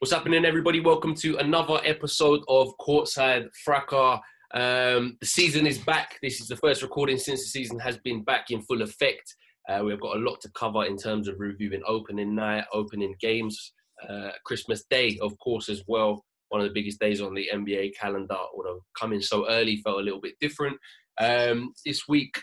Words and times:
What's 0.00 0.14
happening, 0.14 0.44
everybody? 0.44 0.78
Welcome 0.78 1.16
to 1.16 1.38
another 1.38 1.80
episode 1.82 2.44
of 2.46 2.68
Courtside 2.78 3.48
Fracas. 3.64 4.20
Um, 4.54 5.16
the 5.20 5.26
season 5.26 5.66
is 5.66 5.78
back. 5.78 6.18
This 6.22 6.40
is 6.40 6.46
the 6.46 6.54
first 6.54 6.82
recording 6.82 7.18
since 7.18 7.42
the 7.42 7.48
season 7.48 7.80
has 7.80 7.98
been 7.98 8.22
back 8.22 8.52
in 8.52 8.62
full 8.62 8.82
effect. 8.82 9.34
Uh, 9.68 9.82
we've 9.84 10.00
got 10.00 10.16
a 10.16 10.20
lot 10.20 10.40
to 10.42 10.50
cover 10.56 10.84
in 10.84 10.96
terms 10.96 11.26
of 11.26 11.40
reviewing 11.40 11.82
opening 11.84 12.36
night, 12.36 12.62
opening 12.72 13.16
games, 13.20 13.72
uh, 14.08 14.30
Christmas 14.46 14.84
Day, 14.88 15.18
of 15.20 15.36
course, 15.40 15.68
as 15.68 15.82
well. 15.88 16.24
One 16.50 16.60
of 16.60 16.68
the 16.68 16.74
biggest 16.74 17.00
days 17.00 17.20
on 17.20 17.34
the 17.34 17.50
NBA 17.52 17.96
calendar, 18.00 18.38
although 18.56 18.84
coming 18.96 19.20
so 19.20 19.50
early 19.50 19.78
felt 19.78 19.98
a 19.98 20.04
little 20.04 20.20
bit 20.20 20.34
different. 20.40 20.76
Um, 21.20 21.72
this 21.84 22.02
week, 22.08 22.40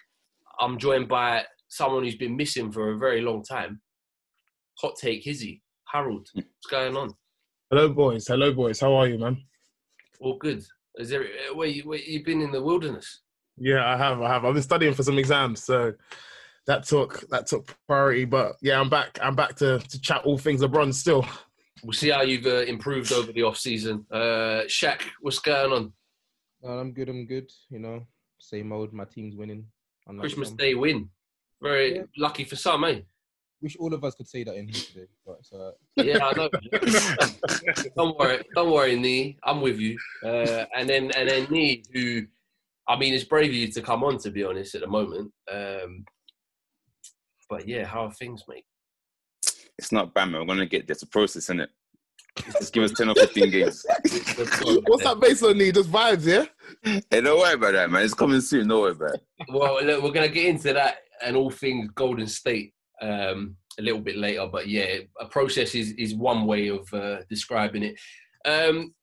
I'm 0.60 0.78
joined 0.78 1.08
by 1.08 1.46
someone 1.70 2.04
who's 2.04 2.18
been 2.18 2.36
missing 2.36 2.74
for 2.74 2.92
a 2.92 2.98
very 2.98 3.22
long 3.22 3.46
time. 3.46 3.80
Hot 4.82 4.98
take, 5.00 5.24
Hizzy. 5.24 5.62
Harold, 5.90 6.28
what's 6.34 6.68
going 6.70 6.98
on? 6.98 7.14
Hello, 7.70 7.90
boys. 7.90 8.28
Hello, 8.28 8.54
boys. 8.54 8.80
How 8.80 8.94
are 8.94 9.08
you, 9.08 9.18
man? 9.18 9.42
All 10.20 10.38
good. 10.38 10.64
Is 10.98 11.10
there 11.10 11.26
where 11.54 11.68
you 11.68 11.84
where 11.84 11.98
you 12.00 12.24
been 12.24 12.42
in 12.42 12.52
the 12.52 12.62
wilderness? 12.62 13.22
Yeah, 13.58 13.86
I 13.86 13.98
have. 13.98 14.22
I 14.22 14.30
have. 14.32 14.46
I've 14.46 14.54
been 14.54 14.64
studying 14.64 14.94
for 14.94 15.04
some 15.04 15.18
exams, 15.18 15.64
so 15.64 15.94
that 16.68 16.84
took 16.86 17.28
that 17.30 17.48
took 17.48 17.76
priority. 17.88 18.26
But 18.26 18.56
yeah, 18.62 18.80
I'm 18.80 18.90
back. 18.90 19.18
I'm 19.22 19.36
back 19.36 19.56
to 19.58 19.80
to 19.80 20.02
chat 20.02 20.22
all 20.26 20.38
things 20.38 20.62
LeBron 20.62 20.94
still. 20.94 21.26
We'll 21.84 21.94
see 21.94 22.10
how 22.10 22.22
you've 22.22 22.46
uh, 22.46 22.62
improved 22.62 23.12
over 23.12 23.32
the 23.32 23.44
off 23.44 23.58
season. 23.58 24.06
Uh, 24.12 24.64
Shaq, 24.68 25.02
what's 25.22 25.40
going 25.40 25.72
on? 25.74 25.94
Uh, 26.64 26.80
I'm 26.80 26.94
good. 26.94 27.10
I'm 27.10 27.26
good. 27.26 27.52
You 27.70 27.80
know, 27.80 28.08
same 28.40 28.72
old. 28.72 28.94
My 28.94 29.06
team's 29.06 29.36
winning. 29.36 29.66
Christmas 30.20 30.50
some. 30.50 30.58
Day 30.58 30.76
win. 30.76 31.10
Very 31.62 31.96
Yeah. 31.96 32.04
lucky 32.18 32.44
for 32.44 32.56
some, 32.56 32.84
eh? 32.86 33.02
Wish 33.66 33.78
all 33.78 33.96
of 33.96 34.04
us 34.04 34.14
could 34.14 34.28
say 34.28 34.44
that 34.44 34.54
in 34.54 34.68
here 34.68 34.84
today, 34.94 35.08
but 35.26 35.40
it's. 35.40 35.52
Yeah, 35.96 36.24
I 36.24 36.34
know. 36.34 36.50
don't 37.98 38.16
worry, 38.16 38.44
don't 38.54 38.72
worry, 38.72 38.96
Nee. 38.96 39.40
I'm 39.44 39.60
with 39.60 39.80
you. 39.80 39.98
Uh, 40.24 40.66
and 40.78 40.88
then 40.88 41.10
and 41.18 41.28
then 41.28 41.48
Nee, 41.50 41.82
who, 41.92 42.28
I 42.88 42.96
mean, 42.96 43.16
it's 43.16 43.24
brave 43.24 43.50
of 43.50 43.56
you 43.56 43.72
to 43.72 43.82
come 43.82 44.04
on. 44.04 44.20
To 44.20 44.30
be 44.30 44.44
honest, 44.44 44.76
at 44.76 44.82
the 44.82 44.88
moment. 44.88 45.32
Um, 45.52 46.06
but 47.50 47.68
yeah, 47.68 47.86
how 47.86 48.06
are 48.06 48.12
things, 48.12 48.44
mate? 48.48 48.66
It's 49.80 49.92
not 49.92 50.14
bad, 50.14 50.26
man. 50.26 50.42
We're 50.42 50.54
gonna 50.54 50.68
get 50.68 50.86
there's 50.86 51.02
a 51.02 51.08
process 51.08 51.50
in 51.50 51.62
it. 51.62 51.72
Just 52.60 52.72
give 52.72 52.84
us 52.84 52.92
ten 52.92 53.10
or 53.10 53.16
fifteen 53.16 53.50
games. 53.50 53.84
What's 54.04 55.04
that 55.06 55.18
based 55.20 55.42
on? 55.42 55.58
Need 55.58 55.74
just 55.74 55.92
vibes, 55.92 56.28
yeah. 56.28 56.46
hey, 57.10 57.22
don't 57.22 57.40
worry 57.40 57.56
about 57.56 57.74
that, 57.74 57.90
man. 57.90 58.04
It's 58.04 58.14
coming 58.14 58.42
soon. 58.42 58.68
Don't 58.68 58.82
worry 58.82 58.92
about 58.92 59.16
it. 59.16 59.26
Well, 59.50 59.84
look, 59.84 60.04
we're 60.04 60.12
going 60.12 60.28
to 60.28 60.34
get 60.34 60.46
into 60.46 60.72
that 60.74 60.98
and 61.24 61.36
all 61.36 61.50
things 61.50 61.90
Golden 61.96 62.28
State 62.28 62.75
um, 63.02 63.56
a 63.80 63.82
little 63.82 64.02
bit 64.02 64.18
later. 64.18 64.48
But 64.52 64.68
yeah, 64.68 64.98
a 65.20 65.26
process 65.26 65.76
is, 65.76 65.92
is 65.94 66.16
one 66.16 66.46
way 66.46 66.70
of 66.70 66.92
uh, 66.94 67.18
describing 67.30 67.84
it. 67.84 68.00
Um, 68.46 68.94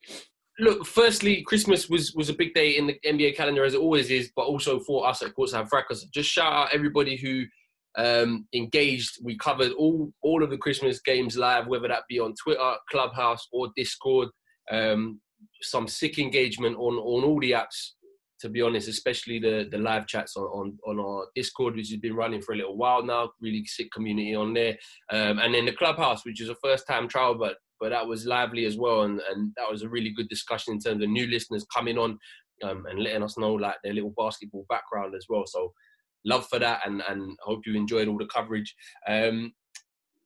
look, 0.59 0.87
firstly, 0.87 1.43
Christmas 1.43 1.89
was, 1.89 2.15
was 2.15 2.29
a 2.29 2.35
big 2.35 2.55
day 2.55 2.77
in 2.77 2.87
the 2.87 2.99
NBA 3.05 3.37
calendar 3.37 3.65
as 3.65 3.75
it 3.75 3.81
always 3.81 4.11
is, 4.11 4.31
but 4.35 4.43
also 4.43 4.81
for 4.81 5.07
us 5.07 5.23
at 5.23 5.35
Courtside 5.35 5.69
Fracas. 5.69 6.05
Just 6.05 6.31
shout 6.31 6.53
out 6.53 6.75
everybody 6.75 7.17
who 7.17 7.45
um, 7.97 8.47
engaged. 8.55 9.19
We 9.23 9.37
covered 9.37 9.73
all 9.73 10.13
all 10.23 10.43
of 10.43 10.51
the 10.51 10.59
Christmas 10.59 11.01
games 11.01 11.37
live, 11.37 11.67
whether 11.67 11.89
that 11.89 12.05
be 12.09 12.19
on 12.19 12.35
Twitter, 12.43 12.75
Clubhouse, 12.91 13.47
or 13.53 13.69
Discord. 13.77 14.29
Um, 14.71 15.21
some 15.61 15.89
sick 15.89 16.19
engagement 16.19 16.77
on 16.77 16.95
on 16.95 17.25
all 17.25 17.41
the 17.41 17.53
apps. 17.53 17.93
To 18.43 18.49
be 18.49 18.61
honest, 18.63 18.89
especially 18.89 19.39
the 19.39 19.69
the 19.71 19.79
live 19.79 20.07
chats 20.07 20.37
on, 20.37 20.45
on 20.45 20.79
on 20.87 21.01
our 21.01 21.27
Discord, 21.35 21.77
which 21.77 21.91
has 21.91 22.01
been 22.01 22.17
running 22.17 22.43
for 22.43 22.53
a 22.53 22.57
little 22.57 22.77
while 22.77 23.03
now. 23.03 23.31
Really 23.41 23.65
sick 23.65 23.91
community 23.93 24.35
on 24.35 24.53
there, 24.53 24.77
um, 25.11 25.39
and 25.39 25.55
then 25.55 25.65
the 25.65 25.73
Clubhouse, 25.73 26.25
which 26.25 26.41
is 26.41 26.49
a 26.49 26.57
first 26.57 26.87
time 26.87 27.09
trial, 27.09 27.35
but 27.35 27.57
but 27.81 27.91
that 27.91 28.07
was 28.07 28.27
lively 28.27 28.65
as 28.67 28.77
well, 28.77 29.03
and 29.03 29.21
and 29.31 29.53
that 29.57 29.71
was 29.71 29.83
a 29.83 29.89
really 29.89 30.11
good 30.11 30.29
discussion 30.29 30.75
in 30.75 30.81
terms 30.81 31.03
of 31.03 31.09
new 31.09 31.27
listeners 31.29 31.65
coming 31.75 31.99
on 31.99 32.19
um, 32.65 32.87
and 32.87 33.03
letting 33.03 33.23
us 33.23 33.39
know 33.39 33.55
like 33.55 33.77
their 33.85 33.95
little 33.95 34.15
basketball 34.17 34.67
background 34.69 35.15
as 35.15 35.27
well. 35.29 35.45
So 35.47 35.73
love 36.25 36.47
for 36.49 36.59
that 36.59 36.81
and 36.87 37.03
and 37.09 37.37
hope 37.43 37.63
you 37.67 37.75
enjoyed 37.75 38.09
all 38.09 38.19
the 38.19 38.27
coverage 38.27 38.75
um 39.09 39.53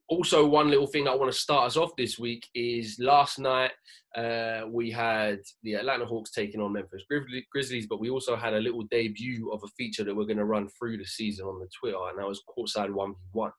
also 0.09 0.47
one 0.47 0.71
little 0.71 0.87
thing 0.87 1.09
i 1.09 1.15
want 1.15 1.31
to 1.31 1.39
start 1.39 1.67
us 1.67 1.77
off 1.77 1.91
this 1.97 2.19
week 2.19 2.47
is 2.55 2.97
last 3.01 3.39
night 3.39 3.73
uh 4.17 4.63
we 4.69 4.91
had 4.91 5.41
the 5.63 5.75
atlanta 5.75 6.05
hawks 6.05 6.31
taking 6.31 6.61
on 6.61 6.73
memphis 6.73 7.03
grizzlies 7.51 7.87
but 7.87 8.01
we 8.01 8.11
also 8.11 8.37
had 8.37 8.55
a 8.55 8.61
little 8.61 8.85
debut 8.85 9.51
of 9.53 9.63
a 9.65 9.69
feature 9.77 10.05
that 10.05 10.15
we're 10.15 10.25
going 10.25 10.37
to 10.37 10.45
run 10.45 10.69
through 10.69 10.97
the 10.97 11.05
season 11.05 11.47
on 11.47 11.59
the 11.59 11.69
twitter 11.79 11.99
and 12.11 12.19
that 12.19 12.27
was 12.27 12.43
courtside 12.57 12.91
1v1 12.91 13.51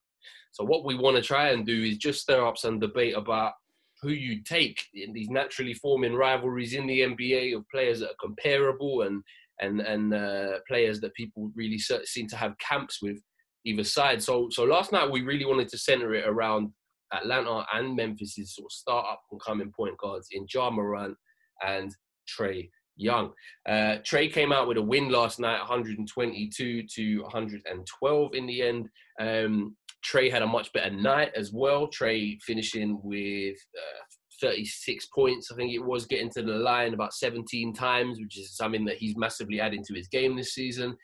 so 0.52 0.64
what 0.64 0.84
we 0.84 0.94
want 0.94 1.16
to 1.16 1.22
try 1.22 1.50
and 1.50 1.66
do 1.66 1.82
is 1.84 1.98
just 1.98 2.22
stir 2.22 2.46
up 2.46 2.56
some 2.56 2.78
debate 2.78 3.16
about 3.16 3.52
who 4.00 4.10
you 4.10 4.42
take 4.42 4.80
in 4.94 5.12
these 5.12 5.28
naturally 5.28 5.74
forming 5.74 6.14
rivalries 6.14 6.74
in 6.74 6.86
the 6.86 7.00
nba 7.00 7.56
of 7.56 7.68
players 7.68 8.00
that 8.00 8.10
are 8.10 8.26
comparable 8.26 9.02
and 9.02 9.22
and 9.60 9.80
and 9.80 10.14
uh, 10.14 10.58
players 10.66 11.00
that 11.00 11.14
people 11.14 11.50
really 11.54 11.78
seem 11.78 12.28
to 12.28 12.36
have 12.36 12.56
camps 12.58 13.02
with 13.02 13.18
either 13.68 13.84
side. 13.84 14.22
So 14.22 14.48
so 14.50 14.64
last 14.64 14.92
night 14.92 15.10
we 15.10 15.22
really 15.22 15.44
wanted 15.44 15.68
to 15.68 15.78
center 15.78 16.14
it 16.14 16.26
around 16.26 16.70
Atlanta 17.12 17.64
and 17.72 17.96
Memphis's 17.96 18.54
sort 18.54 18.66
of 18.66 18.72
start 18.72 19.06
up 19.10 19.22
and 19.30 19.40
coming 19.40 19.72
point 19.74 19.96
guards 19.98 20.28
in 20.32 20.46
Ja 20.52 20.70
Morant 20.70 21.16
and 21.66 21.94
Trae 22.28 22.68
Young. 22.96 23.32
Uh, 23.66 23.98
Trae 24.02 24.32
came 24.32 24.52
out 24.52 24.68
with 24.68 24.76
a 24.76 24.82
win 24.82 25.08
last 25.08 25.38
night, 25.38 25.58
122 25.58 26.82
to 26.82 27.22
112 27.22 28.34
in 28.34 28.46
the 28.46 28.62
end. 28.62 28.88
Um, 29.20 29.76
Trae 30.04 30.30
had 30.30 30.42
a 30.42 30.46
much 30.46 30.72
better 30.72 30.90
night 30.90 31.32
as 31.36 31.52
well. 31.52 31.88
Trae 31.88 32.40
finishing 32.42 33.00
with 33.02 33.56
uh, 33.76 34.02
36 34.40 35.06
points, 35.06 35.50
I 35.50 35.56
think 35.56 35.72
it 35.72 35.84
was, 35.84 36.06
getting 36.06 36.30
to 36.30 36.42
the 36.42 36.52
line 36.52 36.94
about 36.94 37.14
17 37.14 37.72
times, 37.72 38.18
which 38.20 38.38
is 38.38 38.56
something 38.56 38.84
that 38.84 38.98
he's 38.98 39.16
massively 39.16 39.60
adding 39.60 39.84
to 39.84 39.94
his 39.94 40.08
game 40.08 40.36
this 40.36 40.54
season. 40.54 40.96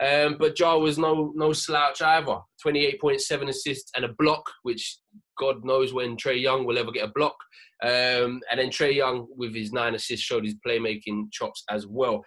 Um, 0.00 0.36
but 0.38 0.58
Ja 0.58 0.76
was 0.76 0.98
no 0.98 1.32
no 1.36 1.52
slouch 1.52 2.02
either. 2.02 2.38
28.7 2.64 3.48
assists 3.48 3.90
and 3.94 4.04
a 4.04 4.14
block, 4.18 4.48
which 4.62 4.98
God 5.38 5.64
knows 5.64 5.92
when 5.92 6.16
Trae 6.16 6.40
Young 6.40 6.64
will 6.64 6.78
ever 6.78 6.92
get 6.92 7.08
a 7.08 7.12
block. 7.12 7.36
Um, 7.82 8.40
and 8.50 8.58
then 8.58 8.68
Trae 8.70 8.94
Young, 8.94 9.26
with 9.36 9.54
his 9.54 9.72
nine 9.72 9.94
assists, 9.94 10.24
showed 10.24 10.44
his 10.44 10.56
playmaking 10.66 11.30
chops 11.32 11.64
as 11.68 11.86
well. 11.86 12.24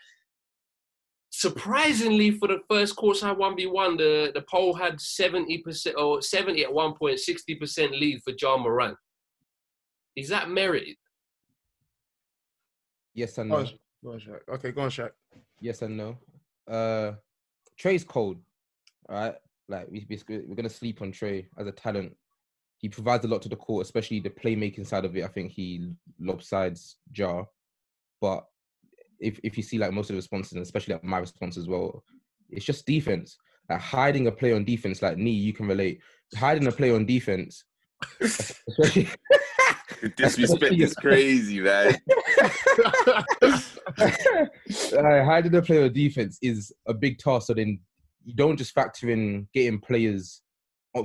Surprisingly, 1.31 2.31
for 2.31 2.47
the 2.47 2.59
first 2.69 2.95
course 2.95 3.21
courtside 3.21 3.37
1v1, 3.37 3.97
the, 3.97 4.31
the 4.33 4.45
poll 4.49 4.73
had 4.73 4.95
70% 4.95 5.95
or 5.97 6.21
70 6.21 6.63
at 6.63 6.73
one 6.73 6.93
point, 6.93 7.19
60% 7.19 7.91
lead 7.91 8.21
for 8.23 8.33
Ja 8.39 8.57
Morant. 8.57 8.97
Is 10.15 10.29
that 10.29 10.49
merited? 10.49 10.95
Yes 13.13 13.37
and 13.37 13.49
Go 13.49 13.63
no. 13.63 13.67
on, 13.67 13.79
go 14.03 14.11
on, 14.13 14.19
Shaq. 14.19 14.39
Okay, 14.55 14.71
go 14.71 14.81
on, 14.81 14.89
Shaq. 14.89 15.11
Yes 15.59 15.81
and 15.81 15.97
no. 15.97 16.17
Uh, 16.69 17.13
Trae's 17.79 18.03
cold, 18.03 18.37
all 19.09 19.15
right? 19.15 19.35
Like 19.67 19.87
we, 19.89 20.05
we- 20.09 20.37
we're 20.47 20.55
gonna 20.55 20.69
sleep 20.69 21.01
on 21.01 21.11
Trae 21.11 21.45
as 21.57 21.67
a 21.67 21.71
talent. 21.71 22.15
He 22.77 22.89
provides 22.89 23.25
a 23.25 23.27
lot 23.27 23.41
to 23.43 23.49
the 23.49 23.55
court, 23.55 23.85
especially 23.85 24.19
the 24.19 24.29
playmaking 24.29 24.85
side 24.85 25.05
of 25.05 25.15
it. 25.15 25.23
I 25.23 25.27
think 25.27 25.51
he 25.51 25.91
lopsides 26.21 26.95
Ja, 27.15 27.45
but 28.21 28.45
if 29.19 29.39
if 29.43 29.57
you 29.57 29.63
see 29.63 29.77
like 29.77 29.91
most 29.93 30.09
of 30.09 30.15
the 30.15 30.17
responses, 30.19 30.53
and 30.53 30.61
especially 30.61 30.93
like 30.95 31.03
my 31.03 31.19
response 31.19 31.57
as 31.57 31.67
well, 31.67 32.03
It's 32.49 32.65
just 32.65 32.85
defense. 32.85 33.37
Like 33.69 33.79
hiding 33.81 34.27
a 34.27 34.31
play 34.31 34.53
on 34.53 34.63
defense, 34.65 35.01
like 35.01 35.17
me, 35.17 35.31
you 35.31 35.51
can 35.53 35.67
relate. 35.67 36.01
Hiding 36.35 36.67
a 36.67 36.71
play 36.71 36.91
on 36.91 37.05
defense, 37.05 37.63
especially 38.21 39.07
disrespect 40.15 40.73
is 40.73 40.93
crazy, 41.01 41.59
man. 41.61 41.95
Uh, 44.97 45.23
hiding 45.23 45.55
a 45.55 45.61
play 45.61 45.83
on 45.83 45.93
defense 45.93 46.37
is 46.41 46.73
a 46.87 46.93
big 46.93 47.17
task. 47.17 47.47
So 47.47 47.53
then 47.53 47.79
you 48.23 48.33
don't 48.35 48.57
just 48.57 48.73
factor 48.73 49.09
in 49.09 49.47
getting 49.53 49.79
players 49.79 50.41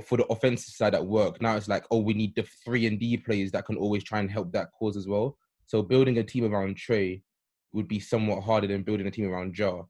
for 0.05 0.17
the 0.17 0.25
offensive 0.25 0.73
side 0.73 0.95
at 0.95 1.05
work. 1.05 1.41
Now 1.41 1.55
it's 1.55 1.67
like, 1.67 1.85
oh, 1.91 1.99
we 1.99 2.13
need 2.13 2.33
the 2.35 2.47
three 2.65 2.87
and 2.87 2.99
D 2.99 3.17
players 3.17 3.51
that 3.51 3.65
can 3.65 3.77
always 3.77 4.03
try 4.03 4.19
and 4.19 4.31
help 4.31 4.51
that 4.53 4.69
cause 4.77 4.97
as 4.97 5.07
well. 5.07 5.37
So 5.67 5.81
building 5.81 6.17
a 6.17 6.23
team 6.23 6.45
around 6.45 6.77
Trae 6.77 7.21
would 7.73 7.87
be 7.87 7.99
somewhat 7.99 8.43
harder 8.43 8.67
than 8.67 8.83
building 8.83 9.07
a 9.07 9.11
team 9.11 9.29
around 9.29 9.57
Ja. 9.57 9.83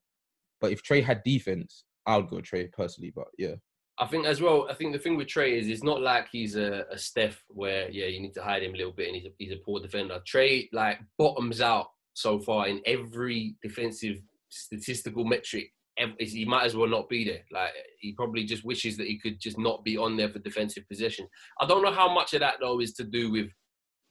But 0.60 0.72
if 0.72 0.84
Trae 0.84 1.04
had 1.04 1.24
defense, 1.24 1.86
I 2.06 2.18
would 2.18 2.30
go 2.30 2.38
Trae 2.38 2.72
personally. 2.72 3.12
But 3.16 3.28
yeah, 3.38 3.56
I 4.02 4.08
think 4.08 4.26
as 4.26 4.42
well. 4.42 4.68
I 4.68 4.74
think 4.74 4.94
the 4.94 5.00
thing 5.00 5.16
with 5.16 5.28
Trae 5.28 5.60
is 5.60 5.68
it's 5.68 5.84
not 5.84 6.02
like 6.02 6.28
he's 6.32 6.56
a, 6.56 6.86
a 6.92 6.98
Steph 6.98 7.44
where 7.50 7.90
yeah 7.92 8.08
you 8.08 8.20
need 8.20 8.34
to 8.34 8.44
hide 8.44 8.64
him 8.64 8.74
a 8.74 8.78
little 8.78 8.92
bit 8.92 9.08
and 9.08 9.16
he's 9.16 9.26
a, 9.26 9.30
he's 9.38 9.52
a 9.52 9.62
poor 9.64 9.80
defender. 9.80 10.20
Trae 10.28 10.68
like 10.74 11.00
bottoms 11.20 11.62
out 11.62 11.88
so 12.14 12.40
far 12.40 12.68
in 12.68 12.82
every 12.88 13.56
defensive 13.62 14.18
statistical 14.50 15.24
metric. 15.24 15.72
He 16.18 16.46
might 16.46 16.66
as 16.66 16.76
well 16.76 16.88
not 16.88 17.10
be 17.10 17.24
there. 17.24 17.44
Like 17.52 17.74
he 18.00 18.14
probably 18.14 18.44
just 18.44 18.66
wishes 18.66 18.98
that 18.98 19.06
he 19.06 19.20
could 19.20 19.40
just 19.40 19.60
not 19.60 19.84
be 19.84 19.98
on 19.98 20.18
there 20.18 20.30
for 20.30 20.40
defensive 20.40 20.88
possession. 20.90 21.28
I 21.60 21.68
don't 21.68 21.84
know 21.84 21.92
how 21.92 22.12
much 22.12 22.34
of 22.34 22.40
that 22.40 22.56
though 22.60 22.82
is 22.82 22.94
to 22.94 23.04
do 23.04 23.32
with 23.32 23.52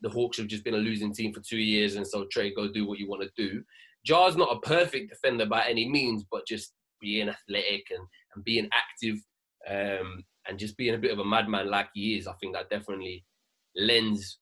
the 0.02 0.08
Hawks 0.08 0.38
have 0.38 0.46
just 0.46 0.62
been 0.62 0.74
a 0.74 0.78
losing 0.78 1.12
team 1.12 1.34
for 1.34 1.40
two 1.40 1.58
years, 1.58 1.96
and 1.96 2.06
so 2.06 2.26
Trae, 2.34 2.54
go 2.54 2.72
do 2.72 2.86
what 2.86 2.98
you 3.00 3.08
want 3.08 3.22
to 3.22 3.30
do. 3.36 3.62
Ja's 4.06 4.36
not 4.36 4.56
a 4.56 4.60
perfect 4.60 5.10
defender 5.10 5.46
by 5.46 5.64
any 5.68 5.88
means, 5.88 6.24
but 6.30 6.46
just 6.46 6.72
being 7.00 7.28
athletic 7.28 7.86
and, 7.90 8.06
and 8.34 8.44
being 8.44 8.68
active 8.72 9.16
um, 9.68 10.24
and 10.48 10.58
just 10.58 10.76
being 10.76 10.94
a 10.94 10.98
bit 10.98 11.12
of 11.12 11.18
a 11.18 11.24
madman 11.24 11.70
like 11.70 11.88
he 11.94 12.16
is, 12.16 12.26
I 12.26 12.32
think 12.40 12.54
that 12.54 12.70
definitely 12.70 13.24
lends 13.76 14.38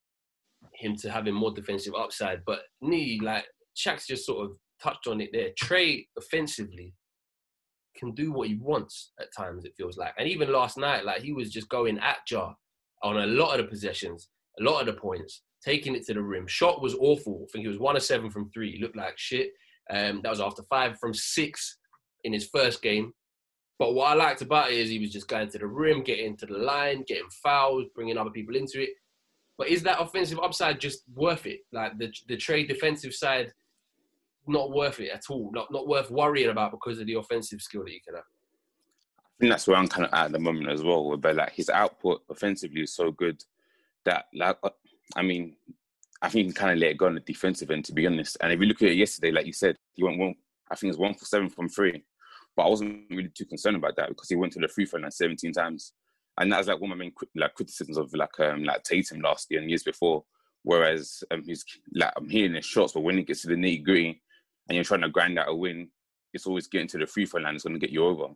him 0.75 0.97
to 0.97 1.11
having 1.11 1.35
more 1.35 1.53
defensive 1.53 1.95
upside. 1.95 2.45
But 2.45 2.61
Nee, 2.81 3.21
like 3.23 3.45
Shaq's 3.77 4.07
just 4.07 4.27
sort 4.27 4.47
of 4.47 4.57
touched 4.83 5.07
on 5.07 5.21
it 5.21 5.31
there. 5.33 5.51
Trae 5.61 6.07
offensively 6.17 6.95
can 7.97 8.13
do 8.13 8.33
what 8.33 8.49
he 8.49 8.55
wants 8.55 9.13
at 9.21 9.35
times, 9.37 9.65
it 9.65 9.75
feels 9.77 9.97
like. 9.97 10.15
And 10.19 10.29
even 10.29 10.53
last 10.53 10.79
night, 10.79 11.05
like 11.05 11.23
he 11.23 11.33
was 11.33 11.51
just 11.51 11.69
going 11.69 11.99
at 11.99 12.19
Ja 12.31 12.53
on 13.03 13.19
a 13.19 13.27
lot 13.27 13.59
of 13.59 13.67
the 13.67 13.71
possessions, 13.71 14.29
a 14.61 14.63
lot 14.63 14.81
of 14.81 14.87
the 14.87 15.01
points, 15.01 15.43
taking 15.65 15.95
it 15.95 16.07
to 16.07 16.15
the 16.15 16.23
rim. 16.23 16.47
Shot 16.47 16.81
was 16.81 16.95
awful. 16.95 17.43
I 17.43 17.47
think 17.53 17.63
he 17.63 17.69
was 17.69 17.79
one 17.79 17.97
of 17.97 18.03
seven 18.03 18.31
from 18.31 18.51
three. 18.51 18.73
He 18.73 18.83
looked 18.83 18.97
like 18.97 19.15
shit. 19.17 19.51
Um, 19.91 20.21
that 20.23 20.31
was 20.31 20.41
after 20.41 20.63
five 20.71 20.99
from 20.99 21.15
six 21.15 21.79
in 22.25 22.33
his 22.33 22.49
first 22.53 22.83
game. 22.83 23.13
But 23.79 23.95
what 23.95 24.11
I 24.11 24.15
liked 24.15 24.43
about 24.43 24.73
it 24.73 24.79
is 24.79 24.91
he 24.91 24.99
was 24.99 25.13
just 25.13 25.29
going 25.29 25.49
to 25.51 25.59
the 25.59 25.67
rim, 25.67 26.03
getting 26.03 26.37
to 26.39 26.47
the 26.47 26.59
line, 26.59 27.05
getting 27.07 27.29
fouls, 27.31 27.87
bringing 27.95 28.19
other 28.19 28.31
people 28.31 28.57
into 28.57 28.83
it. 28.83 28.91
But 29.57 29.69
is 29.69 29.83
that 29.85 30.01
offensive 30.01 30.41
upside 30.41 30.81
just 30.81 31.03
worth 31.15 31.47
it? 31.47 31.61
Like 31.73 31.99
the 31.99 32.13
the 32.27 32.37
trade 32.37 32.69
defensive 32.69 33.15
side, 33.15 33.53
not 34.47 34.73
worth 34.73 35.01
it 35.01 35.11
at 35.11 35.25
all. 35.31 35.51
Not 35.53 35.71
not 35.73 35.87
worth 35.87 36.11
worrying 36.11 36.51
about 36.51 36.73
because 36.73 36.99
of 36.99 37.07
the 37.07 37.15
offensive 37.15 37.61
skill 37.61 37.85
that 37.85 37.93
you 37.93 38.01
can 38.05 38.17
have. 38.17 38.25
I 38.25 39.37
think 39.41 39.53
that's 39.53 39.69
where 39.69 39.77
I'm 39.77 39.89
kind 39.89 40.07
of 40.07 40.13
at 40.13 40.33
the 40.33 40.39
moment 40.41 40.69
as 40.69 40.83
well. 40.83 41.17
But 41.17 41.37
like 41.37 41.53
his 41.53 41.71
output 41.71 42.23
offensively 42.29 42.83
is 42.83 42.95
so 42.95 43.13
good 43.13 43.43
that 44.05 44.27
like 44.35 44.59
uh, 44.65 44.71
I 45.15 45.23
mean, 45.23 45.55
I 46.21 46.29
think 46.29 46.47
you 46.47 46.53
can 46.53 46.61
kind 46.61 46.73
of 46.73 46.79
let 46.79 46.91
it 46.91 46.99
go 46.99 47.07
on 47.07 47.15
the 47.15 47.21
defensive 47.21 47.71
end 47.71 47.85
to 47.85 47.93
be 47.93 48.07
honest. 48.07 48.37
And 48.41 48.53
if 48.53 48.61
you 48.61 48.67
look 48.67 48.83
at 48.83 48.89
it 48.89 48.97
yesterday, 48.97 49.31
like 49.31 49.47
you 49.47 49.53
said, 49.53 49.77
he 49.95 50.03
went 50.03 50.19
one. 50.19 50.35
I 50.71 50.75
think 50.75 50.91
it's 50.91 50.99
one 50.99 51.15
for 51.15 51.25
seven 51.25 51.49
from 51.49 51.69
three, 51.69 52.05
but 52.59 52.65
I 52.65 52.71
wasn't 52.71 53.05
really 53.09 53.29
too 53.29 53.45
concerned 53.45 53.77
about 53.77 53.95
that 53.99 54.09
because 54.09 54.29
he 54.29 54.35
went 54.35 54.53
to 54.55 54.59
the 54.59 54.67
free 54.67 54.85
throw 54.85 54.99
line 54.99 55.13
17 55.13 55.53
times, 55.53 55.93
and 56.41 56.51
that 56.51 56.59
was 56.59 56.67
like 56.67 56.81
one 56.81 56.91
of 56.91 56.99
my 56.99 57.05
main 57.05 57.13
like 57.37 57.55
criticisms 57.55 57.97
of 57.97 58.13
like 58.15 58.41
um 58.41 58.65
like 58.65 58.83
Tatum 58.83 59.21
last 59.21 59.47
year 59.49 59.61
and 59.61 59.71
years 59.71 59.85
before. 59.85 60.25
Whereas 60.65 61.23
um, 61.31 61.45
he's 61.47 61.65
like 61.95 62.13
I'm 62.17 62.29
hearing 62.29 62.55
his 62.55 62.65
shots, 62.65 62.95
but 62.95 63.03
when 63.03 63.17
it 63.17 63.29
gets 63.29 63.43
to 63.43 63.49
the 63.49 63.55
nitty 63.55 63.85
gritty 63.85 64.21
and 64.69 64.75
you're 64.75 64.83
trying 64.83 65.03
to 65.03 65.09
grind 65.09 65.39
out 65.39 65.49
a 65.49 65.55
win, 65.55 65.89
it's 66.35 66.49
always 66.49 66.67
getting 66.67 66.89
to 66.89 66.99
the 66.99 67.07
free 67.07 67.27
throw 67.27 67.41
line. 67.41 67.55
It's 67.55 67.63
going 67.63 67.79
to 67.79 67.87
get 67.87 67.93
you 67.93 68.05
over, 68.05 68.27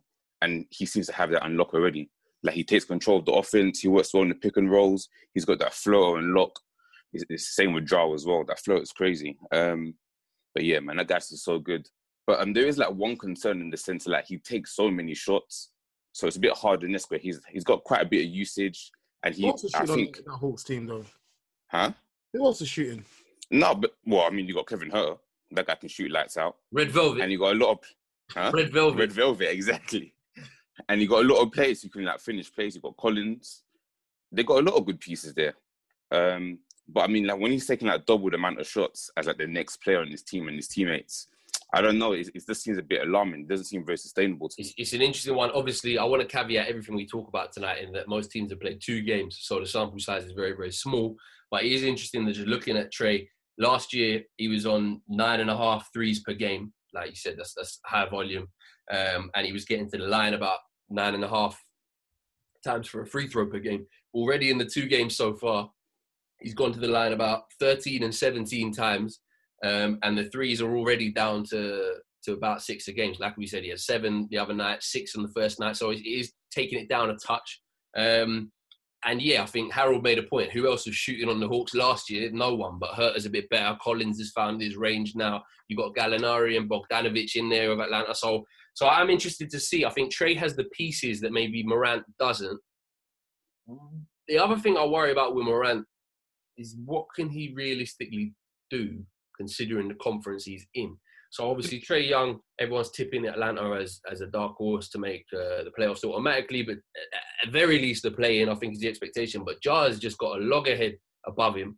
and 0.41 0.67
he 0.71 0.87
seems 0.87 1.09
to 1.09 1.15
have 1.15 1.33
that 1.33 1.45
unlock 1.45 1.75
already. 1.75 2.09
Like 2.45 2.55
he 2.55 2.63
takes 2.63 2.85
control 2.85 3.19
of 3.19 3.25
the 3.25 3.33
offense. 3.33 3.81
He 3.81 3.89
works 3.89 4.15
well 4.15 4.23
in 4.23 4.29
the 4.29 4.37
pick 4.37 4.57
and 4.57 4.71
rolls. 4.71 5.09
He's 5.35 5.45
got 5.45 5.59
that 5.59 5.75
flow 5.75 6.15
and 6.15 6.33
lock. 6.33 6.61
It's, 7.13 7.25
it's 7.29 7.57
the 7.57 7.63
same 7.65 7.73
with 7.73 7.91
Ja 7.91 8.15
as 8.15 8.25
well. 8.25 8.45
That 8.45 8.61
flow 8.61 8.77
is 8.77 8.93
crazy. 8.93 9.37
Um, 9.51 9.95
but 10.55 10.63
yeah, 10.63 10.79
man, 10.79 10.99
that 10.99 11.09
guy's 11.09 11.29
just 11.29 11.45
so 11.45 11.59
good. 11.59 11.89
But 12.27 12.41
um, 12.41 12.53
there 12.53 12.67
is 12.67 12.79
like 12.79 12.91
one 12.93 13.17
concern 13.17 13.61
in 13.61 13.71
the 13.71 13.77
sense 13.77 14.07
like 14.07 14.27
he 14.27 14.39
takes 14.39 14.77
so 14.77 14.91
many 14.91 15.15
shots, 15.15 15.71
so 16.13 16.27
it's 16.27 16.37
a 16.37 16.41
bit 16.41 16.53
hard 16.53 16.85
in 16.85 16.93
this. 16.93 17.07
But 17.07 17.21
he's 17.21 17.41
he's 17.51 17.65
got 17.65 17.83
quite 17.85 18.03
a 18.03 18.09
bit 18.09 18.25
of 18.27 18.33
usage, 18.33 18.91
and 19.23 19.35
he 19.35 19.43
Who 19.43 19.49
else 19.49 19.65
is 19.65 19.75
I 19.75 19.81
shooting 19.85 19.97
think, 19.97 20.19
on 20.19 20.25
that 20.33 20.39
Hawks 20.39 20.65
team 20.65 20.87
though? 20.87 21.05
huh? 21.69 21.93
Who 22.33 22.45
else 22.45 22.61
is 22.61 22.69
shooting? 22.69 23.05
No, 23.51 23.75
but 23.75 23.95
well, 24.07 24.23
I 24.23 24.31
mean, 24.31 24.47
you 24.47 24.55
got 24.55 24.69
Kevin 24.69 24.91
Huerter. 24.91 25.19
That 25.51 25.67
guy 25.67 25.75
can 25.75 25.89
shoot 25.89 26.11
lights 26.11 26.37
out, 26.37 26.57
Red 26.71 26.91
Velvet. 26.91 27.21
and 27.23 27.31
you 27.33 27.39
got 27.39 27.55
a 27.55 27.59
lot 27.59 27.73
of 27.73 27.79
huh? 28.31 28.51
Red 28.55 28.73
Velvet. 28.73 28.99
Red 28.99 29.13
Velvet, 29.13 29.51
exactly. 29.51 30.15
And 30.89 31.01
you 31.03 31.09
got 31.09 31.25
a 31.25 31.29
lot 31.29 31.43
of 31.43 31.53
players 31.53 31.83
who 31.83 31.89
can 31.91 32.05
like 32.05 32.21
finish 32.21 32.53
plays. 32.53 32.75
You 32.75 32.81
got 32.81 32.97
Collins. 32.97 33.63
They 34.31 34.43
got 34.45 34.61
a 34.61 34.63
lot 34.63 34.77
of 34.79 34.87
good 34.87 34.99
pieces 35.01 35.35
there. 35.35 35.55
Um, 36.11 36.61
but 36.89 37.01
I 37.03 37.07
mean, 37.09 37.27
like 37.27 37.39
when 37.39 37.53
he's 37.53 37.67
taking 37.67 37.89
like 37.89 38.07
double 38.07 38.31
the 38.31 38.37
amount 38.37 38.59
of 38.61 38.67
shots 38.67 39.11
as 39.17 39.27
like 39.27 39.37
the 39.39 39.47
next 39.47 39.83
player 39.83 40.01
on 40.01 40.09
his 40.09 40.23
team 40.23 40.49
and 40.49 40.57
his 40.57 40.69
teammates, 40.69 41.29
I 41.75 41.81
don't 41.81 41.99
know. 41.99 42.13
It, 42.13 42.29
just 42.35 42.63
seems 42.63 42.77
a 42.77 42.83
bit 42.83 43.07
alarming. 43.07 43.43
It 43.43 43.49
doesn't 43.49 43.65
seem 43.65 43.85
very 43.85 43.97
sustainable. 43.97 44.51
It's, 44.59 44.75
it's 44.77 44.93
an 44.93 45.01
interesting 45.01 45.35
one. 45.35 45.51
Obviously, 45.53 45.97
I 45.97 46.05
want 46.05 46.21
to 46.21 46.29
caveat 46.29 46.69
everything 46.69 46.95
we 46.95 47.07
talk 47.07 47.29
about 47.29 47.53
tonight 47.53 47.83
in 47.83 47.93
that 47.93 48.09
most 48.09 48.31
teams 48.31 48.51
have 48.51 48.61
played 48.61 48.81
two 48.83 49.01
games, 49.01 49.39
so 49.41 49.59
the 49.59 49.67
sample 49.67 49.99
size 49.99 50.25
is 50.25 50.33
very, 50.33 50.53
very 50.53 50.73
small. 50.73 51.17
But 51.51 51.65
it 51.65 51.73
is 51.73 51.83
interesting 51.83 52.27
that 52.27 52.35
just 52.35 52.47
looking 52.47 52.77
at 52.77 52.93
Trae. 52.93 53.27
Last 53.59 53.95
year, 53.95 54.23
he 54.37 54.49
was 54.49 54.67
on 54.67 55.01
nine 55.09 55.41
and 55.41 55.51
a 55.51 55.57
half 55.57 55.89
threes 55.93 56.21
per 56.21 56.35
game. 56.35 56.73
Like 56.95 57.11
you 57.11 57.17
said, 57.17 57.37
that's 57.39 57.55
that's 57.55 57.81
high 57.87 58.09
volume, 58.09 58.49
um, 58.91 59.31
and 59.35 59.47
he 59.47 59.53
was 59.53 59.65
getting 59.65 59.91
to 59.91 59.99
the 59.99 60.05
line 60.05 60.35
about 60.35 60.59
nine 60.91 61.15
and 61.15 61.25
a 61.25 61.29
half 61.29 61.59
times 62.65 62.89
for 62.89 63.03
a 63.03 63.07
free 63.07 63.29
throw 63.29 63.47
per 63.47 63.59
game. 63.59 63.87
Already 64.15 64.51
in 64.51 64.59
the 64.59 64.65
two 64.65 64.87
games 64.87 65.17
so 65.17 65.35
far, 65.35 65.71
he's 66.41 66.55
gone 66.55 66.73
to 66.73 66.81
the 66.81 66.89
line 66.89 67.13
about 67.13 67.45
13 67.61 68.03
and 68.03 68.15
17 68.15 68.73
times, 68.73 69.21
um, 69.63 69.99
and 70.03 70.17
the 70.17 70.29
threes 70.31 70.61
are 70.61 70.77
already 70.77 71.11
down 71.11 71.45
to 71.51 71.95
to 72.25 72.33
about 72.33 72.63
six 72.63 72.87
a 72.89 72.93
game. 72.93 73.15
Like 73.19 73.37
we 73.37 73.47
said, 73.47 73.65
he 73.65 73.71
had 73.71 73.81
seven 73.81 74.29
the 74.31 74.39
other 74.39 74.55
night, 74.55 74.83
six 74.83 75.17
on 75.17 75.23
the 75.23 75.33
first 75.33 75.59
night, 75.59 75.77
so 75.77 75.91
he 75.91 76.21
is 76.21 76.33
taking 76.51 76.79
it 76.79 76.89
down 76.89 77.11
a 77.11 77.17
touch. 77.17 77.61
Um, 77.97 78.53
and 79.05 79.21
yeah, 79.21 79.43
I 79.43 79.47
think 79.47 79.73
Harold 79.73 80.05
made 80.05 80.19
a 80.19 80.23
point. 80.23 80.53
Who 80.53 80.69
else 80.69 80.87
was 80.87 80.95
shooting 80.95 81.29
on 81.29 81.41
the 81.41 81.49
Hawks 81.49 81.75
last 81.75 82.09
year? 82.09 82.31
No 82.33 82.55
one, 82.55 82.79
but 82.79 82.95
Huerter's 82.95 83.27
a 83.27 83.31
bit 83.31 83.49
better. 83.51 83.77
Collins 83.83 84.19
has 84.19 84.31
found 84.31 84.61
his 84.61 84.77
range 84.77 85.15
now. 85.17 85.43
You've 85.69 85.79
got 85.79 85.97
Gallinari 85.97 86.57
and 86.57 86.71
Bogdanovich 86.71 87.35
in 87.35 87.49
there 87.49 87.73
of 87.73 87.81
Atlanta. 87.81 88.15
So, 88.15 88.45
so 88.75 88.87
I'm 88.87 89.11
interested 89.11 89.51
to 89.51 89.59
see. 89.59 89.85
I 89.85 89.91
think 89.91 90.15
Trae 90.15 90.37
has 90.37 90.55
the 90.55 90.67
pieces 90.73 91.21
that 91.21 91.33
maybe 91.33 91.65
Morant 91.65 92.05
doesn't. 92.21 92.61
The 94.29 94.39
other 94.39 94.57
thing 94.57 94.77
I 94.77 94.87
worry 94.87 95.11
about 95.11 95.35
with 95.35 95.47
Morant 95.47 95.85
is 96.57 96.77
what 96.85 97.07
can 97.17 97.29
he 97.29 97.53
realistically 97.57 98.35
do 98.71 99.05
considering 99.43 99.89
the 99.89 100.03
conference 100.09 100.45
he's 100.45 100.67
in. 100.83 100.91
So 101.31 101.51
obviously 101.51 101.79
Trae 101.81 102.07
Young, 102.15 102.31
everyone's 102.63 102.91
tipping 102.97 103.25
Atlanta 103.27 103.65
as 103.83 103.91
as 104.13 104.21
a 104.21 104.33
dark 104.39 104.53
horse 104.63 104.87
to 104.91 104.99
make 105.09 105.25
uh, 105.43 105.61
the 105.67 105.73
playoffs 105.77 106.05
automatically, 106.05 106.63
but 106.69 106.79
at 107.45 107.53
very 107.61 107.79
least 107.87 108.03
the 108.03 108.11
play 108.21 108.35
in 108.41 108.49
I 108.51 108.55
think 108.57 108.73
is 108.75 108.83
the 108.83 108.93
expectation. 108.93 109.41
But 109.49 109.65
Ja 109.65 109.79
has 109.89 109.99
just 110.07 110.19
got 110.19 110.39
a 110.39 110.45
loggerhead 110.55 110.95
above 111.33 111.55
him. 111.63 111.71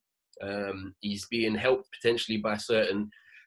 Um, 0.48 0.78
he's 1.06 1.24
being 1.36 1.54
helped 1.66 1.86
potentially 1.96 2.38
by 2.48 2.56
certain 2.56 3.00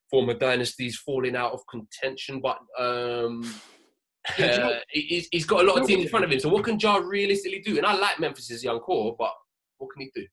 former 0.09 0.35
dynasties 0.47 0.95
falling 1.07 1.35
out 1.35 1.53
of 1.55 1.67
contention, 1.75 2.39
but 2.47 2.57
um, 2.79 3.33
Yeah, 4.39 4.55
do 4.55 4.61
know- 4.61 4.71
uh, 4.71 4.79
he's, 4.89 5.27
he's 5.33 5.45
got 5.51 5.63
a 5.63 5.67
lot 5.67 5.81
of 5.81 5.87
teams 5.87 6.03
in 6.03 6.09
front 6.13 6.25
of 6.25 6.31
him. 6.31 6.39
So 6.39 6.49
what 6.49 6.63
can 6.63 6.79
Ja 6.79 6.95
realistically 7.17 7.61
do? 7.69 7.77
And 7.77 7.85
I 7.85 7.93
like 8.05 8.17
Memphis's 8.19 8.63
young 8.63 8.79
core, 8.79 9.15
but 9.19 9.33
what 9.79 9.89
can 9.91 10.01
he 10.03 10.09
do? 10.15 10.25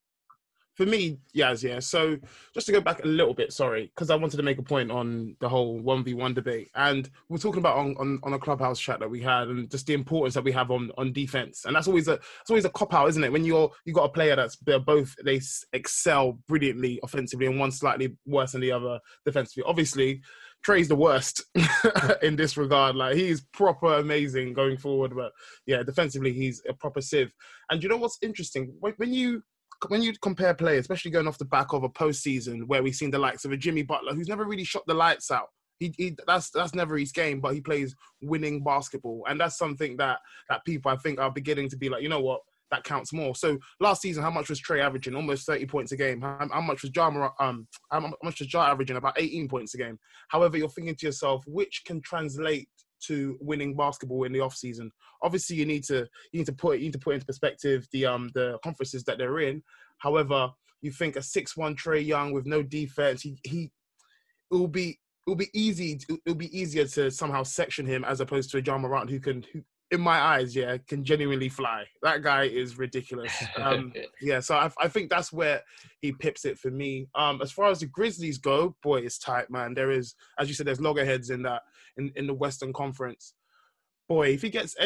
For 0.74 0.84
me, 0.86 1.18
Yaz, 1.36 1.62
yeah. 1.62 1.78
So 1.78 2.16
just 2.52 2.66
to 2.66 2.72
go 2.72 2.80
back 2.80 3.04
a 3.04 3.06
little 3.06 3.32
bit, 3.32 3.52
sorry, 3.52 3.92
because 3.94 4.10
I 4.10 4.16
wanted 4.16 4.38
to 4.38 4.42
make 4.42 4.58
a 4.58 4.62
point 4.62 4.90
on 4.90 5.36
the 5.40 5.48
whole 5.48 5.78
one 5.78 6.02
v 6.02 6.14
one 6.14 6.34
debate, 6.34 6.68
and 6.74 7.08
we're 7.28 7.38
talking 7.38 7.60
about 7.60 7.76
on, 7.76 7.96
on 7.98 8.18
on 8.24 8.32
a 8.32 8.38
clubhouse 8.38 8.80
chat 8.80 8.98
that 8.98 9.10
we 9.10 9.20
had, 9.20 9.48
and 9.48 9.70
just 9.70 9.86
the 9.86 9.94
importance 9.94 10.34
that 10.34 10.42
we 10.42 10.50
have 10.50 10.72
on 10.72 10.90
on 10.98 11.12
defense, 11.12 11.64
and 11.64 11.76
that's 11.76 11.86
always 11.86 12.08
a 12.08 12.14
it's 12.14 12.50
always 12.50 12.64
a 12.64 12.70
cop 12.70 12.92
out, 12.92 13.08
isn't 13.08 13.22
it? 13.22 13.30
When 13.30 13.44
you're 13.44 13.70
you 13.84 13.92
got 13.92 14.04
a 14.04 14.08
player 14.08 14.34
that's 14.34 14.56
they're 14.58 14.80
both 14.80 15.14
they 15.24 15.40
excel 15.72 16.40
brilliantly 16.48 16.98
offensively, 17.04 17.46
and 17.46 17.60
one 17.60 17.70
slightly 17.70 18.16
worse 18.26 18.52
than 18.52 18.60
the 18.60 18.72
other 18.72 18.98
defensively. 19.24 19.62
Obviously, 19.68 20.22
Trae's 20.64 20.88
the 20.88 20.96
worst 20.96 21.44
in 22.22 22.34
this 22.34 22.56
regard. 22.56 22.96
Like 22.96 23.16
he's 23.16 23.42
proper 23.52 23.94
amazing 23.94 24.54
going 24.54 24.78
forward, 24.78 25.14
but 25.14 25.30
yeah, 25.66 25.82
defensively 25.82 26.32
he's 26.32 26.62
a 26.68 26.72
proper 26.72 27.00
sieve. 27.00 27.32
And 27.70 27.82
you 27.82 27.88
know 27.88 27.96
what's 27.98 28.18
interesting 28.22 28.74
when 28.80 29.12
you 29.12 29.42
when 29.90 30.02
you 30.02 30.12
compare 30.22 30.54
players, 30.54 30.80
especially 30.80 31.10
going 31.10 31.26
off 31.26 31.38
the 31.38 31.44
back 31.44 31.72
of 31.72 31.84
a 31.84 31.88
postseason 31.88 32.66
where 32.66 32.82
we've 32.82 32.94
seen 32.94 33.10
the 33.10 33.18
likes 33.18 33.44
of 33.44 33.52
a 33.52 33.56
Jimmy 33.56 33.82
Butler, 33.82 34.14
who's 34.14 34.28
never 34.28 34.44
really 34.44 34.64
shot 34.64 34.84
the 34.86 34.94
lights 34.94 35.30
out 35.30 35.48
He, 35.78 35.94
he 35.96 36.16
that's 36.26 36.50
that's 36.50 36.74
never 36.74 36.96
his 36.96 37.12
game, 37.12 37.40
but 37.40 37.54
he 37.54 37.60
plays 37.60 37.94
winning 38.22 38.62
basketball, 38.62 39.24
and 39.28 39.40
that's 39.40 39.58
something 39.58 39.96
that 39.98 40.18
that 40.48 40.64
people 40.64 40.90
I 40.90 40.96
think 40.96 41.20
are 41.20 41.30
beginning 41.30 41.68
to 41.70 41.76
be 41.76 41.88
like, 41.88 42.02
you 42.02 42.08
know 42.08 42.20
what, 42.20 42.40
that 42.70 42.84
counts 42.84 43.12
more. 43.12 43.34
So 43.34 43.58
last 43.80 44.02
season, 44.02 44.22
how 44.22 44.30
much 44.30 44.48
was 44.48 44.60
Trae 44.60 44.80
averaging? 44.80 45.14
Almost 45.14 45.46
30 45.46 45.66
points 45.66 45.92
a 45.92 45.96
game. 45.96 46.20
How, 46.20 46.48
how 46.50 46.60
much 46.60 46.82
was 46.82 46.90
Ja 46.94 47.30
um 47.40 47.66
how 47.90 48.00
much 48.22 48.40
was 48.40 48.52
Ja 48.52 48.66
averaging? 48.66 48.96
About 48.96 49.18
18 49.18 49.48
points 49.48 49.74
a 49.74 49.78
game. 49.78 49.98
However, 50.28 50.56
you're 50.56 50.68
thinking 50.68 50.96
to 50.96 51.06
yourself, 51.06 51.44
which 51.46 51.82
can 51.86 52.00
translate 52.00 52.68
to 53.06 53.36
winning 53.40 53.76
basketball 53.76 54.24
in 54.24 54.32
the 54.32 54.40
off 54.40 54.54
season. 54.54 54.90
Obviously, 55.22 55.56
you 55.56 55.66
need 55.66 55.84
to 55.84 56.06
you 56.32 56.40
need 56.40 56.46
to 56.46 56.52
put 56.52 56.78
you 56.78 56.86
need 56.86 56.92
to 56.92 56.98
put 56.98 57.14
into 57.14 57.26
perspective 57.26 57.86
the 57.92 58.06
um 58.06 58.30
the 58.34 58.58
conferences 58.62 59.04
that 59.04 59.18
they're 59.18 59.40
in. 59.40 59.62
However, 59.98 60.50
you 60.82 60.90
think 60.90 61.16
a 61.16 61.22
six 61.22 61.56
one 61.56 61.76
Trae 61.76 62.04
Young 62.04 62.32
with 62.32 62.46
no 62.46 62.62
defense, 62.62 63.22
he 63.22 63.38
he 63.44 63.70
it 64.50 64.54
will 64.54 64.68
be 64.68 64.90
it 64.90 65.30
will 65.30 65.36
be 65.36 65.50
easy 65.54 65.98
it 66.08 66.20
will 66.26 66.34
be 66.34 66.58
easier 66.58 66.86
to 66.86 67.10
somehow 67.10 67.42
section 67.42 67.86
him 67.86 68.04
as 68.04 68.20
opposed 68.20 68.50
to 68.50 68.58
a 68.58 68.60
Ja 68.60 68.76
Morant 68.76 69.10
who 69.10 69.20
can 69.20 69.44
who 69.52 69.62
in 69.94 70.00
my 70.00 70.18
eyes, 70.18 70.54
yeah, 70.56 70.76
can 70.88 71.04
genuinely 71.04 71.48
fly. 71.48 71.84
That 72.02 72.22
guy 72.22 72.44
is 72.44 72.78
ridiculous. 72.78 73.32
Um, 73.56 73.92
yeah, 74.20 74.40
so 74.40 74.56
I, 74.56 74.70
I, 74.80 74.88
think 74.88 75.08
that's 75.08 75.32
where 75.32 75.62
he 76.00 76.12
pips 76.12 76.44
it 76.44 76.58
for 76.58 76.70
me. 76.70 77.08
Um, 77.14 77.40
as 77.42 77.52
far 77.52 77.70
as 77.70 77.80
the 77.80 77.86
Grizzlies 77.86 78.38
go, 78.38 78.76
boy, 78.82 79.00
it's 79.00 79.18
tight, 79.18 79.50
man. 79.50 79.74
There 79.74 79.90
is, 79.90 80.14
as 80.38 80.48
you 80.48 80.54
said, 80.54 80.66
there's 80.66 80.80
loggerheads 80.80 81.30
in 81.30 81.42
that 81.42 81.62
in, 81.96 82.12
in 82.16 82.26
the 82.26 82.34
Western 82.34 82.72
Conference. 82.72 83.34
Boy, 84.08 84.28
if 84.28 84.42
he 84.42 84.50
gets 84.50 84.76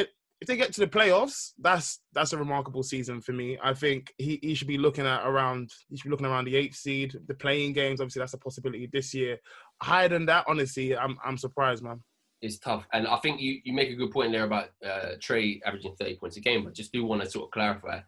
if 0.40 0.46
they 0.46 0.56
get 0.56 0.72
to 0.72 0.80
the 0.80 0.86
playoffs, 0.86 1.52
that's 1.58 2.00
that's 2.12 2.32
a 2.32 2.38
remarkable 2.38 2.82
season 2.82 3.20
for 3.20 3.32
me. 3.32 3.58
I 3.62 3.74
think 3.74 4.12
he, 4.18 4.38
he 4.42 4.54
should 4.54 4.68
be 4.68 4.78
looking 4.78 5.06
at 5.06 5.26
around 5.26 5.70
he 5.88 5.96
should 5.96 6.04
be 6.04 6.10
looking 6.10 6.26
around 6.26 6.44
the 6.44 6.56
eighth 6.56 6.76
seed, 6.76 7.16
the 7.26 7.34
play-in 7.34 7.72
games. 7.72 8.00
Obviously, 8.00 8.20
that's 8.20 8.34
a 8.34 8.38
possibility 8.38 8.88
this 8.92 9.12
year. 9.12 9.38
Higher 9.82 10.08
than 10.08 10.26
that, 10.26 10.44
honestly, 10.46 10.96
I'm 10.96 11.16
I'm 11.24 11.36
surprised, 11.36 11.82
man 11.82 12.02
It's 12.40 12.58
tough. 12.58 12.86
And 12.92 13.08
I 13.08 13.16
think 13.16 13.40
you, 13.40 13.60
you 13.64 13.72
make 13.72 13.90
a 13.90 13.96
good 13.96 14.12
point 14.12 14.30
there 14.32 14.44
about 14.44 14.68
uh, 14.84 15.16
Trae 15.18 15.60
averaging 15.66 15.96
30 15.98 16.16
points 16.16 16.36
a 16.36 16.40
game, 16.40 16.64
but 16.64 16.74
just 16.74 16.92
do 16.92 17.04
want 17.04 17.22
to 17.22 17.30
sort 17.30 17.46
of 17.46 17.50
clarify. 17.50 18.00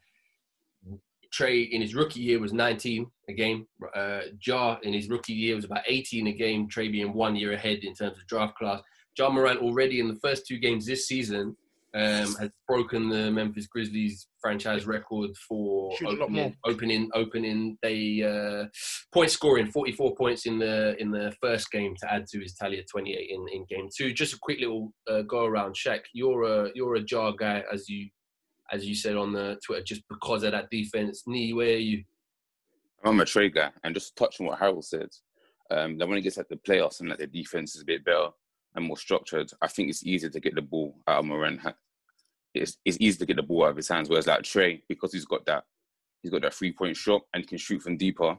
Trae 1.32 1.70
in 1.70 1.80
his 1.80 1.94
rookie 1.94 2.20
year 2.20 2.38
was 2.40 2.52
19 2.52 3.06
a 3.28 3.32
game. 3.32 3.66
Uh, 3.94 4.20
Ja 4.44 4.78
in 4.82 4.92
his 4.92 5.08
rookie 5.08 5.32
year 5.32 5.56
was 5.56 5.64
about 5.64 5.82
18 5.86 6.26
a 6.26 6.32
game. 6.32 6.68
Trae 6.68 6.90
being 6.90 7.12
one 7.12 7.36
year 7.36 7.52
ahead 7.52 7.78
in 7.82 7.94
terms 7.94 8.18
of 8.18 8.26
draft 8.26 8.56
class. 8.56 8.82
Ja 9.16 9.30
Morant 9.30 9.60
already 9.60 10.00
in 10.00 10.08
the 10.08 10.18
first 10.22 10.46
two 10.46 10.58
games 10.58 10.86
this 10.86 11.06
season 11.06 11.56
um, 11.94 12.34
has 12.36 12.50
broken 12.68 13.08
the 13.08 13.30
Memphis 13.30 13.66
Grizzlies 13.66 14.28
franchise 14.40 14.86
record 14.86 15.30
for 15.48 15.92
opening, 16.06 16.56
opening 16.64 17.10
opening 17.14 17.78
day 17.82 18.22
uh, 18.22 18.66
point 19.12 19.30
scoring 19.30 19.70
44 19.70 20.14
points 20.14 20.46
in 20.46 20.58
the 20.58 20.96
in 21.00 21.10
the 21.10 21.34
first 21.42 21.70
game 21.70 21.94
to 22.00 22.12
add 22.12 22.26
to 22.28 22.40
his 22.40 22.54
tally 22.54 22.78
of 22.78 22.86
28 22.90 23.30
in, 23.30 23.46
in 23.52 23.66
game 23.68 23.88
two. 23.94 24.12
Just 24.12 24.34
a 24.34 24.38
quick 24.40 24.60
little 24.60 24.92
uh, 25.10 25.22
go 25.22 25.44
around. 25.44 25.74
Shaq, 25.74 26.00
you're 26.12 26.44
a 26.44 26.70
you're 26.74 26.96
a 26.96 27.04
Ja 27.08 27.32
guy 27.32 27.64
as 27.72 27.88
you 27.88 28.08
as 28.72 28.86
you 28.86 28.94
said 28.94 29.16
on 29.16 29.32
the 29.32 29.58
Twitter 29.64 29.82
just 29.82 30.02
because 30.08 30.42
of 30.42 30.52
that 30.52 30.70
defense. 30.70 31.24
Nee, 31.26 31.52
where 31.52 31.74
are 31.74 31.78
you? 31.78 32.04
I'm 33.04 33.20
a 33.20 33.24
Trae 33.24 33.52
guy, 33.52 33.70
and 33.82 33.94
just 33.94 34.16
touching 34.16 34.46
what 34.46 34.58
Harold 34.58 34.84
said, 34.84 35.08
um, 35.70 35.96
that 35.98 36.06
when 36.06 36.18
it 36.18 36.22
gets 36.22 36.38
at 36.38 36.48
the 36.48 36.56
playoffs 36.56 37.00
and 37.00 37.10
that 37.10 37.18
the 37.18 37.26
defense 37.26 37.74
is 37.74 37.82
a 37.82 37.86
bit 37.86 38.04
better, 38.04 38.28
and 38.74 38.84
more 38.84 38.96
structured, 38.96 39.50
I 39.60 39.68
think 39.68 39.88
it's 39.88 40.06
easier 40.06 40.30
to 40.30 40.40
get 40.40 40.54
the 40.54 40.62
ball 40.62 40.96
out 41.08 41.20
of 41.20 41.24
Morant. 41.24 41.60
It's, 42.54 42.78
it's 42.84 42.98
easy 43.00 43.18
to 43.18 43.26
get 43.26 43.36
the 43.36 43.42
ball 43.42 43.64
out 43.64 43.70
of 43.70 43.76
his 43.76 43.88
hands. 43.88 44.08
Whereas 44.08 44.26
like 44.26 44.42
Trae, 44.42 44.82
because 44.88 45.12
he's 45.12 45.24
got 45.24 45.46
that, 45.46 45.64
he's 46.22 46.30
got 46.30 46.42
that 46.42 46.54
three 46.54 46.72
point 46.72 46.96
shot 46.96 47.22
and 47.34 47.46
can 47.46 47.58
shoot 47.58 47.82
from 47.82 47.96
deeper. 47.96 48.36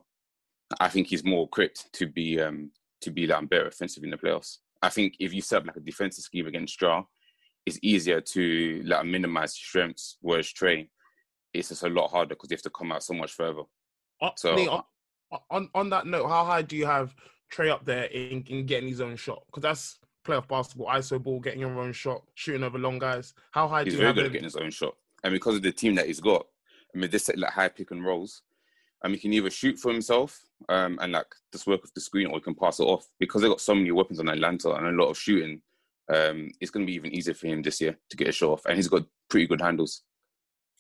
I 0.79 0.89
think 0.89 1.07
he's 1.07 1.23
more 1.23 1.45
equipped 1.45 1.91
to 1.93 2.07
be 2.07 2.39
um, 2.39 2.71
to 3.01 3.11
be 3.11 3.27
like 3.27 3.49
better 3.49 3.67
offensive 3.67 4.03
in 4.03 4.11
the 4.11 4.17
playoffs. 4.17 4.57
I 4.81 4.89
think 4.89 5.15
if 5.19 5.33
you 5.33 5.41
set 5.41 5.61
up 5.61 5.67
like 5.67 5.75
a 5.75 5.81
defensive 5.81 6.23
scheme 6.23 6.47
against 6.47 6.81
Ja, 6.81 7.03
it's 7.65 7.79
easier 7.81 8.21
to 8.21 8.81
like 8.85 9.05
minimize 9.05 9.53
strengths. 9.53 10.17
Whereas 10.21 10.47
Trae, 10.47 10.87
it's 11.53 11.69
just 11.69 11.83
a 11.83 11.89
lot 11.89 12.09
harder 12.09 12.35
because 12.35 12.49
they 12.49 12.55
have 12.55 12.61
to 12.63 12.69
come 12.69 12.91
out 12.91 13.03
so 13.03 13.13
much 13.13 13.33
further. 13.33 13.63
Uh, 14.21 14.29
so 14.35 14.83
on, 15.31 15.39
on, 15.49 15.69
on 15.73 15.89
that 15.89 16.05
note, 16.05 16.27
how 16.27 16.45
high 16.45 16.61
do 16.61 16.75
you 16.75 16.85
have 16.85 17.15
Trae 17.51 17.69
up 17.69 17.85
there 17.85 18.05
in, 18.05 18.43
in 18.47 18.65
getting 18.65 18.89
his 18.89 19.01
own 19.01 19.15
shot? 19.15 19.43
Because 19.47 19.61
that's 19.63 19.99
playoff 20.25 20.47
basketball, 20.47 20.87
ISO 20.87 21.21
ball, 21.21 21.39
getting 21.39 21.59
your 21.59 21.79
own 21.79 21.93
shot, 21.93 22.21
shooting 22.35 22.63
over 22.63 22.77
long 22.77 22.99
guys. 22.99 23.33
How 23.51 23.67
high 23.67 23.83
he's 23.83 23.93
do 23.93 23.99
you 23.99 24.03
very 24.03 24.13
good 24.13 24.25
at 24.25 24.31
getting 24.31 24.45
his 24.45 24.55
own 24.55 24.71
shot, 24.71 24.95
and 25.23 25.33
because 25.33 25.55
of 25.55 25.61
the 25.61 25.71
team 25.71 25.95
that 25.95 26.07
he's 26.07 26.19
got, 26.19 26.45
I 26.93 26.97
mean, 26.97 27.09
this 27.09 27.25
set 27.25 27.37
like 27.37 27.51
high 27.51 27.69
pick 27.69 27.91
and 27.91 28.05
rolls. 28.05 28.41
I 29.03 29.07
mean, 29.07 29.15
he 29.15 29.21
can 29.21 29.33
either 29.33 29.49
shoot 29.49 29.79
for 29.79 29.91
himself 29.91 30.39
um, 30.69 30.99
and 31.01 31.13
like 31.13 31.25
just 31.51 31.65
work 31.65 31.81
with 31.81 31.93
the 31.93 32.01
screen, 32.01 32.27
or 32.27 32.35
he 32.35 32.41
can 32.41 32.53
pass 32.53 32.79
it 32.79 32.83
off. 32.83 33.07
Because 33.19 33.41
they 33.41 33.47
got 33.47 33.61
so 33.61 33.73
many 33.73 33.91
weapons 33.91 34.19
on 34.19 34.29
Atlanta 34.29 34.71
and 34.73 34.85
a 34.85 34.91
lot 34.91 35.09
of 35.09 35.17
shooting, 35.17 35.61
um, 36.13 36.51
it's 36.59 36.71
going 36.71 36.85
to 36.85 36.89
be 36.89 36.95
even 36.95 37.13
easier 37.13 37.33
for 37.33 37.47
him 37.47 37.61
this 37.61 37.79
year 37.79 37.97
to 38.09 38.17
get 38.17 38.27
a 38.27 38.31
shot 38.31 38.51
off, 38.51 38.65
and 38.65 38.75
he's 38.75 38.87
got 38.87 39.03
pretty 39.29 39.47
good 39.47 39.61
handles. 39.61 40.03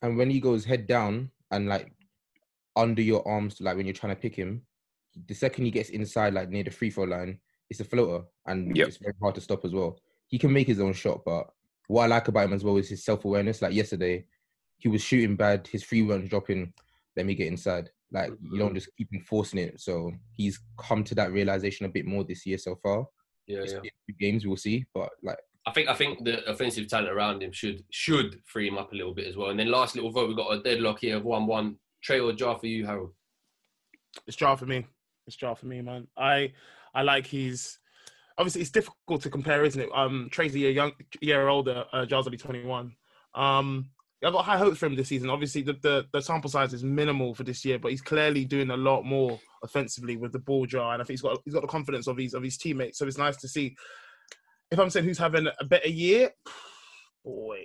And 0.01 0.17
when 0.17 0.29
he 0.29 0.39
goes 0.39 0.65
head 0.65 0.87
down 0.87 1.31
and 1.51 1.67
like 1.67 1.93
under 2.75 3.01
your 3.01 3.25
arms, 3.27 3.61
like 3.61 3.77
when 3.77 3.85
you're 3.85 3.93
trying 3.93 4.15
to 4.15 4.21
pick 4.21 4.35
him, 4.35 4.63
the 5.27 5.33
second 5.33 5.65
he 5.65 5.71
gets 5.71 5.89
inside, 5.89 6.33
like 6.33 6.49
near 6.49 6.63
the 6.63 6.71
free 6.71 6.89
throw 6.89 7.03
line, 7.03 7.39
it's 7.69 7.79
a 7.79 7.85
floater 7.85 8.25
and 8.47 8.75
yep. 8.75 8.87
it's 8.87 8.97
very 8.97 9.13
hard 9.21 9.35
to 9.35 9.41
stop 9.41 9.63
as 9.63 9.71
well. 9.71 9.99
He 10.27 10.37
can 10.37 10.51
make 10.51 10.67
his 10.67 10.79
own 10.79 10.93
shot, 10.93 11.21
but 11.25 11.47
what 11.87 12.03
I 12.03 12.07
like 12.07 12.27
about 12.27 12.45
him 12.45 12.53
as 12.53 12.63
well 12.63 12.77
is 12.77 12.89
his 12.89 13.03
self 13.03 13.25
awareness. 13.25 13.61
Like 13.61 13.73
yesterday, 13.73 14.25
he 14.77 14.89
was 14.89 15.01
shooting 15.01 15.35
bad, 15.35 15.67
his 15.67 15.83
free 15.83 16.01
runs 16.01 16.29
dropping. 16.29 16.73
Let 17.15 17.25
me 17.25 17.35
get 17.35 17.47
inside. 17.47 17.89
Like 18.11 18.31
you 18.41 18.57
don't 18.57 18.69
mm-hmm. 18.69 18.75
just 18.75 18.89
keep 18.97 19.09
enforcing 19.13 19.59
it. 19.59 19.79
So 19.79 20.11
he's 20.33 20.59
come 20.79 21.03
to 21.05 21.15
that 21.15 21.31
realization 21.31 21.85
a 21.85 21.89
bit 21.89 22.05
more 22.05 22.23
this 22.23 22.45
year 22.45 22.57
so 22.57 22.75
far. 22.75 23.05
Yeah, 23.51 23.79
yeah. 23.83 23.89
Games 24.19 24.45
we'll 24.45 24.57
see, 24.57 24.85
but 24.93 25.09
like 25.23 25.37
I 25.67 25.71
think 25.71 25.89
I 25.89 25.93
think 25.93 26.23
the 26.23 26.43
offensive 26.49 26.87
talent 26.87 27.09
around 27.09 27.43
him 27.43 27.51
should 27.51 27.83
should 27.91 28.39
free 28.45 28.67
him 28.67 28.77
up 28.77 28.91
a 28.91 28.95
little 28.95 29.13
bit 29.13 29.27
as 29.27 29.37
well. 29.37 29.49
And 29.49 29.59
then 29.59 29.69
last 29.69 29.95
little 29.95 30.11
vote, 30.11 30.29
we 30.29 30.35
got 30.35 30.51
a 30.51 30.61
deadlock 30.61 30.99
here 30.99 31.17
of 31.17 31.25
one 31.25 31.45
one. 31.45 31.77
Trae 32.07 32.23
or 32.23 32.33
Ja 32.33 32.55
for 32.55 32.65
you, 32.65 32.85
Harold? 32.85 33.13
It's 34.25 34.39
Ja 34.41 34.55
for 34.55 34.65
me. 34.65 34.87
It's 35.27 35.39
Ja 35.39 35.53
for 35.53 35.67
me, 35.67 35.81
man. 35.81 36.07
I 36.17 36.53
I 36.93 37.03
like 37.03 37.27
his. 37.27 37.77
Obviously, 38.37 38.61
it's 38.61 38.71
difficult 38.71 39.21
to 39.21 39.29
compare, 39.29 39.63
isn't 39.63 39.81
it? 39.81 39.89
Um, 39.93 40.29
Trae's 40.31 40.55
a 40.55 40.59
year 40.59 40.71
young, 40.71 40.93
year 41.19 41.47
older. 41.47 41.85
Uh, 41.93 42.05
Ja's 42.05 42.25
only 42.25 42.37
twenty 42.37 42.65
one. 42.65 42.95
Um, 43.35 43.91
I've 44.23 44.33
got 44.33 44.45
high 44.45 44.57
hopes 44.57 44.77
for 44.77 44.85
him 44.85 44.95
this 44.95 45.07
season. 45.07 45.29
Obviously, 45.29 45.63
the, 45.63 45.73
the, 45.81 46.05
the 46.13 46.21
sample 46.21 46.49
size 46.49 46.73
is 46.73 46.83
minimal 46.83 47.33
for 47.33 47.43
this 47.43 47.65
year, 47.65 47.79
but 47.79 47.91
he's 47.91 48.01
clearly 48.01 48.45
doing 48.45 48.69
a 48.69 48.77
lot 48.77 49.03
more 49.03 49.39
offensively 49.63 50.15
with 50.15 50.31
the 50.31 50.39
ball 50.39 50.67
Ja, 50.67 50.91
and 50.91 51.01
I 51.01 51.05
think 51.05 51.13
he's 51.13 51.21
got 51.21 51.39
he's 51.43 51.53
got 51.53 51.61
the 51.61 51.67
confidence 51.67 52.07
of 52.07 52.17
his 52.17 52.33
of 52.33 52.43
his 52.43 52.57
teammates. 52.57 52.99
So 52.99 53.07
it's 53.07 53.17
nice 53.17 53.37
to 53.37 53.47
see. 53.47 53.75
If 54.69 54.79
I'm 54.79 54.89
saying 54.89 55.05
who's 55.05 55.17
having 55.17 55.47
a 55.59 55.65
better 55.65 55.89
year, 55.89 56.31
boy, 57.25 57.59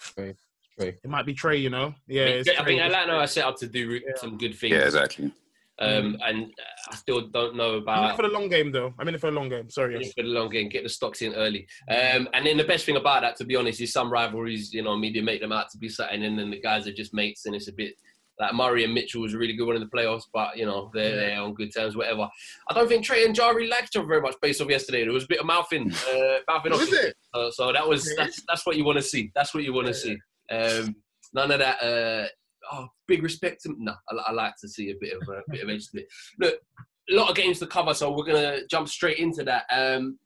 Trae. 0.00 0.36
Trae. 0.78 0.96
It 1.02 1.10
might 1.10 1.26
be 1.26 1.34
Trae. 1.34 1.60
you 1.60 1.70
know. 1.70 1.94
Yeah, 2.06 2.26
I, 2.26 2.42
think 2.42 2.60
I 2.60 2.64
think 2.64 2.80
Atlanta 2.80 3.14
are 3.14 3.26
set 3.26 3.44
up 3.44 3.58
to 3.58 3.66
do 3.66 3.90
yeah. 3.90 4.12
some 4.16 4.38
good 4.38 4.54
things. 4.54 4.72
Yeah, 4.72 4.84
exactly. 4.84 5.32
Um, 5.80 6.14
mm. 6.14 6.18
and 6.24 6.52
I 6.90 6.94
still 6.94 7.28
don't 7.28 7.56
know 7.56 7.74
about. 7.74 8.16
For 8.16 8.22
the 8.22 8.28
long 8.28 8.48
game, 8.48 8.70
though. 8.70 8.94
I'm 8.98 9.08
in 9.08 9.14
it 9.14 9.20
for 9.20 9.30
the 9.30 9.36
long 9.36 9.48
game. 9.48 9.68
Sorry. 9.70 9.98
Yes. 10.00 10.12
For 10.12 10.22
the 10.22 10.28
long 10.28 10.48
game, 10.48 10.68
get 10.68 10.84
the 10.84 10.88
stocks 10.88 11.20
in 11.22 11.34
early. 11.34 11.66
Um, 11.90 12.28
and 12.32 12.46
then 12.46 12.56
the 12.56 12.64
best 12.64 12.86
thing 12.86 12.96
about 12.96 13.22
that, 13.22 13.36
to 13.36 13.44
be 13.44 13.56
honest, 13.56 13.80
is 13.80 13.92
some 13.92 14.12
rivalries. 14.12 14.72
You 14.72 14.82
know, 14.82 14.96
media 14.96 15.22
make 15.22 15.40
them 15.40 15.52
out 15.52 15.70
to 15.72 15.78
be 15.78 15.88
something, 15.88 16.22
and 16.22 16.38
then 16.38 16.50
the 16.50 16.60
guys 16.60 16.86
are 16.86 16.92
just 16.92 17.12
mates, 17.12 17.46
and 17.46 17.54
it's 17.54 17.68
a 17.68 17.72
bit 17.72 17.94
like 18.40 18.54
Murray 18.54 18.84
and 18.84 18.92
Mitchell 18.92 19.22
was 19.22 19.34
a 19.34 19.38
really 19.38 19.54
good 19.54 19.66
one 19.66 19.76
in 19.76 19.82
the 19.82 19.88
playoffs, 19.88 20.24
but 20.32 20.56
you 20.56 20.66
know 20.66 20.90
they're, 20.92 21.14
they're 21.14 21.40
on 21.40 21.54
good 21.54 21.72
terms, 21.72 21.96
whatever. 21.96 22.28
I 22.68 22.74
don't 22.74 22.88
think 22.88 23.06
Trae 23.06 23.24
and 23.24 23.34
Jari 23.34 23.68
liked 23.68 23.90
each 23.90 23.96
other 23.96 24.08
very 24.08 24.20
much 24.20 24.34
based 24.42 24.60
off 24.60 24.68
yesterday. 24.68 25.04
There 25.04 25.12
was 25.12 25.24
a 25.24 25.28
bit 25.28 25.40
of 25.40 25.46
mouthing, 25.46 25.92
uh, 25.92 26.38
mouthing 26.48 26.72
off. 26.72 26.92
it? 26.92 27.14
Uh, 27.32 27.50
so 27.50 27.72
that 27.72 27.88
was 27.88 28.12
that's 28.16 28.42
that's 28.48 28.66
what 28.66 28.76
you 28.76 28.84
want 28.84 28.98
to 28.98 29.02
see. 29.02 29.30
That's 29.34 29.54
what 29.54 29.64
you 29.64 29.72
want 29.72 29.88
to 29.88 29.94
see. 29.94 30.16
Um, 30.50 30.96
none 31.32 31.50
of 31.50 31.60
that. 31.60 31.82
Uh, 31.82 32.26
oh, 32.72 32.88
big 33.06 33.22
respect 33.22 33.62
to 33.62 33.74
no. 33.78 33.94
I, 34.10 34.30
I, 34.30 34.32
like 34.32 34.54
to 34.60 34.68
see 34.68 34.90
a 34.90 34.94
bit 35.00 35.14
of 35.14 35.28
a 35.28 35.42
bit 35.50 35.62
of 35.62 35.70
edge 35.70 35.88
to 35.88 36.00
it. 36.00 36.06
Look, 36.38 36.54
a 37.10 37.14
lot 37.14 37.30
of 37.30 37.36
games 37.36 37.58
to 37.60 37.66
cover, 37.66 37.94
so 37.94 38.12
we're 38.12 38.24
gonna 38.24 38.66
jump 38.70 38.88
straight 38.88 39.18
into 39.18 39.44
that. 39.44 39.64
Um, 39.72 40.18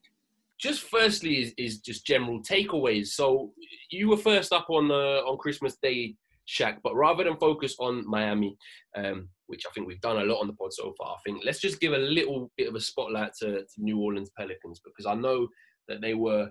just 0.58 0.82
firstly 0.82 1.40
is, 1.42 1.54
is 1.56 1.78
just 1.78 2.06
general 2.06 2.42
takeaways. 2.42 3.08
So 3.08 3.52
you 3.90 4.08
were 4.08 4.16
first 4.16 4.52
up 4.52 4.66
on 4.70 4.90
uh, 4.90 5.22
on 5.26 5.38
Christmas 5.38 5.76
Day, 5.82 6.16
Shaq, 6.48 6.78
but 6.82 6.94
rather 6.94 7.24
than 7.24 7.36
focus 7.36 7.76
on 7.78 8.08
Miami, 8.08 8.56
um, 8.96 9.28
which 9.46 9.64
I 9.66 9.70
think 9.72 9.86
we've 9.86 10.00
done 10.00 10.18
a 10.18 10.24
lot 10.24 10.40
on 10.40 10.46
the 10.46 10.54
pod 10.54 10.72
so 10.72 10.94
far, 10.98 11.14
I 11.14 11.18
think 11.24 11.42
let's 11.44 11.60
just 11.60 11.80
give 11.80 11.92
a 11.92 11.98
little 11.98 12.50
bit 12.56 12.68
of 12.68 12.74
a 12.74 12.80
spotlight 12.80 13.32
to, 13.40 13.60
to 13.60 13.66
New 13.78 13.98
Orleans 13.98 14.30
Pelicans 14.36 14.80
because 14.84 15.06
I 15.06 15.14
know 15.14 15.48
that 15.88 16.00
they 16.00 16.14
were 16.14 16.50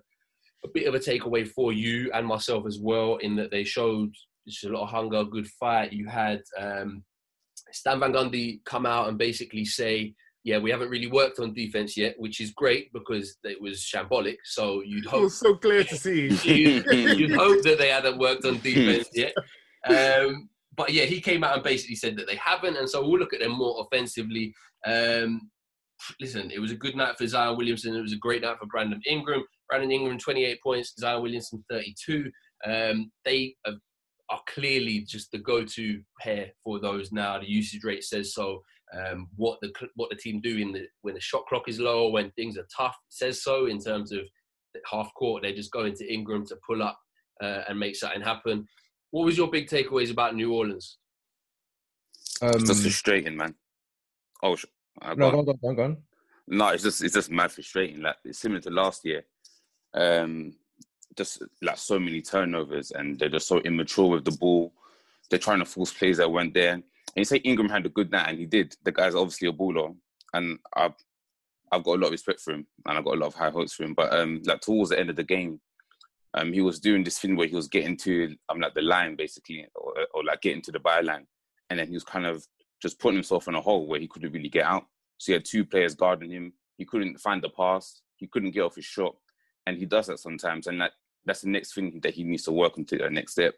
a 0.65 0.69
bit 0.73 0.87
of 0.87 0.95
a 0.95 0.99
takeaway 0.99 1.47
for 1.47 1.71
you 1.71 2.11
and 2.13 2.25
myself 2.25 2.65
as 2.65 2.79
well 2.79 3.17
in 3.17 3.35
that 3.35 3.51
they 3.51 3.63
showed 3.63 4.11
just 4.47 4.65
a 4.65 4.69
lot 4.69 4.83
of 4.83 4.89
hunger, 4.89 5.23
good 5.23 5.47
fight. 5.47 5.93
You 5.93 6.07
had 6.07 6.41
um, 6.59 7.03
Stan 7.71 7.99
Van 7.99 8.13
Gundy 8.13 8.61
come 8.65 8.85
out 8.85 9.07
and 9.07 9.17
basically 9.17 9.65
say, 9.65 10.13
yeah, 10.43 10.57
we 10.57 10.71
haven't 10.71 10.89
really 10.89 11.07
worked 11.07 11.39
on 11.39 11.53
defense 11.53 11.97
yet, 11.97 12.15
which 12.17 12.39
is 12.39 12.51
great 12.51 12.91
because 12.93 13.37
it 13.43 13.61
was 13.61 13.79
shambolic. 13.81 14.37
So 14.45 14.81
you'd 14.81 15.05
hope. 15.05 15.19
It 15.19 15.23
was 15.23 15.37
so 15.39 15.55
clear 15.55 15.83
to 15.83 15.95
see. 15.97 16.27
you'd, 16.43 17.19
you'd, 17.19 17.35
hope 17.35 17.63
that 17.63 17.77
they 17.77 17.89
hadn't 17.89 18.17
worked 18.17 18.45
on 18.45 18.59
defense 18.59 19.09
yet. 19.13 19.33
Um, 19.87 20.49
but 20.75 20.91
yeah, 20.91 21.05
he 21.05 21.21
came 21.21 21.45
out 21.45 21.53
and 21.53 21.63
basically 21.63 21.95
said 21.95 22.17
that 22.17 22.27
they 22.27 22.35
haven't, 22.35 22.75
and 22.75 22.89
so 22.89 23.01
we'll 23.01 23.19
look 23.19 23.33
at 23.33 23.39
them 23.39 23.53
more 23.53 23.85
offensively. 23.85 24.53
Um, 24.85 25.49
listen, 26.19 26.51
it 26.51 26.59
was 26.59 26.71
a 26.71 26.75
good 26.75 26.95
night 26.95 27.17
for 27.17 27.25
Zion 27.25 27.55
Williamson. 27.55 27.95
It 27.95 28.01
was 28.01 28.11
a 28.11 28.17
great 28.17 28.41
night 28.41 28.57
for 28.59 28.65
Brandon 28.65 28.99
Ingram. 29.07 29.43
Brandon 29.69 29.91
Ingram, 29.91 30.17
28 30.17 30.61
points. 30.61 30.93
Zion 30.99 31.21
Williamson, 31.21 31.63
32. 31.69 32.29
Um, 32.65 33.11
they 33.23 33.55
are, 33.65 33.73
are 34.29 34.41
clearly 34.47 35.01
just 35.01 35.31
the 35.31 35.37
go-to 35.37 36.01
pair 36.19 36.51
for 36.63 36.79
those 36.79 37.11
now. 37.11 37.39
The 37.39 37.49
usage 37.49 37.83
rate 37.83 38.03
says 38.03 38.33
so. 38.33 38.61
Um, 38.97 39.27
what 39.35 39.59
the 39.61 39.73
what 39.95 40.09
the 40.09 40.15
team 40.15 40.39
do 40.41 40.57
in 40.57 40.71
the 40.71 40.87
when 41.01 41.13
the 41.15 41.19
shot 41.19 41.45
clock 41.47 41.67
is 41.67 41.79
low, 41.79 42.09
when 42.09 42.31
things 42.31 42.57
are 42.57 42.67
tough, 42.75 42.95
says 43.09 43.43
so 43.43 43.65
in 43.65 43.79
terms 43.79 44.11
of 44.11 44.21
half 44.89 45.13
court. 45.13 45.43
They 45.43 45.53
just 45.53 45.71
go 45.71 45.85
into 45.85 46.11
Ingram 46.11 46.45
to 46.47 46.57
pull 46.65 46.81
up 46.81 46.97
uh, 47.41 47.63
and 47.67 47.79
make 47.79 47.95
something 47.95 48.21
happen. 48.21 48.65
What 49.11 49.25
was 49.25 49.37
your 49.37 49.49
big 49.49 49.67
takeaways 49.67 50.11
about 50.11 50.35
New 50.35 50.53
Orleans? 50.53 50.97
Um, 52.41 52.51
It's 52.55 52.67
just 52.67 52.81
frustrating, 52.83 53.35
man. 53.35 53.55
Oh, 54.43 54.55
sh- 54.55 54.65
uh, 55.01 55.13
no, 55.15 55.31
go 55.31 55.31
go 55.31 55.37
on. 55.39 55.39
on, 55.39 55.45
go 55.45 55.67
on, 55.69 55.75
go 55.75 55.83
on. 55.83 55.97
No, 56.47 56.69
it's 56.69 56.83
just 56.83 57.03
it's 57.03 57.13
just 57.15 57.31
mad 57.31 57.51
frustrating. 57.51 58.01
Like 58.01 58.15
it's 58.23 58.39
similar 58.39 58.61
to 58.61 58.69
last 58.69 59.03
year. 59.05 59.25
Um, 59.93 60.53
just 61.17 61.41
like 61.61 61.77
so 61.77 61.99
many 61.99 62.21
turnovers, 62.21 62.91
and 62.91 63.17
they're 63.19 63.29
just 63.29 63.47
so 63.47 63.59
immature 63.59 64.09
with 64.09 64.25
the 64.25 64.31
ball. 64.31 64.73
They're 65.29 65.39
trying 65.39 65.59
to 65.59 65.65
force 65.65 65.91
plays 65.91 66.17
that 66.17 66.31
weren't 66.31 66.53
there. 66.53 66.73
And 66.73 66.83
you 67.15 67.25
say 67.25 67.37
Ingram 67.37 67.69
had 67.69 67.85
a 67.85 67.89
good 67.89 68.11
night, 68.11 68.29
and 68.29 68.39
he 68.39 68.45
did. 68.45 68.75
The 68.83 68.91
guy's 68.91 69.15
obviously 69.15 69.47
a 69.47 69.53
baller, 69.53 69.95
and 70.33 70.59
I've 70.75 70.93
I've 71.71 71.83
got 71.83 71.95
a 71.95 71.99
lot 71.99 72.07
of 72.07 72.11
respect 72.11 72.39
for 72.39 72.53
him, 72.53 72.67
and 72.85 72.97
I've 72.97 73.03
got 73.03 73.15
a 73.15 73.19
lot 73.19 73.27
of 73.27 73.35
high 73.35 73.49
hopes 73.49 73.73
for 73.73 73.83
him. 73.83 73.93
But 73.93 74.13
um, 74.13 74.41
like 74.45 74.61
towards 74.61 74.91
the 74.91 74.99
end 74.99 75.09
of 75.09 75.15
the 75.15 75.23
game, 75.23 75.59
um, 76.33 76.53
he 76.53 76.61
was 76.61 76.79
doing 76.79 77.03
this 77.03 77.19
thing 77.19 77.35
where 77.35 77.47
he 77.47 77.55
was 77.55 77.67
getting 77.67 77.97
to 77.97 78.35
um 78.49 78.59
like 78.59 78.73
the 78.73 78.81
line 78.81 79.15
basically, 79.15 79.67
or, 79.75 79.93
or 80.13 80.23
like 80.23 80.41
getting 80.41 80.61
to 80.63 80.71
the 80.71 80.79
byline, 80.79 81.25
and 81.69 81.79
then 81.79 81.87
he 81.87 81.93
was 81.93 82.03
kind 82.03 82.25
of 82.25 82.45
just 82.81 82.99
putting 82.99 83.17
himself 83.17 83.47
in 83.47 83.55
a 83.55 83.61
hole 83.61 83.87
where 83.87 83.99
he 83.99 84.07
couldn't 84.07 84.31
really 84.31 84.49
get 84.49 84.65
out. 84.65 84.85
So 85.17 85.31
he 85.31 85.33
had 85.33 85.45
two 85.45 85.65
players 85.65 85.95
guarding 85.95 86.29
him. 86.29 86.53
He 86.77 86.85
couldn't 86.85 87.19
find 87.19 87.41
the 87.41 87.49
pass. 87.49 88.01
He 88.17 88.27
couldn't 88.27 88.51
get 88.51 88.61
off 88.61 88.75
his 88.75 88.85
shot, 88.85 89.15
and 89.65 89.77
he 89.77 89.85
does 89.85 90.07
that 90.07 90.19
sometimes. 90.19 90.67
And 90.67 90.79
that 90.81 90.91
that's 91.27 91.41
the 91.41 91.49
next 91.49 91.73
thing 91.73 91.99
that 92.01 92.13
he 92.13 92.23
needs 92.23 92.43
to 92.43 92.51
work 92.51 92.77
on 92.77 92.85
to 92.85 92.97
the 92.97 93.09
next 93.09 93.33
step. 93.33 93.55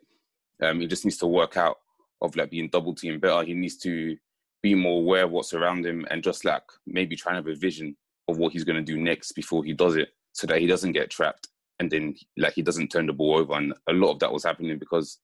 Um, 0.61 0.81
he 0.81 0.87
just 0.87 1.05
needs 1.05 1.17
to 1.17 1.27
work 1.27 1.55
out 1.55 1.77
of 2.21 2.35
like 2.35 2.51
being 2.51 2.69
double 2.69 2.93
teamed 2.93 3.21
better. 3.21 3.43
He 3.43 3.53
needs 3.53 3.77
to 3.77 4.17
be 4.61 4.75
more 4.75 4.99
aware 4.99 5.23
of 5.23 5.31
what's 5.31 5.53
around 5.53 5.85
him 5.85 6.05
and 6.11 6.21
just 6.23 6.43
like 6.43 6.63
maybe 6.85 7.15
try 7.15 7.31
and 7.31 7.37
have 7.37 7.55
a 7.55 7.57
vision 7.57 7.95
of 8.27 8.37
what 8.37 8.51
he's 8.51 8.65
going 8.65 8.75
to 8.75 8.93
do 8.93 8.99
next 8.99 9.31
before 9.31 9.63
he 9.63 9.73
does 9.73 9.95
it, 9.95 10.09
so 10.33 10.45
that 10.47 10.59
he 10.59 10.67
doesn't 10.67 10.91
get 10.91 11.09
trapped 11.09 11.47
and 11.79 11.89
then 11.89 12.15
like 12.37 12.53
he 12.53 12.61
doesn't 12.61 12.89
turn 12.89 13.05
the 13.05 13.13
ball 13.13 13.37
over. 13.37 13.53
And 13.53 13.73
a 13.87 13.93
lot 13.93 14.11
of 14.11 14.19
that 14.19 14.31
was 14.31 14.43
happening 14.43 14.77
because 14.77 15.19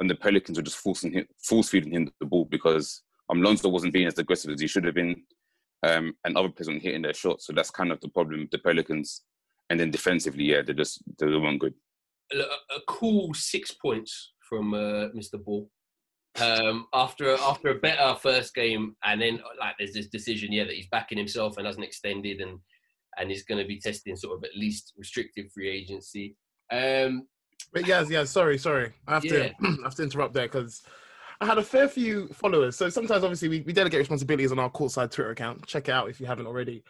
and 0.00 0.10
the 0.10 0.14
Pelicans 0.14 0.58
were 0.58 0.64
just 0.64 0.78
forcing 0.78 1.12
him, 1.12 1.26
force 1.38 1.68
feeding 1.68 1.92
him 1.92 2.10
the 2.18 2.26
ball 2.26 2.44
because 2.44 3.02
um, 3.30 3.42
Lonzo 3.42 3.68
wasn't 3.68 3.92
being 3.92 4.06
as 4.06 4.18
aggressive 4.18 4.50
as 4.50 4.60
he 4.60 4.66
should 4.66 4.84
have 4.84 4.94
been, 4.94 5.22
um, 5.84 6.14
and 6.24 6.36
other 6.36 6.48
players 6.48 6.68
weren't 6.68 6.82
hitting 6.82 7.02
their 7.02 7.14
shots. 7.14 7.46
So 7.46 7.52
that's 7.52 7.70
kind 7.70 7.92
of 7.92 8.00
the 8.00 8.08
problem 8.08 8.48
the 8.50 8.58
Pelicans. 8.58 9.22
And 9.72 9.80
then 9.80 9.90
defensively, 9.90 10.44
yeah, 10.44 10.60
they 10.60 10.74
just 10.74 11.02
they 11.18 11.24
weren't 11.24 11.58
good. 11.58 11.72
a, 12.34 12.40
a 12.40 12.80
cool 12.86 13.32
six 13.32 13.70
points 13.70 14.34
from 14.46 14.74
uh, 14.74 15.08
Mr. 15.16 15.42
Ball. 15.42 15.66
Um, 16.42 16.88
after 16.92 17.32
after 17.36 17.68
a 17.68 17.76
better 17.76 18.14
first 18.20 18.54
game, 18.54 18.96
and 19.02 19.18
then 19.18 19.40
like 19.58 19.76
there's 19.78 19.94
this 19.94 20.08
decision, 20.08 20.52
yeah, 20.52 20.64
that 20.64 20.74
he's 20.74 20.88
backing 20.88 21.16
himself 21.16 21.56
and 21.56 21.66
hasn't 21.66 21.86
extended, 21.86 22.42
and 22.42 22.58
and 23.16 23.30
he's 23.30 23.44
going 23.44 23.62
to 23.62 23.66
be 23.66 23.80
testing 23.80 24.14
sort 24.14 24.36
of 24.36 24.44
at 24.44 24.54
least 24.54 24.92
restricted 24.98 25.50
free 25.50 25.70
agency. 25.70 26.36
Um, 26.70 27.26
But 27.72 27.86
yes, 27.86 28.10
yeah, 28.10 28.24
sorry, 28.24 28.58
sorry. 28.58 28.92
I 29.08 29.14
have 29.14 29.22
to 29.22 29.54
I 29.62 29.76
have 29.84 29.94
to 29.94 30.02
interrupt 30.02 30.34
there 30.34 30.48
because 30.48 30.82
I 31.40 31.46
had 31.46 31.56
a 31.56 31.62
fair 31.62 31.88
few 31.88 32.28
followers. 32.28 32.76
So 32.76 32.90
sometimes 32.90 33.24
obviously 33.24 33.48
we, 33.48 33.62
we 33.62 33.72
delegate 33.72 34.00
responsibilities 34.00 34.52
on 34.52 34.58
our 34.58 34.70
courtside 34.70 35.10
Twitter 35.10 35.30
account. 35.30 35.64
Check 35.66 35.88
it 35.88 35.92
out 35.92 36.10
if 36.10 36.20
you 36.20 36.26
haven't 36.26 36.46
already. 36.46 36.84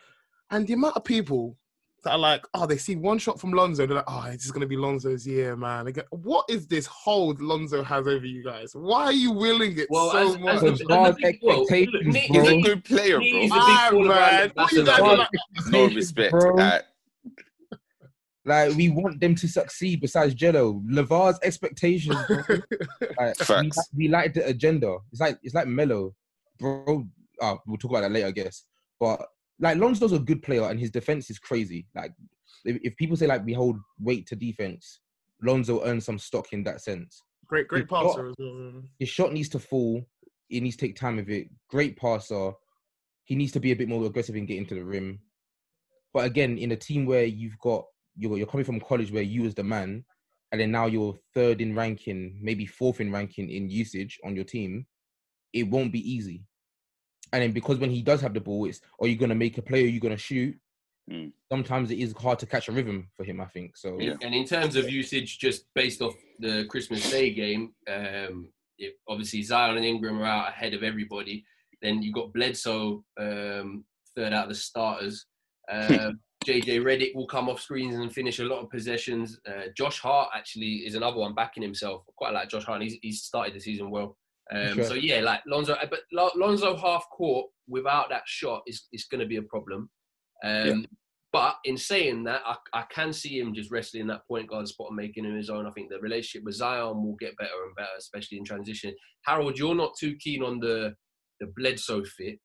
And 0.51 0.67
the 0.67 0.75
amount 0.75 0.97
of 0.97 1.05
people 1.05 1.57
that 2.05 2.13
are 2.13 2.19
like, 2.19 2.45
oh, 2.55 2.67
they 2.67 2.77
see 2.79 2.97
one 2.97 3.19
shot 3.19 3.39
from 3.41 3.53
Lonzo, 3.53 3.87
they're 3.87 3.97
like, 3.97 4.05
oh, 4.09 4.25
it's 4.29 4.43
just 4.43 4.53
gonna 4.55 4.67
be 4.67 4.77
Lonzo's 4.77 5.27
year, 5.27 5.57
man. 5.57 5.85
They 5.85 5.93
go, 5.93 6.03
what 6.11 6.45
is 6.49 6.67
this 6.67 6.87
hold 6.87 7.41
Lonzo 7.41 7.83
has 7.85 8.07
over 8.09 8.27
you 8.27 8.43
guys? 8.45 8.75
Why 8.75 9.05
are 9.05 9.13
you 9.13 9.31
willing 9.33 9.79
it 9.79 9.87
well, 9.91 10.11
so 10.11 10.33
as, 10.35 10.39
much? 10.39 10.55
as, 10.55 10.61
So 10.61 11.05
as 11.05 11.15
a 11.15 11.17
big- 11.21 11.39
well, 11.43 11.61
expectations, 11.63 12.15
Nick- 12.15 12.31
bro. 12.33 12.41
He's 12.43 12.51
a 12.51 12.61
good 12.63 12.85
player, 12.85 13.17
bro. 13.19 13.21
He's 13.21 13.51
a 13.51 13.55
big 13.55 13.61
Ah, 13.63 13.89
man. 13.93 14.07
brand 14.07 14.53
What 14.55 14.73
you 14.73 14.85
guys 14.85 15.01
like? 15.01 15.29
No 15.71 15.85
respect. 15.87 16.31
bro. 16.33 16.57
Like 18.45 18.75
we 18.75 18.89
want 18.91 19.21
them 19.21 19.37
to 19.37 19.47
succeed. 19.47 20.01
Besides 20.01 20.35
Gelo, 20.35 20.83
Lavar's 20.89 21.39
expectations, 21.45 22.17
bro. 22.27 22.37
like, 23.17 23.39
we, 23.39 23.45
Facts. 23.45 23.49
like- 23.49 23.87
we 23.97 24.09
like 24.09 24.35
the 24.35 24.45
agenda. 24.47 24.97
It's 25.13 25.21
like 25.21 25.39
it's 25.45 25.55
like 25.55 25.69
Melo, 25.69 26.13
bro. 26.59 27.07
Oh, 27.41 27.59
we'll 27.67 27.79
talk 27.79 27.93
about 27.93 28.01
that 28.01 28.11
later, 28.11 28.27
I 28.27 28.31
guess. 28.33 28.65
But 28.99 29.25
like 29.63 29.79
Lonzo's 29.79 30.13
a 30.13 30.19
good 30.19 30.43
player, 30.43 30.65
and 30.65 30.79
his 30.79 30.91
defense 30.91 31.31
is 31.31 31.39
crazy. 31.39 31.87
Like 31.95 32.13
if, 32.65 32.79
if 32.83 32.97
people 32.97 33.17
say 33.17 33.27
like 33.27 33.47
we 33.47 33.53
hold 33.53 33.77
weight 33.99 34.27
to 34.27 34.37
defense, 34.37 35.01
Lonzo 35.43 35.85
earns 35.85 36.05
some 36.05 36.19
stock 36.19 36.53
in 36.53 36.65
that 36.65 36.83
sense. 36.83 37.23
Great, 37.47 37.69
great 37.69 37.89
got- 37.89 38.07
passer 38.07 38.29
as 38.29 38.35
well. 38.39 38.83
His 38.99 39.09
shot 39.09 39.33
needs 39.33 39.49
to 39.51 39.59
fall. 39.59 40.05
He 40.49 40.61
needs 40.61 40.77
to 40.77 40.87
take 40.87 40.97
time 40.97 41.17
with 41.17 41.31
it. 41.31 41.49
Great 41.71 41.97
passer. 41.97 42.53
He 43.25 43.37
needs 43.37 43.53
to 43.53 43.61
be 43.61 43.73
a 43.73 43.77
bit 43.77 43.89
more 43.89 44.05
aggressive 44.05 44.37
in 44.37 44.47
getting 44.47 44.67
to 44.67 44.75
the 44.75 44.85
rim. 44.85 45.21
But 46.13 46.27
again, 46.27 46.59
in 46.59 46.73
a 46.73 46.77
team 46.77 47.07
where 47.07 47.25
you've 47.25 47.59
got 47.59 47.85
you're 48.17 48.37
you're 48.37 48.47
coming 48.47 48.67
from 48.67 48.81
college 48.81 49.13
where 49.13 49.23
you 49.23 49.43
was 49.43 49.55
the 49.55 49.63
man, 49.63 50.05
and 50.51 50.61
then 50.61 50.73
now 50.73 50.87
you're 50.87 51.17
third 51.35 51.61
in 51.61 51.75
ranking, 51.75 52.39
maybe 52.43 52.67
fourth 52.67 53.01
in 53.01 53.13
ranking 53.13 53.49
in 53.49 53.71
usage 53.71 54.19
on 54.25 54.35
your 54.35 54.45
team, 54.45 54.87
it 55.53 55.63
won't 55.63 55.93
be 55.93 56.13
easy. 56.13 56.45
And 57.33 57.43
then 57.43 57.53
because 57.53 57.79
when 57.79 57.91
he 57.91 58.03
does 58.03 58.21
have 58.21 58.35
the 58.35 58.41
ball, 58.41 58.67
it's 58.67 58.81
are 59.01 59.07
you 59.07 59.17
gonna 59.17 59.35
make 59.35 59.59
a 59.59 59.63
play 59.63 59.83
or 59.83 59.87
are 59.87 59.91
you 59.91 60.01
gonna 60.01 60.17
shoot? 60.17 60.57
Mm. 61.11 61.33
Sometimes 61.51 61.91
it 61.91 61.99
is 61.99 62.13
hard 62.13 62.39
to 62.41 62.47
catch 62.47 62.69
a 62.69 62.73
rhythm 62.73 63.09
for 63.17 63.25
him. 63.25 63.41
I 63.41 63.47
think 63.47 63.77
so. 63.77 63.99
Yeah. 63.99 64.15
And 64.23 64.35
in 64.35 64.45
terms 64.45 64.77
of 64.77 64.91
usage, 64.91 65.39
just 65.39 65.65
based 65.75 66.01
off 66.01 66.15
the 66.39 66.65
Christmas 66.69 67.11
Day 67.11 67.33
game, 67.33 67.73
um, 67.89 68.49
if 68.79 68.95
obviously 69.09 69.43
Zion 69.43 69.77
and 69.77 69.85
Ingram 69.85 70.21
are 70.21 70.27
out 70.27 70.49
ahead 70.51 70.75
of 70.75 70.83
everybody. 70.83 71.45
Then 71.81 72.03
you've 72.03 72.15
got 72.15 72.33
Bledsoe 72.33 73.05
um, 73.19 73.85
third 74.17 74.33
out 74.33 74.45
of 74.45 74.51
the 74.51 74.55
starters. 74.55 75.27
Um, 75.71 76.19
JJ 76.45 76.83
Redick 76.83 77.15
will 77.15 77.29
come 77.29 77.49
off 77.49 77.61
screens 77.61 77.95
and 77.95 78.13
finish 78.13 78.41
a 78.41 78.45
lot 78.45 78.63
of 78.63 78.69
possessions. 78.69 79.39
Uh, 79.47 79.69
Josh 79.77 80.01
Hart 80.01 80.31
actually 80.35 80.79
is 80.85 80.97
another 80.97 81.19
one 81.19 81.35
backing 81.35 81.63
himself. 81.63 82.03
I 82.09 82.13
quite 82.17 82.33
like 82.35 82.49
Josh 82.49 82.65
Hart. 82.65 82.83
and 82.83 82.91
He's, 82.91 82.99
he's 83.01 83.23
started 83.23 83.55
the 83.55 83.61
season 83.61 83.91
well. 83.91 84.17
Um, 84.51 84.79
Okay. 84.79 84.85
So 84.85 84.95
yeah, 84.95 85.21
like 85.21 85.41
Lonzo, 85.47 85.77
but 85.89 86.01
Lonzo 86.13 86.77
half 86.77 87.05
court 87.17 87.47
without 87.69 88.09
that 88.11 88.23
shot 88.27 88.63
is 88.67 88.87
is 88.93 89.05
going 89.05 89.21
to 89.21 89.27
be 89.27 89.37
a 89.37 89.43
problem. 89.43 89.89
Um, 90.45 90.67
Yeah. 90.67 90.87
But 91.33 91.57
in 91.65 91.79
saying 91.79 92.25
that, 92.25 92.43
I, 92.45 92.57
I 92.75 92.85
can 92.91 93.11
see 93.11 93.41
him 93.41 93.55
just 93.55 93.71
wrestling 93.71 94.07
that 94.09 94.27
point 94.29 94.51
guard 94.51 94.69
spot 94.69 94.89
and 94.91 94.97
making 94.97 95.25
him 95.25 95.35
his 95.35 95.49
own. 95.49 95.67
I 95.67 95.71
think 95.71 95.89
the 95.89 95.99
relationship 95.99 96.45
with 96.45 96.57
Zion 96.57 97.03
will 97.03 97.17
get 97.19 97.35
better 97.39 97.65
and 97.67 97.75
better, 97.75 97.89
especially 97.99 98.37
in 98.37 98.45
transition. 98.45 98.95
Harold, 99.25 99.59
you're 99.59 99.75
not 99.75 99.97
too 99.99 100.15
keen 100.17 100.43
on 100.43 100.61
the 100.61 100.95
the 101.41 101.47
Bledsoe 101.57 102.05
fit. 102.05 102.39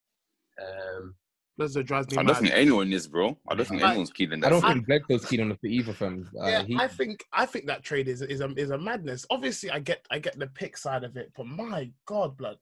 Um, 0.61 1.15
Lonzo 1.57 1.81
drives 1.83 2.09
me 2.11 2.17
I 2.17 2.23
mad. 2.23 2.33
don't 2.33 2.41
think 2.43 2.53
anyone 2.53 2.93
is, 2.93 3.07
bro. 3.07 3.37
I 3.49 3.55
don't 3.55 3.67
think 3.67 3.81
Like, 3.81 3.91
anyone's 3.91 4.11
keen 4.11 4.31
in 4.31 4.39
that 4.41 4.47
I 4.47 4.49
don't 4.51 4.61
fit. 4.61 4.73
think 4.73 4.87
Bledsoe's 4.87 5.25
keen 5.25 5.41
on 5.41 5.49
the 5.49 5.55
fit 5.55 5.71
either, 5.71 5.93
fam. 5.93 6.29
Uh, 6.39 6.47
yeah, 6.47 6.63
he- 6.63 6.75
I 6.75 6.87
think 6.87 7.25
I 7.33 7.45
think 7.45 7.65
that 7.67 7.83
trade 7.83 8.07
is 8.07 8.21
is 8.21 8.41
a 8.41 8.49
is 8.55 8.69
a 8.69 8.77
madness. 8.77 9.25
Obviously, 9.29 9.71
I 9.71 9.79
get 9.79 10.05
I 10.11 10.19
get 10.19 10.37
the 10.37 10.47
pick 10.47 10.77
side 10.77 11.03
of 11.03 11.17
it, 11.17 11.31
but 11.35 11.47
my 11.47 11.91
God, 12.05 12.37
blood! 12.37 12.57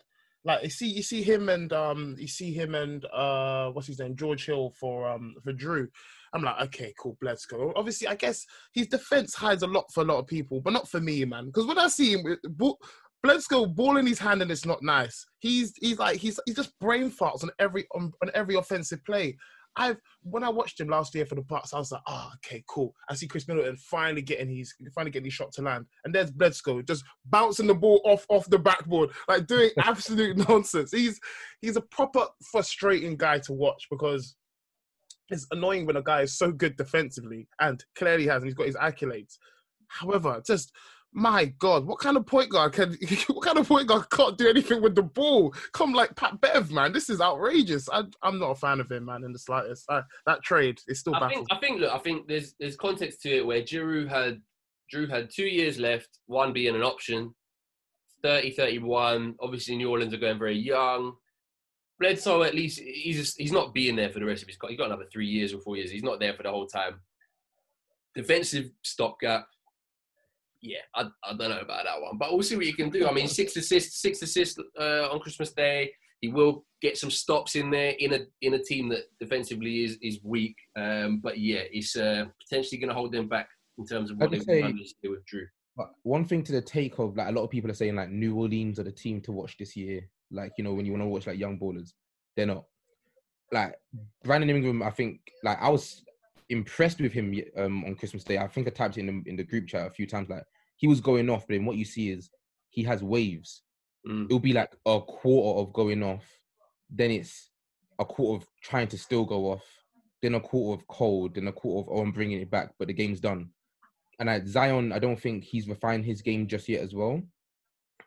Like 0.45 0.63
you 0.63 0.69
see, 0.69 0.87
you 0.87 1.03
see 1.03 1.23
him 1.23 1.49
and 1.49 1.73
um, 1.73 2.15
you 2.17 2.27
see 2.27 2.53
him 2.53 2.75
and 2.75 3.03
uh, 3.05 3.71
what's 3.71 3.87
his 3.87 3.99
name, 3.99 4.15
George 4.15 4.45
Hill 4.45 4.73
for 4.79 5.09
um 5.09 5.35
for 5.43 5.51
Jrue. 5.53 5.87
I'm 6.33 6.43
like, 6.43 6.61
okay, 6.63 6.93
cool, 6.99 7.17
Bledsoe. 7.21 7.71
Obviously, 7.77 8.07
I 8.07 8.15
guess 8.15 8.45
his 8.73 8.87
defense 8.87 9.33
hides 9.35 9.63
a 9.63 9.67
lot 9.67 9.85
for 9.93 10.01
a 10.01 10.05
lot 10.05 10.19
of 10.19 10.27
people, 10.27 10.59
but 10.61 10.73
not 10.73 10.89
for 10.89 10.99
me, 10.99 11.23
man. 11.25 11.45
Because 11.45 11.65
when 11.65 11.77
I 11.79 11.87
see 11.87 12.11
him, 12.13 12.23
with 12.23 12.39
ball, 12.57 12.77
Bledsoe 13.25 13.65
ball 13.65 13.97
in 13.97 14.05
his 14.05 14.19
hand 14.19 14.43
and 14.43 14.51
it's 14.51 14.67
not 14.67 14.83
nice. 14.83 15.25
He's 15.39 15.73
he's 15.81 15.97
like 15.97 16.17
he's 16.17 16.39
he's 16.45 16.55
just 16.55 16.77
brain 16.79 17.09
farts 17.09 17.43
on 17.43 17.49
every 17.57 17.87
on, 17.95 18.11
on 18.21 18.29
every 18.35 18.53
offensive 18.53 19.03
play. 19.03 19.35
I've 19.77 19.97
when 20.21 20.43
I 20.43 20.49
watched 20.49 20.79
him 20.79 20.89
last 20.89 21.15
year 21.15 21.25
for 21.25 21.33
the 21.33 21.41
Bucks, 21.41 21.73
I 21.73 21.79
was 21.79 21.91
like, 21.91 22.03
oh, 22.07 22.29
okay, 22.35 22.63
cool. 22.69 22.93
I 23.09 23.15
see 23.15 23.27
Khris 23.27 23.47
Middleton 23.47 23.77
finally 23.77 24.21
getting 24.21 24.55
his 24.55 24.75
finally 24.93 25.09
getting 25.09 25.25
his 25.25 25.33
shot 25.33 25.51
to 25.53 25.63
land, 25.63 25.87
and 26.03 26.13
there's 26.13 26.29
Bledsoe 26.29 26.83
just 26.83 27.03
bouncing 27.25 27.65
the 27.65 27.73
ball 27.73 27.99
off 28.05 28.27
off 28.29 28.47
the 28.47 28.59
backboard, 28.59 29.09
like 29.27 29.47
doing 29.47 29.71
absolute 29.79 30.37
nonsense. 30.47 30.91
He's 30.91 31.19
he's 31.61 31.77
a 31.77 31.81
proper 31.81 32.27
frustrating 32.51 33.17
guy 33.17 33.39
to 33.39 33.53
watch 33.53 33.87
because 33.89 34.35
it's 35.29 35.47
annoying 35.49 35.87
when 35.87 35.97
a 35.97 36.03
guy 36.03 36.21
is 36.21 36.37
so 36.37 36.51
good 36.51 36.77
defensively 36.77 37.47
and 37.59 37.83
clearly 37.97 38.27
has, 38.27 38.43
and 38.43 38.45
he's 38.45 38.53
got 38.53 38.67
his 38.67 38.75
accolades. 38.75 39.39
However, 39.87 40.43
just 40.45 40.71
my 41.15 41.45
God, 41.45 41.85
what 41.87 41.99
kind 41.99 42.17
of 42.17 42.25
point 42.25 42.49
guard 42.49 42.73
can? 42.73 42.97
What 43.27 43.45
kind 43.45 43.57
of 43.57 43.67
point 43.67 43.87
guard 43.87 44.09
can't 44.09 44.37
do 44.37 44.49
anything 44.49 44.81
with 44.81 44.95
the 44.95 45.03
ball? 45.03 45.55
Come 45.71 45.93
like 45.93 46.15
Pat 46.15 46.41
Bev, 46.41 46.71
man. 46.71 46.91
This 46.91 47.09
is 47.09 47.21
outrageous. 47.21 47.87
I, 47.89 48.03
I'm 48.21 48.37
not 48.37 48.51
a 48.51 48.55
fan 48.55 48.81
of 48.81 48.91
him, 48.91 49.05
man, 49.05 49.23
in 49.23 49.31
the 49.31 49.39
slightest. 49.39 49.85
I, 49.89 50.01
that 50.25 50.43
trade 50.43 50.79
is 50.89 50.99
still 50.99 51.15
I 51.15 51.21
baffling. 51.21 51.45
think 51.45 51.47
I 51.51 51.57
think 51.59 51.79
look, 51.79 51.93
I 51.93 51.97
think 51.99 52.27
there's 52.27 52.53
there's 52.59 52.75
context 52.75 53.21
to 53.21 53.37
it 53.37 53.45
where 53.45 53.61
Jrue 53.61 54.09
had 54.09 54.41
Jrue 54.93 55.09
had 55.09 55.29
two 55.33 55.45
years 55.45 55.79
left, 55.79 56.19
one 56.27 56.51
being 56.51 56.75
an 56.75 56.83
option, 56.83 57.33
30, 58.21 58.51
31. 58.51 59.35
Obviously, 59.39 59.77
New 59.77 59.89
Orleans 59.89 60.13
are 60.13 60.17
going 60.17 60.37
very 60.37 60.57
young. 60.57 61.13
Bledsoe 61.97 62.43
at 62.43 62.53
least 62.53 62.81
he's 62.81 63.15
just, 63.15 63.39
he's 63.39 63.53
not 63.53 63.73
being 63.73 63.95
there 63.95 64.09
for 64.09 64.19
the 64.19 64.25
rest 64.25 64.41
of 64.41 64.49
his. 64.49 64.57
He's 64.67 64.77
got 64.77 64.87
another 64.87 65.07
three 65.11 65.27
years 65.27 65.53
or 65.53 65.59
four 65.61 65.77
years. 65.77 65.89
He's 65.89 66.03
not 66.03 66.19
there 66.19 66.33
for 66.33 66.43
the 66.43 66.51
whole 66.51 66.67
time. 66.67 66.99
Defensive 68.13 68.69
stopgap. 68.83 69.47
Yeah, 70.65 70.79
I, 70.95 71.03
I 71.23 71.35
don't 71.37 71.51
know 71.51 71.59
about 71.59 71.85
that 71.85 72.01
one, 72.01 72.17
but 72.17 72.33
we'll 72.33 72.41
see 72.41 72.55
what 72.55 72.65
you 72.65 72.73
can 72.73 72.89
do. 72.89 73.07
I 73.07 73.13
mean, 73.13 73.27
six 73.27 73.55
assists, 73.55 74.01
six 74.01 74.23
assists 74.23 74.59
uh, 74.79 75.09
on 75.11 75.19
Christmas 75.19 75.53
Day. 75.53 75.91
He 76.21 76.29
will 76.29 76.65
get 76.81 76.97
some 76.97 77.11
stops 77.11 77.55
in 77.55 77.69
there 77.69 77.93
in 77.99 78.13
a 78.13 78.19
in 78.41 78.55
a 78.55 78.63
team 78.63 78.89
that 78.89 79.03
defensively 79.19 79.83
is 79.83 79.99
is 80.01 80.19
weak. 80.23 80.55
Um, 80.75 81.19
but 81.21 81.37
yeah, 81.37 81.61
it's 81.71 81.95
uh, 81.95 82.25
potentially 82.43 82.79
going 82.79 82.89
to 82.89 82.95
hold 82.95 83.11
them 83.11 83.29
back 83.29 83.47
in 83.77 83.85
terms 83.85 84.09
of 84.09 84.17
what 84.17 84.31
they've 84.31 84.43
done 84.43 84.79
with 85.03 85.21
Jrue. 85.31 85.45
But 85.77 85.91
one 86.01 86.25
thing 86.25 86.41
to 86.43 86.51
the 86.51 86.61
take 86.61 86.97
of 86.97 87.15
like 87.15 87.27
a 87.27 87.31
lot 87.31 87.43
of 87.43 87.51
people 87.51 87.69
are 87.69 87.75
saying 87.75 87.95
like 87.95 88.09
New 88.09 88.35
Orleans 88.35 88.79
are 88.79 88.83
the 88.83 88.91
team 88.91 89.21
to 89.21 89.31
watch 89.31 89.57
this 89.59 89.75
year. 89.75 90.09
Like 90.31 90.53
you 90.57 90.63
know 90.63 90.73
when 90.73 90.87
you 90.87 90.93
want 90.93 91.03
to 91.03 91.07
watch 91.07 91.27
like 91.27 91.37
young 91.37 91.59
ballers, 91.59 91.91
they're 92.35 92.47
not. 92.47 92.63
Like 93.51 93.75
Brandon 94.23 94.49
Ingram, 94.49 94.81
I 94.81 94.89
think 94.89 95.19
like 95.43 95.61
I 95.61 95.69
was 95.69 96.03
impressed 96.49 96.99
with 96.99 97.13
him 97.13 97.39
um, 97.57 97.83
on 97.85 97.95
Christmas 97.95 98.23
Day. 98.23 98.39
I 98.39 98.47
think 98.47 98.67
I 98.67 98.71
typed 98.71 98.97
in 98.97 99.05
the, 99.05 99.29
in 99.29 99.35
the 99.35 99.43
group 99.43 99.67
chat 99.67 99.87
a 99.87 99.91
few 99.91 100.07
times. 100.07 100.29
Like 100.29 100.43
he 100.75 100.87
was 100.87 101.01
going 101.01 101.29
off, 101.29 101.47
but 101.47 101.53
then 101.53 101.65
what 101.65 101.77
you 101.77 101.85
see 101.85 102.09
is 102.09 102.29
he 102.69 102.83
has 102.83 103.03
waves. 103.03 103.63
Mm. 104.07 104.25
It'll 104.25 104.39
be 104.39 104.53
like 104.53 104.75
a 104.85 104.99
quarter 105.01 105.59
of 105.59 105.73
going 105.73 106.03
off, 106.03 106.25
then 106.89 107.11
it's 107.11 107.49
a 107.99 108.05
quarter 108.05 108.43
of 108.43 108.49
trying 108.61 108.87
to 108.89 108.97
still 108.97 109.25
go 109.25 109.51
off, 109.51 109.63
then 110.21 110.35
a 110.35 110.39
quarter 110.39 110.79
of 110.79 110.87
cold, 110.87 111.35
then 111.35 111.47
a 111.47 111.51
quarter 111.51 111.89
of 111.89 111.97
oh 111.97 112.01
I'm 112.01 112.11
bringing 112.11 112.41
it 112.41 112.51
back, 112.51 112.73
but 112.77 112.87
the 112.87 112.93
game's 112.93 113.19
done. 113.19 113.49
And 114.19 114.29
at 114.29 114.47
Zion, 114.47 114.91
I 114.91 114.99
don't 114.99 115.19
think 115.19 115.43
he's 115.43 115.67
refined 115.67 116.05
his 116.05 116.21
game 116.21 116.47
just 116.47 116.69
yet 116.69 116.81
as 116.81 116.93
well. 116.93 117.21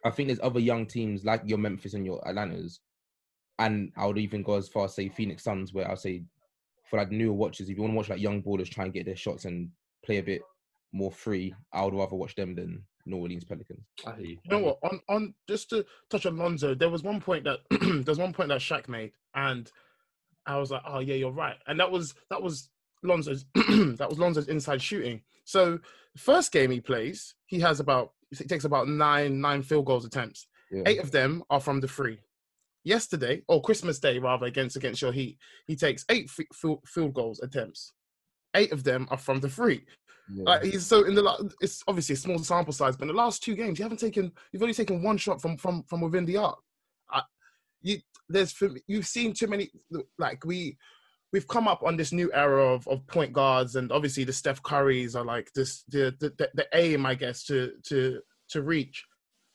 I 0.05 0.11
think 0.11 0.29
there's 0.29 0.41
other 0.43 0.61
young 0.61 0.87
teams 0.87 1.25
like 1.25 1.43
your 1.45 1.59
Memphis 1.59 1.95
and 1.95 2.07
your 2.07 2.27
Atlantas, 2.27 2.81
and 3.59 3.93
I 3.97 4.07
would 4.07 4.19
even 4.19 4.43
go 4.43 4.55
as 4.55 4.69
far 4.69 4.85
as 4.85 4.95
say 4.95 5.09
Phoenix 5.09 5.43
Suns, 5.43 5.73
where 5.73 5.89
I'll 5.89 5.97
say 5.97 6.23
for 6.89 6.99
like 6.99 7.11
newer 7.11 7.33
watchers, 7.33 7.69
if 7.69 7.77
you 7.77 7.83
want 7.83 7.93
to 7.93 7.97
watch 7.97 8.09
like 8.09 8.21
young 8.21 8.43
ballers 8.43 8.71
try 8.71 8.85
and 8.85 8.93
get 8.93 9.07
their 9.07 9.17
shots 9.17 9.45
and 9.45 9.71
play 10.05 10.19
a 10.19 10.23
bit 10.23 10.43
more 10.93 11.13
free, 11.13 11.55
I 11.73 11.85
would 11.85 11.95
rather 11.95 12.17
watch 12.17 12.35
them 12.35 12.55
than 12.55 12.85
New 13.07 13.17
Orleans 13.17 13.45
Pelicans. 13.45 13.85
I 14.07 14.13
hear 14.13 14.25
you. 14.25 14.39
You 14.45 14.51
know 14.51 14.59
what? 14.59 14.79
On 14.83 15.01
on 15.09 15.35
just 15.49 15.71
to 15.71 15.85
touch 16.11 16.27
on 16.27 16.37
Lonzo, 16.37 16.75
there 16.75 16.91
was 16.91 17.03
one 17.03 17.21
point 17.21 17.45
that 17.45 17.61
there's 18.05 18.19
one 18.19 18.33
point 18.33 18.49
that 18.51 18.61
Shaq 18.61 18.89
made, 18.89 19.13
and 19.35 19.71
I 20.47 20.59
was 20.59 20.71
like, 20.71 20.83
oh 20.87 21.01
yeah, 21.01 21.15
you're 21.15 21.31
right. 21.31 21.57
And 21.67 21.79
that 21.81 21.91
was 21.91 22.15
that 22.31 22.43
was 22.43 22.71
Lonzo's 23.03 23.45
that 23.55 24.07
was 24.09 24.19
Lonzo's 24.19 24.49
inside 24.49 24.83
shooting. 24.83 25.23
So 25.45 25.79
first 26.17 26.53
game 26.53 26.71
he 26.71 26.81
plays, 26.81 27.35
he 27.47 27.61
has 27.61 27.81
about 27.81 28.13
he 28.37 28.45
takes 28.45 28.65
about 28.65 28.89
nine 28.89 29.41
nine 29.41 29.63
field 29.63 29.87
goals 29.87 30.05
attempts. 30.05 30.47
Yeah. 30.71 30.83
Eight 30.87 31.01
of 31.01 31.11
them 31.11 31.43
are 31.51 31.61
from 31.61 31.81
the 31.81 31.89
free. 31.89 32.19
Yesterday, 32.85 33.43
or 33.49 33.61
Christmas 33.61 33.99
Day 33.99 34.19
rather, 34.19 34.47
against 34.47 34.77
against 34.77 35.03
your 35.03 35.13
Heat, 35.13 35.39
he 35.67 35.77
takes 35.77 36.05
eight 36.09 36.31
fi- 36.31 36.47
field, 36.55 36.81
field 36.87 37.13
goals 37.15 37.41
attempts. 37.41 37.93
Eight 38.55 38.73
of 38.73 38.85
them 38.85 39.07
are 39.11 39.19
from 39.19 39.41
the 39.41 39.49
free. 39.49 39.85
Uh, 40.31 40.35
yeah. 40.35 40.45
Like 40.45 40.63
he's 40.65 40.87
so 40.87 41.05
in 41.05 41.15
the 41.15 41.55
it's 41.61 41.83
obviously 41.89 42.15
a 42.15 42.17
small 42.17 42.39
sample 42.39 42.73
size, 42.73 42.97
but 42.97 43.05
in 43.05 43.09
the 43.09 43.23
last 43.23 43.43
two 43.43 43.55
games, 43.55 43.79
you 43.79 43.83
haven't 43.83 43.99
taken 44.01 44.33
you've 44.53 44.63
only 44.63 44.75
taken 44.75 45.03
one 45.03 45.17
shot 45.17 45.41
from 45.41 45.57
from 45.57 45.83
from 45.85 46.01
within 46.01 46.27
the 46.27 46.37
arc. 46.37 46.59
I, 47.11 47.23
you 47.83 47.99
there's 48.29 48.53
for 48.53 48.71
you've 48.87 49.07
seen 49.07 49.33
too 49.33 49.47
many 49.47 49.71
like 50.19 50.45
we 50.45 50.77
we've 51.33 51.49
come 51.49 51.69
up 51.69 51.83
on 51.83 51.97
this 51.97 52.13
new 52.13 52.31
era 52.33 52.75
of, 52.75 52.87
of 52.89 53.07
point 53.07 53.33
guards 53.33 53.77
and 53.77 53.93
obviously 53.93 54.25
the 54.25 54.33
Steph 54.33 54.63
Currys 54.63 55.15
are 55.15 55.25
like 55.25 55.51
this 55.55 55.85
the, 55.89 56.15
the 56.21 56.31
the 56.39 56.51
the 56.55 56.67
aim 56.75 57.07
I 57.07 57.15
guess 57.15 57.45
to 57.45 57.73
to 57.89 58.21
to 58.51 58.63
reach. 58.63 59.05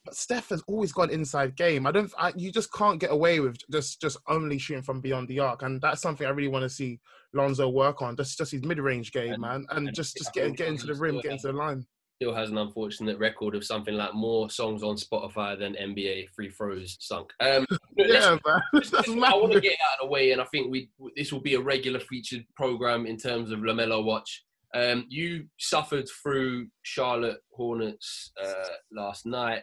But 0.05 0.15
Steph 0.15 0.49
has 0.49 0.61
always 0.67 0.91
got 0.91 1.11
inside 1.11 1.55
game. 1.55 1.87
I 1.87 1.91
don't. 1.91 2.11
I, 2.17 2.33
you 2.35 2.51
just 2.51 2.73
can't 2.73 2.99
get 2.99 3.11
away 3.11 3.39
with 3.39 3.57
just 3.71 4.01
just 4.01 4.17
only 4.27 4.57
shooting 4.57 4.83
from 4.83 4.99
beyond 4.99 5.27
the 5.29 5.39
arc, 5.39 5.61
and 5.61 5.81
that's 5.81 6.01
something 6.01 6.27
I 6.27 6.31
really 6.31 6.49
want 6.49 6.63
to 6.63 6.69
see 6.69 6.99
Lonzo 7.33 7.69
work 7.69 8.01
on. 8.01 8.17
Just 8.17 8.37
just 8.37 8.51
his 8.51 8.63
mid 8.63 8.79
range 8.79 9.11
game, 9.13 9.33
And- 9.33 9.41
man, 9.41 9.65
and, 9.69 9.87
and 9.87 9.95
just 9.95 10.17
just 10.17 10.33
get 10.33 10.55
get 10.57 10.67
into 10.67 10.87
the 10.87 10.95
rim, 10.95 11.21
get 11.21 11.31
into 11.31 11.47
the 11.47 11.53
line. 11.53 11.85
Still 12.21 12.35
has 12.35 12.51
an 12.51 12.57
unfortunate 12.57 13.17
record 13.17 13.55
of 13.55 13.65
something 13.65 13.95
like 13.95 14.13
more 14.13 14.49
songs 14.49 14.83
on 14.83 14.95
Spotify 14.97 15.57
than 15.57 15.73
NBA 15.73 16.29
free 16.35 16.49
throws 16.49 16.95
sunk. 16.99 17.31
Um, 17.39 17.65
Yeah, 17.97 18.37
man, 18.45 18.61
I 19.23 19.35
want 19.35 19.53
to 19.53 19.61
get 19.61 19.73
it 19.73 19.77
out 19.91 20.01
of 20.03 20.07
the 20.07 20.11
way, 20.11 20.31
and 20.31 20.41
I 20.41 20.45
think 20.45 20.69
we 20.71 20.89
this 21.15 21.31
will 21.31 21.41
be 21.41 21.55
a 21.55 21.61
regular 21.61 21.99
featured 21.99 22.43
program 22.55 23.05
in 23.05 23.17
terms 23.17 23.51
of 23.51 23.59
Lamelo 23.59 24.03
Watch. 24.03 24.43
Um, 24.75 25.05
you 25.09 25.45
suffered 25.59 26.09
through 26.23 26.67
Charlotte 26.81 27.37
Hornets 27.51 28.31
uh, 28.43 28.69
last 28.91 29.25
night. 29.27 29.61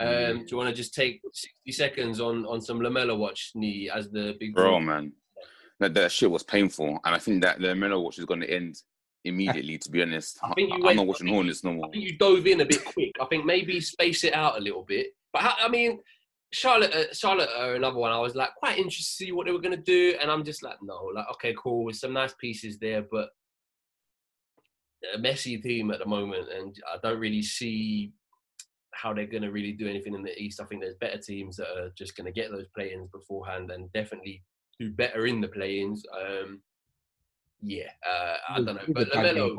Um, 0.00 0.38
do 0.38 0.46
you 0.48 0.56
want 0.56 0.68
to 0.68 0.74
just 0.74 0.92
take 0.92 1.20
sixty 1.32 1.72
seconds 1.72 2.20
on 2.20 2.44
on 2.46 2.60
some 2.60 2.80
Lamelo 2.80 3.16
Watch 3.16 3.52
knee 3.54 3.90
as 3.94 4.10
the 4.10 4.34
big 4.40 4.54
Bro, 4.54 4.80
man, 4.80 5.12
that, 5.80 5.94
that 5.94 6.12
shit 6.12 6.30
was 6.30 6.42
painful, 6.42 6.98
and 7.04 7.14
I 7.14 7.18
think 7.18 7.42
that 7.42 7.60
the 7.60 7.74
Melo 7.74 8.00
watch 8.00 8.18
is 8.18 8.24
going 8.24 8.40
to 8.40 8.50
end 8.50 8.76
immediately. 9.24 9.78
To 9.78 9.90
be 9.90 10.02
honest, 10.02 10.38
I 10.42 10.52
think 10.54 10.72
you 10.72 10.88
I'm 10.88 10.96
not 10.96 11.06
watching 11.06 11.28
Hornets 11.28 11.64
no 11.64 11.72
more. 11.72 11.86
I 11.86 11.90
think 11.90 12.04
you 12.04 12.18
dove 12.18 12.46
in 12.46 12.60
a 12.60 12.66
bit 12.66 12.84
quick. 12.84 13.12
I 13.20 13.24
think 13.26 13.44
maybe 13.44 13.80
space 13.80 14.24
it 14.24 14.34
out 14.34 14.58
a 14.58 14.60
little 14.60 14.82
bit. 14.82 15.08
But 15.32 15.42
how, 15.42 15.54
I 15.58 15.68
mean, 15.68 16.00
Charlotte, 16.52 16.94
uh, 16.94 17.12
Charlotte 17.12 17.50
are 17.56 17.74
another 17.74 17.98
one. 17.98 18.12
I 18.12 18.18
was 18.18 18.34
like 18.34 18.54
quite 18.56 18.78
interested 18.78 19.02
to 19.02 19.24
see 19.26 19.32
what 19.32 19.46
they 19.46 19.52
were 19.52 19.60
going 19.60 19.76
to 19.76 19.82
do, 19.82 20.16
and 20.20 20.30
I'm 20.30 20.44
just 20.44 20.62
like, 20.62 20.76
no, 20.82 21.10
like 21.14 21.26
okay, 21.34 21.54
cool, 21.58 21.84
with 21.84 21.96
some 21.96 22.12
nice 22.12 22.34
pieces 22.34 22.78
there, 22.78 23.02
but 23.10 23.30
a 25.14 25.18
messy 25.18 25.58
team 25.58 25.90
at 25.90 25.98
the 25.98 26.06
moment, 26.06 26.48
and 26.56 26.76
I 26.92 26.98
don't 27.02 27.20
really 27.20 27.42
see 27.42 28.12
how 28.94 29.12
they're 29.12 29.26
going 29.26 29.42
to 29.42 29.50
really 29.50 29.72
do 29.72 29.88
anything 29.88 30.14
in 30.14 30.22
the 30.22 30.36
East. 30.40 30.60
I 30.60 30.64
think 30.64 30.80
there's 30.80 30.96
better 31.00 31.18
teams 31.18 31.56
that 31.56 31.68
are 31.68 31.90
just 31.96 32.16
going 32.16 32.26
to 32.26 32.32
get 32.32 32.50
those 32.50 32.68
play-ins 32.74 33.08
beforehand 33.10 33.70
and 33.70 33.92
definitely 33.92 34.42
do 34.80 34.90
better 34.90 35.26
in 35.26 35.40
the 35.40 35.48
play-ins. 35.48 36.04
Um, 36.20 36.62
yeah, 37.62 37.90
uh, 38.06 38.36
I 38.50 38.56
don't 38.56 38.74
know, 38.74 38.82
but 38.88 39.08
a 39.08 39.16
Lamelo. 39.16 39.56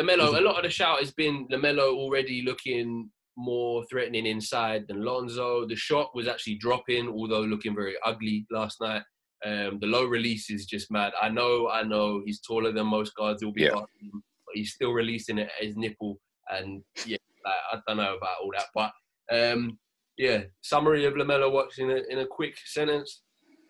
Lamelo, 0.00 0.38
a 0.38 0.40
lot 0.40 0.56
of 0.56 0.64
the 0.64 0.70
shout 0.70 0.98
has 0.98 1.12
been 1.12 1.46
Lamelo 1.48 1.94
already 1.94 2.42
looking 2.42 3.10
more 3.36 3.84
threatening 3.90 4.26
inside 4.26 4.84
than 4.88 5.04
Lonzo. 5.04 5.66
The 5.66 5.76
shot 5.76 6.10
was 6.14 6.28
actually 6.28 6.56
dropping, 6.56 7.08
although 7.08 7.42
looking 7.42 7.74
very 7.74 7.94
ugly 8.04 8.46
last 8.50 8.80
night. 8.80 9.02
Um, 9.46 9.78
the 9.80 9.86
low 9.86 10.04
release 10.04 10.50
is 10.50 10.66
just 10.66 10.90
mad. 10.90 11.12
I 11.22 11.28
know, 11.28 11.68
I 11.70 11.84
know, 11.84 12.22
he's 12.26 12.40
taller 12.40 12.72
than 12.72 12.88
most 12.88 13.14
guards. 13.14 13.40
He'll 13.40 13.52
be 13.52 13.62
Yeah. 13.62 13.68
guarding 13.68 14.10
him, 14.12 14.22
but 14.44 14.56
he's 14.56 14.72
still 14.72 14.90
releasing 14.92 15.38
it 15.38 15.48
at 15.56 15.64
his 15.64 15.76
nipple. 15.76 16.20
And 16.50 16.82
yeah, 17.06 17.12
like, 17.12 17.20
I 17.46 17.78
don't 17.86 17.96
know 17.96 18.16
about 18.16 18.40
all 18.42 18.52
that, 18.56 18.66
but 18.74 18.92
um, 19.34 19.78
yeah. 20.16 20.42
Summary 20.60 21.04
of 21.04 21.14
Lamelo 21.14 21.52
Watch 21.52 21.78
in 21.78 21.90
a 21.90 22.00
in 22.10 22.18
a 22.20 22.26
quick 22.26 22.56
sentence. 22.64 23.22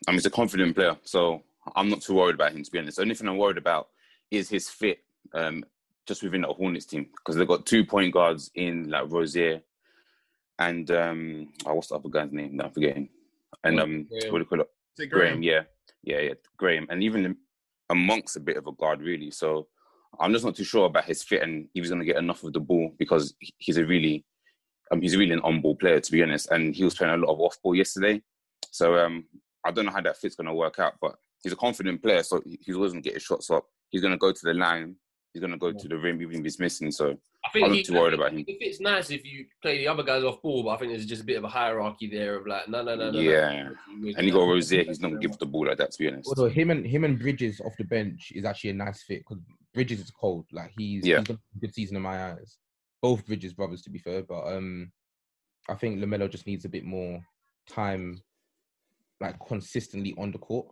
I 0.07 0.11
mean, 0.11 0.17
he's 0.17 0.27
a 0.27 0.31
confident 0.31 0.75
player, 0.75 0.97
so 1.03 1.43
I'm 1.77 1.89
not 1.89 2.03
too 2.03 2.15
worried 2.15 2.35
about 2.35 2.53
him. 2.53 2.63
To 2.63 2.71
be 2.71 2.79
honest, 2.79 2.97
the 2.97 3.03
only 3.03 3.15
thing 3.15 3.29
I'm 3.29 3.37
worried 3.37 3.59
about 3.59 3.89
is 4.31 4.49
his 4.49 4.69
fit, 4.69 4.99
um, 5.35 5.65
just 6.07 6.23
within 6.23 6.43
the 6.43 6.49
Hornets 6.49 6.87
team, 6.87 7.07
because 7.17 7.37
they've 7.37 7.49
got 7.49 7.67
two 7.67 7.85
point 7.85 8.13
guards 8.13 8.51
in 8.55 8.89
like 8.91 9.11
Rozier 9.11 9.61
and 10.59 10.91
um, 10.91 11.49
oh, 11.67 11.75
what's 11.75 11.89
the 11.89 11.95
other 11.95 12.09
guy's 12.09 12.33
name? 12.33 12.57
No, 12.57 12.65
I'm 12.65 12.73
forgetting. 12.73 13.09
And 13.65 13.81
um, 13.81 14.07
Graham. 14.11 14.33
what 14.33 14.39
do 14.39 14.43
you 14.43 14.45
call 14.45 14.61
it? 14.61 14.71
Is 14.99 15.05
it 15.05 15.11
Graham, 15.11 15.43
yeah, 15.43 15.63
yeah, 16.03 16.21
yeah, 16.21 16.35
Graham, 16.57 16.87
and 16.91 17.03
even 17.03 17.37
amongst 17.91 18.37
a 18.37 18.41
bit 18.41 18.57
of 18.57 18.67
a 18.67 18.73
guard, 18.73 19.01
really. 19.01 19.31
So 19.31 19.69
I'm 20.21 20.33
just 20.33 20.45
not 20.45 20.57
too 20.57 20.65
sure 20.65 20.87
about 20.87 21.05
his 21.05 21.23
fit 21.23 21.43
and 21.43 21.69
he 21.75 21.81
was 21.81 21.91
going 21.91 22.01
to 22.01 22.07
get 22.07 22.17
enough 22.17 22.43
of 22.45 22.53
the 22.53 22.61
ball 22.61 22.93
because 22.99 23.35
he's 23.59 23.77
a 23.77 23.85
really, 23.85 24.25
um, 24.91 25.01
he's 25.01 25.17
really 25.17 25.33
an 25.33 25.41
on-ball 25.41 25.77
player 25.77 26.01
to 26.01 26.13
be 26.13 26.23
honest, 26.23 26.51
and 26.51 26.75
he 26.75 26.85
was 26.85 26.95
playing 26.95 27.15
a 27.15 27.17
lot 27.17 27.33
of 27.33 27.41
off-ball 27.41 27.75
yesterday. 27.75 28.23
So 28.71 28.99
um, 28.99 29.25
I 29.65 29.71
don't 29.71 29.85
know 29.87 29.93
how 29.93 30.01
that 30.03 30.17
fit's 30.17 30.37
going 30.37 30.47
to 30.47 30.55
work 30.55 30.79
out, 30.79 30.95
but 31.01 31.15
he's 31.43 31.53
a 31.53 31.57
confident 31.57 32.03
player, 32.03 32.23
so 32.23 32.43
he's 32.45 32.77
always 32.77 32.93
going 32.93 33.03
to 33.03 33.09
get 33.09 33.15
his 33.15 33.23
shots 33.23 33.51
up. 33.51 33.65
He's 33.91 34.01
going 34.01 34.13
to 34.13 34.19
go 34.19 34.33
to 34.33 34.41
the 34.43 34.55
line. 34.55 34.97
He's 35.33 35.41
going 35.41 35.53
to 35.53 35.59
go 35.59 35.73
to 35.73 35.89
the 35.89 35.97
rim 35.97 36.21
even 36.23 36.39
if 36.39 36.45
he's 36.45 36.59
missing. 36.59 36.91
So 36.91 37.17
I 37.45 37.51
think 37.51 37.65
I'm 37.65 37.71
not 37.71 37.77
he- 37.77 37.83
too 37.85 37.95
worried 37.95 38.15
about 38.15 38.33
him. 38.33 38.45
If 38.47 38.57
it's 38.61 38.81
nice 38.81 39.11
if 39.11 39.25
you 39.25 39.47
play 39.63 39.79
the 39.79 39.89
other 39.89 40.03
guys 40.03 40.25
off 40.25 40.43
ball, 40.43 40.63
but 40.63 40.71
I 40.71 40.77
think 40.79 40.93
there's 40.93 41.07
just 41.07 41.23
a 41.23 41.25
bit 41.25 41.37
of 41.37 41.45
a 41.45 41.49
hierarchy 41.49 42.09
there 42.09 42.37
of 42.37 42.47
like, 42.47 42.69
no, 42.69 42.83
no, 42.83 42.97
no, 42.97 43.11
no. 43.11 43.21
yeah, 43.21 43.69
no. 43.69 44.13
and 44.17 44.27
you 44.27 44.33
got 44.33 44.47
Rozier. 44.47 44.85
He's 44.85 45.01
not 45.01 45.09
going 45.09 45.21
to 45.21 45.29
give 45.29 45.39
the 45.39 45.47
ball 45.47 45.67
like 45.67 45.79
that. 45.79 45.93
To 45.93 45.99
be 45.99 46.09
honest. 46.09 46.29
Although 46.29 46.49
him 46.49 46.71
and 46.71 46.87
him 46.87 47.05
and 47.05 47.19
Bridges 47.19 47.61
off 47.61 47.77
the 47.77 47.85
bench 47.85 48.33
is 48.35 48.45
actually 48.45 48.71
a 48.71 48.75
nice 48.75 49.03
fit 49.03 49.21
because 49.21 49.39
Bridges 49.75 50.01
is 50.01 50.11
cold. 50.11 50.47
Like 50.53 50.73
he's, 50.77 51.07
Yeah. 51.07 51.21
he's 51.21 51.31
a 51.31 51.39
good 51.61 51.75
season 51.75 51.97
in 51.97 52.03
my 52.03 52.33
eyes. 52.33 52.59
Both 53.03 53.27
Bridges 53.27 53.53
brothers, 53.53 53.83
to 53.83 53.91
be 53.91 53.99
fair, 53.99 54.23
but 54.23 54.47
um, 54.47 54.91
I 55.69 55.75
think 55.75 55.99
Lamelo 56.01 56.31
just 56.31 56.47
needs 56.47 56.65
a 56.65 56.69
bit 56.69 56.85
more 56.85 57.21
time, 57.69 58.21
like 59.21 59.37
consistently 59.47 60.15
on 60.19 60.31
the 60.33 60.39
court, 60.39 60.67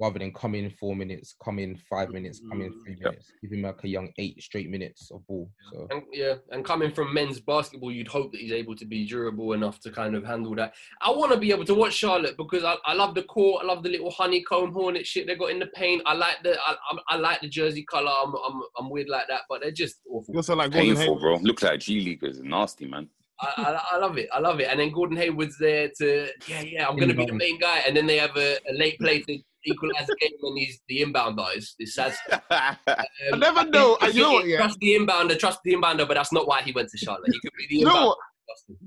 rather 0.00 0.18
than 0.18 0.32
come 0.32 0.54
in 0.54 0.70
four 0.70 0.94
minutes, 0.94 1.34
come 1.42 1.58
in 1.58 1.74
five 1.90 2.10
minutes, 2.12 2.40
come 2.48 2.60
in 2.60 2.70
mm, 2.70 2.82
three 2.84 2.96
Yep. 3.00 3.10
minutes. 3.10 3.32
Give 3.42 3.52
him 3.52 3.62
like 3.62 3.82
a 3.82 3.88
young 3.88 4.12
eight 4.18 4.40
straight 4.42 4.68
minutes 4.70 5.10
of 5.10 5.26
ball. 5.26 5.50
So 5.72 5.88
And, 5.90 6.02
yeah, 6.12 6.34
and 6.50 6.64
coming 6.64 6.92
from 6.92 7.12
men's 7.14 7.40
basketball, 7.40 7.90
you'd 7.90 8.06
hope 8.06 8.30
that 8.32 8.40
he's 8.40 8.52
able 8.52 8.76
to 8.76 8.84
be 8.84 9.06
durable 9.06 9.54
enough 9.54 9.80
to 9.80 9.90
kind 9.90 10.14
of 10.14 10.24
handle 10.24 10.54
that. 10.56 10.74
I 11.00 11.10
want 11.10 11.32
to 11.32 11.38
be 11.38 11.50
able 11.50 11.64
to 11.64 11.74
watch 11.74 11.94
Charlotte 11.94 12.36
because 12.36 12.62
I, 12.62 12.76
I 12.84 12.92
love 12.94 13.14
the 13.14 13.22
court. 13.24 13.64
I 13.64 13.66
love 13.66 13.82
the 13.82 13.88
little 13.88 14.10
honeycomb 14.10 14.72
hornet 14.72 15.06
shit 15.06 15.26
they 15.26 15.34
got 15.34 15.50
in 15.50 15.58
the 15.58 15.66
paint. 15.68 16.02
I 16.06 16.14
like 16.14 16.36
the 16.44 16.58
I, 16.60 16.72
I, 16.90 16.98
I 17.08 17.16
like 17.16 17.40
the 17.40 17.48
jersey 17.48 17.84
color. 17.84 18.10
I'm, 18.22 18.34
I'm 18.46 18.62
I'm 18.78 18.90
weird 18.90 19.08
like 19.08 19.28
that, 19.28 19.42
but 19.48 19.62
they're 19.62 19.70
just 19.72 19.96
awful. 20.08 20.32
You 20.34 20.38
also 20.38 20.54
like 20.54 20.70
Golden 20.72 20.94
Painful, 20.94 21.18
Hayward. 21.18 21.20
bro. 21.20 21.36
Look 21.38 21.62
like 21.62 21.80
G 21.80 22.00
Leaguers, 22.00 22.38
nasty 22.40 22.86
man. 22.86 23.08
I, 23.40 23.46
I, 23.56 23.82
I 23.92 23.98
love 23.98 24.18
it. 24.18 24.28
I 24.32 24.40
love 24.40 24.60
it. 24.60 24.68
And 24.70 24.80
then 24.80 24.90
Gordon 24.90 25.16
Hayward's 25.16 25.56
there 25.58 25.90
to, 25.98 26.28
yeah, 26.48 26.60
yeah, 26.62 26.88
I'm 26.88 26.96
going 26.96 27.08
to 27.08 27.14
be 27.14 27.24
the 27.26 27.32
main 27.34 27.58
guy. 27.60 27.78
And 27.86 27.96
then 27.96 28.06
they 28.06 28.16
have 28.18 28.36
a, 28.36 28.56
a 28.68 28.72
late 28.74 28.98
play 28.98 29.20
to 29.22 29.38
equalize 29.64 30.06
the 30.06 30.16
game 30.20 30.32
when 30.40 30.56
he's 30.56 30.80
the 30.88 31.02
inbound 31.02 31.38
is. 31.56 31.74
It's 31.78 31.94
sad. 31.94 32.14
stuff. 32.14 32.42
I 32.50 32.76
Um, 33.32 33.38
never 33.40 33.64
know. 33.64 33.96
I 34.00 34.08
You 34.08 34.22
know 34.22 34.32
what? 34.32 34.46
Yeah. 34.46 34.56
Trust 34.58 34.78
the 34.80 34.96
inbounder, 34.96 35.38
trust 35.38 35.60
the 35.64 35.74
inbounder, 35.74 36.06
but 36.08 36.14
that's 36.14 36.32
not 36.32 36.48
why 36.48 36.62
he 36.62 36.72
went 36.72 36.88
to 36.90 36.98
Charlotte. 36.98 37.30
He 37.32 37.38
could 37.40 37.52
be 37.58 37.66
the 37.68 37.76
You 37.76 37.84
know 37.86 37.94
inbounder. 37.94 38.06
what? 38.06 38.18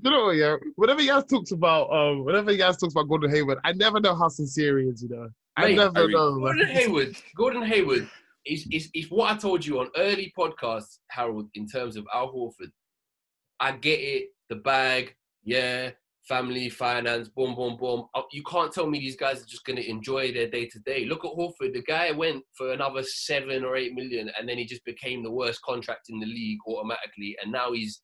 You 0.02 0.10
know? 0.10 0.30
Yeah. 0.30 0.56
Whenever 0.76 1.00
you 1.02 1.08
guys 1.08 1.24
talks 1.24 1.52
about, 1.52 1.90
um, 1.92 2.24
whenever 2.24 2.52
you 2.52 2.58
guys 2.58 2.76
talks 2.76 2.92
about 2.94 3.08
Gordon 3.08 3.30
Hayward, 3.30 3.58
I 3.64 3.72
never 3.72 4.00
know 4.00 4.14
how 4.14 4.28
sincere 4.28 4.78
he 4.80 4.86
is. 4.88 5.02
You 5.02 5.08
know, 5.10 5.28
I 5.56 5.62
Mate, 5.68 5.76
never 5.76 5.98
I 5.98 6.02
mean, 6.02 6.10
know. 6.12 6.38
Gordon 6.40 6.66
Hayward, 6.66 7.16
Gordon 7.36 7.62
Hayward 7.62 8.08
is, 8.44 8.66
is, 8.72 8.90
is 8.94 9.06
what 9.10 9.30
I 9.32 9.36
told 9.38 9.64
you 9.64 9.80
on 9.80 9.88
early 9.96 10.32
podcasts, 10.36 10.98
Harold, 11.08 11.48
in 11.54 11.66
terms 11.68 11.96
of 11.96 12.06
Al 12.12 12.32
Horford. 12.34 12.70
I 13.60 13.72
get 13.72 14.00
it, 14.00 14.28
the 14.52 14.60
bag, 14.60 15.14
yeah, 15.44 15.90
family, 16.28 16.68
finance, 16.68 17.28
boom, 17.28 17.54
boom, 17.54 17.76
boom. 17.78 18.04
Uh, 18.14 18.22
You 18.32 18.42
can't 18.44 18.72
tell 18.72 18.86
me 18.86 18.98
these 18.98 19.16
guys 19.16 19.42
are 19.42 19.46
just 19.46 19.64
going 19.64 19.76
to 19.76 19.90
enjoy 19.90 20.32
their 20.32 20.48
day 20.48 20.66
to 20.66 20.78
day. 20.80 21.06
Look 21.06 21.24
at 21.24 21.32
Horford. 21.32 21.72
The 21.72 21.82
guy 21.86 22.10
went 22.12 22.44
for 22.56 22.72
another 22.72 23.02
seven 23.02 23.64
or 23.64 23.76
eight 23.76 23.94
million, 23.94 24.30
and 24.38 24.46
then 24.46 24.58
he 24.58 24.66
just 24.66 24.84
became 24.84 25.22
the 25.22 25.32
worst 25.32 25.62
contract 25.62 26.10
in 26.10 26.20
the 26.20 26.26
league 26.26 26.58
automatically. 26.66 27.34
And 27.42 27.50
now 27.50 27.72
he's 27.72 28.02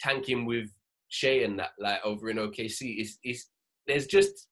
tanking 0.00 0.46
with 0.46 0.68
Shai 1.08 1.42
and 1.42 1.58
that, 1.58 1.70
like 1.80 1.98
over 2.04 2.30
in 2.30 2.36
OKC. 2.36 3.00
Is 3.00 3.18
is 3.24 3.46
there's 3.88 4.06
just 4.06 4.48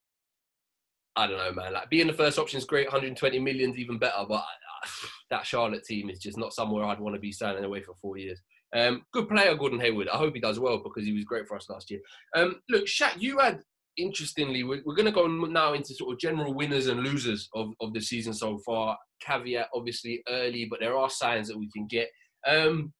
I 1.15 1.27
don't 1.29 1.39
know, 1.39 1.53
man. 1.53 1.75
Like 1.75 1.89
being 1.89 2.09
the 2.09 2.13
first 2.13 2.39
option 2.39 2.59
is 2.59 2.65
great. 2.65 2.87
120 2.87 3.39
million's 3.39 3.79
even 3.79 3.99
better, 3.99 4.25
but 4.29 4.35
uh, 4.35 4.89
that 5.31 5.47
Charlotte 5.47 5.85
team 5.85 6.11
is 6.11 6.19
just 6.19 6.37
not 6.39 6.53
somewhere 6.53 6.85
I'd 6.85 7.01
want 7.01 7.15
to 7.15 7.21
be 7.21 7.33
signing 7.33 7.65
away 7.65 7.83
for 7.83 7.95
four 8.01 8.17
years. 8.17 8.41
Um, 8.75 9.03
good 9.13 9.29
player, 9.29 9.55
Gordon 9.55 9.81
Hayward. 9.81 10.09
I 10.09 10.17
hope 10.17 10.35
he 10.35 10.41
does 10.41 10.59
well 10.59 10.81
because 10.83 11.05
he 11.05 11.13
was 11.13 11.25
great 11.25 11.47
for 11.47 11.57
us 11.57 11.69
last 11.69 11.91
year. 11.91 12.01
Um, 12.35 12.57
look, 12.71 12.87
Shaq, 12.87 13.21
you 13.21 13.39
had 13.39 13.61
interestingly, 13.97 14.65
we're, 14.65 14.83
we're 14.85 14.95
going 14.95 15.07
to 15.07 15.13
go 15.13 15.27
now 15.27 15.75
into 15.75 15.95
sort 15.95 16.13
of 16.13 16.19
general 16.19 16.55
winners 16.55 16.87
and 16.87 17.01
losers 17.01 17.49
of, 17.55 17.69
of 17.81 17.93
the 17.93 18.01
season 18.01 18.33
so 18.33 18.59
far. 18.65 18.97
Caveat, 19.21 19.69
obviously, 19.75 20.23
early, 20.29 20.67
but 20.69 20.81
there 20.81 20.97
are 20.97 21.11
signs 21.11 21.49
that 21.49 21.59
we 21.59 21.71
can 21.71 21.87
get. 21.87 22.09
Um, 22.47 22.93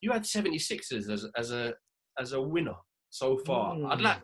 you 0.00 0.12
had 0.12 0.22
76ers 0.22 1.10
as, 1.10 1.26
as 1.36 1.50
a 1.50 1.74
as 2.18 2.32
a 2.32 2.40
winner 2.40 2.74
so 3.10 3.38
far. 3.38 3.74
I'd 3.90 4.00
like 4.00 4.20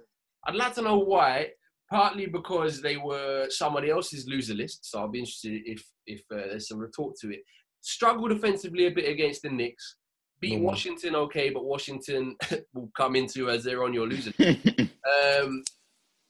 I'd 0.47 0.55
like 0.55 0.75
to 0.75 0.83
know 0.83 0.99
why. 0.99 1.49
Partly 1.91 2.27
because 2.27 2.81
they 2.81 2.97
were 2.97 3.49
somebody 3.49 3.91
else's 3.91 4.29
loser 4.29 4.55
list, 4.55 4.89
so 4.89 5.01
I'll 5.01 5.09
be 5.09 5.19
interested 5.19 5.63
if 5.65 5.83
if 6.07 6.21
uh, 6.33 6.37
there's 6.51 6.69
some 6.69 6.79
retort 6.79 7.17
to 7.21 7.33
it. 7.33 7.41
Struggled 7.81 8.31
offensively 8.31 8.87
a 8.87 8.91
bit 8.91 9.09
against 9.09 9.43
the 9.43 9.51
Knicks. 9.51 9.97
Beat 10.41 10.59
Mhm. 10.59 10.63
Washington 10.63 11.15
okay, 11.17 11.51
but 11.51 11.65
Washington 11.65 12.37
will 12.75 12.91
come 12.97 13.15
into 13.17 13.51
as 13.51 13.63
they're 13.65 13.85
on 13.85 13.93
your 13.93 14.07
loser. 14.09 14.33
list. 14.39 14.67
um, 15.41 15.63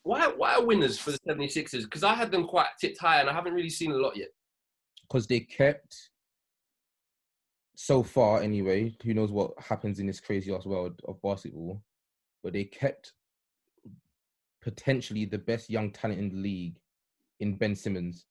why 0.03 0.27
why 0.29 0.55
are 0.55 0.65
winners 0.65 0.99
for 0.99 1.13
the 1.13 1.19
76ers? 1.29 1.85
Because 1.85 2.03
I 2.03 2.15
had 2.15 2.31
them 2.33 2.47
quite 2.47 2.67
tipped 2.81 2.99
high, 2.99 3.21
and 3.21 3.31
I 3.31 3.33
haven't 3.33 3.53
really 3.55 3.71
seen 3.71 3.93
a 3.93 3.97
lot 3.97 4.17
yet. 4.17 4.29
because 5.03 5.27
they 5.27 5.41
kept 5.41 6.11
so 7.77 8.03
far 8.03 8.43
anyway 8.43 8.95
who 9.03 9.15
knows 9.15 9.33
what 9.33 9.53
happens 9.59 9.99
in 10.01 10.07
this 10.07 10.21
crazy 10.21 10.53
ass 10.55 10.67
world 10.67 11.01
of 11.09 11.21
basketball 11.23 11.83
but 12.43 12.53
they 12.53 12.63
kept 12.65 13.15
potentially 14.63 15.25
the 15.25 15.39
best 15.39 15.71
young 15.71 15.91
talent 15.91 16.21
in 16.21 16.29
the 16.29 16.37
league 16.37 16.77
in 17.41 17.57
ben 17.57 17.75
simmons 17.75 18.27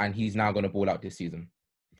and 0.00 0.14
he's 0.14 0.34
now 0.34 0.50
going 0.52 0.62
to 0.62 0.70
ball 0.70 0.88
out 0.88 1.02
this 1.02 1.18
season 1.18 1.46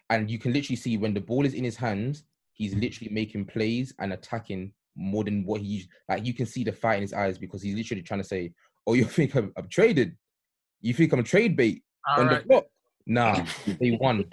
and 0.09 0.31
you 0.31 0.38
can 0.38 0.52
literally 0.54 0.76
see 0.76 0.96
when 0.96 1.12
the 1.12 1.20
ball 1.20 1.44
is 1.44 1.52
in 1.52 1.62
his 1.64 1.76
hands 1.76 2.24
he's 2.58 2.74
literally 2.74 3.10
making 3.12 3.46
plays 3.46 3.94
and 3.98 4.12
attacking 4.12 4.72
more 4.94 5.24
than 5.24 5.44
what 5.44 5.60
he 5.60 5.88
like 6.08 6.26
you 6.26 6.34
can 6.34 6.44
see 6.44 6.64
the 6.64 6.72
fight 6.72 6.96
in 6.96 7.02
his 7.02 7.12
eyes 7.12 7.38
because 7.38 7.62
he's 7.62 7.74
literally 7.74 8.02
trying 8.02 8.20
to 8.20 8.26
say 8.26 8.52
oh 8.86 8.94
you 8.94 9.04
think 9.16 9.34
i'm, 9.34 9.52
I'm 9.56 9.68
traded 9.68 10.16
you 10.80 10.92
think 10.92 11.12
i'm 11.12 11.20
a 11.20 11.24
trade 11.24 11.56
bait 11.56 11.82
All 12.06 12.20
on 12.20 12.26
right. 12.26 12.42
the 12.42 12.48
clock. 12.48 12.64
Nah, 13.08 13.42
they 13.80 13.98
won. 14.00 14.26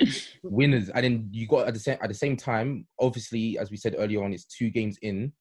Winners. 0.44 0.90
And 0.90 1.06
then 1.06 1.30
you 1.32 1.48
got 1.48 1.68
at 1.68 1.74
the 1.74 1.80
same 1.80 1.98
at 2.02 2.10
the 2.10 2.14
same 2.14 2.36
time, 2.36 2.86
obviously, 3.00 3.58
as 3.58 3.72
we 3.72 3.78
said 3.78 3.96
earlier 3.98 4.22
on, 4.22 4.34
it's 4.34 4.44
two 4.44 4.70
games 4.70 4.98
in, 5.02 5.32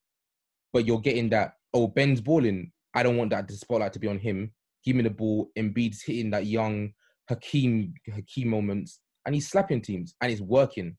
but 0.72 0.86
you're 0.86 1.00
getting 1.00 1.28
that, 1.30 1.54
oh, 1.74 1.88
Ben's 1.88 2.20
balling. 2.20 2.70
I 2.94 3.02
don't 3.02 3.16
want 3.16 3.30
that 3.30 3.48
the 3.48 3.54
spotlight 3.54 3.92
to 3.94 3.98
be 3.98 4.06
on 4.06 4.20
him. 4.20 4.52
Give 4.84 4.94
me 4.94 5.02
the 5.02 5.10
ball. 5.10 5.50
Embiid's 5.58 6.02
hitting 6.02 6.30
that 6.30 6.46
young 6.46 6.92
Hakeem 7.28 7.94
Hakeem 8.14 8.48
moments, 8.48 9.00
and 9.26 9.34
he's 9.34 9.48
slapping 9.48 9.82
teams, 9.82 10.14
and 10.20 10.30
it's 10.30 10.40
working. 10.40 10.96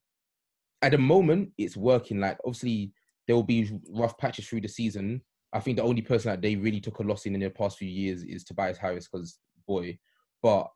At 0.86 0.92
the 0.92 1.00
moment, 1.00 1.52
it's 1.58 1.76
working. 1.76 2.20
Like 2.20 2.38
obviously, 2.46 2.92
there 3.26 3.36
will 3.36 3.42
be 3.42 3.72
rough 3.90 4.16
patches 4.20 4.48
through 4.48 4.62
the 4.62 4.68
season. 4.68 5.20
I 5.52 5.60
think 5.60 5.78
the 5.78 5.84
only 5.84 6.04
person 6.04 6.30
that 6.30 6.44
they 6.44 6.56
really 6.56 6.80
took 6.80 7.00
a 7.00 7.04
loss 7.04 7.26
in 7.26 7.34
in 7.34 7.42
the 7.42 7.50
past 7.50 7.80
few 7.80 7.90
years 7.90 8.22
is 8.22 8.44
Tobias 8.44 8.78
Harris, 8.78 9.08
because 9.12 9.40
boy, 9.68 9.98
but 10.44 10.68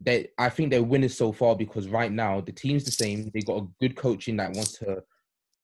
they 0.00 0.28
I 0.38 0.50
think 0.50 0.70
they're 0.70 0.84
winners 0.84 1.16
so 1.16 1.32
far 1.32 1.56
because 1.56 1.88
right 1.88 2.12
now 2.12 2.42
the 2.42 2.52
team's 2.52 2.84
the 2.84 2.92
same. 2.92 3.28
They 3.34 3.40
got 3.40 3.62
a 3.62 3.66
good 3.80 3.96
coaching 3.96 4.36
that 4.36 4.52
wants 4.54 4.78
to 4.78 5.02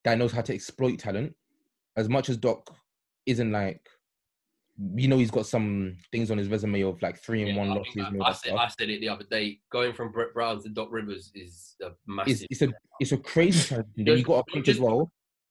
that 0.03 0.19
knows 0.19 0.33
how 0.33 0.43
to 0.43 0.55
exploit 0.55 0.99
talent. 0.99 1.33
As 1.97 2.09
much 2.09 2.29
as 2.31 2.39
Doc 2.39 2.75
isn't 3.25 3.53
like 3.53 3.89
you 4.95 5.09
know 5.09 5.19
he's 5.19 5.31
got 5.31 5.47
some 5.47 5.97
things 6.13 6.31
on 6.31 6.39
his 6.39 6.49
resume 6.49 6.83
of 6.83 7.01
like 7.03 7.19
three 7.19 7.43
and 7.43 7.51
Yeah, 7.53 7.59
one 7.59 7.71
I, 7.71 7.75
losses. 7.75 7.97
I, 7.97 8.29
I 8.29 8.33
said. 8.33 8.55
I 8.55 8.69
said 8.69 8.91
it 8.91 9.01
the 9.01 9.09
other 9.09 9.25
day. 9.29 9.59
Going 9.73 9.93
from 9.93 10.13
Brett 10.13 10.33
Brown 10.35 10.63
to 10.63 10.69
Doc 10.69 10.89
Rivers 10.91 11.33
is 11.35 11.75
a 11.83 11.91
massive. 12.07 12.47
it's 12.51 12.63
a 12.63 12.73
it's 13.01 13.13
a 13.13 13.17
crazy 13.17 13.67
transition. 13.75 14.19
You 14.19 14.23
got 14.23 14.45
a 14.49 14.53
coach 14.53 14.69
as 14.69 14.79
well. 14.81 15.11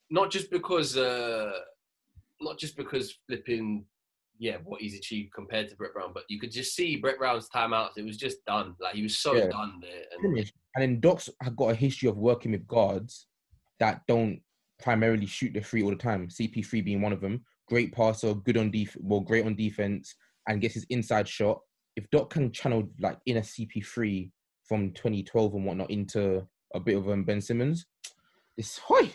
not 0.09 0.31
just 0.31 0.49
because 0.49 0.95
uh 0.97 1.51
not 2.39 2.57
just 2.57 2.77
because 2.77 3.17
flipping 3.27 3.85
yeah 4.39 4.57
what 4.63 4.79
he's 4.81 4.95
achieved 4.95 5.33
compared 5.33 5.67
to 5.69 5.75
Brett 5.75 5.93
Brown, 5.93 6.11
but 6.13 6.23
you 6.29 6.39
could 6.39 6.51
just 6.51 6.75
see 6.75 6.95
Brett 6.95 7.17
Brown's 7.17 7.49
timeouts. 7.49 7.97
It 7.97 8.05
was 8.05 8.17
just 8.17 8.45
done. 8.45 8.75
Like 8.79 8.95
he 8.95 9.01
was 9.03 9.17
so 9.19 9.35
Yeah. 9.35 9.47
done 9.47 9.79
there. 9.81 10.03
And. 10.23 10.51
And 10.75 10.83
then 10.83 10.99
Doc's 10.99 11.27
have 11.41 11.55
got 11.55 11.71
a 11.71 11.75
history 11.75 12.07
of 12.07 12.17
working 12.17 12.51
with 12.51 12.67
guards 12.67 13.25
that 13.79 14.01
don't 14.07 14.39
primarily 14.79 15.25
shoot 15.25 15.53
the 15.53 15.59
three 15.61 15.81
all 15.81 15.89
the 15.89 15.95
time. 15.95 16.27
CP3 16.27 16.85
being 16.85 17.01
one 17.01 17.11
of 17.11 17.19
them. 17.19 17.43
Great 17.67 17.93
passer, 17.93 18.33
good 18.33 18.57
on 18.57 18.71
def, 18.71 18.95
well, 18.99 19.19
great 19.19 19.45
on 19.45 19.55
defense, 19.55 20.15
and 20.47 20.61
gets 20.61 20.75
his 20.75 20.85
inside 20.89 21.27
shot. 21.27 21.59
If 21.95 22.09
Doc 22.11 22.29
can 22.29 22.51
channel 22.51 22.87
like 22.99 23.17
in 23.25 23.37
a 23.37 23.41
CP3 23.41 24.31
from 24.67 24.91
2012 24.91 25.53
and 25.55 25.65
whatnot 25.65 25.89
into 25.91 26.45
a 26.73 26.79
bit 26.79 26.97
of 26.97 27.09
um, 27.09 27.23
Ben 27.23 27.41
Simmons, 27.41 27.85
it's 28.57 28.77
hoi. 28.77 29.11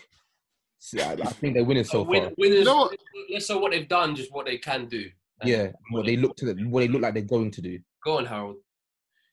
I, 0.99 1.13
I 1.13 1.15
think 1.31 1.53
they're 1.55 1.63
winning 1.63 1.85
so 1.85 2.01
win- 2.07 2.23
far. 2.23 2.31
winners, 2.37 2.59
You 2.59 2.65
know 2.65 2.77
what? 2.77 2.97
less 3.31 3.47
so 3.47 3.57
what 3.57 3.71
they've 3.71 3.87
done, 3.87 4.15
just 4.15 4.33
what 4.33 4.45
they 4.45 4.57
can 4.57 4.85
do. 4.87 5.09
Yeah, 5.43 5.69
what 5.91 6.05
they 6.05 6.15
look 6.15 6.35
to, 6.37 6.53
the, 6.53 6.63
what 6.65 6.81
they 6.81 6.87
look 6.87 7.01
like 7.01 7.13
they're 7.13 7.23
going 7.23 7.51
to 7.51 7.61
do. 7.61 7.79
Go 8.05 8.17
on, 8.17 8.25
Harold. 8.25 8.57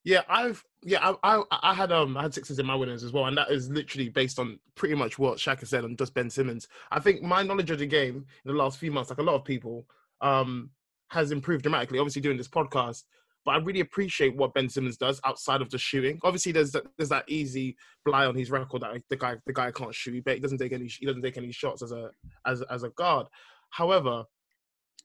Yeah, 0.05 0.23
I've 0.29 0.65
yeah, 0.83 1.13
I, 1.23 1.37
I 1.37 1.43
I 1.51 1.75
had 1.75 1.93
um 1.93 2.17
I 2.17 2.23
had 2.23 2.35
sixes 2.35 2.59
in 2.59 2.67
my 2.67 2.75
winners 2.75 3.05
as 3.05 3.13
well, 3.13 3.27
and 3.27 3.37
that 3.37 3.51
is 3.51 3.69
literally 3.69 4.09
based 4.09 4.39
on 4.39 4.59
pretty 4.75 4.95
much 4.95 5.19
what 5.19 5.39
Shaka 5.39 5.67
said 5.67 5.85
on 5.85 5.97
just 5.97 6.15
Ben 6.15 6.31
Simmons. 6.31 6.69
I 6.91 7.01
think 7.01 7.23
my 7.23 7.43
knowledge 7.43 7.71
of 7.71 7.79
the 7.79 7.87
game 7.87 8.17
in 8.17 8.53
the 8.53 8.59
last 8.59 8.79
few 8.79 8.91
months, 8.91 9.11
like 9.11 9.19
a 9.19 9.23
lot 9.23 9.35
of 9.35 9.45
people, 9.45 9.87
um, 10.23 10.71
has 11.09 11.33
improved 11.33 11.63
dramatically. 11.63 11.99
Obviously, 11.99 12.23
doing 12.23 12.39
this 12.39 12.49
podcast, 12.49 13.03
but 13.45 13.53
I 13.53 13.59
really 13.59 13.81
appreciate 13.81 14.35
what 14.37 14.55
Ben 14.55 14.71
Simmons 14.71 14.97
does 14.97 15.21
outside 15.25 15.61
of 15.61 15.71
the 15.71 15.79
shooting. 15.79 16.19
Obviously, 16.23 16.53
there's 16.53 16.73
that, 16.73 16.85
there's 16.97 17.11
that 17.11 17.29
easy 17.29 17.77
fly 18.05 18.25
on 18.25 18.35
his 18.35 18.51
record 18.51 18.81
that 18.81 19.03
the 19.11 19.17
guy 19.17 19.37
the 19.47 19.53
guy 19.53 19.71
can't 19.71 19.95
shoot, 19.95 20.15
he 20.15 20.39
doesn't 20.39 20.59
take 20.59 20.73
any 20.73 20.87
he 20.87 21.05
doesn't 21.05 21.23
take 21.23 21.37
any 21.37 21.53
shots 21.53 21.83
as 21.83 21.93
a 21.93 22.11
as 22.47 22.63
as 22.63 22.85
a 22.85 22.91
guard. 22.91 23.27
However, 23.69 24.25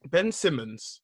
Ben 0.06 0.32
Simmons 0.32 1.02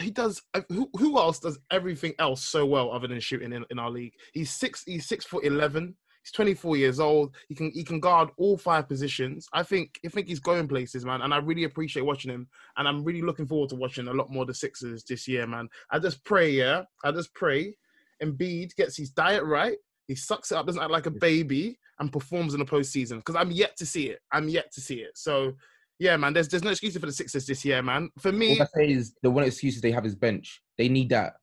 he 0.00 0.10
does. 0.10 0.42
Uh, 0.52 0.62
who 0.68 0.88
who 0.96 1.18
else 1.18 1.38
does 1.38 1.58
everything 1.70 2.14
else 2.18 2.42
so 2.42 2.66
well 2.66 2.90
other 2.92 3.08
than 3.08 3.20
shooting 3.20 3.52
in, 3.52 3.64
in 3.70 3.78
our 3.78 3.90
league? 3.90 4.14
He's 4.32 4.50
six. 4.50 4.84
He's 4.84 5.06
six 5.06 5.24
foot 5.24 5.44
eleven. 5.44 5.94
He's 6.22 6.32
twenty 6.32 6.54
four 6.54 6.76
years 6.76 7.00
old. 7.00 7.34
He 7.48 7.54
can 7.54 7.70
he 7.72 7.84
can 7.84 8.00
guard 8.00 8.30
all 8.36 8.56
five 8.56 8.88
positions. 8.88 9.48
I 9.52 9.62
think 9.62 9.98
I 10.04 10.08
think 10.08 10.28
he's 10.28 10.40
going 10.40 10.68
places, 10.68 11.04
man. 11.04 11.22
And 11.22 11.32
I 11.32 11.38
really 11.38 11.64
appreciate 11.64 12.02
watching 12.02 12.30
him. 12.30 12.48
And 12.76 12.86
I'm 12.86 13.04
really 13.04 13.22
looking 13.22 13.46
forward 13.46 13.70
to 13.70 13.76
watching 13.76 14.08
a 14.08 14.12
lot 14.12 14.30
more 14.30 14.42
of 14.42 14.48
the 14.48 14.54
Sixers 14.54 15.04
this 15.04 15.26
year, 15.28 15.46
man. 15.46 15.68
I 15.90 15.98
just 15.98 16.24
pray, 16.24 16.50
yeah. 16.50 16.82
I 17.02 17.12
just 17.12 17.34
pray. 17.34 17.76
Embiid 18.22 18.74
gets 18.76 18.96
his 18.96 19.10
diet 19.10 19.44
right. 19.44 19.76
He 20.06 20.14
sucks 20.14 20.52
it 20.52 20.56
up, 20.56 20.66
doesn't 20.66 20.82
act 20.82 20.90
like 20.90 21.06
a 21.06 21.10
baby, 21.10 21.78
and 21.98 22.12
performs 22.12 22.54
in 22.54 22.60
the 22.60 22.66
postseason. 22.66 23.16
Because 23.16 23.36
I'm 23.36 23.50
yet 23.50 23.76
to 23.78 23.86
see 23.86 24.10
it. 24.10 24.20
I'm 24.32 24.48
yet 24.48 24.72
to 24.72 24.80
see 24.80 24.96
it. 24.96 25.16
So 25.16 25.54
yeah, 25.98 26.16
man. 26.16 26.32
There's 26.32 26.48
there's 26.48 26.64
no 26.64 26.70
excuses 26.70 26.98
for 27.00 27.06
the 27.06 27.12
Sixers 27.12 27.46
this 27.46 27.64
year, 27.64 27.82
man. 27.82 28.10
For 28.18 28.32
me, 28.32 28.58
All 28.58 28.62
I 28.62 28.78
say 28.78 28.90
is 28.90 29.14
the 29.22 29.30
one 29.30 29.44
excuse 29.44 29.76
is 29.76 29.80
they 29.82 29.92
have 29.92 30.06
is 30.06 30.14
bench. 30.14 30.60
They 30.78 30.88
need 30.88 31.08
that 31.10 31.34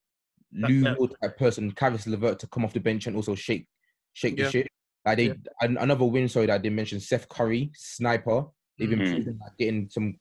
That- 0.54 0.70
Lou 0.70 0.96
Will 1.00 1.08
type 1.08 1.38
person, 1.38 1.72
Caris 1.72 2.06
Levert, 2.08 2.40
to 2.40 2.48
come 2.48 2.66
off 2.66 2.74
the 2.74 2.80
bench 2.80 3.08
and 3.08 3.16
also 3.16 3.36
shake, 3.36 3.68
shake 4.14 4.38
Yeah. 4.38 4.46
the 4.46 4.52
shit. 4.52 4.68
Like 5.06 5.18
they 5.18 5.28
Yeah. 5.28 5.34
another 5.62 6.06
win. 6.06 6.28
Sorry, 6.28 6.46
that 6.48 6.56
I 6.56 6.58
didn't 6.58 6.76
mention. 6.76 7.00
Seth 7.00 7.28
Curry, 7.30 7.72
sniper. 7.74 8.46
They've 8.78 8.90
been 8.90 9.00
Mhm. 9.00 9.12
proven 9.14 9.40
at 9.46 9.58
getting 9.58 9.90
some 9.90 10.20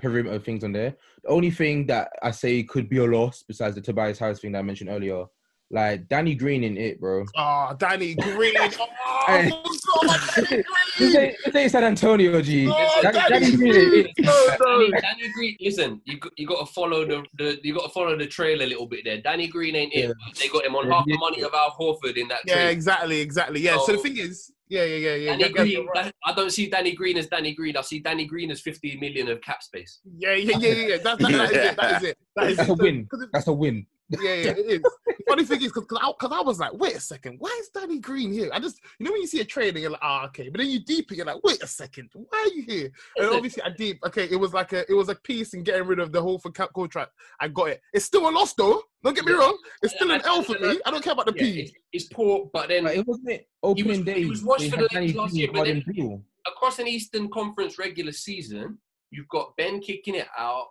perimeter 0.00 0.38
things 0.38 0.64
on 0.64 0.72
there. 0.72 0.96
The 1.24 1.28
only 1.30 1.50
thing 1.50 1.86
that 1.88 2.10
I 2.22 2.30
say 2.30 2.62
could 2.62 2.88
be 2.88 2.98
a 2.98 3.04
loss, 3.04 3.42
besides 3.42 3.74
the 3.74 3.80
Tobias 3.82 4.18
Harris 4.18 4.40
thing 4.40 4.52
that 4.52 4.60
I 4.60 4.62
mentioned 4.62 4.90
earlier, 4.90 5.24
Like 5.72 6.06
Danny 6.06 6.34
Green 6.34 6.64
in 6.64 6.76
it, 6.76 7.00
bro. 7.00 7.24
Ah, 7.34 7.68
ah, 7.68 7.68
oh, 7.72 7.76
Danny 7.76 8.14
Green. 8.20 8.52
Oh, 8.78 9.24
Hey. 9.26 9.46
I 9.46 9.50
forgot 9.50 10.04
about 10.04 10.20
Danny 10.36 10.62
This 10.98 11.12
Green. 11.14 11.16
ain't, 11.16 11.36
this 11.46 11.54
ain't 11.54 11.72
San 11.72 11.84
Antonio, 11.84 12.42
G. 12.42 12.68
Oh, 12.70 13.00
Danny, 13.02 13.18
Danny 13.18 13.30
Danny 13.40 13.56
Green 13.56 13.74
in 13.74 13.88
Green. 13.88 14.08
No, 14.18 14.46
no. 14.60 14.78
Danny, 14.90 14.90
Danny 15.00 15.32
Green, 15.34 15.56
listen, 15.62 16.02
you 16.04 16.18
you 16.36 16.46
got 16.46 16.66
to 16.66 16.72
follow 16.74 17.06
the, 17.06 17.24
the 17.38 17.58
you 17.62 17.72
got 17.74 17.84
to 17.84 17.88
follow 17.88 18.16
the 18.18 18.26
trail 18.26 18.60
a 18.62 18.66
little 18.66 18.86
bit 18.86 19.00
there. 19.06 19.22
Danny 19.22 19.46
Green 19.48 19.74
ain't 19.74 19.94
it. 19.94 20.14
They 20.38 20.48
got 20.48 20.66
him 20.66 20.76
on 20.76 20.86
Yeah, 20.88 20.94
half 20.94 21.04
the 21.06 21.16
money 21.16 21.40
of 21.42 21.54
Al 21.54 21.70
Horford 21.80 22.18
in 22.18 22.28
that 22.28 22.40
Yeah, 22.44 22.54
trade. 22.56 22.68
exactly, 22.68 23.20
exactly. 23.20 23.60
Yeah. 23.60 23.78
So, 23.78 23.92
the 23.92 23.98
thing 23.98 24.18
is, 24.18 24.52
yeah, 24.68 24.84
yeah, 24.84 24.96
yeah, 24.96 25.14
yeah. 25.14 25.30
Danny 25.30 25.42
yeah, 25.42 25.48
yeah, 25.48 25.62
Green, 25.78 25.86
right. 25.94 26.12
I 26.26 26.34
don't 26.34 26.50
see 26.50 26.68
Danny 26.68 26.92
Green 26.94 27.16
as 27.16 27.28
Danny 27.28 27.54
Green. 27.54 27.78
I 27.78 27.80
see 27.80 28.00
Danny 28.00 28.26
Green 28.26 28.50
as 28.50 28.60
15 28.60 29.00
million 29.00 29.28
of 29.30 29.40
cap 29.40 29.62
space. 29.62 30.00
yeah, 30.18 30.34
yeah, 30.34 30.56
yeah, 30.58 30.68
yeah. 30.74 30.86
yeah. 30.88 30.96
That, 30.98 31.18
that, 31.18 31.32
that 31.32 31.50
is 31.50 31.56
it. 31.56 31.76
That 31.76 31.92
is 31.96 32.02
it. 32.02 32.18
That 32.36 32.50
is 32.50 32.56
That's 32.58 32.68
it. 32.68 32.72
a 32.72 32.74
win. 32.74 33.06
'Cause 33.10 33.22
it- 33.22 33.28
That's 33.32 33.46
a 33.46 33.52
win. 33.54 33.86
Yeah, 34.20 34.34
yeah, 34.34 34.50
it 34.50 34.58
is. 34.58 34.82
Funny 35.28 35.44
thing 35.44 35.62
is, 35.62 35.72
because 35.72 35.86
I, 36.00 36.12
'cause 36.20 36.32
I 36.32 36.40
was 36.42 36.58
like, 36.58 36.72
wait 36.74 36.94
a 36.96 37.00
second, 37.00 37.36
why 37.38 37.56
is 37.60 37.68
Danny 37.70 37.98
Green 37.98 38.32
here? 38.32 38.50
I 38.52 38.58
just, 38.60 38.78
you 38.98 39.06
know, 39.06 39.12
when 39.12 39.20
you 39.22 39.26
see 39.26 39.40
a 39.40 39.44
trade 39.44 39.74
and 39.74 39.80
you're 39.82 39.90
like, 39.92 40.00
ah, 40.02 40.26
okay, 40.26 40.48
but 40.48 40.58
then 40.58 40.68
you 40.68 40.80
deep 40.80 41.10
it, 41.10 41.16
you're 41.16 41.26
like, 41.26 41.42
wait 41.42 41.62
a 41.62 41.66
second, 41.66 42.10
why 42.12 42.26
are 42.38 42.54
you 42.54 42.62
here? 42.62 42.84
And 43.16 43.26
Listen. 43.26 43.34
obviously, 43.36 43.62
I 43.62 43.70
deep, 43.70 43.98
okay, 44.06 44.28
it 44.30 44.36
was 44.36 44.52
like 44.52 44.72
a, 44.72 44.90
it 44.90 44.94
was 44.94 45.08
a 45.08 45.14
piece 45.14 45.54
in 45.54 45.62
getting 45.62 45.86
rid 45.86 45.98
of 46.00 46.12
the 46.12 46.20
Horford 46.22 46.54
cap 46.54 46.70
contract. 46.74 47.12
I 47.40 47.48
got 47.48 47.68
it. 47.70 47.80
It's 47.94 48.04
still 48.04 48.28
a 48.28 48.30
loss 48.30 48.52
though. 48.54 48.82
Don't 49.02 49.14
get 49.14 49.24
me 49.24 49.32
Yeah. 49.32 49.38
wrong. 49.38 49.58
It's 49.82 49.94
still 49.94 50.10
an 50.10 50.16
And- 50.16 50.24
L 50.26 50.42
for 50.42 50.58
me. 50.58 50.78
I 50.84 50.90
don't 50.90 51.02
care 51.02 51.12
about 51.14 51.26
the 51.26 51.34
Yeah, 51.36 51.42
P. 51.42 51.60
it's, 51.62 51.72
it's 51.92 52.04
poor, 52.12 52.50
but 52.52 52.68
then 52.68 52.84
But 52.84 52.96
it 52.96 53.06
wasn't 53.06 53.30
it 53.30 53.48
opening 53.62 53.88
was- 53.88 53.98
day. 54.00 54.20
he 54.20 54.26
was 54.26 54.42
watched 54.44 54.70
for 54.70 54.76
the 54.76 55.12
last 55.16 55.34
year, 55.34 55.48
but 55.52 55.64
then- 55.64 56.24
across 56.46 56.78
an 56.78 56.88
Eastern 56.88 57.30
Conference 57.30 57.78
regular 57.78 58.12
season, 58.12 58.78
you've 59.10 59.28
got 59.28 59.56
Ben 59.56 59.80
kicking 59.80 60.14
it 60.16 60.26
out. 60.38 60.66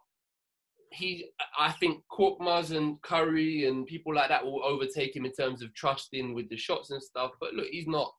He, 0.91 1.29
I 1.57 1.71
think 1.71 2.03
Korkmaz 2.11 2.75
and 2.75 3.01
Curry 3.01 3.65
and 3.65 3.85
people 3.85 4.13
like 4.13 4.29
that 4.29 4.43
will 4.43 4.63
overtake 4.63 5.15
him 5.15 5.25
in 5.25 5.31
terms 5.31 5.61
of 5.61 5.73
trusting 5.73 6.33
with 6.33 6.49
the 6.49 6.57
shots 6.57 6.91
and 6.91 7.01
stuff. 7.01 7.31
But 7.39 7.53
look, 7.53 7.67
he's 7.71 7.87
not. 7.87 8.11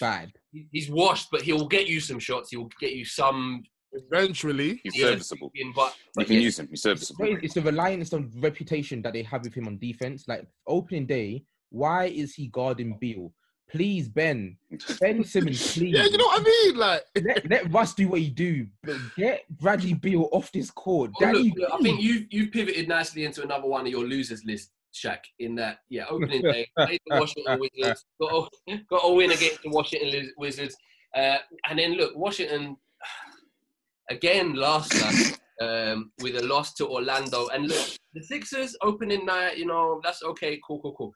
Bad. 0.00 0.32
He's 0.70 0.88
washed, 0.88 1.28
but 1.30 1.42
he'll 1.42 1.66
get 1.66 1.86
you 1.86 2.00
some 2.00 2.18
shots. 2.18 2.50
He'll 2.50 2.70
get 2.80 2.92
you 2.92 3.04
some. 3.04 3.62
Eventually, 3.92 4.80
He's 4.82 4.98
serviceable. 4.98 5.50
in, 5.54 5.72
but, 5.74 5.94
You 6.16 6.24
can 6.24 6.36
yeah, 6.36 6.40
use 6.40 6.58
him. 6.58 6.68
He's 6.70 6.80
serviceable. 6.80 7.26
It's 7.26 7.44
it's 7.44 7.54
the 7.54 7.60
reliance 7.60 8.14
on 8.14 8.30
reputation 8.38 9.02
that 9.02 9.12
they 9.12 9.22
have 9.24 9.42
with 9.44 9.52
him 9.52 9.66
on 9.66 9.78
defense. 9.78 10.24
Like 10.26 10.46
opening 10.66 11.06
day, 11.06 11.44
why 11.68 12.06
is 12.06 12.34
he 12.34 12.46
guarding 12.46 12.96
Beal? 12.98 13.34
Please, 13.72 14.06
Ben. 14.06 14.58
Ben 15.00 15.24
Simmons, 15.24 15.72
please. 15.78 15.94
yeah, 15.94 16.04
you 16.04 16.18
know 16.18 16.26
what 16.26 16.42
I 16.42 16.44
mean. 16.44 16.76
Like, 16.76 17.02
let, 17.24 17.50
let 17.50 17.72
Russ 17.72 17.94
do 17.94 18.06
what 18.08 18.20
he 18.20 18.28
do, 18.28 18.66
but 18.84 18.96
get 19.16 19.44
Bradley 19.48 19.94
Beal 19.94 20.28
off 20.30 20.52
this 20.52 20.70
court. 20.70 21.10
Well, 21.18 21.32
Danny 21.32 21.54
look, 21.56 21.70
look, 21.70 21.80
I 21.80 21.82
think 21.82 22.02
you've 22.02 22.26
you've 22.30 22.52
pivoted 22.52 22.86
nicely 22.86 23.24
into 23.24 23.42
another 23.42 23.66
one 23.66 23.86
of 23.86 23.88
your 23.88 24.04
losers 24.04 24.44
list, 24.44 24.72
Shaq. 24.94 25.20
In 25.38 25.54
that, 25.54 25.78
yeah, 25.88 26.04
opening 26.10 26.42
day, 26.42 26.68
played 26.76 27.00
the 27.06 27.18
Washington 27.18 27.60
Wizards, 27.60 28.04
got 28.20 28.52
a, 28.68 28.78
got 28.90 29.00
a 29.04 29.14
win 29.14 29.30
against 29.30 29.62
the 29.62 29.70
Washington 29.70 30.30
Wizards, 30.36 30.76
uh, 31.16 31.38
and 31.70 31.78
then 31.78 31.94
look, 31.94 32.14
Washington 32.14 32.76
again 34.10 34.54
last 34.54 34.92
night 34.94 35.38
um, 35.62 36.12
with 36.20 36.36
a 36.36 36.46
loss 36.46 36.74
to 36.74 36.86
Orlando, 36.86 37.48
and 37.48 37.68
look, 37.68 37.88
the 38.12 38.22
Sixers 38.22 38.76
opening 38.82 39.24
night, 39.24 39.56
you 39.56 39.64
know, 39.64 39.98
that's 40.04 40.22
okay, 40.22 40.60
cool, 40.66 40.78
cool, 40.80 40.94
cool. 40.94 41.14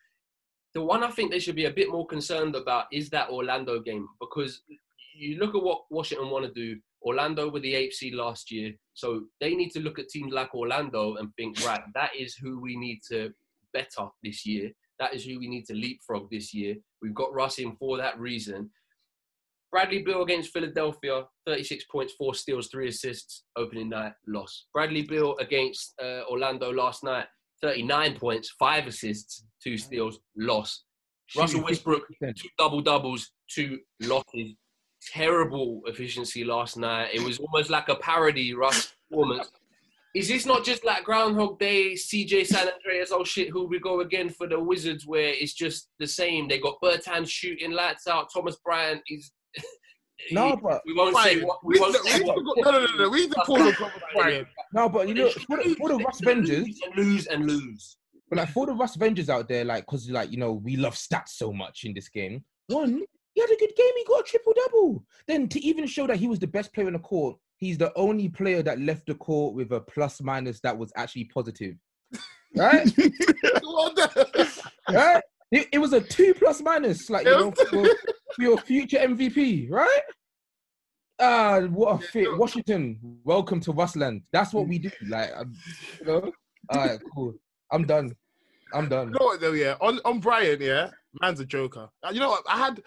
The 0.77 0.83
one 0.83 1.03
I 1.03 1.11
think 1.11 1.31
they 1.31 1.39
should 1.39 1.57
be 1.57 1.65
a 1.65 1.71
bit 1.71 1.91
more 1.91 2.07
concerned 2.07 2.55
about 2.55 2.85
is 2.93 3.09
that 3.09 3.31
Orlando 3.31 3.81
game 3.81 4.07
because 4.21 4.61
you 5.15 5.39
look 5.39 5.55
at 5.55 5.63
what 5.63 5.85
Washington 5.89 6.29
want 6.29 6.45
to 6.45 6.53
do. 6.53 6.79
Orlando 7.01 7.49
were 7.49 7.61
the 7.61 7.91
seed 7.93 8.13
last 8.13 8.51
year, 8.51 8.75
so 8.93 9.23
they 9.41 9.55
need 9.55 9.71
to 9.71 9.81
look 9.81 9.99
at 9.99 10.11
teams 10.11 10.35
like 10.35 10.55
Orlando 10.55 11.15
and 11.15 11.35
think, 11.35 11.65
right, 11.65 11.81
that 11.95 12.11
is 12.15 12.35
who 12.35 12.61
we 12.61 12.77
need 12.77 13.01
to 13.11 13.33
better 13.73 14.11
this 14.23 14.45
year. 14.45 14.71
That 14.99 15.15
is 15.15 15.25
who 15.25 15.39
we 15.39 15.49
need 15.49 15.65
to 15.65 15.73
leapfrog 15.73 16.29
this 16.31 16.53
year. 16.53 16.75
We've 17.01 17.15
got 17.15 17.33
Russ 17.33 17.59
in 17.59 17.75
for 17.77 17.97
that 17.97 18.21
reason. 18.21 18.69
Bradley 19.73 20.03
Beal 20.03 20.25
against 20.25 20.53
Philadelphia, 20.53 21.25
36 21.47 21.85
points, 21.91 22.13
four 22.19 22.35
steals, 22.35 22.69
three 22.69 22.89
assists, 22.89 23.45
opening 23.57 23.89
night, 23.89 24.13
loss. 24.27 24.67
Bradley 24.75 25.03
Beal 25.03 25.39
against 25.39 25.95
uh, 26.03 26.25
Orlando 26.29 26.71
last 26.71 27.03
night, 27.03 27.29
39 27.63 28.17
points, 28.19 28.55
five 28.59 28.87
assists, 28.87 29.45
two 29.63 29.77
steals, 29.77 30.19
loss. 30.37 30.85
Russell 31.37 31.65
Westbrook, 31.65 32.05
two 32.21 32.49
double 32.59 32.81
doubles, 32.81 33.33
two 33.51 33.79
losses. 34.03 34.55
Terrible 35.13 35.83
efficiency 35.87 36.45
last 36.45 36.77
night. 36.77 37.11
It 37.13 37.23
was 37.23 37.39
almost 37.39 37.71
like 37.71 37.89
a 37.89 37.97
parody 37.97 38.55
Russ 38.55 38.93
performance. 39.09 39.51
Is 40.17 40.29
this 40.29 40.47
not 40.47 40.65
just 40.65 40.85
like 40.85 41.05
Groundhog 41.05 41.59
Day, 41.59 41.93
CJ 41.93 42.47
San 42.47 42.69
Andreas, 42.69 43.13
oh 43.13 43.23
shit, 43.23 43.51
who 43.51 43.67
we 43.67 43.79
go 43.79 44.01
again 44.01 44.31
for 44.31 44.49
the 44.49 44.59
Wizards, 44.59 45.07
where 45.07 45.29
it's 45.29 45.53
just 45.53 45.91
the 45.99 46.07
same? 46.07 46.49
They 46.49 46.59
got 46.59 46.81
Bertan 46.83 47.29
shooting 47.29 47.73
lights 47.73 48.07
out. 48.07 48.33
Thomas 48.33 48.57
Bryant 48.65 49.03
is. 49.09 49.31
No, 50.31 50.57
but 50.57 50.83
we 50.87 50.95
won't 50.95 51.17
say 51.19 51.35
Bryant, 51.35 51.47
what 51.47 51.65
we, 51.65 51.75
we 51.75 51.81
won't 51.81 51.93
no, 51.93 52.11
say 52.11 52.21
we, 52.21 52.25
what. 52.25 52.37
no, 52.57 52.71
no, 52.71 52.87
no, 52.87 52.97
no. 52.97 53.09
We 53.11 53.21
need 53.23 53.33
to 53.33 53.43
pause 53.45 53.61
on 53.61 53.73
Thomas 53.75 53.93
Bryant. 54.15 54.49
no, 54.73 54.89
but 54.89 55.09
you 55.09 55.15
know, 55.15 55.31
for 55.31 55.57
the, 55.63 55.75
for 55.75 55.89
the 55.91 55.97
Russ 55.97 56.21
Vengers, 56.21 56.75
lose 56.97 57.27
and 57.27 57.47
lose 57.47 57.97
but 58.29 58.39
like 58.39 58.49
for 58.51 58.67
the 58.67 58.75
Russ 58.75 58.97
Vengers 58.97 59.29
out 59.29 59.49
there, 59.49 59.65
like 59.65 59.87
because 59.87 60.11
like 60.11 60.31
you 60.31 60.39
know 60.39 60.53
we 60.53 60.77
love 60.77 60.95
stats 60.95 61.31
so 61.31 61.53
much 61.53 61.85
in 61.85 61.95
this 61.95 62.09
game. 62.09 62.45
One, 62.69 63.03
he 63.35 63.41
had 63.41 63.51
a 63.51 63.57
good 63.57 63.75
game. 63.77 63.93
He 63.97 64.05
got 64.05 64.21
a 64.21 64.25
triple 64.25 64.53
double. 64.55 65.05
Then 65.29 65.49
to 65.49 65.65
even 65.65 65.87
show 65.87 66.07
that 66.07 66.17
he 66.17 66.27
was 66.27 66.39
the 66.39 66.47
best 66.47 66.73
player 66.73 66.89
in 66.89 66.95
the 66.95 66.99
court, 66.99 67.37
he's 67.59 67.79
the 67.79 67.93
only 67.97 68.29
player 68.29 68.63
that 68.63 68.81
left 68.81 69.07
the 69.07 69.15
court 69.15 69.55
with 69.55 69.73
a 69.73 69.81
plus 69.81 70.21
minus 70.21 70.61
that 70.61 70.77
was 70.77 70.93
actually 70.97 71.25
positive. 71.25 71.77
Right, 72.55 72.91
right. 74.91 75.23
It, 75.53 75.69
it 75.73 75.79
was 75.79 75.93
a 75.93 76.01
two 76.01 76.35
plus 76.35 76.61
minus, 76.61 77.09
like 77.09 77.25
you 77.25 77.31
know, 77.33 77.51
for, 77.53 77.85
for 78.35 78.43
your 78.43 78.59
future 78.59 78.99
MVP, 78.99 79.71
right? 79.71 80.01
Ah, 81.21 81.61
what 81.61 82.03
a 82.03 82.07
fit, 82.07 82.37
Washington. 82.37 82.99
Welcome 83.25 83.61
to 83.61 83.73
Russland. 83.73 84.23
That's 84.33 84.53
what 84.53 84.67
we 84.67 84.79
do. 84.79 84.91
Like, 85.09 85.31
um, 85.37 85.55
you 86.01 86.07
know. 86.07 86.33
All 86.71 86.81
right, 86.87 86.99
cool. 87.15 87.35
I'm 87.71 87.85
done. 87.85 88.13
I'm 88.75 88.89
done. 88.89 89.09
You 89.09 89.19
know 89.21 89.27
what 89.27 89.41
though, 89.41 89.53
yeah. 89.53 89.77
On 89.81 90.01
on 90.05 90.19
Bryant, 90.19 90.61
yeah, 90.61 90.91
man's 91.23 91.41
a 91.41 91.47
joker. 91.47 91.89
Uh, 92.03 92.11
You 92.11 92.21
know 92.21 92.31
what? 92.31 92.43
I 92.49 92.59
had, 92.59 92.83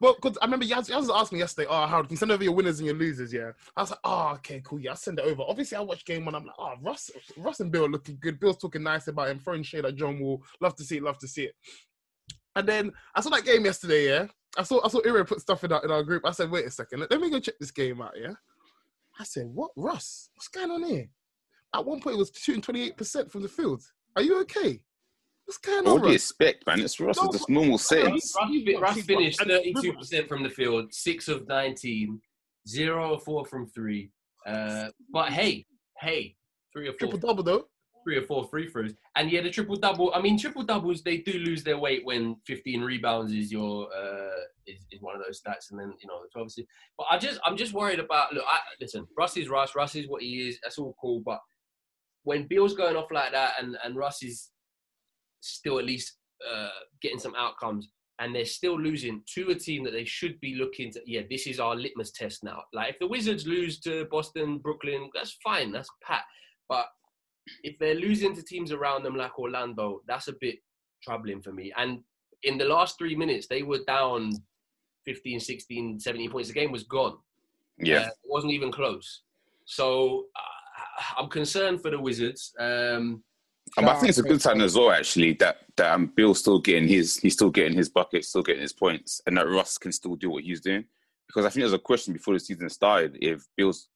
well, 0.00 0.14
because 0.14 0.38
I 0.40 0.44
remember 0.44 0.64
Yaz, 0.64 0.88
Yaz 0.88 1.08
asked 1.14 1.32
me 1.32 1.40
yesterday, 1.40 1.66
oh, 1.68 1.86
how 1.86 2.02
can 2.02 2.10
you 2.12 2.16
send 2.16 2.30
over 2.32 2.44
your 2.44 2.54
winners 2.54 2.78
and 2.78 2.86
your 2.86 2.96
losers? 2.96 3.32
Yeah, 3.32 3.50
I 3.76 3.82
was 3.82 3.90
like, 3.90 4.00
oh, 4.04 4.32
okay, 4.36 4.62
cool, 4.64 4.78
yeah, 4.78 4.90
I'll 4.90 4.96
send 4.96 5.18
it 5.18 5.24
over. 5.24 5.42
Obviously, 5.46 5.76
I 5.76 5.80
watched 5.80 6.06
game 6.06 6.24
one. 6.24 6.34
I'm 6.34 6.46
like, 6.46 6.54
oh, 6.58 6.74
Russ, 6.80 7.10
Russ 7.36 7.60
and 7.60 7.72
Beal 7.72 7.88
looking 7.88 8.18
good. 8.20 8.38
Beal's 8.38 8.58
talking 8.58 8.84
nice 8.84 9.08
about 9.08 9.28
him, 9.28 9.40
throwing 9.40 9.64
shade 9.64 9.84
at 9.84 9.96
John 9.96 10.20
Wall. 10.20 10.42
Love 10.60 10.76
to 10.76 10.84
see 10.84 10.98
it. 10.98 11.02
Love 11.02 11.18
to 11.18 11.28
see 11.28 11.44
it. 11.44 11.54
And 12.56 12.66
then 12.66 12.92
I 13.14 13.20
saw 13.20 13.30
that 13.30 13.44
game 13.44 13.64
yesterday. 13.64 14.08
Yeah, 14.08 14.26
I 14.58 14.62
saw 14.62 14.80
I 14.84 14.88
saw 14.88 15.00
Ira 15.06 15.24
put 15.24 15.40
stuff 15.40 15.62
in 15.62 15.72
our 15.72 15.84
in 15.84 15.90
our 15.90 16.02
group. 16.02 16.22
I 16.26 16.32
said, 16.32 16.50
wait 16.50 16.66
a 16.66 16.70
second, 16.70 17.00
let, 17.00 17.10
let 17.10 17.20
me 17.20 17.30
go 17.30 17.38
check 17.38 17.54
this 17.60 17.70
game 17.70 18.00
out. 18.02 18.14
Yeah, 18.18 18.32
I 19.20 19.24
said, 19.24 19.46
what, 19.46 19.70
Russ? 19.76 20.30
What's 20.34 20.48
going 20.48 20.70
on 20.70 20.82
here? 20.82 21.08
At 21.74 21.84
one 21.84 22.00
point, 22.00 22.14
he 22.14 22.18
was 22.18 22.32
shooting 22.34 22.62
28 22.62 22.96
percent 22.96 23.30
from 23.30 23.42
the 23.42 23.48
field. 23.48 23.82
Are 24.16 24.22
you 24.22 24.40
okay? 24.40 24.80
What's 25.44 25.58
going 25.58 25.84
What 25.84 25.92
on, 25.92 26.00
do 26.00 26.06
you 26.06 26.12
Russ? 26.14 26.22
expect, 26.22 26.66
man? 26.66 26.80
It's 26.80 26.98
Russ. 26.98 27.18
No, 27.18 27.24
It's 27.28 27.36
just 27.38 27.50
normal 27.50 27.72
Russ, 27.72 27.86
settings. 27.86 28.34
Russ, 28.36 28.80
Russ 28.80 29.02
finished 29.02 29.38
32% 29.40 30.26
from 30.26 30.42
the 30.42 30.50
field, 30.50 30.92
6 30.92 31.28
of 31.28 31.46
19, 31.46 32.20
0 32.66 33.14
of 33.14 33.22
4 33.22 33.44
from 33.44 33.66
3. 33.68 34.10
Uh, 34.44 34.88
but 35.12 35.28
hey, 35.30 35.66
hey, 36.00 36.34
3 36.72 36.88
or 36.88 36.92
4 36.92 36.98
Triple 36.98 37.18
double 37.18 37.42
though. 37.44 37.68
Three 38.06 38.18
or 38.18 38.22
four 38.22 38.46
free 38.46 38.70
throws. 38.70 38.92
And 39.16 39.32
yeah, 39.32 39.40
the 39.40 39.50
triple 39.50 39.74
double. 39.74 40.12
I 40.14 40.20
mean, 40.20 40.38
triple 40.38 40.62
doubles 40.62 41.02
they 41.02 41.16
do 41.18 41.32
lose 41.32 41.64
their 41.64 41.76
weight 41.76 42.04
when 42.04 42.36
15 42.46 42.82
rebounds 42.82 43.32
is 43.32 43.50
your 43.50 43.88
uh 43.92 44.42
is, 44.68 44.86
is 44.92 45.02
one 45.02 45.16
of 45.16 45.22
those 45.26 45.42
stats, 45.42 45.72
and 45.72 45.80
then 45.80 45.92
you 46.00 46.06
know 46.06 46.20
12 46.32 46.46
assists. 46.46 46.70
But 46.96 47.08
I 47.10 47.18
just 47.18 47.40
I'm 47.44 47.56
just 47.56 47.72
worried 47.72 47.98
about. 47.98 48.32
Look, 48.32 48.44
I, 48.46 48.58
listen, 48.80 49.08
Russ 49.18 49.36
is 49.36 49.48
Russ. 49.48 49.74
Russ 49.74 49.96
is 49.96 50.08
what 50.08 50.22
he 50.22 50.48
is. 50.48 50.58
That's 50.62 50.78
all 50.78 50.94
cool. 51.00 51.20
But 51.24 51.40
when 52.22 52.46
Beal's 52.46 52.74
going 52.74 52.94
off 52.94 53.10
like 53.10 53.32
that, 53.32 53.54
and 53.60 53.76
and 53.84 53.96
Russ 53.96 54.22
is 54.22 54.50
still 55.40 55.80
at 55.80 55.84
least 55.84 56.16
uh, 56.48 56.68
getting 57.02 57.18
some 57.18 57.34
outcomes. 57.36 57.88
And 58.18 58.34
they're 58.34 58.46
still 58.46 58.80
losing 58.80 59.22
to 59.34 59.50
a 59.50 59.54
team 59.54 59.84
that 59.84 59.90
they 59.90 60.06
should 60.06 60.40
be 60.40 60.54
looking 60.54 60.90
to. 60.92 61.00
Yeah, 61.04 61.22
this 61.28 61.46
is 61.46 61.60
our 61.60 61.76
litmus 61.76 62.12
test 62.12 62.42
now. 62.42 62.62
Like 62.72 62.94
if 62.94 62.98
the 62.98 63.06
Wizards 63.06 63.46
lose 63.46 63.78
to 63.80 64.06
Boston, 64.10 64.56
Brooklyn, 64.56 65.10
that's 65.14 65.36
fine. 65.44 65.70
That's 65.70 65.90
pat. 66.02 66.22
But 66.66 66.86
if 67.62 67.78
they're 67.78 67.94
losing 67.94 68.34
to 68.34 68.42
teams 68.42 68.72
around 68.72 69.02
them 69.02 69.16
like 69.16 69.38
Orlando, 69.38 70.02
that's 70.06 70.28
a 70.28 70.34
bit 70.40 70.56
troubling 71.02 71.42
for 71.42 71.52
me. 71.52 71.72
And 71.76 72.00
in 72.42 72.58
the 72.58 72.64
last 72.64 72.98
three 72.98 73.16
minutes, 73.16 73.46
they 73.46 73.62
were 73.62 73.80
down 73.86 74.32
15, 75.04 75.40
16, 75.40 76.00
17 76.00 76.30
points. 76.30 76.48
The 76.48 76.54
game 76.54 76.72
was 76.72 76.84
gone. 76.84 77.18
Yeah. 77.78 77.98
Uh, 77.98 78.06
it 78.06 78.12
wasn't 78.24 78.52
even 78.52 78.72
close. 78.72 79.22
So 79.64 80.26
uh, 80.36 81.20
I'm 81.22 81.28
concerned 81.28 81.82
for 81.82 81.90
the 81.90 82.00
Wizards. 82.00 82.52
Um, 82.58 83.22
Um, 83.76 83.88
I 83.88 83.94
think 83.94 84.10
it's 84.10 84.18
a 84.18 84.22
good 84.22 84.40
sign 84.40 84.60
as 84.60 84.76
well, 84.76 84.92
actually, 84.92 85.32
that 85.34 85.58
that 85.76 85.92
um, 85.92 86.12
Beal's 86.16 86.38
still 86.38 86.60
getting 86.60 86.88
his 86.88 87.16
he's 87.16 87.34
still 87.34 87.50
getting 87.50 87.76
his 87.76 87.88
buckets, 87.88 88.28
still 88.28 88.42
getting 88.42 88.62
his 88.62 88.72
points, 88.72 89.20
and 89.26 89.36
that 89.36 89.48
Russ 89.48 89.76
can 89.76 89.92
still 89.92 90.14
do 90.14 90.30
what 90.30 90.44
he's 90.44 90.60
doing. 90.60 90.84
Because 91.26 91.44
I 91.44 91.48
think 91.48 91.56
there 91.62 91.64
was 91.64 91.72
a 91.72 91.78
question 91.78 92.12
before 92.12 92.34
the 92.34 92.40
season 92.40 92.70
started 92.70 93.18
if 93.20 93.44
Beal's 93.56 93.88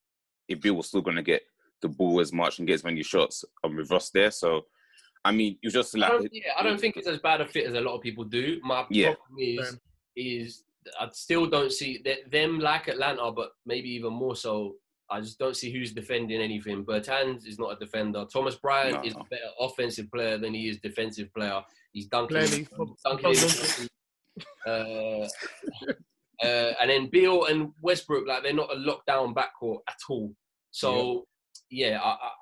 if 0.49 0.61
Beal 0.61 0.75
was 0.75 0.89
still 0.89 1.01
going 1.01 1.17
to 1.17 1.23
get 1.23 1.43
the 1.83 1.89
ball 1.89 2.21
as 2.21 2.33
much 2.33 2.59
and 2.59 2.67
get 2.67 2.75
as 2.75 2.85
many 2.85 3.03
shots 3.03 3.45
um, 3.65 3.77
with 3.77 3.91
Russ 3.91 4.11
there. 4.11 4.31
So 4.31 4.67
I 5.25 5.33
mean, 5.33 5.59
you 5.63 5.71
just 5.71 5.95
I 5.97 6.01
like 6.01 6.11
don't, 6.13 6.29
yeah, 6.33 6.53
I 6.59 6.63
don't 6.63 6.81
think 6.81 6.97
it's 6.97 7.07
as 7.09 7.19
bad 7.19 7.41
a 7.41 7.47
fit 7.47 7.67
as 7.67 7.75
a 7.75 7.81
lot 7.81 7.95
of 7.95 8.01
people 8.03 8.25
do. 8.25 8.59
My 8.63 8.87
Yeah. 8.91 9.15
problem 9.15 9.39
is 9.39 9.79
is 10.17 10.65
I 10.99 11.09
still 11.13 11.47
don't 11.47 11.73
see 11.73 12.01
that 12.05 12.31
them 12.31 12.59
like 12.59 12.89
Atlanta, 12.89 13.31
but 13.31 13.53
maybe 13.67 13.91
even 13.91 14.13
more 14.13 14.37
so. 14.37 14.77
I 15.13 15.21
just 15.21 15.41
don't 15.41 15.57
see 15.57 15.73
who's 15.73 15.93
defending 15.93 16.41
anything. 16.41 16.85
Bertans 16.85 17.45
is 17.47 17.59
not 17.59 17.73
a 17.73 17.77
defender. 17.77 18.25
Thomas 18.33 18.55
Bryant 18.55 19.03
No. 19.03 19.09
is 19.09 19.15
a 19.15 19.25
better 19.29 19.51
offensive 19.59 20.09
player 20.13 20.39
than 20.39 20.55
he 20.55 20.69
is 20.69 20.79
defensive 20.79 21.35
player. 21.35 21.61
He's 21.93 22.07
dunking, 22.07 22.37
Clearly, 22.37 22.69
dunking 23.03 23.89
uh, 24.67 25.27
uh, 26.43 26.73
and 26.81 26.91
then 26.91 27.07
Beal 27.09 27.47
and 27.47 27.73
Westbrook, 27.83 28.27
like 28.27 28.43
they're 28.43 28.53
not 28.53 28.73
a 28.73 28.77
lockdown 28.77 29.35
backcourt 29.35 29.79
at 29.89 29.99
all. 30.09 30.33
So 30.71 31.27
yeah, 31.71 31.99
I, 32.03 32.09
I, 32.09 32.15
I- 32.15 32.37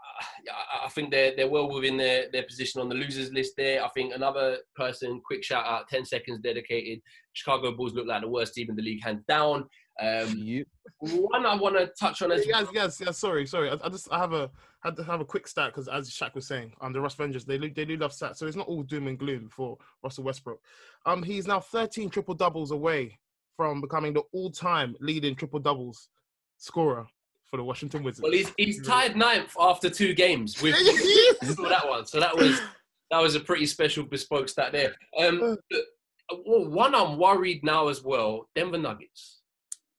I 0.84 0.88
think 0.90 1.10
they're 1.10 1.36
they're 1.36 1.48
well 1.48 1.68
within 1.70 1.96
their, 1.98 2.30
their 2.32 2.42
position 2.44 2.80
on 2.80 2.88
the 2.88 2.94
losers 2.94 3.30
list. 3.32 3.52
There, 3.56 3.84
I 3.84 3.88
think 3.90 4.14
another 4.14 4.58
person, 4.74 5.20
quick 5.24 5.44
shout 5.44 5.64
out, 5.66 5.86
ten 5.88 6.04
seconds 6.04 6.40
dedicated. 6.40 7.00
Chicago 7.34 7.72
Bulls 7.72 7.94
look 7.94 8.06
like 8.06 8.22
the 8.22 8.28
worst 8.28 8.54
team 8.54 8.70
in 8.70 8.74
the 8.76 8.82
league, 8.82 9.02
hands 9.04 9.22
down. 9.28 9.68
Um, 10.00 10.38
You, 10.38 10.64
one 11.00 11.44
I 11.46 11.54
want 11.56 11.76
to 11.76 11.90
touch 12.00 12.22
on 12.22 12.32
as 12.32 12.46
yes, 12.46 12.66
yes, 12.72 13.00
yes. 13.04 13.18
Sorry, 13.18 13.46
sorry. 13.46 13.68
I, 13.70 13.74
I 13.84 13.88
just 13.90 14.10
I 14.10 14.18
have 14.18 14.32
a 14.32 14.50
had 14.82 14.96
to 14.96 15.04
have 15.04 15.20
a 15.20 15.24
quick 15.24 15.46
stat 15.46 15.70
because 15.72 15.88
as 15.88 16.08
Shaq 16.10 16.34
was 16.34 16.46
saying, 16.48 16.72
um, 16.80 16.92
the 16.92 17.00
Russ 17.00 17.18
Rangers 17.18 17.44
they 17.44 17.58
lo- 17.58 17.68
they 17.74 17.84
do 17.84 17.96
love 17.96 18.12
stats, 18.12 18.36
so 18.38 18.46
it's 18.46 18.56
not 18.56 18.66
all 18.68 18.82
doom 18.82 19.06
and 19.08 19.18
gloom 19.18 19.48
for 19.50 19.76
Russell 20.02 20.24
Westbrook. 20.24 20.60
Um, 21.04 21.22
he's 21.22 21.46
now 21.46 21.60
13 21.60 22.08
triple 22.10 22.34
doubles 22.34 22.70
away 22.70 23.18
from 23.56 23.80
becoming 23.80 24.14
the 24.14 24.22
all-time 24.32 24.96
leading 25.00 25.34
triple 25.36 25.58
doubles 25.60 26.08
scorer 26.56 27.06
for 27.50 27.56
the 27.56 27.64
Washington 27.64 28.02
Wizards. 28.02 28.22
Well, 28.22 28.32
he's, 28.32 28.52
he's 28.56 28.86
tied 28.86 29.16
ninth 29.16 29.54
after 29.58 29.88
two 29.90 30.14
games 30.14 30.60
with 30.60 30.74
that 31.40 31.84
one. 31.88 32.06
So 32.06 32.20
that 32.20 32.36
was 32.36 32.60
that 33.10 33.22
was 33.22 33.34
a 33.34 33.40
pretty 33.40 33.66
special 33.66 34.04
bespoke 34.04 34.48
stat 34.48 34.72
there. 34.72 34.94
Um, 35.18 35.56
well, 36.46 36.68
one 36.68 36.94
I'm 36.94 37.18
worried 37.18 37.64
now 37.64 37.88
as 37.88 38.02
well. 38.02 38.48
Denver 38.54 38.78
Nuggets. 38.78 39.40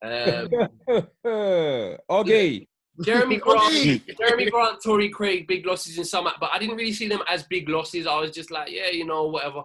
Um, 0.03 0.49
okay. 2.09 2.67
Jerami 3.01 3.39
Grant, 3.39 4.05
Jerami 4.07 4.51
Grant, 4.51 4.83
Torrey 4.83 5.09
Craig, 5.09 5.47
big 5.47 5.65
losses 5.65 5.97
in 5.97 6.03
summer, 6.03 6.31
but 6.39 6.49
I 6.53 6.59
didn't 6.59 6.75
really 6.75 6.91
see 6.91 7.07
them 7.07 7.21
as 7.29 7.43
big 7.43 7.69
losses. 7.69 8.05
I 8.05 8.19
was 8.19 8.31
just 8.31 8.51
like, 8.51 8.69
yeah, 8.69 8.89
you 8.89 9.05
know, 9.05 9.27
whatever. 9.27 9.63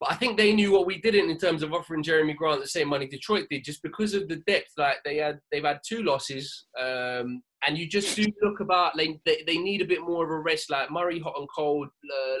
But 0.00 0.12
I 0.12 0.14
think 0.16 0.36
they 0.36 0.52
knew 0.52 0.72
what 0.72 0.86
we 0.86 1.00
didn't 1.00 1.30
in 1.30 1.38
terms 1.38 1.62
of 1.62 1.72
offering 1.72 2.02
Jerami 2.02 2.36
Grant 2.36 2.60
the 2.60 2.68
same 2.68 2.88
money 2.88 3.06
Detroit 3.06 3.46
did, 3.50 3.64
just 3.64 3.82
because 3.82 4.12
of 4.12 4.28
the 4.28 4.36
depth. 4.46 4.72
Like 4.76 4.96
they 5.04 5.16
had, 5.16 5.38
they've 5.50 5.64
had 5.64 5.80
two 5.86 6.02
losses, 6.02 6.66
um, 6.78 7.42
and 7.66 7.78
you 7.78 7.88
just 7.88 8.14
do 8.14 8.26
look 8.42 8.60
about. 8.60 8.92
They, 8.96 9.18
they 9.24 9.42
they 9.46 9.56
need 9.56 9.80
a 9.80 9.86
bit 9.86 10.02
more 10.02 10.24
of 10.24 10.30
a 10.30 10.38
rest. 10.38 10.70
Like 10.70 10.90
Murray, 10.90 11.18
hot 11.18 11.38
and 11.38 11.48
cold. 11.54 11.88
Uh, 11.88 12.38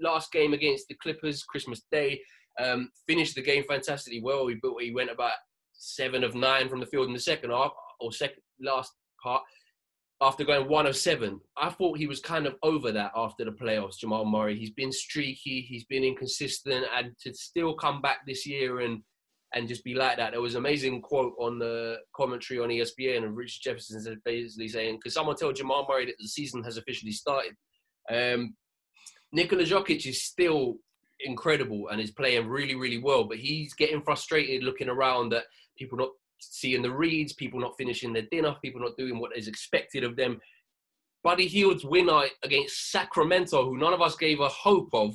last 0.00 0.32
game 0.32 0.52
against 0.52 0.88
the 0.88 0.96
Clippers, 1.02 1.42
Christmas 1.44 1.82
Day, 1.90 2.20
um, 2.58 2.90
finished 3.06 3.34
the 3.34 3.42
game 3.42 3.64
fantastically 3.64 4.20
well. 4.22 4.46
He 4.46 4.58
he 4.80 4.92
went 4.92 5.10
about 5.10 5.32
seven 5.72 6.22
of 6.22 6.34
nine 6.34 6.68
from 6.68 6.80
the 6.80 6.86
field 6.86 7.06
in 7.06 7.14
the 7.14 7.20
second 7.20 7.50
half, 7.50 7.72
or 8.00 8.12
second 8.12 8.42
last 8.60 8.92
part 9.22 9.42
after 10.22 10.44
going 10.44 10.68
one 10.68 10.86
of 10.86 10.96
seven. 10.96 11.40
I 11.56 11.70
thought 11.70 11.98
he 11.98 12.06
was 12.06 12.20
kind 12.20 12.46
of 12.46 12.56
over 12.62 12.92
that 12.92 13.12
after 13.16 13.44
the 13.44 13.52
playoffs, 13.52 13.98
Jamal 13.98 14.26
Murray. 14.26 14.58
He's 14.58 14.70
been 14.70 14.92
streaky, 14.92 15.62
he's 15.62 15.84
been 15.84 16.04
inconsistent, 16.04 16.84
and 16.96 17.12
to 17.22 17.32
still 17.32 17.74
come 17.74 18.02
back 18.02 18.18
this 18.26 18.46
year 18.46 18.80
and 18.80 19.02
and 19.52 19.66
just 19.66 19.82
be 19.82 19.94
like 19.94 20.16
that. 20.16 20.30
There 20.30 20.40
was 20.40 20.54
an 20.54 20.60
amazing 20.60 21.02
quote 21.02 21.34
on 21.40 21.58
the 21.58 21.96
commentary 22.14 22.60
on 22.60 22.68
ESPN 22.68 23.24
of 23.24 23.34
Richard 23.34 23.62
Jefferson 23.62 24.20
basically 24.24 24.68
saying, 24.68 24.96
"Because 24.96 25.14
someone 25.14 25.36
tell 25.36 25.52
Jamal 25.52 25.86
Murray 25.88 26.06
that 26.06 26.18
the 26.18 26.28
season 26.28 26.62
has 26.64 26.76
officially 26.76 27.12
started." 27.12 27.56
Um, 28.08 28.54
Nikola 29.32 29.62
Jokic 29.62 30.06
is 30.06 30.22
still 30.22 30.76
incredible 31.20 31.88
and 31.88 32.00
is 32.00 32.10
playing 32.10 32.46
really, 32.46 32.74
really 32.74 32.98
well, 32.98 33.24
but 33.24 33.38
he's 33.38 33.74
getting 33.74 34.02
frustrated 34.02 34.62
looking 34.62 34.88
around 34.88 35.30
that 35.30 35.44
people 35.76 35.98
not 35.98 36.10
seeing 36.40 36.82
the 36.82 36.90
reads, 36.90 37.32
people 37.32 37.60
not 37.60 37.76
finishing 37.76 38.12
their 38.12 38.26
dinner, 38.30 38.56
people 38.62 38.80
not 38.80 38.96
doing 38.96 39.18
what 39.18 39.36
is 39.36 39.48
expected 39.48 40.04
of 40.04 40.16
them. 40.16 40.40
Buddy 41.22 41.46
Hield's 41.46 41.84
winner 41.84 42.22
against 42.42 42.90
Sacramento, 42.90 43.64
who 43.64 43.76
none 43.76 43.92
of 43.92 44.00
us 44.00 44.16
gave 44.16 44.40
a 44.40 44.48
hope 44.48 44.88
of 44.92 45.14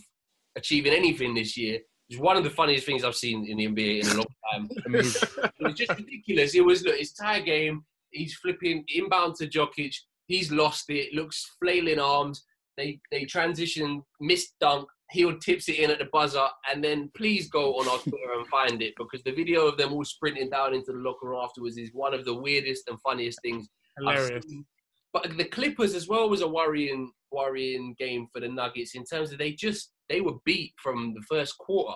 achieving 0.55 0.93
anything 0.93 1.33
this 1.33 1.57
year, 1.57 1.79
is 2.09 2.19
one 2.19 2.37
of 2.37 2.43
the 2.43 2.49
funniest 2.49 2.85
things 2.85 3.03
I've 3.03 3.15
seen 3.15 3.47
in 3.47 3.57
the 3.57 3.67
NBA 3.67 4.03
in 4.03 4.11
a 4.11 4.13
long 4.15 4.25
time. 4.53 4.69
Amazing. 4.85 5.29
it 5.37 5.63
was 5.63 5.73
just 5.73 5.97
ridiculous. 5.97 6.55
It 6.55 6.63
was 6.63 6.83
look, 6.83 6.95
it's 6.97 7.13
tie 7.13 7.41
game. 7.41 7.83
He's 8.11 8.35
flipping 8.35 8.83
inbound 8.87 9.35
to 9.35 9.47
Jokic. 9.47 9.95
He's 10.27 10.51
lost 10.51 10.89
it. 10.89 11.13
Looks 11.13 11.55
flailing 11.59 11.99
arms. 11.99 12.43
They 12.77 12.99
they 13.11 13.25
transition, 13.25 14.03
missed 14.19 14.53
dunk. 14.59 14.87
Hield 15.11 15.41
tips 15.41 15.69
it 15.69 15.79
in 15.79 15.91
at 15.91 15.99
the 15.99 16.09
buzzer, 16.11 16.47
and 16.71 16.83
then 16.83 17.11
please 17.15 17.47
go 17.49 17.75
on 17.75 17.87
our 17.87 17.99
Twitter 17.99 18.33
and 18.37 18.47
find 18.47 18.81
it 18.81 18.93
because 18.97 19.23
the 19.23 19.31
video 19.31 19.67
of 19.67 19.77
them 19.77 19.93
all 19.93 20.03
sprinting 20.03 20.49
down 20.49 20.73
into 20.73 20.91
the 20.91 20.97
locker 20.97 21.27
room 21.27 21.41
afterwards 21.43 21.77
is 21.77 21.91
one 21.93 22.13
of 22.13 22.25
the 22.25 22.33
weirdest 22.33 22.87
and 22.87 22.99
funniest 23.01 23.39
things 23.41 23.67
I've 23.99 24.15
Hilarious. 24.15 24.45
seen. 24.47 24.65
But 25.13 25.37
the 25.37 25.45
Clippers 25.45 25.95
as 25.95 26.07
well 26.07 26.29
was 26.29 26.41
a 26.41 26.47
worrying 26.47 27.11
worrying 27.31 27.95
game 27.99 28.27
for 28.33 28.39
the 28.39 28.47
Nuggets 28.47 28.95
in 28.95 29.03
terms 29.03 29.31
of 29.31 29.37
they 29.37 29.51
just 29.51 29.91
they 30.09 30.21
were 30.21 30.35
beat 30.43 30.73
from 30.81 31.13
the 31.13 31.21
first 31.29 31.57
quarter, 31.57 31.95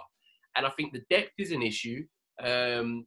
and 0.55 0.65
I 0.65 0.69
think 0.71 0.93
the 0.93 1.03
depth 1.09 1.33
is 1.37 1.51
an 1.51 1.61
issue. 1.61 2.03
Um, 2.43 3.05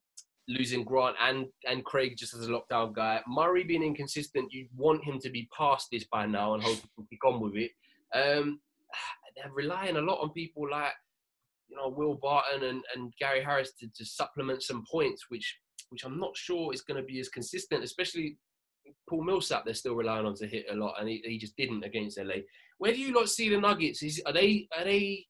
losing 0.48 0.84
Grant 0.84 1.16
and 1.20 1.46
and 1.66 1.84
Craig 1.84 2.16
just 2.18 2.34
as 2.34 2.48
a 2.48 2.50
lockdown 2.50 2.92
guy, 2.92 3.20
Murray 3.28 3.64
being 3.64 3.82
inconsistent, 3.82 4.52
you 4.52 4.66
want 4.76 5.04
him 5.04 5.18
to 5.20 5.30
be 5.30 5.48
past 5.56 5.88
this 5.92 6.04
by 6.10 6.26
now 6.26 6.54
and 6.54 6.62
hope 6.62 6.76
he 6.76 6.88
can 6.96 7.06
kick 7.08 7.24
on 7.24 7.40
with 7.40 7.54
it. 7.56 7.70
Um, 8.14 8.60
they're 9.36 9.52
relying 9.52 9.96
a 9.96 10.00
lot 10.00 10.20
on 10.20 10.30
people 10.30 10.68
like 10.70 10.92
you 11.68 11.76
know 11.76 11.88
Will 11.88 12.14
Barton 12.14 12.64
and, 12.64 12.82
and 12.94 13.12
Gary 13.18 13.42
Harris 13.42 13.72
to, 13.80 13.88
to 13.94 14.04
supplement 14.04 14.62
some 14.62 14.84
points, 14.90 15.24
which 15.28 15.58
which 15.90 16.04
I'm 16.04 16.18
not 16.18 16.36
sure 16.36 16.72
is 16.72 16.82
going 16.82 17.00
to 17.00 17.06
be 17.06 17.20
as 17.20 17.28
consistent, 17.28 17.84
especially 17.84 18.38
Paul 19.08 19.24
Millsap. 19.24 19.64
They're 19.64 19.74
still 19.74 19.94
relying 19.94 20.26
on 20.26 20.34
to 20.36 20.46
hit 20.46 20.66
a 20.70 20.74
lot, 20.74 20.94
and 20.98 21.08
he, 21.08 21.22
he 21.24 21.38
just 21.38 21.56
didn't 21.56 21.84
against 21.84 22.18
LA. 22.18 22.36
Where 22.78 22.92
do 22.92 22.98
you 22.98 23.14
lot 23.14 23.28
see 23.28 23.48
the 23.48 23.60
Nuggets? 23.60 24.02
Is 24.02 24.20
are 24.26 24.32
they 24.32 24.68
are 24.76 24.84
they? 24.84 25.26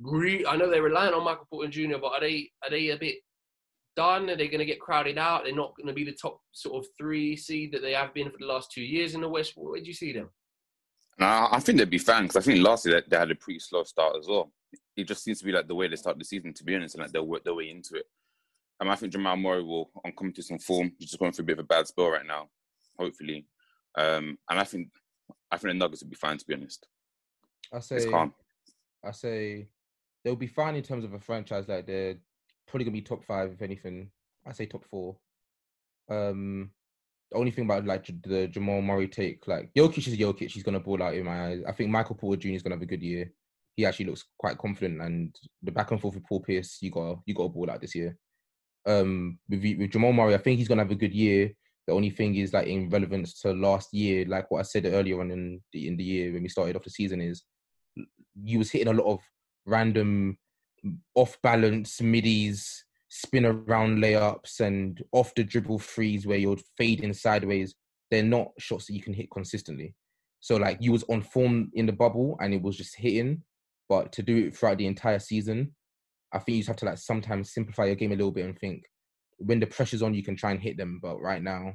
Re- 0.00 0.44
I 0.46 0.56
know 0.56 0.70
they're 0.70 0.82
relying 0.82 1.14
on 1.14 1.24
Michael 1.24 1.46
Porter 1.48 1.70
Jr., 1.70 1.98
but 2.00 2.12
are 2.12 2.20
they 2.20 2.50
are 2.62 2.70
they 2.70 2.90
a 2.90 2.98
bit 2.98 3.16
done? 3.96 4.28
Are 4.28 4.36
they 4.36 4.48
going 4.48 4.58
to 4.58 4.64
get 4.64 4.80
crowded 4.80 5.18
out? 5.18 5.44
They're 5.44 5.54
not 5.54 5.74
going 5.76 5.86
to 5.86 5.92
be 5.92 6.04
the 6.04 6.16
top 6.20 6.40
sort 6.52 6.84
of 6.84 6.90
three 6.98 7.36
seed 7.36 7.72
that 7.72 7.82
they 7.82 7.92
have 7.92 8.12
been 8.12 8.30
for 8.30 8.38
the 8.38 8.46
last 8.46 8.70
two 8.72 8.82
years 8.82 9.14
in 9.14 9.20
the 9.20 9.28
West. 9.28 9.52
Where 9.56 9.80
do 9.80 9.86
you 9.86 9.94
see 9.94 10.12
them? 10.12 10.30
And 11.18 11.26
I, 11.26 11.48
I 11.52 11.60
think 11.60 11.78
they'd 11.78 11.90
be 11.90 11.98
fine 11.98 12.24
because 12.24 12.36
I 12.36 12.40
think 12.40 12.64
last 12.64 12.86
year 12.86 13.00
they, 13.00 13.06
they 13.08 13.16
had 13.16 13.30
a 13.30 13.34
pretty 13.34 13.60
slow 13.60 13.84
start 13.84 14.16
as 14.18 14.26
well. 14.26 14.52
It 14.96 15.04
just 15.04 15.22
seems 15.22 15.38
to 15.40 15.44
be 15.44 15.52
like 15.52 15.68
the 15.68 15.74
way 15.74 15.88
they 15.88 15.96
start 15.96 16.18
the 16.18 16.24
season, 16.24 16.52
to 16.54 16.64
be 16.64 16.74
honest, 16.74 16.94
and 16.94 17.02
like 17.02 17.12
they'll 17.12 17.26
work 17.26 17.44
their 17.44 17.54
way 17.54 17.70
into 17.70 17.96
it. 17.96 18.06
Um, 18.80 18.88
I 18.90 18.96
think 18.96 19.12
Jamal 19.12 19.36
Murray 19.36 19.62
will 19.62 19.90
um, 20.04 20.12
come 20.18 20.32
to 20.32 20.42
some 20.42 20.58
form. 20.58 20.92
He's 20.98 21.10
just 21.10 21.20
going 21.20 21.32
through 21.32 21.44
a 21.44 21.46
bit 21.46 21.58
of 21.58 21.64
a 21.64 21.68
bad 21.68 21.86
spell 21.86 22.10
right 22.10 22.26
now, 22.26 22.48
hopefully. 22.98 23.46
Um, 23.96 24.38
and 24.50 24.58
I 24.58 24.64
think 24.64 24.88
I 25.50 25.56
think 25.56 25.72
the 25.72 25.78
Nuggets 25.78 26.02
will 26.02 26.10
be 26.10 26.16
fine, 26.16 26.38
to 26.38 26.46
be 26.46 26.54
honest. 26.54 26.86
I 27.72 27.76
It's 27.76 27.88
say, 27.88 28.10
calm. 28.10 28.34
I 29.04 29.12
say, 29.12 29.68
they'll 30.24 30.34
be 30.34 30.48
fine 30.48 30.74
in 30.74 30.82
terms 30.82 31.04
of 31.04 31.12
a 31.12 31.20
franchise. 31.20 31.68
Like 31.68 31.86
they're 31.86 32.16
probably 32.66 32.84
gonna 32.84 32.92
be 32.92 33.02
top 33.02 33.24
five, 33.24 33.52
if 33.52 33.62
anything. 33.62 34.10
I 34.44 34.52
say 34.52 34.66
top 34.66 34.84
four. 34.84 35.16
Um, 36.10 36.70
only 37.34 37.50
thing 37.50 37.64
about 37.64 37.84
like 37.84 38.06
the 38.24 38.48
Jamal 38.48 38.82
Murray 38.82 39.08
take, 39.08 39.46
like 39.46 39.70
Jokic 39.76 40.06
is 40.08 40.16
Jokic. 40.16 40.50
He's 40.50 40.62
gonna 40.62 40.80
ball 40.80 41.02
out 41.02 41.14
in 41.14 41.24
my 41.24 41.48
eyes. 41.48 41.62
I 41.66 41.72
think 41.72 41.90
Michael 41.90 42.16
Porter 42.16 42.40
Jr. 42.40 42.48
is 42.48 42.62
gonna 42.62 42.76
have 42.76 42.82
a 42.82 42.86
good 42.86 43.02
year. 43.02 43.30
He 43.76 43.84
actually 43.84 44.06
looks 44.06 44.24
quite 44.38 44.58
confident, 44.58 45.00
and 45.02 45.34
the 45.62 45.72
back 45.72 45.90
and 45.90 46.00
forth 46.00 46.14
with 46.14 46.26
Paul 46.26 46.40
Pierce, 46.40 46.78
you 46.80 46.90
got 46.90 47.18
you 47.26 47.34
got 47.34 47.44
a 47.44 47.48
ball 47.48 47.70
out 47.70 47.80
this 47.80 47.94
year. 47.94 48.16
Um, 48.86 49.38
with, 49.48 49.62
with 49.62 49.90
Jamal 49.90 50.12
Murray, 50.12 50.34
I 50.34 50.38
think 50.38 50.58
he's 50.58 50.68
gonna 50.68 50.82
have 50.82 50.90
a 50.90 50.96
good 50.96 51.14
year. 51.14 51.52
The 51.86 51.92
only 51.92 52.10
thing 52.10 52.36
is 52.36 52.52
like 52.52 52.66
in 52.66 52.88
relevance 52.88 53.40
to 53.40 53.52
last 53.52 53.92
year, 53.92 54.24
like 54.26 54.50
what 54.50 54.60
I 54.60 54.62
said 54.62 54.86
earlier 54.86 55.20
on 55.20 55.30
in 55.30 55.60
the 55.72 55.88
in 55.88 55.96
the 55.96 56.04
year 56.04 56.32
when 56.32 56.42
we 56.42 56.48
started 56.48 56.76
off 56.76 56.84
the 56.84 56.90
season, 56.90 57.20
is 57.20 57.44
you 58.42 58.58
was 58.58 58.70
hitting 58.70 58.88
a 58.88 58.96
lot 58.96 59.12
of 59.12 59.20
random 59.66 60.38
off 61.14 61.38
balance 61.42 62.00
middies, 62.00 62.84
spin 63.14 63.46
around 63.46 64.02
layups, 64.02 64.58
and 64.58 65.00
off 65.12 65.32
the 65.36 65.44
dribble 65.44 65.78
threes 65.78 66.26
where 66.26 66.36
you're 66.36 66.56
fading 66.76 67.12
sideways. 67.12 67.76
They're 68.10 68.24
not 68.24 68.48
shots 68.58 68.86
that 68.86 68.94
you 68.94 69.02
can 69.02 69.14
hit 69.14 69.30
consistently. 69.30 69.94
So 70.40 70.56
like 70.56 70.78
you 70.80 70.90
was 70.90 71.04
on 71.04 71.22
form 71.22 71.70
in 71.74 71.86
the 71.86 71.92
bubble 71.92 72.36
and 72.40 72.52
it 72.52 72.60
was 72.60 72.76
just 72.76 72.96
hitting, 72.96 73.42
but 73.88 74.12
to 74.12 74.22
do 74.22 74.36
it 74.48 74.56
throughout 74.56 74.78
the 74.78 74.86
entire 74.86 75.20
season, 75.20 75.74
I 76.32 76.40
think 76.40 76.56
you 76.56 76.62
just 76.62 76.68
have 76.68 76.76
to 76.78 76.86
like 76.86 76.98
sometimes 76.98 77.54
simplify 77.54 77.86
your 77.86 77.94
game 77.94 78.10
a 78.10 78.16
little 78.16 78.32
bit 78.32 78.46
and 78.46 78.58
think 78.58 78.82
when 79.38 79.60
the 79.60 79.66
pressure's 79.66 80.02
on, 80.02 80.12
you 80.12 80.24
can 80.24 80.36
try 80.36 80.50
and 80.50 80.60
hit 80.60 80.76
them. 80.76 80.98
But 81.00 81.20
right 81.20 81.42
now, 81.42 81.74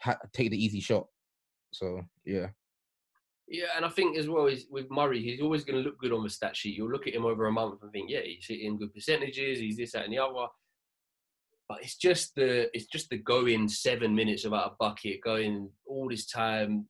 ha- 0.00 0.18
take 0.32 0.50
the 0.50 0.64
easy 0.64 0.80
shot. 0.80 1.06
So 1.72 2.00
yeah, 2.24 2.48
Yeah, 3.50 3.66
and 3.76 3.84
I 3.84 3.88
think 3.88 4.18
as 4.18 4.28
well 4.28 4.46
is 4.46 4.66
with 4.70 4.90
Murray, 4.90 5.22
he's 5.22 5.40
always 5.40 5.64
going 5.64 5.82
to 5.82 5.88
look 5.88 5.98
good 5.98 6.12
on 6.12 6.22
the 6.22 6.28
stat 6.30 6.54
sheet. 6.56 6.76
You'll 6.76 6.90
look 6.90 7.06
at 7.06 7.14
him 7.14 7.24
over 7.24 7.46
a 7.46 7.52
month 7.52 7.82
and 7.82 7.90
think, 7.90 8.10
yeah, 8.10 8.20
he's 8.20 8.44
hitting 8.46 8.76
good 8.78 8.92
percentages, 8.92 9.58
he's 9.58 9.76
this, 9.78 9.92
that, 9.92 10.04
and 10.04 10.12
the 10.12 10.18
other. 10.18 10.46
But 11.68 11.82
it's 11.82 11.96
just 11.96 12.34
the 12.34 12.68
it's 12.74 12.86
just 12.86 13.10
the 13.10 13.18
going 13.18 13.68
seven 13.68 14.14
minutes 14.14 14.44
about 14.44 14.72
a 14.72 14.74
bucket, 14.78 15.20
going 15.22 15.70
all 15.86 16.08
this 16.08 16.26
time. 16.26 16.86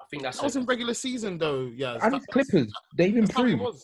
I 0.00 0.04
think 0.10 0.22
that's. 0.22 0.38
That 0.38 0.44
was 0.44 0.56
a- 0.56 0.60
in 0.60 0.66
regular 0.66 0.94
season 0.94 1.38
though. 1.38 1.70
Yeah, 1.74 1.98
And 2.02 2.14
it's 2.16 2.26
Clippers. 2.26 2.72
They've 2.96 3.14
That's 3.14 3.32
how 3.32 3.44
it 3.44 3.50
improved. 3.52 3.82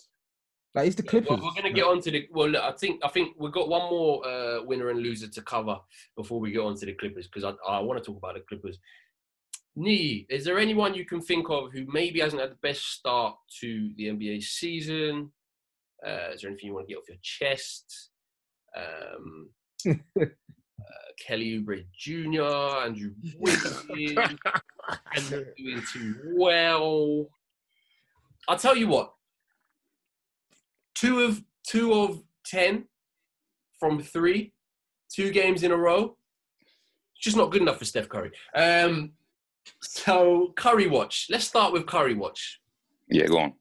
Like 0.75 0.87
it's 0.87 0.97
the 0.97 1.03
Well, 1.03 1.11
Clippers. 1.11 1.43
we're 1.43 1.51
going 1.63 1.65
to 1.65 1.73
get 1.73 1.85
on 1.85 2.01
to 2.03 2.11
the. 2.11 2.29
Well, 2.31 2.49
look, 2.49 2.63
I 2.63 2.73
think 2.73 3.01
I 3.05 3.09
think 3.09 3.35
we've 3.39 3.53
got 3.53 3.69
one 3.69 3.91
more 3.91 4.27
uh, 4.27 4.63
winner 4.63 4.89
and 4.91 5.01
loser 5.01 5.29
to 5.29 5.43
cover 5.43 5.79
before 6.17 6.39
we 6.41 6.53
get 6.53 6.61
on 6.61 6.77
to 6.77 6.87
the 6.87 6.95
Clippers 6.95 7.27
because 7.29 7.45
I, 7.45 7.71
I 7.71 7.81
want 7.81 8.03
to 8.03 8.05
talk 8.07 8.17
about 8.19 8.35
the 8.35 8.41
Clippers. 8.49 8.79
Nee, 9.77 10.27
is 10.29 10.45
there 10.45 10.59
anyone 10.59 10.95
you 10.95 11.05
can 11.05 11.21
think 11.21 11.49
of 11.49 11.73
who 11.73 11.87
maybe 11.87 12.21
hasn't 12.21 12.43
had 12.43 12.51
the 12.51 12.57
best 12.57 12.83
start 12.93 13.37
to 13.61 13.91
the 13.97 14.09
NBA 14.09 14.43
season? 14.43 15.31
Uh, 16.05 16.31
is 16.33 16.41
there 16.41 16.51
anything 16.51 16.69
you 16.69 16.75
want 16.75 16.89
to 16.89 16.95
get 16.95 16.99
off 16.99 17.09
your 17.09 17.19
chest? 17.23 18.11
Um, 18.77 19.51
uh, 19.89 20.25
Kelly 21.25 21.61
Oubre 21.61 21.85
Jr., 21.97 22.85
Andrew 22.85 23.13
Wiggins, 23.39 23.85
and 25.15 25.55
doing 25.57 25.83
too 25.93 26.17
well. 26.35 27.29
I'll 28.49 28.59
tell 28.59 28.77
you 28.77 28.89
what. 28.89 29.13
Two 30.95 31.21
of 31.21 31.43
two 31.67 31.93
of 31.93 32.23
ten 32.45 32.87
from 33.79 34.03
three, 34.03 34.53
two 35.13 35.31
games 35.31 35.63
in 35.63 35.73
a 35.73 35.77
row. 35.77 36.17
It's 37.15 37.25
just 37.25 37.37
not 37.37 37.51
good 37.51 37.63
enough 37.63 37.79
for 37.79 37.85
Steph 37.85 38.09
Curry. 38.09 38.33
Um, 38.55 39.13
so 39.81 40.53
Curry 40.57 40.87
watch. 40.87 41.27
Let's 41.31 41.47
start 41.47 41.73
with 41.73 41.87
Curry 41.87 42.15
watch. 42.15 42.61
Yeah, 43.09 43.27
go 43.27 43.39
on. 43.39 43.53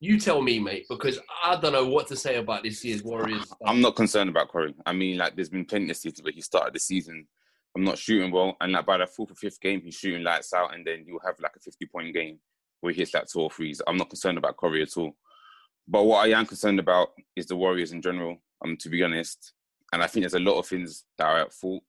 You 0.00 0.18
tell 0.18 0.42
me, 0.42 0.58
mate, 0.58 0.86
because 0.88 1.20
I 1.44 1.56
don't 1.56 1.72
know 1.72 1.86
what 1.86 2.08
to 2.08 2.16
say 2.16 2.36
about 2.36 2.64
this 2.64 2.84
year's 2.84 3.04
Warriors. 3.04 3.52
I'm 3.64 3.80
not 3.80 3.94
concerned 3.94 4.30
about 4.30 4.50
Curry. 4.50 4.74
I 4.84 4.92
mean, 4.92 5.18
like, 5.18 5.36
there's 5.36 5.48
been 5.48 5.64
plenty 5.64 5.90
of 5.90 5.96
seasons 5.96 6.22
where 6.22 6.32
he 6.32 6.40
started 6.40 6.74
the 6.74 6.80
season. 6.80 7.26
I'm 7.76 7.84
not 7.84 7.98
shooting 7.98 8.32
well, 8.32 8.56
and 8.60 8.72
like 8.72 8.84
by 8.84 8.98
the 8.98 9.06
fourth 9.06 9.30
or 9.30 9.34
fifth 9.34 9.60
game, 9.60 9.80
he's 9.80 9.94
shooting 9.94 10.24
lights 10.24 10.52
out, 10.52 10.74
and 10.74 10.84
then 10.86 11.04
you'll 11.06 11.20
have 11.24 11.36
like 11.40 11.56
a 11.56 11.60
50 11.60 11.86
point 11.86 12.12
game 12.12 12.38
where 12.80 12.92
he 12.92 13.00
hits 13.00 13.14
like 13.14 13.26
two 13.26 13.40
or 13.40 13.50
threes. 13.50 13.80
I'm 13.86 13.96
not 13.96 14.10
concerned 14.10 14.38
about 14.38 14.56
Curry 14.56 14.82
at 14.82 14.96
all. 14.96 15.16
But 15.88 16.04
what 16.04 16.26
I 16.26 16.38
am 16.38 16.46
concerned 16.46 16.80
about 16.80 17.10
is 17.36 17.46
the 17.46 17.56
Warriors 17.56 17.92
in 17.92 18.02
general. 18.02 18.36
Um, 18.64 18.76
to 18.78 18.88
be 18.88 19.02
honest, 19.02 19.52
and 19.92 20.02
I 20.02 20.06
think 20.06 20.22
there's 20.22 20.34
a 20.34 20.40
lot 20.40 20.58
of 20.58 20.66
things 20.66 21.04
that 21.18 21.26
are 21.26 21.38
at 21.38 21.52
fault. 21.52 21.82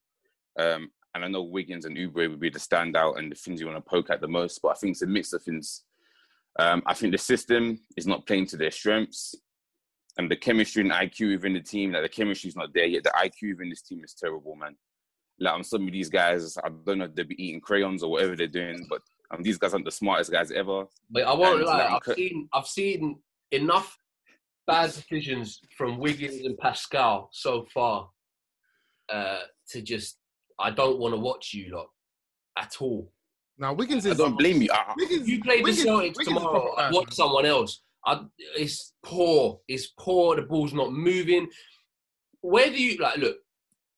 Um, 0.59 0.91
and 1.15 1.23
I 1.23 1.27
know 1.27 1.43
Wiggins 1.43 1.85
and 1.85 1.95
Oubre 1.97 2.29
would 2.29 2.39
be 2.39 2.49
the 2.49 2.59
standout 2.59 3.17
and 3.17 3.31
the 3.31 3.35
things 3.35 3.61
you 3.61 3.67
want 3.67 3.83
to 3.83 3.89
poke 3.89 4.09
at 4.09 4.21
the 4.21 4.27
most. 4.27 4.61
But 4.61 4.69
I 4.69 4.73
think 4.75 4.91
it's 4.91 5.01
a 5.03 5.07
mix 5.07 5.33
of 5.33 5.43
things. 5.43 5.83
Um, 6.59 6.83
I 6.85 6.93
think 6.93 7.11
the 7.11 7.17
system 7.17 7.79
is 7.97 8.07
not 8.07 8.25
playing 8.25 8.47
to 8.47 8.57
their 8.57 8.71
strengths 8.71 9.35
and 10.17 10.29
the 10.29 10.35
chemistry 10.35 10.83
and 10.83 10.91
IQ 10.91 11.31
within 11.31 11.53
the 11.53 11.61
team, 11.61 11.91
like 11.91 12.03
the 12.03 12.09
chemistry 12.09 12.47
is 12.47 12.55
not 12.55 12.73
there 12.73 12.85
yet. 12.85 13.03
The 13.03 13.11
IQ 13.11 13.53
within 13.53 13.69
this 13.69 13.81
team 13.81 14.03
is 14.03 14.13
terrible, 14.13 14.55
man. 14.55 14.75
Like 15.39 15.53
on 15.53 15.63
some 15.63 15.87
of 15.87 15.91
these 15.91 16.09
guys, 16.09 16.57
I 16.63 16.69
don't 16.85 16.99
know 16.99 17.05
if 17.05 17.15
they'll 17.15 17.25
be 17.25 17.43
eating 17.43 17.61
crayons 17.61 18.03
or 18.03 18.11
whatever 18.11 18.35
they're 18.35 18.47
doing, 18.47 18.85
but 18.89 19.01
um, 19.31 19.41
these 19.41 19.57
guys 19.57 19.73
aren't 19.73 19.85
the 19.85 19.91
smartest 19.91 20.31
guys 20.31 20.51
ever. 20.51 20.85
But 21.09 21.23
I 21.23 21.33
won't 21.33 21.59
and, 21.59 21.65
lie, 21.65 21.91
like, 21.91 22.07
I've, 22.07 22.15
seen 22.15 22.49
I've 22.53 22.67
seen 22.67 23.19
enough 23.51 23.97
bad 24.67 24.91
decisions 24.91 25.59
from 25.75 25.97
Wiggins 25.97 26.45
and 26.45 26.57
Paschall 26.57 27.27
so 27.31 27.65
far 27.73 28.09
uh, 29.11 29.39
to 29.69 29.81
just 29.81 30.17
I 30.59 30.71
don't 30.71 30.99
want 30.99 31.13
to 31.13 31.19
watch 31.19 31.53
you 31.53 31.75
lot 31.75 31.87
at 32.57 32.75
all. 32.79 33.11
Now 33.57 33.73
Wiggins 33.73 34.05
I 34.07 34.13
don't 34.13 34.37
blame 34.37 34.61
you. 34.61 34.69
I, 34.71 34.93
Wiggins, 34.97 35.23
If 35.23 35.27
you 35.27 35.41
play 35.41 35.57
the 35.57 35.63
Wiggins- 35.63 35.85
Celtics 35.85 36.17
Wiggins 36.17 36.37
tomorrow, 36.37 36.73
I 36.75 36.83
bad, 36.85 36.93
watch 36.93 37.13
someone 37.13 37.45
else. 37.45 37.81
I, 38.05 38.21
it's 38.57 38.93
poor. 39.03 39.59
It's 39.67 39.93
poor. 39.97 40.35
The 40.35 40.41
ball's 40.41 40.73
not 40.73 40.91
moving. 40.91 41.47
Where 42.41 42.69
do 42.69 42.81
you 42.81 42.97
like? 42.97 43.17
Look, 43.17 43.37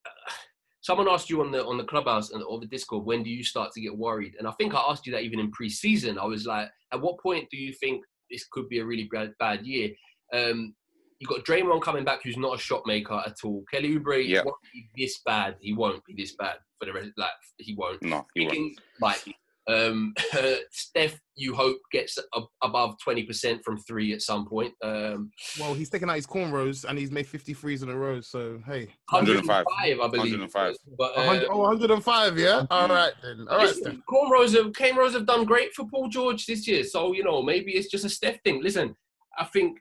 someone 0.82 1.08
asked 1.08 1.30
you 1.30 1.40
on 1.40 1.50
the 1.50 1.64
on 1.64 1.78
the 1.78 1.84
clubhouse 1.84 2.30
and 2.30 2.42
or 2.42 2.60
the 2.60 2.66
Discord. 2.66 3.04
When 3.04 3.22
do 3.22 3.30
you 3.30 3.42
start 3.42 3.72
to 3.72 3.80
get 3.80 3.96
worried? 3.96 4.34
And 4.38 4.46
I 4.46 4.52
think 4.52 4.74
I 4.74 4.84
asked 4.88 5.06
you 5.06 5.12
that 5.12 5.22
even 5.22 5.40
in 5.40 5.50
pre-season. 5.50 6.18
I 6.18 6.24
was 6.24 6.46
like, 6.46 6.68
at 6.92 7.00
what 7.00 7.18
point 7.20 7.48
do 7.50 7.56
you 7.56 7.72
think 7.72 8.04
this 8.30 8.46
could 8.52 8.68
be 8.68 8.78
a 8.78 8.84
really 8.84 9.08
bad, 9.12 9.32
bad 9.40 9.66
year? 9.66 9.90
Um, 10.32 10.74
you 11.18 11.26
got 11.26 11.44
Draymond 11.44 11.82
coming 11.82 12.04
back, 12.04 12.22
who's 12.22 12.36
not 12.36 12.56
a 12.56 12.60
shot 12.60 12.82
maker 12.86 13.22
at 13.26 13.36
all. 13.44 13.64
Kelly 13.72 13.96
Oubre 13.98 14.26
Yeah. 14.26 14.42
won't 14.44 14.56
be 14.72 14.88
this 14.96 15.20
bad. 15.24 15.56
He 15.60 15.72
won't 15.72 16.04
be 16.04 16.14
this 16.14 16.34
bad 16.36 16.56
for 16.78 16.86
the 16.86 16.92
rest. 16.92 17.10
Like 17.16 17.30
he 17.58 17.74
won't. 17.74 18.02
no, 18.02 18.26
he 18.34 18.42
won't. 18.42 18.50
Wiggins, 18.52 18.78
like 19.00 19.22
um, 19.68 20.14
Steph, 20.70 21.18
you 21.34 21.54
hope 21.54 21.78
gets 21.90 22.18
a, 22.18 22.40
above 22.62 22.96
twenty 23.02 23.22
percent 23.24 23.64
from 23.64 23.78
three 23.78 24.12
at 24.12 24.22
some 24.22 24.46
point. 24.46 24.72
Um, 24.82 25.30
Well, 25.58 25.74
he's 25.74 25.88
taken 25.90 26.08
out 26.10 26.16
his 26.16 26.26
cornrows 26.26 26.84
and 26.84 26.98
he's 26.98 27.10
made 27.10 27.26
fifty 27.26 27.54
threes 27.54 27.82
in 27.82 27.88
a 27.88 27.96
row. 27.96 28.20
So 28.20 28.60
hey, 28.66 28.88
105, 29.10 29.64
105, 29.64 30.00
I 30.00 30.08
believe. 30.08 30.38
105. 30.38 30.74
But 30.98 31.16
100, 31.16 31.44
uh, 31.44 31.48
oh, 31.50 31.58
105, 31.60 32.38
yeah. 32.38 32.66
All 32.70 32.88
right 32.88 33.12
then. 33.22 33.46
All 33.50 33.58
right, 33.58 33.68
Steph. 33.68 33.84
listen, 33.86 34.02
cornrows 34.08 34.54
have 34.54 34.72
cornrows 34.72 35.14
have 35.14 35.26
done 35.26 35.44
great 35.44 35.74
for 35.74 35.86
Paul 35.88 36.08
George 36.08 36.46
this 36.46 36.68
year. 36.68 36.84
So 36.84 37.12
you 37.12 37.24
know 37.24 37.42
maybe 37.42 37.72
it's 37.72 37.88
just 37.88 38.04
a 38.04 38.08
Steph 38.10 38.40
thing. 38.44 38.62
Listen, 38.62 38.94
I 39.38 39.44
think, 39.46 39.80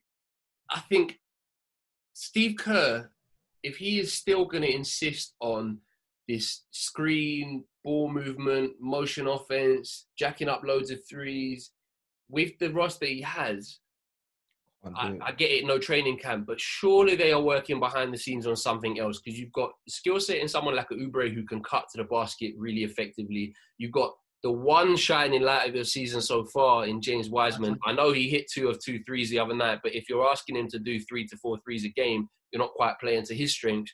I 0.71 0.79
think 0.79 1.19
Steve 2.17 2.55
Kerr, 2.57 3.11
if 3.61 3.75
he 3.75 3.99
is 3.99 4.13
still 4.13 4.45
going 4.45 4.63
to 4.63 4.73
insist 4.73 5.33
on 5.41 5.79
this 6.29 6.63
screen, 6.71 7.65
ball 7.83 8.09
movement, 8.09 8.71
motion 8.79 9.27
offense, 9.27 10.07
jacking 10.17 10.47
up 10.47 10.63
loads 10.63 10.91
of 10.91 10.99
threes, 11.07 11.71
with 12.29 12.57
the 12.57 12.71
roster 12.71 13.05
he 13.05 13.21
has, 13.21 13.79
I. 14.95 15.17
I 15.21 15.31
get 15.33 15.51
it, 15.51 15.65
no 15.65 15.77
training 15.77 16.17
camp, 16.19 16.45
but 16.47 16.61
surely 16.61 17.15
they 17.15 17.33
are 17.33 17.41
working 17.41 17.79
behind 17.79 18.13
the 18.13 18.17
scenes 18.17 18.47
on 18.47 18.55
something 18.55 18.97
else 18.99 19.19
because 19.19 19.37
you've 19.37 19.51
got 19.51 19.71
skill 19.89 20.19
set 20.19 20.37
in 20.37 20.47
someone 20.47 20.75
like 20.75 20.91
a 20.91 20.95
Oubre 20.95 21.33
who 21.33 21.43
can 21.43 21.61
cut 21.63 21.85
to 21.91 21.97
the 21.97 22.03
basket 22.05 22.53
really 22.57 22.83
effectively. 22.83 23.53
You've 23.77 23.91
got 23.91 24.15
the 24.45 24.51
one 24.51 24.95
shining 24.95 25.41
light 25.41 25.67
of 25.67 25.73
the 25.73 25.83
season 25.83 26.21
so 26.21 26.45
far 26.45 26.85
in 26.85 27.01
James 27.01 27.31
Wiseman. 27.31 27.79
I 27.83 27.93
know 27.93 28.11
he 28.11 28.29
hit 28.29 28.45
two 28.47 28.69
of 28.69 28.79
two 28.79 28.99
threes 28.99 29.31
the 29.31 29.39
other 29.39 29.55
night, 29.55 29.79
but 29.81 29.95
if 29.95 30.07
you're 30.07 30.29
asking 30.29 30.55
him 30.55 30.67
to 30.67 30.77
do 30.77 30.99
three 30.99 31.25
to 31.25 31.37
four 31.37 31.57
threes 31.65 31.83
a 31.83 31.89
game, 31.89 32.29
you're 32.53 32.61
not 32.61 32.75
quite 32.75 32.99
playing 32.99 33.23
to 33.23 33.33
his 33.33 33.53
strengths. 33.53 33.91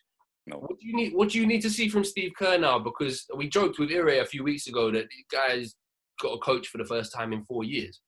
No. 0.47 0.57
What 0.57 0.77
do 0.77 0.85
you 0.85 0.93
need? 0.93 1.13
What 1.13 1.29
do 1.29 1.39
you 1.39 1.47
need 1.47 1.61
to 1.61 1.69
see 1.69 1.87
from 1.87 2.03
Steve 2.03 2.33
Kerr 2.37 2.57
now? 2.57 2.79
Because 2.79 3.25
we 3.33 3.47
joked 3.47 3.79
with 3.79 3.93
Ire 3.93 4.19
a 4.19 4.25
few 4.25 4.43
weeks 4.43 4.67
ago 4.67 4.91
that 4.91 5.05
the 5.05 5.37
guy's 5.37 5.73
got 6.21 6.33
a 6.33 6.39
coach 6.39 6.67
for 6.67 6.79
the 6.79 6.85
first 6.85 7.13
time 7.13 7.31
in 7.31 7.45
four 7.45 7.63
years. 7.63 8.01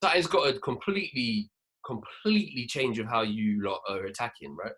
That 0.00 0.12
has 0.12 0.26
got 0.26 0.48
a 0.48 0.58
completely, 0.60 1.50
completely 1.84 2.64
change 2.64 2.98
of 2.98 3.08
how 3.08 3.20
you 3.20 3.62
lot 3.62 3.82
are 3.90 4.06
attacking, 4.06 4.56
right? 4.56 4.72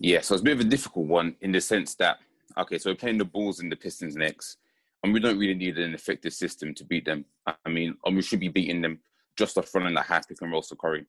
Yeah, 0.00 0.22
so 0.22 0.34
it's 0.34 0.40
a 0.40 0.44
bit 0.44 0.54
of 0.54 0.60
a 0.60 0.70
difficult 0.70 1.08
one 1.08 1.36
in 1.42 1.52
the 1.52 1.60
sense 1.60 1.94
that 1.96 2.20
okay, 2.56 2.78
so 2.78 2.90
we're 2.90 2.96
playing 2.96 3.18
the 3.18 3.26
Bulls 3.26 3.60
and 3.60 3.70
the 3.70 3.76
Pistons 3.76 4.16
next, 4.16 4.56
and 5.02 5.12
we 5.12 5.20
don't 5.20 5.38
really 5.38 5.54
need 5.54 5.78
an 5.78 5.94
effective 5.94 6.32
system 6.32 6.74
to 6.74 6.84
beat 6.84 7.04
them. 7.04 7.24
I 7.46 7.68
mean, 7.68 7.96
and 8.04 8.16
we 8.16 8.22
should 8.22 8.40
be 8.40 8.48
beating 8.48 8.82
them 8.82 9.00
just 9.36 9.58
off 9.58 9.74
running 9.74 9.94
the 9.94 10.02
half 10.02 10.28
pick 10.28 10.38
and 10.40 10.52
roll 10.52 10.62
Curry. 10.62 11.06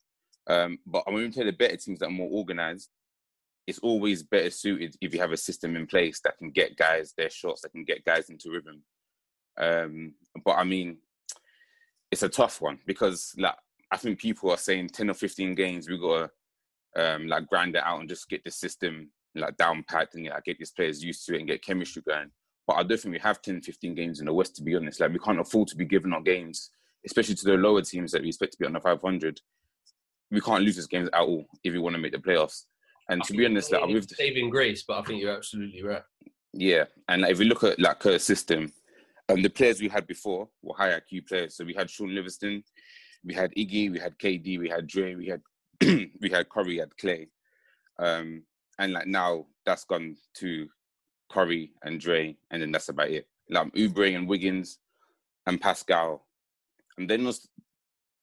Um, 0.47 0.79
but 0.85 1.05
when 1.05 1.15
we 1.15 1.29
play 1.29 1.45
the 1.45 1.51
better 1.51 1.77
teams 1.77 1.99
that 1.99 2.07
are 2.07 2.11
more 2.11 2.29
organized, 2.29 2.89
it's 3.65 3.79
always 3.79 4.23
better 4.23 4.49
suited 4.49 4.95
if 4.99 5.13
you 5.13 5.19
have 5.21 5.31
a 5.31 5.37
system 5.37 5.75
in 5.75 5.87
place 5.87 6.19
that 6.23 6.37
can 6.37 6.51
get 6.51 6.75
guys 6.75 7.13
their 7.17 7.29
shots, 7.29 7.61
that 7.61 7.71
can 7.71 7.85
get 7.85 8.03
guys 8.03 8.29
into 8.29 8.51
rhythm. 8.51 8.83
Um, 9.57 10.15
but 10.43 10.53
I 10.53 10.63
mean, 10.63 10.97
it's 12.11 12.23
a 12.23 12.29
tough 12.29 12.61
one 12.61 12.79
because 12.85 13.33
like 13.37 13.55
I 13.91 13.97
think 13.97 14.19
people 14.19 14.49
are 14.49 14.57
saying 14.57 14.89
ten 14.89 15.09
or 15.09 15.13
fifteen 15.13 15.55
games 15.55 15.87
we 15.87 15.97
gotta 15.97 16.29
um, 16.95 17.27
like 17.27 17.47
grind 17.47 17.75
it 17.75 17.83
out 17.83 17.99
and 17.99 18.09
just 18.09 18.29
get 18.29 18.43
the 18.43 18.51
system 18.51 19.09
like 19.35 19.55
down 19.57 19.83
packed 19.87 20.15
and 20.15 20.29
get 20.45 20.57
these 20.59 20.71
players 20.71 21.03
used 21.03 21.25
to 21.25 21.35
it 21.35 21.39
and 21.39 21.47
get 21.47 21.63
chemistry 21.63 22.03
going. 22.07 22.31
But 22.65 22.77
I 22.77 22.83
don't 22.83 22.99
think 22.99 23.13
we 23.13 23.19
have 23.19 23.41
10, 23.41 23.61
15 23.61 23.95
games 23.95 24.19
in 24.19 24.25
the 24.25 24.33
West, 24.33 24.55
to 24.55 24.63
be 24.63 24.75
honest. 24.75 24.99
Like, 24.99 25.11
we 25.11 25.19
can't 25.19 25.39
afford 25.39 25.67
to 25.69 25.75
be 25.75 25.85
giving 25.85 26.13
our 26.13 26.21
games, 26.21 26.69
especially 27.05 27.35
to 27.35 27.45
the 27.45 27.53
lower 27.53 27.81
teams 27.81 28.11
that 28.11 28.21
we 28.21 28.29
expect 28.29 28.53
to 28.53 28.59
be 28.59 28.65
under 28.65 28.79
500. 28.79 29.41
We 30.31 30.41
can't 30.41 30.63
lose 30.63 30.77
these 30.77 30.87
games 30.87 31.09
at 31.13 31.19
all 31.19 31.45
if 31.63 31.73
we 31.73 31.79
want 31.79 31.95
to 31.95 32.01
make 32.01 32.13
the 32.13 32.19
playoffs. 32.19 32.63
And 33.09 33.21
I 33.21 33.25
to 33.25 33.33
be 33.33 33.45
honest, 33.45 33.71
like, 33.71 33.85
with 33.85 34.09
saving 34.09 34.49
grace, 34.49 34.83
but 34.87 34.99
I 34.99 35.01
think 35.03 35.21
you're 35.21 35.35
absolutely 35.35 35.83
right. 35.83 36.03
yeah, 36.53 36.85
and 37.09 37.23
like, 37.23 37.31
if 37.31 37.39
we 37.39 37.45
look 37.45 37.63
at 37.63 37.79
like 37.79 37.99
Kerr's 37.99 38.23
system, 38.23 38.71
um, 39.29 39.41
the 39.41 39.49
players 39.49 39.81
we 39.81 39.89
had 39.89 40.07
before 40.07 40.47
were 40.61 40.75
high 40.75 40.99
IQ 40.99 41.27
players. 41.27 41.57
So 41.57 41.65
we 41.65 41.73
had 41.73 41.89
Shaun 41.89 42.13
Livingston, 42.13 42.63
we 43.25 43.33
had 43.33 43.51
Iggy, 43.55 43.91
we 43.91 43.99
had 43.99 44.17
KD, 44.17 44.59
we 44.59 44.69
had 44.69 44.87
Dre, 44.87 45.15
we 45.15 45.27
had 45.27 45.41
we 45.81 46.29
had 46.29 46.49
Curry, 46.49 46.67
we 46.67 46.77
had 46.77 46.97
Clay, 46.97 47.27
um, 47.99 48.43
and 48.79 48.93
like 48.93 49.07
now 49.07 49.45
that's 49.65 49.85
gone 49.85 50.15
to 50.35 50.67
Curry 51.33 51.71
and 51.83 51.99
Dre, 51.99 52.37
and 52.51 52.61
then 52.61 52.71
that's 52.71 52.89
about 52.89 53.09
it. 53.09 53.27
Like 53.49 53.73
Oubre 53.73 54.15
and 54.15 54.27
Wiggins 54.27 54.77
and 55.47 55.59
Paschall, 55.59 56.19
and 56.97 57.09
they're 57.09 57.17
just 57.17 57.49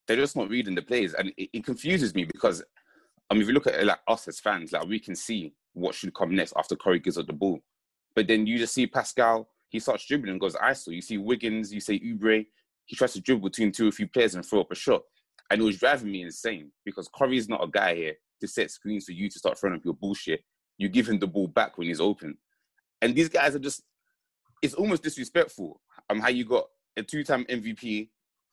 they're 0.06 0.16
just 0.16 0.36
not 0.36 0.48
reading 0.48 0.74
the 0.74 0.82
plays, 0.82 1.14
and 1.14 1.32
it, 1.36 1.50
it 1.52 1.64
confuses 1.64 2.14
me 2.14 2.24
because 2.24 2.62
I 3.28 3.34
mean, 3.34 3.42
if 3.42 3.48
you 3.48 3.54
look 3.54 3.66
at 3.66 3.74
it 3.74 3.86
like 3.86 4.00
us 4.08 4.28
as 4.28 4.40
fans, 4.40 4.72
like 4.72 4.86
we 4.86 4.98
can 4.98 5.14
see 5.14 5.52
what 5.72 5.94
should 5.94 6.14
come 6.14 6.34
next 6.34 6.52
after 6.56 6.76
Curry 6.76 7.00
gives 7.00 7.18
up 7.18 7.26
the 7.26 7.32
ball. 7.32 7.60
But 8.14 8.26
then 8.26 8.46
you 8.46 8.58
just 8.58 8.74
see 8.74 8.86
Paschall, 8.86 9.46
he 9.68 9.78
starts 9.78 10.06
dribbling 10.06 10.32
and 10.32 10.40
goes 10.40 10.56
ISO. 10.56 10.88
You 10.88 11.02
see 11.02 11.18
Wiggins, 11.18 11.72
you 11.72 11.80
see 11.80 12.00
Oubre, 12.00 12.46
he 12.86 12.96
tries 12.96 13.12
to 13.12 13.20
dribble 13.20 13.48
between 13.48 13.70
two 13.70 13.88
or 13.88 13.92
three 13.92 14.06
players 14.06 14.34
and 14.34 14.44
throw 14.44 14.60
up 14.60 14.72
a 14.72 14.74
shot. 14.74 15.02
And 15.48 15.60
it 15.60 15.64
was 15.64 15.78
driving 15.78 16.10
me 16.10 16.22
insane 16.22 16.70
because 16.84 17.08
Curry's 17.08 17.48
not 17.48 17.62
a 17.62 17.68
guy 17.68 17.94
here 17.94 18.14
to 18.40 18.48
set 18.48 18.70
screens 18.70 19.04
for 19.04 19.12
you 19.12 19.28
to 19.28 19.38
start 19.38 19.58
throwing 19.58 19.76
up 19.76 19.84
your 19.84 19.94
bullshit. 19.94 20.42
You 20.78 20.88
give 20.88 21.08
him 21.08 21.18
the 21.18 21.26
ball 21.26 21.46
back 21.46 21.78
when 21.78 21.86
he's 21.86 22.00
open. 22.00 22.36
And 23.02 23.14
these 23.14 23.28
guys 23.28 23.54
are 23.54 23.58
just, 23.60 23.82
it's 24.62 24.74
almost 24.74 25.02
disrespectful 25.02 25.80
um, 26.10 26.20
how 26.20 26.28
you 26.28 26.44
got 26.44 26.66
a 26.96 27.02
two-time 27.02 27.44
MVP, 27.46 28.08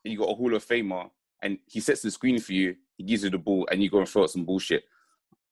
and 0.05 0.11
you 0.11 0.17
got 0.17 0.29
a 0.29 0.35
Hall 0.35 0.53
of 0.55 0.65
Famer, 0.65 1.09
and 1.41 1.57
he 1.65 1.79
sets 1.79 2.01
the 2.01 2.11
screen 2.11 2.39
for 2.39 2.53
you, 2.53 2.75
he 2.97 3.03
gives 3.03 3.23
you 3.23 3.29
the 3.29 3.37
ball, 3.37 3.67
and 3.71 3.81
you 3.81 3.89
go 3.89 3.99
and 3.99 4.07
throw 4.07 4.23
out 4.23 4.29
some 4.29 4.45
bullshit. 4.45 4.83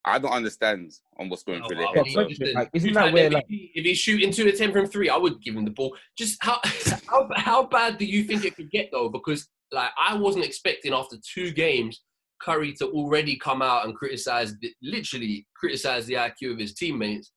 I 0.08 0.20
don't 0.20 0.32
understand 0.32 0.93
on 1.18 1.30
what's 1.30 1.41
going 1.43 1.64
Oh, 1.64 1.68
through 1.68 1.78
their 1.78 1.88
well, 1.96 2.04
heads. 2.06 2.16
I 2.16 2.22
but- 2.22 2.28
mean, 2.30 2.38
just 2.39 2.56
like, 2.56 2.70
isn't 2.74 2.93
that 2.93 3.12
where, 3.14 3.30
like- 3.32 3.46
if 3.50 3.86
he's 3.86 3.98
shooting 3.98 4.32
two 4.32 4.43
to 4.43 4.56
ten 4.56 4.72
from 4.72 4.86
three, 4.86 5.10
I 5.10 5.18
would 5.18 5.41
give 5.41 5.56
him 5.56 5.66
the 5.66 5.72
ball. 5.72 5.98
Just 6.16 6.38
how 6.43 6.60
how 7.10 7.28
how 7.36 7.66
bad 7.66 7.98
do 7.98 8.06
you 8.06 8.24
think 8.24 8.46
it 8.46 8.56
could 8.56 8.70
get 8.70 8.89
though? 8.91 9.10
Because 9.10 9.48
like 9.72 9.89
I 10.00 10.16
wasn't 10.16 10.46
expecting 10.46 10.93
after 10.93 11.18
two 11.34 11.52
games 11.52 12.02
Curry 12.39 12.74
to 12.74 12.88
already 12.89 13.36
come 13.36 13.64
out 13.64 13.86
and 13.86 13.96
criticize, 13.96 14.54
literally 14.84 15.48
criticize 15.56 16.06
the 16.06 16.14
IQ 16.14 16.52
of 16.54 16.60
his 16.60 16.76
teammates. 16.76 17.32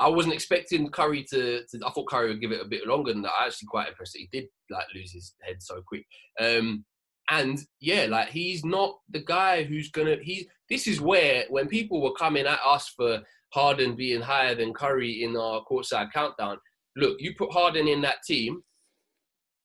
I 0.00 0.08
wasn't 0.08 0.34
expecting 0.34 0.90
Curry 0.90 1.24
to, 1.30 1.62
to. 1.66 1.80
I 1.86 1.90
thought 1.90 2.08
Curry 2.08 2.28
would 2.28 2.40
give 2.40 2.52
it 2.52 2.64
a 2.64 2.68
bit 2.68 2.86
longer 2.86 3.12
than 3.12 3.22
that. 3.22 3.32
I 3.40 3.46
actually 3.46 3.66
quite 3.66 3.88
impressed 3.88 4.12
that 4.14 4.20
he 4.20 4.28
did 4.32 4.48
like 4.70 4.86
lose 4.94 5.12
his 5.12 5.34
head 5.42 5.56
so 5.60 5.82
quick. 5.86 6.06
Um, 6.40 6.84
and 7.30 7.58
yeah, 7.80 8.06
like 8.08 8.28
he's 8.28 8.64
not 8.64 8.98
the 9.10 9.22
guy 9.24 9.64
who's 9.64 9.90
gonna. 9.90 10.16
He. 10.22 10.48
This 10.70 10.86
is 10.86 11.00
where 11.00 11.44
when 11.50 11.68
people 11.68 12.00
were 12.02 12.12
coming 12.12 12.46
at 12.46 12.60
us 12.64 12.92
for 12.96 13.22
Harden 13.52 13.96
being 13.96 14.20
higher 14.20 14.54
than 14.54 14.74
Curry 14.74 15.24
in 15.24 15.36
our 15.36 15.64
courtside 15.70 16.12
countdown. 16.12 16.58
Look, 16.96 17.16
you 17.20 17.34
put 17.38 17.52
Harden 17.52 17.88
in 17.88 18.00
that 18.02 18.22
team, 18.26 18.62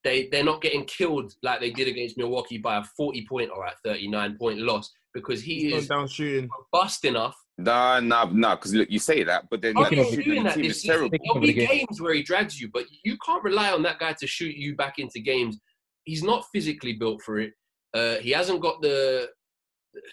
they 0.04 0.28
they're 0.30 0.44
not 0.44 0.62
getting 0.62 0.84
killed 0.84 1.32
like 1.42 1.60
they 1.60 1.70
did 1.70 1.88
against 1.88 2.16
Milwaukee 2.18 2.58
by 2.58 2.76
a 2.78 2.84
40 2.96 3.26
point 3.28 3.50
or 3.54 3.64
a 3.66 3.72
39 3.84 4.36
point 4.38 4.58
loss 4.60 4.90
because 5.12 5.42
he 5.42 5.64
He's 5.64 5.82
is 5.82 5.88
down 5.88 6.06
shooting. 6.06 6.48
robust 6.72 7.04
enough. 7.04 7.36
Nah, 7.56 8.00
nah, 8.00 8.24
nah. 8.32 8.56
Because 8.56 8.74
look, 8.74 8.90
you 8.90 8.98
say 8.98 9.22
that, 9.22 9.48
but 9.50 9.62
then 9.62 9.74
like, 9.74 9.90
the 9.90 10.04
shooting 10.04 10.24
doing 10.24 10.42
the 10.42 10.48
that 10.50 10.54
team 10.56 10.64
is 10.66 10.80
season. 10.82 10.96
terrible. 10.96 11.18
There'll 11.24 11.40
be 11.40 11.52
games 11.52 12.00
where 12.00 12.14
he 12.14 12.22
drags 12.22 12.60
you, 12.60 12.68
but 12.72 12.84
you 13.04 13.16
can't 13.24 13.44
rely 13.44 13.70
on 13.72 13.82
that 13.82 13.98
guy 13.98 14.12
to 14.14 14.26
shoot 14.26 14.56
you 14.56 14.74
back 14.74 14.98
into 14.98 15.20
games. 15.20 15.58
He's 16.04 16.22
not 16.22 16.44
physically 16.52 16.94
built 16.94 17.22
for 17.22 17.38
it. 17.38 17.52
Uh, 17.94 18.16
he 18.16 18.30
hasn't 18.30 18.60
got 18.60 18.82
the 18.82 19.28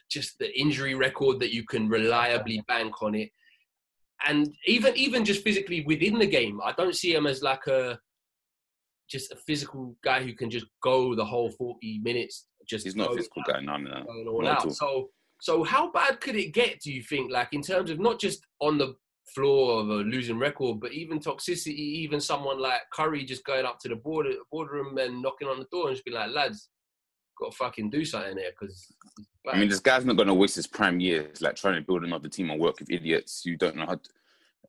just 0.10 0.38
the 0.38 0.60
injury 0.60 0.94
record 0.94 1.40
that 1.40 1.52
you 1.54 1.66
can 1.66 1.90
reliably 1.90 2.64
bank 2.68 3.02
on 3.02 3.16
it. 3.16 3.30
And 4.28 4.54
even 4.68 4.96
even 4.96 5.26
just 5.26 5.44
physically 5.44 5.82
within 5.82 6.20
the 6.20 6.28
game, 6.28 6.60
I 6.64 6.74
don't 6.74 6.96
see 6.96 7.14
him 7.16 7.26
as 7.26 7.42
like 7.42 7.66
a 7.66 7.98
just 9.10 9.32
a 9.32 9.36
physical 9.36 9.96
guy 10.04 10.24
who 10.24 10.34
can 10.34 10.50
just 10.50 10.68
go 10.84 11.16
the 11.16 11.26
whole 11.26 11.50
40 11.50 12.00
minutes. 12.04 12.46
Just 12.70 12.86
He's 12.86 12.96
not 12.96 13.12
a 13.12 13.16
physical 13.16 13.42
guy. 13.48 13.60
No, 13.60 13.78
no, 13.78 13.90
no. 14.00 14.04
going 14.06 14.28
all 14.28 14.42
Not 14.44 14.52
at 14.52 14.58
out. 14.60 14.66
all. 14.66 14.72
So, 14.72 15.10
so 15.42 15.64
how 15.64 15.92
bad 15.92 16.22
could 16.22 16.36
it 16.36 16.54
get? 16.54 16.82
Do 16.82 16.94
you 16.94 17.02
think, 17.02 17.32
like 17.32 17.52
in 17.52 17.64
terms 17.64 17.90
of 17.90 18.00
not 18.00 18.20
just 18.20 18.46
on 18.60 18.78
the 18.78 18.96
floor 19.34 19.82
of 19.82 19.90
a 19.90 19.96
losing 19.96 20.38
record, 20.38 20.80
but 20.80 20.94
even 20.94 21.20
toxicity? 21.20 21.74
Even 21.74 22.22
someone 22.22 22.60
like 22.60 22.82
Curry 22.94 23.26
just 23.26 23.44
going 23.44 23.66
up 23.66 23.80
to 23.80 23.90
the 23.90 23.96
border 23.96 24.34
boardroom 24.52 24.96
and 25.00 25.20
knocking 25.20 25.48
on 25.48 25.58
the 25.58 25.66
door 25.72 25.88
and 25.88 25.96
just 25.96 26.06
be 26.06 26.12
like, 26.12 26.30
"Lads, 26.30 26.70
got 27.40 27.52
to 27.52 27.58
fucking 27.58 27.90
do 27.90 28.06
something 28.06 28.38
here." 28.38 28.52
Because 28.52 28.94
I 29.52 29.58
mean, 29.58 29.68
this 29.68 29.80
guy's 29.80 30.06
not 30.06 30.16
going 30.16 30.28
to 30.28 30.36
waste 30.36 30.58
his 30.58 30.68
prime 30.68 31.00
years 31.00 31.42
like 31.42 31.56
trying 31.56 31.74
to 31.74 31.82
build 31.82 32.04
another 32.04 32.30
team 32.30 32.52
and 32.52 32.62
work 32.62 32.80
with 32.80 32.92
idiots 32.92 33.42
who 33.44 33.56
don't 33.56 33.78
know 33.78 33.88
how. 33.88 33.96
To, 33.96 34.10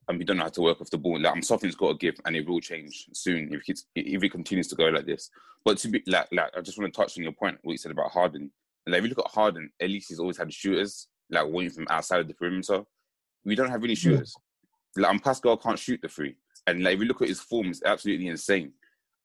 I 0.08 0.12
mean, 0.14 0.24
don't 0.24 0.38
know 0.38 0.44
how 0.44 0.48
to 0.48 0.62
work 0.62 0.80
with 0.80 0.88
the 0.88 0.96
ball. 0.96 1.20
Like, 1.20 1.34
um, 1.34 1.42
something's 1.42 1.76
got 1.76 1.88
to 1.88 1.98
give, 1.98 2.18
and 2.24 2.34
it 2.34 2.48
will 2.48 2.60
change 2.60 3.08
soon 3.12 3.52
if 3.52 3.62
he 3.66 3.74
if 3.94 4.22
he 4.22 4.28
continues 4.30 4.68
to 4.68 4.76
go 4.76 4.84
like 4.84 5.04
this. 5.04 5.28
But 5.66 5.76
to 5.78 5.88
be 5.88 6.02
like, 6.06 6.28
like, 6.32 6.50
I 6.56 6.62
just 6.62 6.78
want 6.78 6.94
to 6.94 6.98
touch 6.98 7.18
on 7.18 7.24
your 7.24 7.32
point 7.32 7.58
what 7.60 7.72
you 7.72 7.78
said 7.78 7.92
about 7.92 8.10
Harden. 8.10 8.50
Like, 8.86 8.98
if 8.98 9.04
you 9.04 9.08
look 9.10 9.24
at 9.24 9.30
Harden, 9.30 9.70
at 9.80 9.88
least 9.90 10.08
he's 10.08 10.18
always 10.18 10.36
had 10.38 10.52
shooters 10.52 11.08
like 11.30 11.46
waiting 11.48 11.70
from 11.72 11.86
outside 11.88 12.20
of 12.20 12.28
the 12.28 12.34
perimeter. 12.34 12.82
We 13.44 13.54
don't 13.54 13.70
have 13.70 13.82
any 13.84 13.94
shooters. 13.94 14.34
Like, 14.96 15.10
um, 15.10 15.20
Paschall 15.20 15.60
can't 15.62 15.78
shoot 15.78 16.00
the 16.02 16.08
three, 16.08 16.36
and 16.66 16.82
like 16.82 16.94
if 16.94 17.00
you 17.00 17.06
look 17.06 17.22
at 17.22 17.28
his 17.28 17.40
form, 17.40 17.68
it's 17.68 17.82
absolutely 17.84 18.26
insane. 18.28 18.72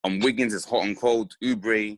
Um, 0.03 0.19
Wiggins 0.19 0.53
is 0.53 0.63
hot 0.63 0.85
and 0.85 0.97
cold. 0.97 1.33
Oubre 1.43 1.97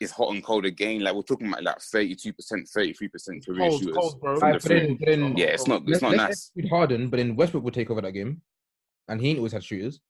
is 0.00 0.10
hot 0.10 0.32
and 0.32 0.42
cold 0.42 0.64
again. 0.64 1.00
Like 1.02 1.14
we're 1.14 1.22
talking 1.22 1.48
about 1.48 1.62
like 1.62 1.80
thirty-two 1.80 2.32
percent, 2.32 2.66
thirty-three 2.68 3.08
percent 3.08 3.44
career 3.44 3.68
Cold, 3.68 3.80
shooters. 3.80 3.96
cold, 3.96 4.20
bro. 4.20 4.36
from 4.38 4.40
the 4.40 4.52
Right, 4.54 4.62
but 4.62 4.68
then, 4.68 4.96
but 4.96 5.06
then 5.06 5.36
Yeah, 5.36 5.46
it's 5.46 5.66
not. 5.66 5.82
It's 5.82 5.90
let's, 5.90 6.02
not 6.02 6.10
let's 6.12 6.22
nice. 6.22 6.30
exclude 6.30 6.68
Harden, 6.70 7.08
but 7.10 7.18
then 7.18 7.36
Westbrook 7.36 7.62
will 7.64 7.70
take 7.72 7.90
over 7.90 8.00
that 8.00 8.12
game, 8.12 8.40
and 9.08 9.20
he 9.20 9.28
ain't 9.30 9.38
always 9.38 9.52
had 9.52 9.62
shooters. 9.64 10.00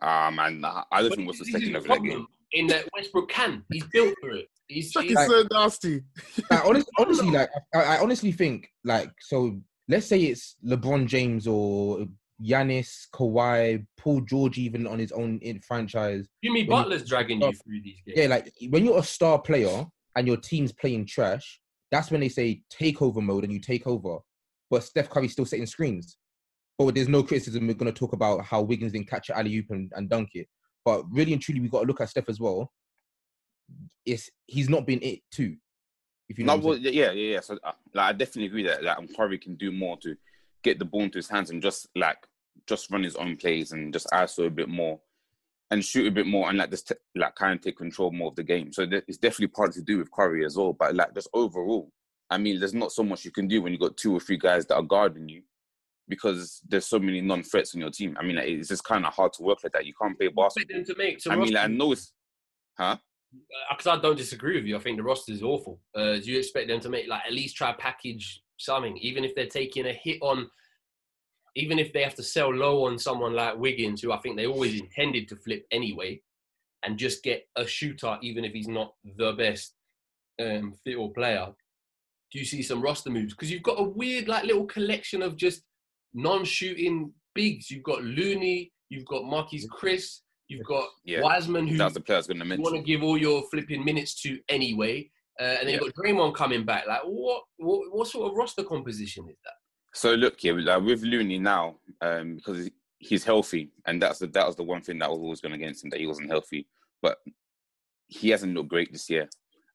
Ah 0.00 0.30
man, 0.30 0.60
nah, 0.60 0.84
I 0.90 1.00
don't 1.00 1.10
But 1.10 1.16
think 1.16 1.26
what's 1.26 1.38
the 1.40 1.44
this 1.46 1.54
is 1.54 1.60
second 1.60 1.72
the 1.72 1.78
over 1.80 1.88
that 1.88 2.02
game. 2.02 2.26
in 2.52 2.66
that 2.68 2.88
Westbrook 2.94 3.28
can. 3.28 3.64
He's 3.70 3.84
built 3.92 4.14
for 4.20 4.30
it. 4.30 4.48
He's, 4.68 4.92
Fuck 4.92 5.04
he's 5.04 5.18
is 5.18 5.26
so 5.26 5.44
nasty. 5.52 6.02
Like, 6.50 6.64
honest, 6.64 6.88
honestly, 6.98 7.30
like 7.30 7.50
I, 7.74 7.78
I 7.78 7.98
honestly 8.00 8.32
think, 8.32 8.68
like, 8.84 9.10
so 9.20 9.60
let's 9.88 10.06
say 10.06 10.20
it's 10.20 10.56
LeBron 10.66 11.06
James 11.06 11.46
or 11.46 12.06
Giannis, 12.42 13.06
Kawhi, 13.14 13.86
Paul 13.98 14.22
George, 14.22 14.58
even 14.58 14.86
on 14.86 14.98
his 14.98 15.12
own 15.12 15.38
in 15.42 15.60
franchise. 15.60 16.26
Jimmy 16.42 16.64
when 16.64 16.78
you- 16.78 16.82
Butler's 16.84 17.08
dragging 17.08 17.40
you 17.40 17.52
through 17.52 17.82
these 17.82 18.00
games. 18.06 18.18
Yeah, 18.18 18.26
like 18.26 18.52
when 18.70 18.84
you're 18.84 18.98
a 18.98 19.02
star 19.04 19.40
player 19.40 19.86
and 20.16 20.26
your 20.26 20.36
team's 20.38 20.72
playing 20.72 21.06
trash, 21.06 21.60
that's 21.90 22.10
when 22.10 22.20
they 22.20 22.28
say 22.28 22.62
takeover 22.72 23.22
mode 23.22 23.44
and 23.44 23.52
you 23.52 23.60
take 23.60 23.86
over. 23.86 24.18
But 24.70 24.84
Steph 24.84 25.10
Curry's 25.10 25.32
still 25.32 25.44
setting 25.44 25.66
screens. 25.66 26.16
But 26.78 26.94
there's 26.94 27.08
no 27.08 27.22
criticism. 27.22 27.66
We're 27.66 27.74
going 27.74 27.92
to 27.92 27.98
talk 27.98 28.14
about 28.14 28.44
how 28.44 28.62
Wiggins 28.62 28.92
didn't 28.92 29.10
catch 29.10 29.28
an 29.28 29.36
alley 29.36 29.54
oop 29.56 29.66
and, 29.70 29.92
and 29.94 30.08
dunk 30.08 30.30
it. 30.34 30.48
But 30.84 31.04
really 31.10 31.34
and 31.34 31.42
truly, 31.42 31.60
we've 31.60 31.70
got 31.70 31.82
to 31.82 31.86
look 31.86 32.00
at 32.00 32.08
Steph 32.08 32.30
as 32.30 32.40
well. 32.40 32.72
It's 34.04 34.30
he's 34.46 34.68
not 34.68 34.86
been 34.86 35.00
it 35.02 35.20
too. 35.30 35.56
If 36.28 36.38
you 36.38 36.44
know, 36.44 36.56
No, 36.56 36.62
what 36.62 36.76
I'm 36.76 36.82
well, 36.82 36.92
yeah, 36.92 37.12
yeah, 37.12 37.34
yeah. 37.34 37.40
So, 37.40 37.58
uh, 37.62 37.72
like, 37.94 38.06
I 38.06 38.12
definitely 38.12 38.46
agree 38.46 38.62
that 38.64 38.82
like, 38.82 39.16
Curry 39.16 39.38
can 39.38 39.54
do 39.56 39.70
more 39.70 39.96
to 39.98 40.16
get 40.62 40.78
the 40.78 40.84
ball 40.84 41.02
into 41.02 41.18
his 41.18 41.28
hands 41.28 41.50
and 41.50 41.62
just 41.62 41.88
like 41.96 42.18
just 42.66 42.90
run 42.90 43.02
his 43.02 43.16
own 43.16 43.36
plays 43.36 43.72
and 43.72 43.92
just 43.92 44.06
ISO 44.12 44.46
a 44.46 44.50
bit 44.50 44.68
more 44.68 45.00
and 45.70 45.84
shoot 45.84 46.06
a 46.06 46.10
bit 46.10 46.26
more 46.26 46.48
and 46.48 46.58
like 46.58 46.70
just 46.70 46.88
t- 46.88 46.94
like 47.16 47.34
kind 47.34 47.54
of 47.54 47.60
take 47.60 47.76
control 47.76 48.12
more 48.12 48.28
of 48.28 48.36
the 48.36 48.42
game. 48.42 48.72
So 48.72 48.86
th- 48.86 49.04
it's 49.08 49.18
definitely 49.18 49.48
part 49.48 49.72
to 49.72 49.82
do 49.82 49.98
with 49.98 50.12
Curry 50.12 50.44
as 50.44 50.56
well. 50.56 50.72
But 50.72 50.94
like 50.94 51.14
just 51.14 51.28
overall, 51.32 51.90
I 52.30 52.38
mean, 52.38 52.60
there's 52.60 52.74
not 52.74 52.92
so 52.92 53.02
much 53.02 53.24
you 53.24 53.30
can 53.30 53.48
do 53.48 53.62
when 53.62 53.72
you 53.72 53.78
got 53.78 53.96
two 53.96 54.14
or 54.14 54.20
three 54.20 54.36
guys 54.36 54.66
that 54.66 54.76
are 54.76 54.82
guarding 54.82 55.28
you 55.28 55.42
because 56.08 56.60
there's 56.68 56.86
so 56.86 56.98
many 56.98 57.20
non-threats 57.20 57.74
on 57.74 57.80
your 57.80 57.90
team. 57.90 58.16
I 58.18 58.22
mean, 58.22 58.36
like, 58.36 58.48
it's 58.48 58.68
just 58.68 58.84
kind 58.84 59.06
of 59.06 59.14
hard 59.14 59.32
to 59.34 59.42
work 59.42 59.58
like 59.62 59.72
that. 59.72 59.86
You 59.86 59.94
can't 60.00 60.18
play 60.18 60.28
basketball. 60.28 60.76
them 60.76 60.84
to 60.84 60.94
make 60.96 61.20
some 61.20 61.32
I 61.32 61.36
mean, 61.36 61.54
like, 61.54 61.64
I 61.64 61.68
know 61.68 61.92
it's, 61.92 62.12
huh? 62.76 62.96
Because 63.70 63.86
I 63.86 64.00
don't 64.00 64.16
disagree 64.16 64.56
with 64.56 64.66
you. 64.66 64.76
I 64.76 64.80
think 64.80 64.98
the 64.98 65.02
roster 65.02 65.32
is 65.32 65.42
awful. 65.42 65.80
Uh, 65.94 66.14
do 66.14 66.30
you 66.30 66.38
expect 66.38 66.68
them 66.68 66.80
to 66.80 66.88
make 66.88 67.08
like 67.08 67.22
at 67.26 67.32
least 67.32 67.56
try 67.56 67.72
package 67.72 68.42
something, 68.58 68.96
even 68.98 69.24
if 69.24 69.34
they're 69.34 69.46
taking 69.46 69.86
a 69.86 69.92
hit 69.92 70.18
on, 70.20 70.48
even 71.56 71.78
if 71.78 71.92
they 71.92 72.02
have 72.02 72.14
to 72.14 72.22
sell 72.22 72.52
low 72.52 72.84
on 72.84 72.98
someone 72.98 73.34
like 73.34 73.58
Wiggins, 73.58 74.02
who 74.02 74.12
I 74.12 74.18
think 74.18 74.36
they 74.36 74.46
always 74.46 74.80
intended 74.80 75.28
to 75.28 75.36
flip 75.36 75.66
anyway, 75.70 76.20
and 76.82 76.98
just 76.98 77.22
get 77.22 77.46
a 77.56 77.66
shooter, 77.66 78.18
even 78.22 78.44
if 78.44 78.52
he's 78.52 78.68
not 78.68 78.94
the 79.16 79.32
best 79.32 79.74
um, 80.40 80.74
fit 80.84 80.96
or 80.96 81.12
player. 81.12 81.46
Do 82.32 82.38
you 82.38 82.44
see 82.44 82.62
some 82.62 82.80
roster 82.80 83.10
moves? 83.10 83.34
Because 83.34 83.50
you've 83.50 83.62
got 83.62 83.80
a 83.80 83.84
weird 83.84 84.28
like 84.28 84.44
little 84.44 84.64
collection 84.64 85.22
of 85.22 85.36
just 85.36 85.62
non-shooting 86.14 87.12
bigs. 87.34 87.70
You've 87.70 87.82
got 87.82 88.02
Looney, 88.02 88.72
you've 88.88 89.06
got 89.06 89.24
Marquese 89.24 89.68
Chriss, 89.68 90.20
you've 90.52 90.66
got 90.66 90.88
Yeah. 91.04 91.20
Wiseman, 91.22 91.66
who 91.66 91.76
That's 91.76 91.94
the 91.94 92.00
player 92.00 92.16
I 92.16 92.20
was 92.20 92.26
going 92.26 92.38
to 92.38 92.44
mention. 92.44 92.64
you 92.64 92.70
want 92.72 92.84
to 92.84 92.92
give 92.92 93.02
all 93.02 93.18
your 93.18 93.42
flipping 93.50 93.84
minutes 93.84 94.20
to 94.22 94.38
anyway. 94.48 95.10
Uh, 95.40 95.44
and 95.44 95.68
then 95.68 95.74
you've 95.74 95.82
got 95.82 95.94
Draymond 95.94 96.34
coming 96.34 96.64
back. 96.64 96.86
Like, 96.86 97.00
what, 97.04 97.42
what 97.56 97.80
what 97.90 98.06
sort 98.06 98.30
of 98.30 98.36
roster 98.36 98.62
composition 98.62 99.28
is 99.28 99.36
that? 99.44 99.54
So 99.94 100.14
look, 100.14 100.42
yeah, 100.44 100.52
like 100.52 100.82
with 100.82 101.02
Looney 101.02 101.38
now, 101.38 101.76
um, 102.00 102.36
because 102.36 102.70
he's 102.98 103.24
healthy, 103.24 103.72
and 103.86 104.00
that's 104.00 104.18
the, 104.20 104.26
that 104.28 104.46
was 104.46 104.56
the 104.56 104.62
one 104.62 104.82
thing 104.82 104.98
that 104.98 105.10
was 105.10 105.18
always 105.18 105.40
going 105.40 105.54
against 105.54 105.84
him 105.84 105.90
that 105.90 106.00
he 106.00 106.06
wasn't 106.06 106.30
healthy. 106.30 106.68
But 107.00 107.18
he 108.08 108.28
hasn't 108.30 108.54
looked 108.54 108.68
great 108.68 108.92
this 108.92 109.08
year. 109.10 109.28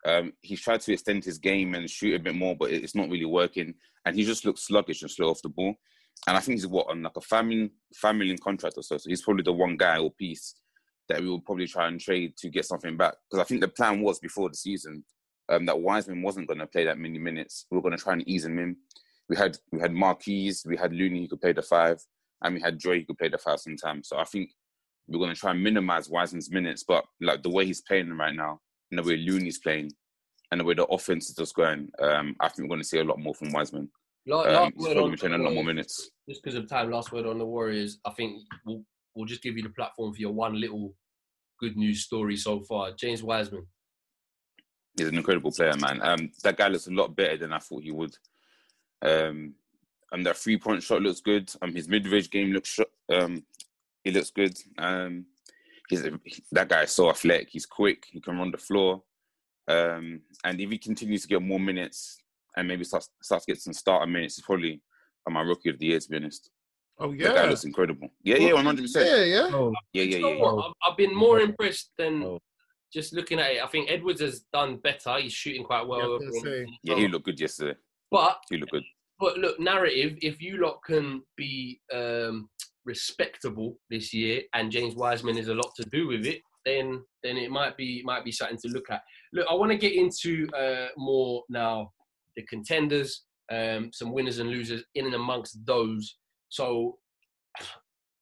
Um, 0.05 0.31
he's 0.41 0.61
tried 0.61 0.81
to 0.81 0.93
extend 0.93 1.25
his 1.25 1.37
game 1.37 1.75
and 1.75 1.89
shoot 1.89 2.15
a 2.15 2.23
bit 2.23 2.35
more, 2.35 2.55
but 2.55 2.71
it's 2.71 2.95
not 2.95 3.09
really 3.09 3.25
working. 3.25 3.73
And 4.05 4.15
he 4.15 4.23
just 4.23 4.45
looks 4.45 4.61
sluggish 4.65 5.01
and 5.01 5.11
slow 5.11 5.29
off 5.29 5.41
the 5.41 5.49
ball. 5.49 5.73
And 6.27 6.37
I 6.37 6.39
think 6.39 6.57
he's 6.57 6.67
what 6.67 6.87
on 6.89 7.03
like 7.03 7.17
a 7.17 7.21
family 7.21 7.71
family 7.95 8.35
contract 8.37 8.75
or 8.77 8.83
so. 8.83 8.97
So 8.97 9.09
he's 9.09 9.21
probably 9.21 9.43
the 9.43 9.53
one 9.53 9.75
guy 9.75 9.97
or 9.97 10.11
piece 10.11 10.55
that 11.09 11.21
we 11.21 11.29
will 11.29 11.39
probably 11.41 11.67
try 11.67 11.87
and 11.87 11.99
trade 11.99 12.35
to 12.37 12.49
get 12.49 12.65
something 12.65 12.97
back. 12.97 13.15
Because 13.29 13.41
I 13.41 13.47
think 13.47 13.61
the 13.61 13.67
plan 13.67 14.01
was 14.01 14.19
before 14.19 14.49
the 14.49 14.55
season 14.55 15.03
um, 15.49 15.65
that 15.65 15.79
Wiseman 15.79 16.21
wasn't 16.21 16.47
going 16.47 16.59
to 16.59 16.67
play 16.67 16.85
that 16.85 16.97
many 16.97 17.17
minutes. 17.17 17.65
We 17.71 17.77
were 17.77 17.81
going 17.81 17.97
to 17.97 18.03
try 18.03 18.13
and 18.13 18.27
ease 18.27 18.45
him 18.45 18.59
in. 18.59 18.75
We 19.29 19.35
had 19.35 19.57
we 19.71 19.79
had 19.79 19.91
Marquese, 19.91 20.65
we 20.65 20.77
had 20.77 20.93
Looney 20.93 21.21
who 21.21 21.27
could 21.29 21.41
play 21.41 21.53
the 21.53 21.61
five, 21.61 22.01
and 22.43 22.55
we 22.55 22.61
had 22.61 22.77
Dre 22.77 22.99
who 22.99 23.05
could 23.05 23.17
play 23.17 23.29
the 23.29 23.37
five 23.37 23.59
sometimes. 23.59 24.07
So 24.09 24.17
I 24.17 24.23
think 24.23 24.51
we're 25.07 25.19
going 25.19 25.33
to 25.33 25.39
try 25.39 25.51
and 25.51 25.63
minimize 25.63 26.09
Wiseman's 26.09 26.51
minutes. 26.51 26.83
But 26.87 27.05
like 27.21 27.43
the 27.43 27.49
way 27.49 27.65
he's 27.65 27.81
playing 27.81 28.09
right 28.17 28.35
now, 28.35 28.59
and 28.91 28.99
the 28.99 29.03
way 29.03 29.17
Looney's 29.17 29.59
playing, 29.59 29.91
and 30.51 30.61
the 30.61 30.65
way 30.65 30.73
the 30.75 30.85
offense 30.85 31.29
is 31.29 31.35
just 31.35 31.55
going, 31.55 31.89
um, 31.99 32.35
I 32.39 32.47
think 32.49 32.63
we're 32.69 32.75
going 32.75 32.81
to 32.81 32.87
see 32.87 32.99
a 32.99 33.03
lot 33.03 33.19
more 33.19 33.33
from 33.33 33.51
Wiseman. 33.51 33.89
La- 34.25 34.41
Um, 34.41 34.47
last 34.47 34.73
he's 34.77 34.93
probably 34.93 35.17
playing 35.17 35.35
a 35.35 35.43
lot 35.43 35.53
more 35.53 35.63
minutes. 35.63 36.09
Just 36.29 36.41
because 36.43 36.57
of 36.57 36.67
time, 36.69 36.89
last 36.91 37.11
word 37.11 37.25
on 37.25 37.37
the 37.37 37.45
Warriors. 37.45 37.99
I 38.05 38.11
think 38.11 38.43
we'll, 38.65 38.83
we'll 39.17 39.25
just 39.25 39.41
give 39.41 39.57
you 39.57 39.63
the 39.63 39.69
platform 39.69 40.13
for 40.13 40.21
your 40.21 40.31
one 40.31 40.59
little 40.59 40.93
good 41.59 41.75
news 41.75 42.03
story 42.03 42.37
so 42.37 42.61
far. 42.61 42.91
James 42.91 43.23
Wiseman. 43.23 43.65
He's 44.95 45.07
an 45.07 45.17
incredible 45.17 45.51
player, 45.51 45.73
man. 45.79 46.01
Um, 46.01 46.31
that 46.43 46.57
guy 46.57 46.67
looks 46.67 46.87
a 46.87 46.91
lot 46.91 47.15
better 47.15 47.37
than 47.37 47.53
I 47.53 47.59
thought 47.59 47.83
he 47.83 47.91
would. 47.91 48.15
Um, 49.01 49.55
and 50.11 50.25
that 50.25 50.37
three 50.37 50.57
point 50.57 50.83
shot 50.83 51.01
looks 51.01 51.21
good. 51.21 51.51
Um, 51.61 51.75
his 51.75 51.89
mid 51.89 52.07
range 52.07 52.29
game 52.29 52.51
looks 52.51 52.69
sh- 52.69 53.13
um, 53.13 53.43
he 54.03 54.11
looks 54.11 54.31
good. 54.31 54.57
Um, 54.77 55.25
he's 55.89 56.05
a, 56.05 56.11
that 56.51 56.69
guy 56.69 56.83
is 56.83 56.91
so 56.91 57.09
athletic. 57.09 57.49
He's 57.51 57.65
quick. 57.65 58.05
He 58.09 58.21
can 58.21 58.37
run 58.37 58.51
the 58.51 58.57
floor. 58.57 59.03
Um, 59.67 60.21
and 60.45 60.59
if 60.61 60.69
he 60.69 60.77
continues 60.77 61.23
to 61.23 61.27
get 61.27 61.41
more 61.41 61.59
minutes 61.59 62.19
and 62.55 62.67
maybe 62.67 62.85
starts 62.85 63.09
starts 63.21 63.45
to 63.45 63.51
get 63.51 63.61
some 63.61 63.73
starter 63.73 64.07
minutes, 64.07 64.37
he's 64.37 64.45
probably 64.45 64.81
my 65.29 65.41
rookie 65.41 65.69
of 65.69 65.77
the 65.77 65.87
year. 65.87 65.99
To 65.99 66.09
be 66.09 66.17
honest, 66.17 66.49
Oh 66.99 67.11
yeah. 67.11 67.27
that 67.27 67.35
guy 67.35 67.49
looks 67.49 67.63
incredible. 67.63 68.09
Yeah, 68.23 68.37
yeah, 68.37 68.53
one 68.53 68.65
hundred 68.65 68.83
percent. 68.83 69.07
Yeah, 69.07 69.23
yeah. 69.23 69.49
Oh, 69.55 69.73
Yeah, 69.93 70.03
yeah, 70.03 70.15
You 70.17 70.21
know 70.23 70.31
yeah. 70.33 70.41
what? 70.41 70.65
I've, 70.65 70.73
I've 70.91 70.97
been 70.97 71.15
more 71.15 71.39
impressed 71.39 71.91
than 71.97 72.23
Oh. 72.23 72.39
just 72.93 73.13
looking 73.13 73.39
at 73.39 73.51
it. 73.51 73.63
I 73.63 73.67
think 73.67 73.89
Edwards 73.91 74.21
has 74.21 74.41
done 74.51 74.77
better. 74.77 75.17
He's 75.19 75.33
shooting 75.33 75.63
quite 75.63 75.85
well. 75.87 75.99
Yeah, 75.99 76.05
I 76.05 76.07
was 76.09 76.37
over 76.43 76.49
gonna. 76.55 76.65
Yeah, 76.83 76.95
he 76.95 77.07
looked 77.07 77.25
good 77.25 77.39
yesterday. 77.39 77.77
but 78.09 78.37
He 78.49 78.57
looked 78.57 78.71
good. 78.71 78.83
but 79.19 79.37
look, 79.37 79.59
narrative. 79.59 80.17
If 80.21 80.41
you 80.41 80.57
lot 80.57 80.79
can 80.83 81.21
be 81.35 81.79
um, 81.93 82.49
respectable 82.85 83.77
this 83.89 84.13
year, 84.13 84.41
and 84.53 84.71
James 84.71 84.95
Wiseman 84.95 85.37
has 85.37 85.49
a 85.49 85.55
lot 85.55 85.71
to 85.75 85.83
do 85.91 86.07
with 86.07 86.25
it, 86.25 86.41
then 86.65 87.03
then 87.23 87.37
it 87.37 87.51
might 87.51 87.77
be 87.77 88.01
might 88.03 88.25
be 88.25 88.31
something 88.31 88.57
to 88.57 88.69
look 88.69 88.89
at. 88.89 89.01
Look, 89.33 89.45
I 89.49 89.53
want 89.53 89.71
to 89.71 89.77
get 89.77 89.93
into 89.93 90.47
uh, 90.57 90.87
more 90.97 91.43
now 91.49 91.91
the 92.35 92.41
contenders, 92.43 93.23
um, 93.51 93.91
some 93.93 94.11
winners 94.13 94.39
and 94.39 94.49
losers 94.49 94.83
in 94.95 95.05
and 95.05 95.13
amongst 95.15 95.63
those. 95.65 96.17
So 96.49 96.97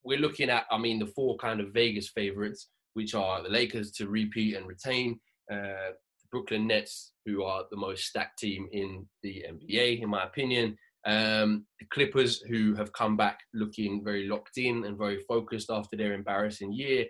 we're 0.04 0.18
looking 0.18 0.50
at, 0.50 0.64
I 0.70 0.78
mean, 0.78 0.98
the 0.98 1.06
four 1.06 1.36
kind 1.36 1.60
of 1.60 1.72
Vegas 1.72 2.08
favorites, 2.08 2.68
which 2.94 3.14
are 3.14 3.42
the 3.42 3.48
Lakers 3.48 3.90
to 3.92 4.08
repeat 4.08 4.56
and 4.56 4.66
retain, 4.66 5.20
uh, 5.50 5.92
the 5.96 6.28
Brooklyn 6.30 6.66
Nets, 6.66 7.12
who 7.24 7.42
are 7.42 7.64
the 7.70 7.76
most 7.76 8.04
stacked 8.04 8.38
team 8.38 8.68
in 8.72 9.06
the 9.22 9.44
NBA, 9.50 10.02
in 10.02 10.08
my 10.08 10.24
opinion. 10.24 10.76
Um, 11.06 11.66
the 11.78 11.86
Clippers, 11.90 12.40
who 12.40 12.74
have 12.74 12.92
come 12.92 13.16
back 13.16 13.38
looking 13.54 14.02
very 14.02 14.28
locked 14.28 14.58
in 14.58 14.84
and 14.84 14.98
very 14.98 15.22
focused 15.28 15.70
after 15.70 15.96
their 15.96 16.14
embarrassing 16.14 16.72
year, 16.72 17.06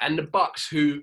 and 0.00 0.18
the 0.18 0.22
Bucks, 0.22 0.68
who, 0.68 1.02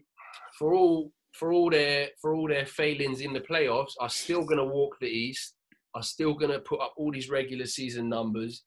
for 0.57 0.73
all 0.73 1.11
for 1.33 1.51
all 1.51 1.69
their 1.69 2.09
for 2.21 2.33
all 2.33 2.47
their 2.47 2.65
failings 2.65 3.21
in 3.21 3.33
the 3.33 3.39
playoffs, 3.39 3.93
are 3.99 4.09
still 4.09 4.43
going 4.43 4.57
to 4.57 4.65
walk 4.65 4.97
the 4.99 5.07
East, 5.07 5.55
are 5.93 6.03
still 6.03 6.33
going 6.33 6.51
to 6.51 6.59
put 6.59 6.81
up 6.81 6.93
all 6.97 7.11
these 7.11 7.29
regular 7.29 7.65
season 7.65 8.09
numbers, 8.09 8.63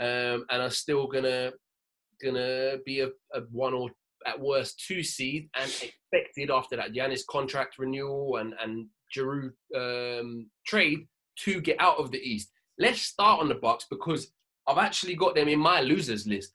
um, 0.00 0.44
and 0.50 0.62
are 0.62 0.70
still 0.70 1.08
to 1.08 1.52
gonna 2.22 2.76
be 2.84 3.00
a, 3.00 3.08
a 3.34 3.40
one 3.50 3.74
or 3.74 3.90
at 4.26 4.38
worst 4.38 4.84
two 4.86 5.02
seed 5.02 5.48
and 5.56 5.70
expected 5.82 6.50
after 6.50 6.76
that 6.76 6.92
Giannis 6.92 7.26
contract 7.28 7.78
renewal 7.78 8.36
and 8.36 8.54
and 8.62 8.86
Jrue 9.16 9.50
um, 9.74 10.48
trade 10.66 11.06
to 11.40 11.60
get 11.60 11.80
out 11.80 11.98
of 11.98 12.10
the 12.10 12.18
East. 12.18 12.50
Let's 12.78 13.02
start 13.02 13.40
on 13.40 13.48
the 13.48 13.54
Bucks 13.56 13.86
because 13.90 14.30
I've 14.66 14.78
actually 14.78 15.16
got 15.16 15.34
them 15.34 15.48
in 15.48 15.58
my 15.58 15.80
losers 15.80 16.26
list, 16.26 16.54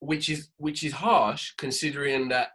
which 0.00 0.28
is 0.28 0.50
which 0.58 0.84
is 0.84 0.92
harsh 0.92 1.52
considering 1.56 2.28
that 2.28 2.48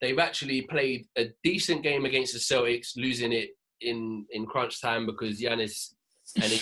they've 0.00 0.18
actually 0.18 0.62
played 0.62 1.06
a 1.16 1.30
decent 1.42 1.82
game 1.82 2.04
against 2.04 2.32
the 2.34 2.38
Celtics, 2.38 2.96
losing 2.96 3.32
it 3.32 3.50
in 3.80 4.26
in 4.30 4.46
crunch 4.46 4.80
time 4.80 5.06
because 5.06 5.40
Giannis 5.40 5.94
and 6.36 6.52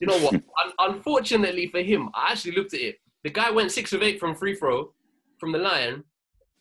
you 0.00 0.06
know 0.06 0.18
what? 0.18 0.34
Un- 0.34 0.92
unfortunately 0.94 1.68
for 1.68 1.80
him, 1.80 2.08
I 2.14 2.32
actually 2.32 2.52
looked 2.52 2.74
at 2.74 2.80
it. 2.80 2.96
The 3.22 3.30
guy 3.30 3.50
went 3.50 3.72
six 3.72 3.92
of 3.92 4.02
eight 4.02 4.20
from 4.20 4.34
free 4.34 4.54
throw 4.54 4.92
from 5.38 5.52
the 5.52 5.58
line. 5.58 6.04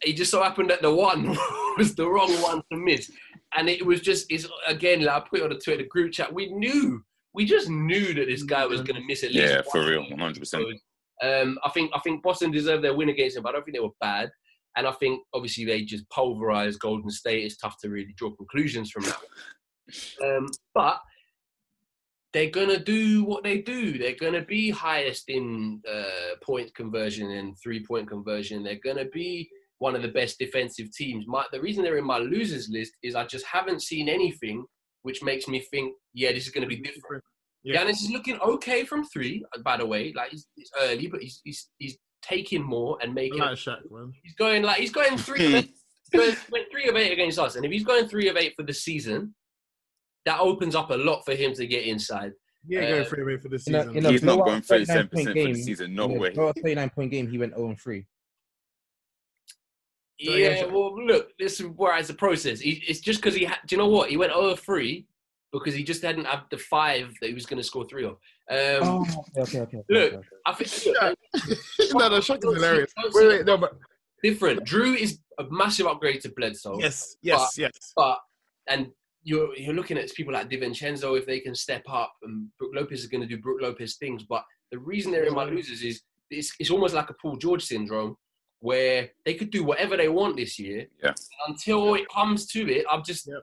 It 0.01 0.13
just 0.13 0.31
so 0.31 0.43
happened 0.43 0.69
that 0.69 0.81
the 0.81 0.93
one 0.93 1.27
was 1.77 1.95
the 1.95 2.07
wrong 2.07 2.31
one 2.41 2.61
to 2.71 2.77
miss, 2.77 3.11
and 3.55 3.69
it 3.69 3.85
was 3.85 4.01
just 4.01 4.25
it's 4.29 4.47
again. 4.67 5.03
Like 5.03 5.23
I 5.23 5.27
put 5.27 5.39
it 5.39 5.43
on 5.43 5.49
the 5.49 5.59
Twitter 5.59 5.85
group 5.89 6.11
chat. 6.11 6.33
We 6.33 6.51
knew, 6.51 7.03
we 7.33 7.45
just 7.45 7.69
knew 7.69 8.13
that 8.13 8.27
this 8.27 8.43
guy 8.43 8.65
was 8.65 8.81
going 8.81 8.99
to 8.99 9.07
miss 9.07 9.23
at 9.23 9.31
least. 9.31 9.53
Yeah, 9.53 9.61
for 9.71 9.85
real, 9.85 10.03
of 10.03 10.09
one 10.09 10.11
those. 10.11 10.19
hundred 10.19 10.39
percent. 10.39 10.65
Um, 11.21 11.57
I 11.63 11.69
think 11.69 11.91
I 11.93 11.99
think 11.99 12.23
Boston 12.23 12.51
deserved 12.51 12.83
their 12.83 12.95
win 12.95 13.09
against 13.09 13.35
them, 13.35 13.43
but 13.43 13.49
I 13.49 13.51
don't 13.53 13.63
think 13.63 13.75
they 13.75 13.81
were 13.81 13.89
bad. 14.01 14.29
And 14.75 14.87
I 14.87 14.91
think 14.93 15.21
obviously 15.33 15.65
they 15.65 15.83
just 15.83 16.09
pulverized 16.09 16.79
Golden 16.79 17.09
State. 17.09 17.45
It's 17.45 17.57
tough 17.57 17.77
to 17.81 17.89
really 17.89 18.13
draw 18.17 18.31
conclusions 18.35 18.91
from 18.91 19.03
that. 19.03 19.19
Um, 20.23 20.47
but 20.73 21.01
they're 22.33 22.49
gonna 22.49 22.79
do 22.79 23.23
what 23.23 23.43
they 23.43 23.59
do. 23.61 23.97
They're 23.97 24.15
gonna 24.19 24.43
be 24.43 24.71
highest 24.71 25.29
in 25.29 25.81
uh, 25.89 26.35
point 26.43 26.73
conversion 26.75 27.31
and 27.31 27.55
three 27.61 27.85
point 27.85 28.09
conversion. 28.09 28.63
They're 28.63 28.79
gonna 28.83 29.05
be 29.05 29.49
one 29.77 29.95
of 29.95 30.01
the 30.01 30.07
best 30.07 30.39
defensive 30.39 30.91
teams. 30.95 31.25
My, 31.27 31.45
the 31.51 31.61
reason 31.61 31.83
they're 31.83 31.97
in 31.97 32.05
my 32.05 32.17
losers 32.17 32.69
list 32.69 32.93
is 33.03 33.15
I 33.15 33.25
just 33.25 33.45
haven't 33.45 33.81
seen 33.83 34.09
anything 34.09 34.65
which 35.03 35.21
makes 35.21 35.47
me 35.49 35.59
think, 35.59 35.93
yeah, 36.13 36.31
this 36.31 36.45
is 36.45 36.51
gonna 36.51 36.67
be 36.67 36.77
different. 36.77 37.23
Yeah. 37.63 37.83
Giannis 37.83 38.01
is 38.01 38.09
looking 38.09 38.39
okay 38.39 38.83
from 38.83 39.05
three, 39.05 39.45
by 39.63 39.77
the 39.77 39.85
way. 39.85 40.11
Like 40.15 40.31
he's, 40.31 40.47
it's 40.57 40.71
early, 40.81 41.07
but 41.07 41.21
he's, 41.21 41.39
he's 41.43 41.69
he's 41.77 41.97
taking 42.21 42.63
more 42.63 42.97
and 43.01 43.13
making. 43.13 43.39
like 43.39 43.57
Shaq, 43.57 43.79
man. 43.91 44.11
He's 44.23 44.35
going 44.35 44.63
like 44.63 44.79
he's 44.79 44.91
going 44.91 45.17
three. 45.17 45.45
of 45.45 45.53
eight, 45.55 45.73
he's 46.11 46.19
going, 46.19 46.37
went 46.51 46.65
three 46.71 46.89
of 46.89 46.95
eight 46.95 47.11
against 47.11 47.39
us, 47.39 47.55
and 47.55 47.65
if 47.65 47.71
he's 47.71 47.83
going 47.83 48.07
three 48.07 48.27
of 48.27 48.37
eight 48.37 48.53
for 48.57 48.63
the 48.63 48.73
season, 48.73 49.33
that 50.25 50.39
opens 50.39 50.75
up 50.75 50.89
a 50.91 50.95
lot 50.95 51.23
for 51.25 51.35
him 51.35 51.53
to 51.53 51.67
get 51.67 51.85
inside. 51.85 52.33
He 52.67 52.77
ain't 52.77 52.85
Uh, 52.85 52.89
going 52.91 53.05
free 53.05 53.21
away 53.23 53.37
for 53.37 53.49
this 53.49 53.67
in 53.67 53.75
a, 53.75 53.79
season. 53.83 53.97
in 53.97 54.05
a 54.05 54.11
He's 54.11 54.23
not 54.23 54.35
blowout 54.37 54.47
going 54.47 54.61
39 54.61 55.07
37% 55.07 55.07
for 55.09 55.33
the 55.53 55.55
season. 55.55 55.93
No 55.95 56.05
in 56.05 56.11
a 56.17 56.19
way. 56.19 56.29
blowout 56.31 56.55
39 56.55 56.89
point 56.91 57.11
game, 57.11 57.29
he 57.29 57.37
went 57.37 57.55
0 57.55 57.75
3. 57.81 58.05
So, 60.21 60.31
yeah, 60.31 60.49
Yeah, 60.49 60.65
well, 60.65 61.05
look, 61.05 61.37
this 61.37 61.59
is 61.59 61.67
where 61.67 61.97
it's 61.97 62.09
a 62.09 62.13
process. 62.13 62.59
He, 62.59 62.83
it's 62.87 62.99
just 63.01 63.19
because 63.21 63.35
he 63.35 63.43
had. 63.45 63.57
Do 63.67 63.75
you 63.75 63.81
know 63.81 63.87
what? 63.89 64.09
He 64.09 64.15
went 64.17 64.31
over 64.31 64.55
three 64.55 65.05
because 65.51 65.73
he 65.73 65.83
just 65.83 66.01
hadn't 66.01 66.25
had 66.25 66.43
the 66.49 66.57
five 66.57 67.13
that 67.19 67.27
he 67.27 67.33
was 67.33 67.45
going 67.45 67.57
to 67.57 67.63
score 67.63 67.85
three 67.85 68.05
of. 68.05 68.13
Um, 68.13 68.17
Oh, 68.49 69.05
okay, 69.37 69.59
okay, 69.61 69.77
okay. 69.77 69.81
Look, 69.89 70.13
okay. 70.13 70.27
I 70.45 70.53
think 70.53 70.95
look, 70.97 71.17
no, 71.93 72.07
no, 72.09 72.19
Shaq 72.19 72.37
is 72.45 72.53
hilarious. 72.55 72.93
don't 73.01 73.13
Wait, 73.15 73.27
wait, 73.27 73.45
no, 73.45 73.57
but 73.57 73.75
different. 74.23 74.63
Jrue 74.65 74.95
is 74.95 75.19
a 75.39 75.45
massive 75.49 75.87
upgrade 75.87 76.21
to 76.21 76.29
Bledsoe. 76.29 76.79
yes, 76.79 77.17
yes, 77.21 77.57
yes. 77.57 77.93
But 77.95 78.19
and 78.67 78.91
you're 79.23 79.55
you're 79.57 79.73
looking 79.73 79.97
at 79.97 80.13
people 80.13 80.33
like 80.33 80.49
DiVincenzo 80.49 81.17
if 81.17 81.25
they 81.25 81.39
can 81.39 81.55
step 81.55 81.83
up, 81.89 82.13
and 82.23 82.47
Brook 82.59 82.71
Lopez 82.75 82.99
is 83.01 83.07
going 83.07 83.21
to 83.21 83.27
do 83.27 83.37
Brook 83.41 83.61
Lopez 83.61 83.95
things. 83.95 84.23
But 84.23 84.43
the 84.71 84.79
reason 84.79 85.11
they're 85.11 85.25
in 85.25 85.33
my 85.33 85.45
losers 85.45 85.81
is 85.81 86.01
it's, 86.29 86.53
it's 86.59 86.69
almost 86.71 86.93
like 86.95 87.09
a 87.09 87.13
Paul 87.21 87.37
George 87.37 87.63
syndrome, 87.63 88.15
where 88.59 89.09
they 89.25 89.33
could 89.35 89.51
do 89.51 89.63
whatever 89.63 89.95
they 89.97 90.09
want 90.09 90.35
this 90.37 90.57
year. 90.59 90.87
Yeah. 91.03 91.13
Until 91.47 91.95
it 91.95 92.07
comes 92.09 92.47
to 92.47 92.69
it, 92.71 92.85
I'm 92.89 93.03
just 93.03 93.27
Yep. 93.27 93.41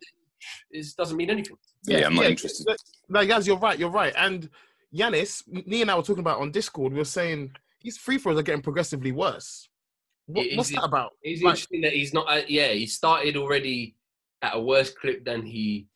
it 0.71 0.87
doesn't 0.97 1.17
mean 1.17 1.31
anything. 1.31 1.57
Yeah, 1.87 2.07
I'm 2.07 2.15
not 2.15 2.27
interested. 2.27 2.67
No, 3.09 3.21
Yaz, 3.21 3.47
you're 3.47 3.59
right. 3.59 3.79
You're 3.79 3.91
right. 3.91 4.13
And 4.17 4.49
Giannis, 4.95 5.43
me 5.67 5.83
and 5.83 5.91
I 5.91 5.95
were 5.95 6.03
talking 6.03 6.21
about 6.21 6.41
on 6.41 6.51
Discord. 6.51 6.93
We 6.93 6.99
were 6.99 7.05
saying 7.05 7.53
his 7.83 7.97
free 7.97 8.19
throws 8.19 8.39
are 8.39 8.43
getting 8.43 8.63
progressively 8.63 9.13
worse. 9.13 9.69
What, 10.27 10.47
what's 10.55 10.69
is 10.71 10.77
that 10.77 10.85
about? 10.85 11.13
It's 11.23 11.43
Like- 11.43 11.53
interesting 11.53 11.81
that 11.83 11.93
he's 11.93 12.13
not. 12.13 12.27
Uh, 12.29 12.43
yeah, 12.49 12.69
he 12.69 12.87
started 12.87 13.37
already 13.37 13.97
at 14.43 14.57
a 14.57 14.61
worse 14.61 14.91
clip 14.91 15.25
than 15.25 15.43
he 15.43 15.87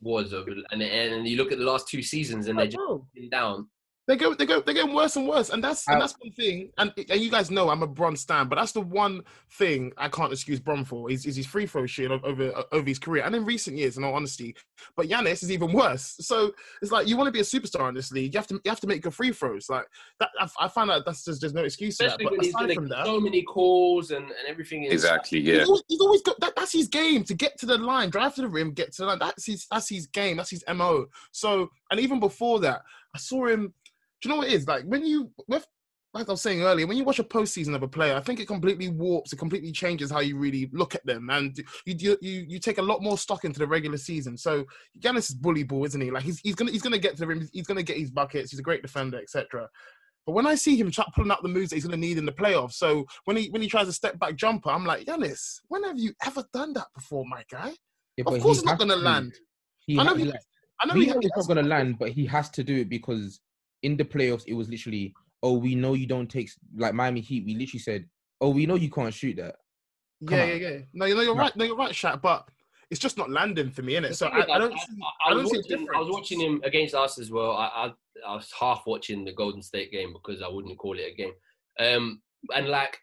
was 0.00 0.34
over, 0.34 0.50
and 0.70 0.82
and 0.82 1.26
you 1.26 1.36
look 1.36 1.52
at 1.52 1.58
the 1.58 1.64
last 1.64 1.88
two 1.88 2.02
seasons 2.02 2.48
and 2.48 2.58
they're 2.58 2.66
just 2.66 2.78
oh. 2.80 3.06
been 3.14 3.30
down. 3.30 3.68
They 4.08 4.16
go, 4.16 4.34
they 4.34 4.46
go, 4.46 4.60
they're 4.60 4.72
getting 4.74 4.94
worse 4.94 5.16
and 5.16 5.26
worse, 5.26 5.50
and 5.50 5.62
that's 5.64 5.86
and 5.88 5.96
uh, 5.96 6.00
that's 6.00 6.14
one 6.20 6.30
thing. 6.30 6.70
And 6.78 6.92
and 6.96 7.20
you 7.20 7.28
guys 7.28 7.50
know 7.50 7.68
I'm 7.70 7.82
a 7.82 7.88
Bron 7.88 8.14
stan, 8.14 8.48
but 8.48 8.54
that's 8.56 8.70
the 8.70 8.80
one 8.80 9.22
thing 9.50 9.92
I 9.96 10.08
can't 10.08 10.32
excuse 10.32 10.60
Bron 10.60 10.84
for 10.84 11.10
is, 11.10 11.26
is 11.26 11.34
his 11.34 11.46
free 11.46 11.66
throw 11.66 11.86
shit 11.86 12.12
over 12.12 12.52
over 12.70 12.86
his 12.88 13.00
career 13.00 13.24
and 13.24 13.34
in 13.34 13.44
recent 13.44 13.76
years, 13.76 13.96
in 13.98 14.04
all 14.04 14.14
honesty. 14.14 14.54
But 14.96 15.08
Giannis 15.08 15.42
is 15.42 15.50
even 15.50 15.72
worse. 15.72 16.14
So 16.20 16.52
it's 16.82 16.92
like 16.92 17.08
you 17.08 17.16
want 17.16 17.26
to 17.26 17.32
be 17.32 17.40
a 17.40 17.42
superstar 17.42 17.88
in 17.88 17.96
this 17.96 18.12
league, 18.12 18.32
you 18.32 18.38
have 18.38 18.46
to 18.46 18.54
you 18.64 18.68
have 18.70 18.78
to 18.80 18.86
make 18.86 19.02
good 19.02 19.12
free 19.12 19.32
throws. 19.32 19.68
Like 19.68 19.86
that, 20.20 20.28
I, 20.38 20.48
I 20.60 20.68
find 20.68 20.88
out 20.88 21.04
that's 21.04 21.24
just 21.24 21.40
there's 21.40 21.54
no 21.54 21.64
excuse 21.64 21.96
to 21.98 22.04
that. 22.04 22.08
Especially 22.10 22.24
But 22.26 22.32
when 22.32 22.40
he's 22.42 22.54
aside 22.54 22.66
going 22.66 22.74
from 22.76 22.88
that, 22.90 23.06
so 23.06 23.18
many 23.18 23.42
calls 23.42 24.12
and, 24.12 24.24
and 24.26 24.46
everything. 24.48 24.84
is- 24.84 24.92
Exactly. 24.92 25.40
Yeah. 25.40 25.58
He's 25.58 25.66
always, 25.68 25.82
he's 25.88 26.00
always 26.00 26.22
got 26.22 26.38
that, 26.40 26.54
that's 26.54 26.72
his 26.72 26.86
game 26.86 27.24
to 27.24 27.34
get 27.34 27.58
to 27.58 27.66
the 27.66 27.76
line, 27.76 28.10
drive 28.10 28.36
to 28.36 28.42
the 28.42 28.48
rim, 28.48 28.70
get 28.70 28.92
to 28.92 29.02
the 29.02 29.06
line. 29.08 29.18
That's 29.18 29.46
his 29.46 29.66
that's 29.68 29.88
his 29.88 30.06
game. 30.06 30.36
That's 30.36 30.50
his 30.50 30.62
mo. 30.72 31.06
So 31.32 31.70
and 31.90 31.98
even 31.98 32.20
before 32.20 32.60
that, 32.60 32.82
I 33.12 33.18
saw 33.18 33.46
him. 33.46 33.74
You 34.26 34.32
know 34.32 34.38
what 34.38 34.48
it 34.48 34.54
is 34.54 34.66
like 34.66 34.82
when 34.84 35.06
you 35.06 35.30
with 35.46 35.64
like 36.12 36.28
I 36.28 36.32
was 36.32 36.42
saying 36.42 36.62
earlier, 36.62 36.86
when 36.86 36.96
you 36.96 37.04
watch 37.04 37.18
a 37.18 37.24
postseason 37.24 37.76
of 37.76 37.82
a 37.82 37.88
player, 37.88 38.14
I 38.16 38.20
think 38.20 38.40
it 38.40 38.46
completely 38.46 38.88
warps, 38.88 39.32
it 39.32 39.36
completely 39.38 39.70
changes 39.70 40.10
how 40.10 40.18
you 40.20 40.36
really 40.36 40.68
look 40.72 40.96
at 40.96 41.06
them, 41.06 41.30
and 41.30 41.56
you 41.84 42.16
you 42.20 42.46
you 42.48 42.58
take 42.58 42.78
a 42.78 42.82
lot 42.82 43.02
more 43.02 43.16
stock 43.18 43.44
into 43.44 43.60
the 43.60 43.68
regular 43.68 43.98
season. 43.98 44.36
So 44.36 44.64
Giannis 44.98 45.28
is 45.30 45.34
bully 45.36 45.62
ball, 45.62 45.84
isn't 45.84 46.00
he? 46.00 46.10
Like 46.10 46.24
he's 46.24 46.40
he's 46.40 46.56
gonna 46.56 46.72
he's 46.72 46.82
gonna 46.82 46.98
get 46.98 47.12
to 47.12 47.20
the 47.20 47.26
rim, 47.28 47.48
he's 47.52 47.68
gonna 47.68 47.84
get 47.84 47.98
his 47.98 48.10
buckets, 48.10 48.50
he's 48.50 48.58
a 48.58 48.64
great 48.64 48.82
defender, 48.82 49.18
etc. 49.18 49.68
But 50.26 50.32
when 50.32 50.46
I 50.46 50.56
see 50.56 50.74
him 50.76 50.90
try, 50.90 51.04
pulling 51.14 51.30
out 51.30 51.42
the 51.42 51.48
moves 51.48 51.70
that 51.70 51.76
he's 51.76 51.84
going 51.86 52.00
to 52.00 52.04
need 52.04 52.18
in 52.18 52.26
the 52.26 52.32
playoffs, 52.32 52.72
so 52.72 53.06
when 53.26 53.36
he 53.36 53.48
when 53.50 53.62
he 53.62 53.68
tries 53.68 53.86
a 53.86 53.92
step 53.92 54.18
back 54.18 54.34
jumper, 54.34 54.70
I'm 54.70 54.84
like, 54.84 55.06
Giannis, 55.06 55.60
when 55.68 55.84
have 55.84 55.98
you 56.00 56.14
ever 56.26 56.42
done 56.52 56.72
that 56.72 56.88
before, 56.96 57.24
my 57.28 57.44
guy? 57.48 57.72
Yeah, 58.16 58.24
Of 58.26 58.40
course, 58.42 58.58
it's 58.58 58.66
not 58.66 58.78
going 58.78 58.90
to 58.90 58.96
land. 58.96 59.34
He 59.78 59.96
I 59.96 60.02
know 60.02 60.16
he- 60.16 60.24
like, 60.24 60.40
I 60.82 60.86
know 60.86 60.94
he, 60.94 61.04
he 61.04 61.10
it's 61.10 61.36
not 61.36 61.46
going 61.46 61.62
to 61.62 61.68
land, 61.68 61.98
but 61.98 62.08
he 62.08 62.26
has 62.26 62.50
to 62.50 62.64
do 62.64 62.74
it 62.78 62.88
because 62.88 63.40
in 63.86 63.96
the 63.96 64.04
playoffs, 64.04 64.44
it 64.46 64.54
was 64.54 64.68
literally, 64.68 65.14
oh, 65.42 65.54
we 65.54 65.74
know 65.76 65.94
you 65.94 66.06
don't 66.06 66.28
take, 66.28 66.50
like 66.76 66.92
Miami 66.92 67.20
Heat, 67.20 67.46
we 67.46 67.54
literally 67.54 67.78
said, 67.78 68.04
oh, 68.40 68.50
we 68.50 68.66
know 68.66 68.74
you 68.74 68.90
can't 68.90 69.14
shoot 69.14 69.36
that. 69.36 69.54
Come 70.26 70.38
Yeah, 70.38 70.44
on. 70.44 70.48
yeah, 70.48 70.54
yeah. 70.54 70.78
No, 70.92 71.04
you 71.06 71.14
know 71.14 71.20
you're 71.22 71.34
No. 71.36 71.42
right. 71.42 71.56
No, 71.56 71.64
you're 71.64 71.76
right, 71.76 71.92
Shaq. 71.92 72.20
But 72.20 72.48
it's 72.90 73.00
just 73.00 73.16
not 73.16 73.30
landing 73.30 73.70
for 73.70 73.82
me, 73.82 73.94
innit? 73.94 74.08
The 74.08 74.14
So 74.14 74.26
I, 74.26 74.42
I 74.42 74.58
don't. 74.58 74.72
I, 74.72 74.76
see, 74.76 75.00
I 75.00 75.30
I 75.30 75.34
don't 75.34 75.46
see 75.46 75.56
a 75.56 75.58
watching, 75.60 75.70
difference. 75.70 75.90
I 75.94 75.98
was 76.00 76.08
watching 76.10 76.40
him 76.40 76.60
against 76.64 76.94
us 76.94 77.18
as 77.18 77.30
well. 77.30 77.52
I, 77.52 77.66
I, 77.66 77.92
I 78.26 78.34
was 78.34 78.50
half 78.58 78.82
watching 78.86 79.24
the 79.24 79.32
Golden 79.32 79.62
State 79.62 79.92
game 79.92 80.12
because 80.12 80.42
I 80.42 80.48
wouldn't 80.48 80.78
call 80.78 80.98
it 80.98 81.12
a 81.12 81.14
game. 81.14 81.32
Um, 81.78 82.22
and 82.54 82.68
like 82.68 82.98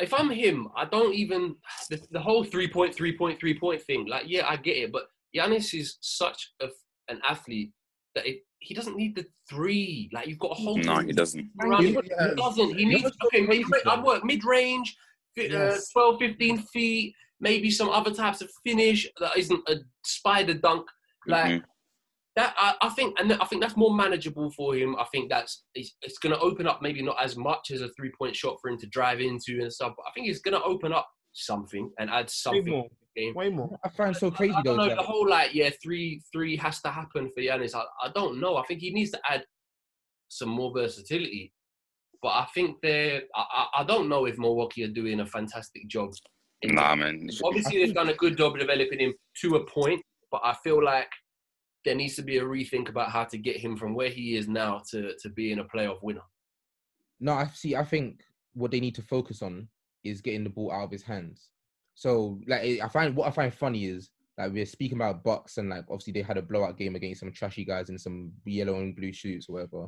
if 0.00 0.14
I'm 0.14 0.30
him, 0.30 0.68
I 0.76 0.84
don't 0.84 1.14
even 1.14 1.56
the, 1.90 2.00
the 2.10 2.20
whole 2.20 2.44
three 2.44 2.68
point, 2.68 2.94
three 2.94 3.16
point, 3.16 3.40
three 3.40 3.58
point 3.58 3.82
thing. 3.82 4.06
Like, 4.06 4.24
yeah, 4.26 4.46
I 4.48 4.56
get 4.56 4.76
it, 4.76 4.92
but 4.92 5.04
Giannis 5.34 5.78
is 5.78 5.98
such 6.00 6.52
a, 6.62 6.68
an 7.08 7.20
athlete 7.28 7.72
that 8.14 8.26
it, 8.26 8.40
he 8.60 8.74
doesn't 8.74 8.96
need 8.96 9.16
the 9.16 9.26
three. 9.48 10.10
Like, 10.12 10.26
you've 10.26 10.38
got 10.38 10.52
a 10.52 10.54
whole. 10.54 10.76
No, 10.76 10.98
he 11.00 11.12
doesn't. 11.12 11.50
around. 11.60 11.82
Yeah. 11.82 12.00
He 12.28 12.34
doesn't. 12.36 12.78
He 12.78 12.84
needs 12.84 13.10
okay. 13.26 13.40
Mid, 13.46 13.64
I'd 13.86 14.04
work 14.04 14.24
mid 14.24 14.44
range, 14.44 14.96
uh, 15.38 15.42
Yes. 15.42 15.90
12, 15.92 16.18
15 16.18 16.58
feet, 16.72 17.14
maybe 17.40 17.70
some 17.70 17.88
other 17.88 18.12
types 18.12 18.42
of 18.42 18.50
finish 18.64 19.08
that 19.18 19.36
isn't 19.36 19.68
a 19.68 19.76
spider 20.04 20.54
dunk. 20.54 20.86
Like 21.26 21.60
Mhm. 21.60 21.64
that, 22.36 22.54
I, 22.58 22.74
I 22.82 22.88
think, 22.90 23.18
and 23.18 23.32
I 23.32 23.44
think 23.46 23.62
that's 23.62 23.76
more 23.76 23.94
manageable 23.94 24.50
for 24.50 24.74
him. 24.74 24.94
I 24.96 25.04
think 25.12 25.30
that's 25.30 25.64
it's, 25.74 25.96
it's 26.02 26.18
going 26.18 26.34
to 26.34 26.40
open 26.40 26.66
up 26.66 26.82
maybe 26.82 27.02
not 27.02 27.22
as 27.22 27.36
much 27.36 27.70
as 27.70 27.80
a 27.80 27.88
three 27.90 28.12
point 28.18 28.36
shot 28.36 28.58
for 28.60 28.70
him 28.70 28.78
to 28.78 28.86
drive 28.88 29.20
into 29.20 29.60
and 29.60 29.72
stuff, 29.72 29.94
but 29.96 30.04
I 30.06 30.10
think 30.14 30.28
it's 30.28 30.40
going 30.40 30.58
to 30.58 30.62
open 30.62 30.92
up 30.92 31.08
something 31.32 31.90
and 31.98 32.10
add 32.10 32.24
Way 32.24 32.28
something. 32.30 32.88
More. 33.16 33.24
to 33.26 33.26
the 33.26 33.26
game. 33.26 33.34
Way 33.34 33.48
more. 33.50 33.78
I 33.84 33.88
find 33.88 34.16
so 34.16 34.30
crazy 34.30 34.54
I 34.54 34.62
though. 34.64 34.76
don't 34.76 34.88
know 34.88 34.94
the 34.94 35.02
whole 35.02 35.28
like 35.28 35.54
yeah 35.54 35.70
three 35.82 36.22
three 36.32 36.56
has 36.56 36.80
to 36.82 36.90
happen 36.90 37.30
for 37.34 37.40
Giannis. 37.42 37.74
I, 37.74 37.84
I 38.02 38.10
don't 38.14 38.40
know. 38.40 38.56
I 38.56 38.64
think 38.64 38.80
he 38.80 38.92
needs 38.92 39.10
to 39.12 39.20
add 39.28 39.44
some 40.28 40.48
more 40.48 40.72
versatility. 40.72 41.52
But 42.22 42.30
I 42.30 42.46
think 42.54 42.76
they're. 42.82 43.22
I, 43.34 43.44
I 43.52 43.80
I 43.80 43.84
don't 43.84 44.08
know 44.08 44.26
if 44.26 44.38
Milwaukee 44.38 44.84
are 44.84 44.88
doing 44.88 45.20
a 45.20 45.26
fantastic 45.26 45.88
job. 45.88 46.10
Nah, 46.64 46.94
man. 46.94 47.28
Obviously, 47.42 47.78
they've 47.78 47.94
done 47.94 48.10
a 48.10 48.14
good 48.14 48.36
job 48.36 48.58
developing 48.58 49.00
him 49.00 49.14
to 49.40 49.56
a 49.56 49.66
point, 49.66 50.02
but 50.30 50.42
I 50.44 50.54
feel 50.62 50.84
like 50.84 51.08
there 51.84 51.94
needs 51.94 52.16
to 52.16 52.22
be 52.22 52.38
a 52.38 52.42
rethink 52.42 52.88
about 52.88 53.10
how 53.10 53.24
to 53.24 53.38
get 53.38 53.56
him 53.56 53.76
from 53.76 53.94
where 53.94 54.10
he 54.10 54.36
is 54.36 54.48
now 54.48 54.82
to, 54.90 55.12
to 55.22 55.28
being 55.30 55.60
a 55.60 55.64
playoff 55.64 56.02
winner. 56.02 56.20
No, 57.18 57.32
I 57.32 57.46
see. 57.54 57.74
I 57.74 57.84
think 57.84 58.20
what 58.52 58.70
they 58.70 58.80
need 58.80 58.94
to 58.96 59.02
focus 59.02 59.40
on 59.40 59.68
is 60.04 60.20
getting 60.20 60.44
the 60.44 60.50
ball 60.50 60.72
out 60.72 60.84
of 60.84 60.90
his 60.90 61.02
hands. 61.02 61.48
So, 62.00 62.40
like, 62.46 62.80
I 62.80 62.88
find 62.88 63.14
what 63.14 63.28
I 63.28 63.30
find 63.30 63.52
funny 63.52 63.84
is 63.84 64.08
like 64.38 64.52
we're 64.52 64.64
speaking 64.64 64.96
about 64.96 65.22
Bucks 65.22 65.58
and 65.58 65.68
like 65.68 65.84
obviously 65.90 66.14
they 66.14 66.22
had 66.22 66.38
a 66.38 66.42
blowout 66.42 66.78
game 66.78 66.96
against 66.96 67.20
some 67.20 67.30
trashy 67.30 67.62
guys 67.62 67.90
in 67.90 67.98
some 67.98 68.32
yellow 68.46 68.76
and 68.76 68.96
blue 68.96 69.12
shoots 69.12 69.50
or 69.50 69.56
whatever, 69.56 69.86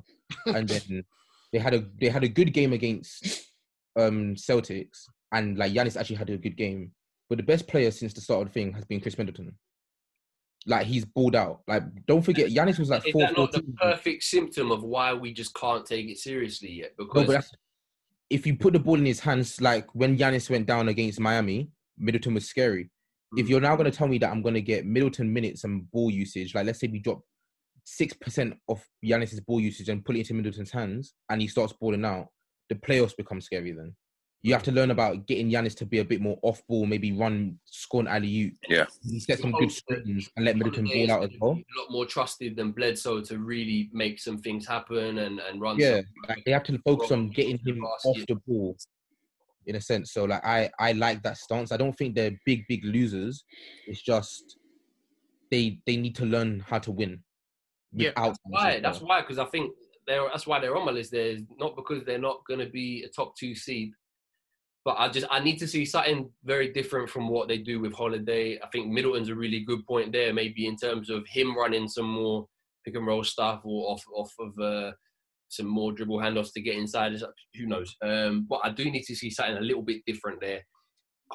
and 0.58 0.68
then 0.68 1.04
they 1.54 1.58
had 1.58 1.72
a 1.72 1.86
they 1.98 2.10
had 2.10 2.22
a 2.22 2.28
good 2.28 2.52
game 2.52 2.74
against 2.74 3.48
um 3.98 4.34
Celtics 4.34 5.06
and 5.32 5.56
like 5.56 5.72
Giannis 5.72 5.98
actually 5.98 6.16
had 6.16 6.28
a 6.28 6.36
good 6.36 6.54
game, 6.54 6.92
but 7.30 7.38
the 7.38 7.44
best 7.44 7.66
player 7.66 7.90
since 7.90 8.12
the 8.12 8.20
start 8.20 8.42
of 8.42 8.48
the 8.48 8.52
thing 8.52 8.74
has 8.74 8.84
been 8.84 9.00
Khris 9.00 9.16
Middleton. 9.16 9.54
Like 10.66 10.86
he's 10.86 11.06
balled 11.06 11.34
out. 11.34 11.60
Like 11.66 11.84
don't 12.04 12.20
forget, 12.20 12.50
Giannis 12.50 12.78
was 12.78 12.90
like 12.90 13.06
Is 13.06 13.12
four 13.12 13.22
that 13.22 13.38
not 13.38 13.52
the 13.52 13.64
perfect 13.80 14.22
symptom 14.24 14.70
of 14.70 14.82
why 14.82 15.14
we 15.14 15.32
just 15.32 15.54
can't 15.54 15.86
take 15.86 16.10
it 16.10 16.18
seriously 16.18 16.72
yet? 16.72 16.92
No, 16.98 17.06
Because 17.06 17.26
but 17.26 17.32
that's, 17.32 17.52
if 18.28 18.46
you 18.46 18.58
put 18.58 18.74
the 18.74 18.80
ball 18.80 18.96
in 18.96 19.06
his 19.06 19.20
hands, 19.20 19.62
like 19.62 19.94
when 19.94 20.18
Giannis 20.18 20.50
went 20.50 20.66
down 20.66 20.88
against 20.88 21.18
Miami, 21.18 21.70
Middleton 21.98 22.34
was 22.34 22.48
scary. 22.48 22.90
If 23.36 23.46
hmm. 23.46 23.50
you're 23.50 23.60
now 23.60 23.76
going 23.76 23.90
to 23.90 23.96
tell 23.96 24.08
me 24.08 24.18
that 24.18 24.30
I'm 24.30 24.42
going 24.42 24.54
to 24.54 24.62
get 24.62 24.86
Middleton 24.86 25.32
minutes 25.32 25.64
and 25.64 25.90
ball 25.90 26.10
usage, 26.10 26.54
like 26.54 26.66
let's 26.66 26.80
say 26.80 26.88
we 26.88 26.98
drop 26.98 27.20
six 27.84 28.14
percent 28.14 28.54
of 28.68 28.84
Giannis's 29.04 29.40
ball 29.40 29.60
usage 29.60 29.88
and 29.88 30.04
put 30.04 30.16
it 30.16 30.20
into 30.20 30.34
Middleton's 30.34 30.70
hands, 30.70 31.14
and 31.30 31.40
he 31.40 31.48
starts 31.48 31.72
balling 31.72 32.04
out, 32.04 32.28
the 32.68 32.74
playoffs 32.74 33.16
become 33.16 33.40
scary. 33.40 33.72
Then 33.72 33.94
you 34.42 34.52
have 34.52 34.62
to 34.64 34.72
learn 34.72 34.90
about 34.90 35.26
getting 35.26 35.50
Giannis 35.50 35.76
to 35.76 35.86
be 35.86 36.00
a 36.00 36.04
bit 36.04 36.20
more 36.20 36.38
off 36.42 36.60
ball, 36.68 36.84
maybe 36.84 37.12
run, 37.12 37.58
score 37.64 38.00
an 38.00 38.08
alley 38.08 38.42
oop, 38.42 38.54
Yeah. 38.68 38.86
set 39.18 39.38
some 39.38 39.52
good 39.52 39.70
screens, 39.70 40.28
and 40.36 40.44
let 40.44 40.56
Middleton 40.56 40.84
ball 40.84 41.10
out 41.12 41.22
as 41.24 41.30
well. 41.40 41.54
be 41.54 41.64
A 41.76 41.80
lot 41.80 41.92
more 41.92 42.06
trusted 42.06 42.56
than 42.56 42.72
Bledsoe 42.72 43.20
to 43.22 43.38
really 43.38 43.88
make 43.92 44.18
some 44.18 44.38
things 44.38 44.66
happen 44.66 45.18
and, 45.18 45.38
and 45.38 45.60
run. 45.60 45.78
Yeah, 45.78 46.00
like 46.28 46.42
they 46.44 46.50
have 46.50 46.64
to 46.64 46.78
focus 46.78 47.12
on 47.12 47.28
getting 47.28 47.58
him 47.58 47.84
off 47.84 48.18
the 48.26 48.34
ball, 48.46 48.76
in 49.66 49.76
a 49.76 49.80
sense. 49.80 50.12
So 50.12 50.24
like 50.24 50.44
I 50.44 50.70
I 50.78 50.92
like 50.92 51.22
that 51.22 51.38
stance. 51.38 51.72
I 51.72 51.76
don't 51.76 51.96
think 51.96 52.14
they're 52.14 52.38
big 52.44 52.64
big 52.68 52.84
losers. 52.84 53.44
It's 53.86 54.02
just 54.02 54.56
they 55.50 55.78
they 55.86 55.96
need 55.96 56.16
to 56.16 56.24
learn 56.24 56.64
how 56.66 56.78
to 56.80 56.90
win. 56.90 57.22
Yeah, 57.92 58.10
without 58.10 58.36
Why? 58.44 58.80
That's 58.80 59.00
why. 59.00 59.20
Because 59.20 59.38
I 59.38 59.44
think 59.46 59.72
they're. 60.06 60.26
That's 60.28 60.46
why 60.46 60.58
they're 60.60 60.76
on 60.76 60.86
my 60.86 60.92
list. 60.92 61.12
There, 61.12 61.36
not 61.58 61.76
because 61.76 62.04
they're 62.04 62.18
not 62.18 62.40
going 62.48 62.60
to 62.60 62.70
be 62.70 63.04
a 63.04 63.08
top 63.08 63.36
two 63.36 63.54
seed, 63.54 63.92
but 64.84 64.96
I 64.98 65.08
just 65.08 65.26
I 65.30 65.40
need 65.40 65.58
to 65.58 65.68
see 65.68 65.84
something 65.84 66.30
very 66.44 66.72
different 66.72 67.10
from 67.10 67.28
what 67.28 67.48
they 67.48 67.58
do 67.58 67.80
with 67.80 67.92
Holiday. 67.92 68.58
I 68.62 68.66
think 68.68 68.88
Middleton's 68.88 69.28
a 69.28 69.34
really 69.34 69.60
good 69.60 69.86
point 69.86 70.10
there, 70.10 70.32
maybe 70.32 70.66
in 70.66 70.76
terms 70.76 71.10
of 71.10 71.26
him 71.26 71.56
running 71.56 71.86
some 71.86 72.10
more 72.10 72.48
pick 72.84 72.96
and 72.96 73.06
roll 73.06 73.22
stuff 73.22 73.60
or 73.64 73.92
off 73.92 74.04
off 74.14 74.32
of 74.40 74.58
uh, 74.58 74.92
some 75.52 75.66
more 75.66 75.92
dribble 75.92 76.18
handoffs 76.18 76.52
to 76.54 76.62
get 76.62 76.76
inside. 76.76 77.12
Who 77.56 77.66
knows? 77.66 77.94
Um, 78.02 78.46
but 78.48 78.60
I 78.64 78.70
do 78.70 78.90
need 78.90 79.04
to 79.04 79.14
see 79.14 79.30
something 79.30 79.58
a 79.58 79.60
little 79.60 79.82
bit 79.82 80.02
different 80.06 80.40
there. 80.40 80.62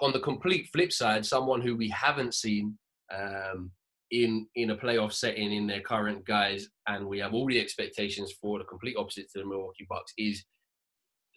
On 0.01 0.11
the 0.11 0.19
complete 0.19 0.69
flip 0.73 0.91
side, 0.91 1.25
someone 1.25 1.61
who 1.61 1.75
we 1.75 1.89
haven't 1.89 2.33
seen 2.33 2.77
um, 3.13 3.71
in 4.11 4.47
in 4.55 4.71
a 4.71 4.77
playoff 4.77 5.13
setting 5.13 5.51
in 5.51 5.67
their 5.67 5.81
current 5.81 6.25
guys, 6.25 6.67
and 6.87 7.07
we 7.07 7.19
have 7.19 7.33
all 7.33 7.47
the 7.47 7.59
expectations 7.59 8.33
for 8.41 8.59
the 8.59 8.65
complete 8.65 8.95
opposite 8.97 9.29
to 9.31 9.39
the 9.39 9.45
Milwaukee 9.45 9.85
Bucks 9.89 10.13
is 10.17 10.43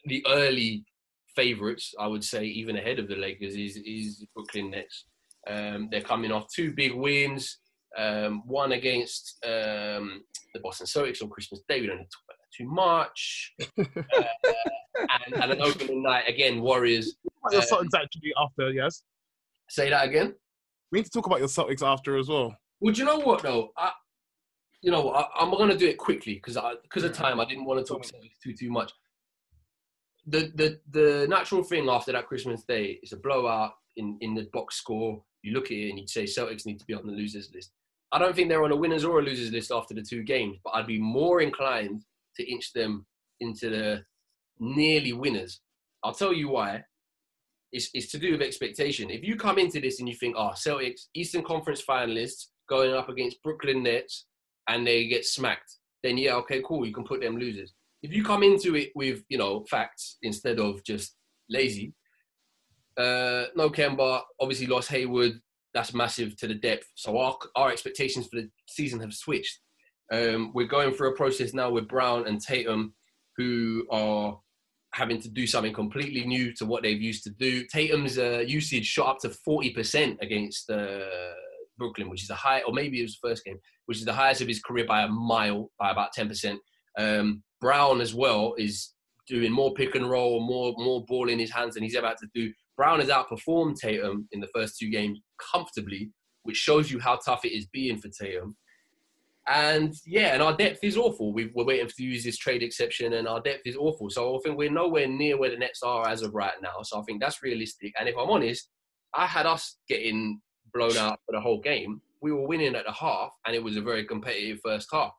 the 0.05 0.24
early 0.28 0.85
favorites. 1.37 1.95
I 1.99 2.07
would 2.07 2.24
say 2.24 2.45
even 2.45 2.76
ahead 2.76 2.99
of 2.99 3.09
the 3.09 3.16
Lakers 3.16 3.55
is 3.55 3.76
is 3.76 4.26
Brooklyn 4.35 4.70
Nets. 4.70 5.05
Um, 5.47 5.89
they're 5.91 6.03
coming 6.03 6.33
off 6.33 6.53
two 6.55 6.72
big 6.72 6.95
wins, 6.95 7.59
um, 7.97 8.43
one 8.47 8.72
against 8.72 9.37
um, 9.45 10.22
the 10.55 10.61
Boston 10.62 10.87
Celtics 10.87 11.22
on 11.22 11.31
Christmas 11.31 11.62
Day. 11.68 11.81
We 11.81 11.87
don't 11.87 11.99
need 11.99 12.05
to 12.05 12.11
talk 12.11 12.24
about 12.28 12.39
too 12.57 12.66
much. 12.66 13.55
uh, 13.78 13.84
and, 15.26 15.34
and 15.34 15.53
an 15.53 15.62
opening 15.62 16.03
night 16.03 16.24
again, 16.28 16.61
Warriors. 16.61 17.16
Your 17.51 17.61
Uh, 17.61 17.64
Celtics 17.64 17.94
actually 17.94 18.32
after, 18.42 18.70
yes. 18.70 19.03
Say 19.68 19.90
that 19.90 20.07
again. 20.07 20.34
We 20.90 20.98
need 20.98 21.05
to 21.05 21.11
talk 21.11 21.26
about 21.26 21.38
your 21.38 21.48
Celtics 21.48 21.82
after 21.82 22.16
as 22.16 22.28
well. 22.28 22.57
Well, 22.80 22.92
do 22.92 22.98
you 23.01 23.07
know 23.07 23.18
what 23.18 23.42
though? 23.42 23.70
I, 23.76 23.92
you 24.82 24.90
know, 24.90 25.11
I, 25.11 25.26
I'm 25.38 25.51
going 25.51 25.70
to 25.70 25.76
do 25.76 25.86
it 25.86 25.98
quickly 25.98 26.34
because 26.34 26.59
because 26.82 27.05
of 27.05 27.12
time. 27.12 27.40
I 27.40 27.44
didn't 27.44 27.64
want 27.66 27.84
to 27.84 27.90
talk 27.90 28.03
Celtics 28.03 28.38
too 28.42 28.55
too 28.55 28.70
much. 28.70 28.92
The 30.26 30.51
the 30.55 30.80
the 30.90 31.26
natural 31.28 31.62
thing 31.62 31.88
after 31.88 32.12
that 32.12 32.26
Christmas 32.26 32.64
Day 32.64 32.98
is 33.03 33.12
a 33.12 33.16
blowout 33.16 33.74
in 33.96 34.18
in 34.20 34.34
the 34.34 34.48
box 34.53 34.76
score. 34.76 35.22
You 35.42 35.53
look 35.53 35.66
at 35.66 35.72
it 35.72 35.90
and 35.90 35.98
you'd 35.98 36.11
say 36.11 36.24
Celtics 36.24 36.66
need 36.66 36.80
to 36.80 36.86
be 36.86 36.94
on 36.94 37.07
the 37.07 37.12
losers 37.12 37.51
list. 37.55 37.70
I 38.12 38.18
don't 38.18 38.34
think 38.34 38.48
they're 38.48 38.64
on 38.64 38.72
a 38.72 38.76
winners 38.76 39.05
or 39.05 39.20
a 39.20 39.22
losers 39.22 39.53
list 39.53 39.70
after 39.70 39.94
the 39.94 40.03
two 40.03 40.22
games, 40.24 40.59
but 40.64 40.70
I'd 40.70 40.86
be 40.86 40.98
more 40.98 41.40
inclined 41.40 42.05
to 42.41 42.51
inch 42.51 42.72
them 42.72 43.07
into 43.41 43.70
the 43.70 44.05
nearly 44.59 45.12
winners. 45.12 45.61
I'll 46.03 46.14
tell 46.14 46.32
you 46.32 46.49
why. 46.49 46.84
It's, 47.72 47.88
it's 47.95 48.11
to 48.12 48.18
do 48.18 48.32
with 48.32 48.43
expectation. 48.43 49.11
If 49.11 49.22
you 49.22 49.36
come 49.36 49.59
into 49.59 49.80
this 49.80 50.01
and 50.01 50.09
you 50.09 50.14
think, 50.16 50.34
oh, 50.36 50.53
Celtics, 50.55 51.03
Eastern 51.14 51.45
Conference 51.45 51.82
finalists 51.88 52.47
going 52.68 52.93
up 52.93 53.09
against 53.09 53.43
Brooklyn 53.43 53.82
Nets 53.82 54.26
and 54.68 54.86
they 54.86 55.07
get 55.07 55.24
smacked, 55.24 55.76
then 56.03 56.18
yeah, 56.18 56.34
okay, 56.36 56.62
cool, 56.66 56.84
you 56.84 56.93
can 56.93 57.05
put 57.05 57.20
them 57.20 57.36
losers. 57.36 57.72
If 58.03 58.12
you 58.12 58.24
come 58.24 58.43
into 58.43 58.74
it 58.74 58.91
with, 58.97 59.22
you 59.28 59.38
know, 59.38 59.64
facts 59.70 60.16
instead 60.22 60.59
of 60.59 60.82
just 60.84 61.14
lazy, 61.49 61.95
uh, 62.97 63.45
no 63.55 63.70
Kemba, 63.70 64.22
obviously 64.41 64.66
lost 64.66 64.91
Hayward, 64.91 65.41
that's 65.72 65.95
massive 65.95 66.36
to 66.38 66.49
the 66.49 66.55
depth. 66.55 66.88
So 66.97 67.18
our, 67.18 67.36
our 67.55 67.70
expectations 67.70 68.26
for 68.26 68.41
the 68.41 68.51
season 68.66 69.01
have 69.01 69.14
switched. 69.14 69.61
Um, 70.11 70.53
we're 70.55 70.67
going 70.67 70.93
through 70.93 71.11
a 71.11 71.17
process 71.17 71.55
now 71.55 71.71
with 71.71 71.89
Brown 71.89 72.27
and 72.27 72.41
Tatum, 72.41 72.95
who 73.37 73.87
are 73.91 74.39
having 74.93 75.21
to 75.21 75.29
do 75.29 75.47
something 75.47 75.73
completely 75.73 76.25
new 76.25 76.53
to 76.55 76.67
what 76.67 76.83
they've 76.83 77.01
used 77.01 77.23
to 77.25 77.31
do. 77.31 77.65
Tatum's 77.67 78.19
uh, 78.19 78.43
usage 78.47 78.87
shot 78.87 79.09
up 79.09 79.19
to 79.21 79.29
40% 79.29 80.21
against 80.21 80.69
uh, 80.69 81.01
Brooklyn, 81.79 82.11
which 82.11 82.23
is 82.23 82.29
the 82.29 82.35
high, 82.35 82.63
or 82.63 82.73
maybe 82.73 82.99
it 82.99 83.05
was 83.05 83.19
the 83.21 83.29
first 83.29 83.45
game, 83.45 83.59
which 83.87 83.99
is 83.99 84.05
the 84.05 84.13
highest 84.13 84.41
of 84.41 84.49
his 84.49 84.61
career 84.61 84.85
by 84.87 85.03
a 85.03 85.09
mile, 85.09 85.71
by 85.79 85.91
about 85.91 86.15
10%. 86.17 86.57
Um, 86.99 87.43
Brown 87.61 88.01
as 88.01 88.15
well 88.15 88.55
is 88.59 88.93
doing 89.29 89.53
more 89.53 89.73
pick 89.75 89.95
and 89.95 90.11
roll, 90.11 90.41
more 90.41 90.75
more 90.77 91.05
ball 91.05 91.29
in 91.29 91.39
his 91.39 91.53
hands 91.53 91.75
than 91.75 91.85
he's 91.85 91.95
ever 91.95 92.09
had 92.09 92.17
to 92.19 92.29
do. 92.35 92.53
Brown 92.77 93.01
has 93.01 93.11
outperformed 93.11 93.77
Tatum 93.77 94.27
in 94.33 94.41
the 94.41 94.49
first 94.55 94.79
two 94.79 94.91
games 94.91 95.21
comfortably, 95.53 96.11
which 96.43 96.57
shows 96.57 96.91
you 96.91 96.99
how 96.99 97.17
tough 97.17 97.45
it 97.45 97.53
is 97.53 97.67
being 97.67 97.99
for 97.99 98.09
Tatum. 98.09 98.57
And 99.49 99.95
yeah, 100.07 100.34
and 100.34 100.43
our 100.43 100.57
depth 100.57 100.80
is 100.82 100.97
awful. 100.97 101.32
we 101.32 101.47
are 101.47 101.64
waiting 101.64 101.88
to 101.88 102.03
use 102.03 102.22
this 102.22 102.36
trade 102.36 102.62
exception, 102.62 103.14
and 103.14 103.26
our 103.26 103.41
depth 103.41 103.66
is 103.66 103.76
awful. 103.76 104.11
So 104.11 104.36
I 104.36 104.38
think 104.45 104.57
we're 104.57 104.70
nowhere 104.70 105.09
near 105.09 105.38
where 105.38 105.51
the 105.51 105.57
Nets 105.57 105.82
are 105.82 106.07
as 106.07 106.22
of 106.22 106.34
right 106.34 106.55
now. 106.62 106.82
So 106.82 107.01
I 107.01 107.03
think 107.03 107.20
that's 107.20 107.43
realistic. 107.43 107.93
And 107.99 108.09
if 108.09 108.16
I'm 108.16 108.30
honest, 108.30 108.68
I 109.14 109.26
had 109.26 109.47
us 109.47 109.78
getting 109.88 110.41
blown 110.72 110.97
out 110.97 111.18
for 111.26 111.32
the 111.32 111.41
whole 111.41 111.61
game. 111.61 112.01
We 112.22 112.32
were 112.32 112.47
winning 112.47 112.74
at 112.74 112.84
the 112.84 112.93
half, 112.93 113.30
and 113.47 113.57
it 113.57 113.64
was 113.64 113.76
a 113.76 113.82
very 113.82 114.05
competitive 114.05 114.61
first 114.62 114.88
half. 114.93 115.12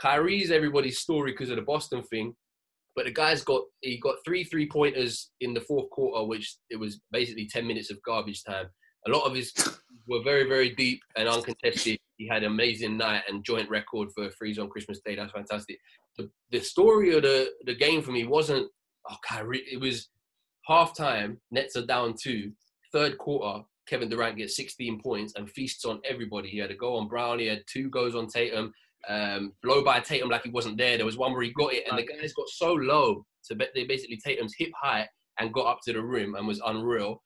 Kyrie's 0.00 0.50
everybody's 0.50 0.98
story 0.98 1.32
because 1.32 1.50
of 1.50 1.56
the 1.56 1.62
Boston 1.62 2.02
thing, 2.04 2.34
but 2.96 3.06
the 3.06 3.12
guy's 3.12 3.42
got 3.42 3.62
he 3.80 3.98
got 3.98 4.16
three 4.24 4.44
three 4.44 4.68
pointers 4.68 5.30
in 5.40 5.52
the 5.52 5.60
fourth 5.60 5.90
quarter, 5.90 6.24
which 6.26 6.56
it 6.70 6.76
was 6.76 7.00
basically 7.10 7.48
ten 7.48 7.66
minutes 7.66 7.90
of 7.90 8.02
garbage 8.02 8.44
time. 8.44 8.66
A 9.06 9.10
lot 9.10 9.26
of 9.26 9.34
his 9.34 9.52
were 10.08 10.22
very 10.22 10.48
very 10.48 10.70
deep 10.70 11.00
and 11.16 11.28
uncontested. 11.28 11.98
He 12.16 12.28
had 12.28 12.44
an 12.44 12.52
amazing 12.52 12.96
night 12.96 13.22
and 13.28 13.44
joint 13.44 13.68
record 13.68 14.08
for 14.14 14.30
threes 14.30 14.58
on 14.58 14.68
Christmas 14.68 15.00
Day. 15.04 15.16
That's 15.16 15.32
fantastic. 15.32 15.78
The, 16.16 16.30
the 16.50 16.60
story 16.60 17.14
of 17.16 17.22
the 17.22 17.50
the 17.66 17.74
game 17.74 18.02
for 18.02 18.12
me 18.12 18.24
wasn't 18.24 18.70
oh 19.10 19.16
Kyrie. 19.28 19.64
It 19.70 19.80
was 19.80 20.08
Half 20.66 20.96
time, 20.96 21.40
Nets 21.50 21.76
are 21.76 21.84
down 21.84 22.14
two. 22.20 22.52
Third 22.92 23.18
quarter, 23.18 23.64
Kevin 23.86 24.08
Durant 24.08 24.38
gets 24.38 24.56
16 24.56 25.00
points 25.00 25.34
and 25.36 25.50
feasts 25.50 25.84
on 25.84 26.00
everybody. 26.08 26.48
He 26.48 26.58
had 26.58 26.70
a 26.70 26.76
goal 26.76 26.98
on 26.98 27.08
Brown. 27.08 27.38
He 27.38 27.46
had 27.46 27.64
two 27.70 27.90
goals 27.90 28.14
on 28.14 28.28
Tatum. 28.28 28.72
Um, 29.06 29.52
blow 29.62 29.84
by 29.84 30.00
Tatum 30.00 30.30
like 30.30 30.44
he 30.44 30.50
wasn't 30.50 30.78
there. 30.78 30.96
There 30.96 31.04
was 31.04 31.18
one 31.18 31.32
where 31.32 31.42
he 31.42 31.52
got 31.52 31.74
it, 31.74 31.84
and 31.88 31.98
the 31.98 32.06
guys 32.06 32.32
got 32.32 32.48
so 32.48 32.72
low 32.72 33.26
to 33.46 33.54
bet 33.54 33.70
they 33.74 33.84
basically 33.84 34.18
Tatum's 34.24 34.54
hip 34.56 34.70
height 34.80 35.08
and 35.38 35.52
got 35.52 35.66
up 35.66 35.80
to 35.84 35.92
the 35.92 36.02
rim 36.02 36.34
and 36.34 36.46
was 36.46 36.62
unreal. 36.64 37.22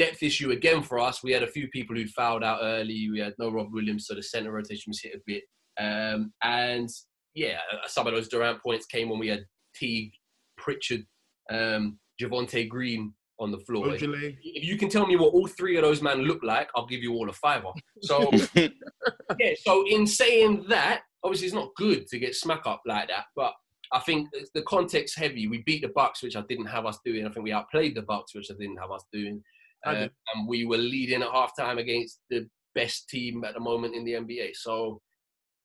Depth 0.00 0.22
issue 0.22 0.50
again 0.50 0.82
for 0.82 0.98
us. 0.98 1.22
We 1.22 1.30
had 1.30 1.42
a 1.42 1.46
few 1.46 1.68
people 1.68 1.94
who'd 1.94 2.08
fouled 2.08 2.42
out 2.42 2.60
early. 2.62 3.10
We 3.12 3.20
had 3.20 3.34
no 3.38 3.50
Rob 3.50 3.68
Williams, 3.70 4.06
so 4.06 4.14
the 4.14 4.22
center 4.22 4.50
rotation 4.50 4.88
was 4.88 5.02
hit 5.02 5.14
a 5.14 5.20
bit. 5.26 5.42
Um, 5.78 6.32
and 6.42 6.88
yeah, 7.34 7.58
some 7.86 8.06
of 8.06 8.14
those 8.14 8.28
Durant 8.28 8.62
points 8.62 8.86
came 8.86 9.10
when 9.10 9.18
we 9.18 9.28
had 9.28 9.44
Teague, 9.74 10.12
Pritchard, 10.56 11.04
um, 11.50 11.98
Javonte 12.18 12.66
Green 12.66 13.12
on 13.38 13.50
the 13.50 13.58
floor. 13.58 13.88
Ojale. 13.88 14.36
If 14.42 14.64
you 14.64 14.78
can 14.78 14.88
tell 14.88 15.06
me 15.06 15.16
what 15.16 15.34
all 15.34 15.46
three 15.46 15.76
of 15.76 15.82
those 15.82 16.00
men 16.00 16.22
look 16.22 16.42
like, 16.42 16.70
I'll 16.74 16.86
give 16.86 17.02
you 17.02 17.12
all 17.12 17.28
a 17.28 17.34
fiver. 17.34 17.70
So 18.00 18.30
yeah, 18.54 19.52
so 19.62 19.84
in 19.86 20.06
saying 20.06 20.64
that, 20.68 21.02
obviously 21.22 21.48
it's 21.48 21.54
not 21.54 21.74
good 21.76 22.06
to 22.08 22.18
get 22.18 22.34
smack 22.34 22.62
up 22.64 22.80
like 22.86 23.08
that, 23.08 23.24
but 23.36 23.52
I 23.92 23.98
think 24.00 24.28
the 24.54 24.62
context 24.62 25.18
heavy. 25.18 25.46
We 25.48 25.62
beat 25.66 25.82
the 25.82 25.88
Bucks, 25.88 26.22
which 26.22 26.36
I 26.36 26.42
didn't 26.48 26.66
have 26.66 26.86
us 26.86 26.98
doing. 27.04 27.26
I 27.26 27.30
think 27.30 27.44
we 27.44 27.52
outplayed 27.52 27.96
the 27.96 28.02
Bucks, 28.02 28.34
which 28.34 28.50
I 28.50 28.54
didn't 28.54 28.78
have 28.78 28.90
us 28.90 29.04
doing. 29.12 29.42
Uh, 29.84 30.08
and 30.34 30.48
we 30.48 30.66
were 30.66 30.76
leading 30.76 31.22
at 31.22 31.28
halftime 31.28 31.78
against 31.78 32.20
the 32.28 32.46
best 32.74 33.08
team 33.08 33.44
at 33.44 33.54
the 33.54 33.60
moment 33.60 33.94
in 33.94 34.04
the 34.04 34.12
NBA. 34.12 34.54
So 34.54 35.00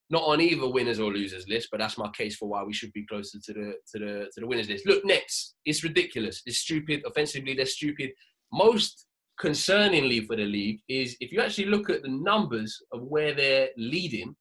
not 0.08 0.22
on 0.22 0.40
either 0.40 0.68
winners 0.68 1.00
or 1.00 1.12
losers 1.12 1.48
list, 1.48 1.68
but 1.70 1.80
that's 1.80 1.98
my 1.98 2.08
case 2.10 2.36
for 2.36 2.48
why 2.48 2.62
we 2.62 2.72
should 2.72 2.92
be 2.92 3.06
closer 3.06 3.38
to 3.44 3.52
the 3.52 3.74
to 3.92 3.98
the 3.98 4.30
to 4.32 4.40
the 4.40 4.46
winners 4.46 4.68
list. 4.68 4.86
Look, 4.86 5.04
Nets, 5.04 5.54
it's 5.64 5.82
ridiculous. 5.82 6.42
It's 6.46 6.58
stupid. 6.58 7.02
Offensively, 7.04 7.54
they're 7.54 7.66
stupid. 7.66 8.12
Most 8.52 9.06
concerningly 9.40 10.26
for 10.26 10.36
the 10.36 10.44
league 10.44 10.80
is 10.88 11.16
if 11.20 11.32
you 11.32 11.40
actually 11.40 11.66
look 11.66 11.90
at 11.90 12.02
the 12.02 12.08
numbers 12.08 12.80
of 12.92 13.02
where 13.02 13.34
they're 13.34 13.68
leading 13.76 14.34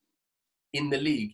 in 0.74 0.90
the 0.90 1.00
league, 1.00 1.34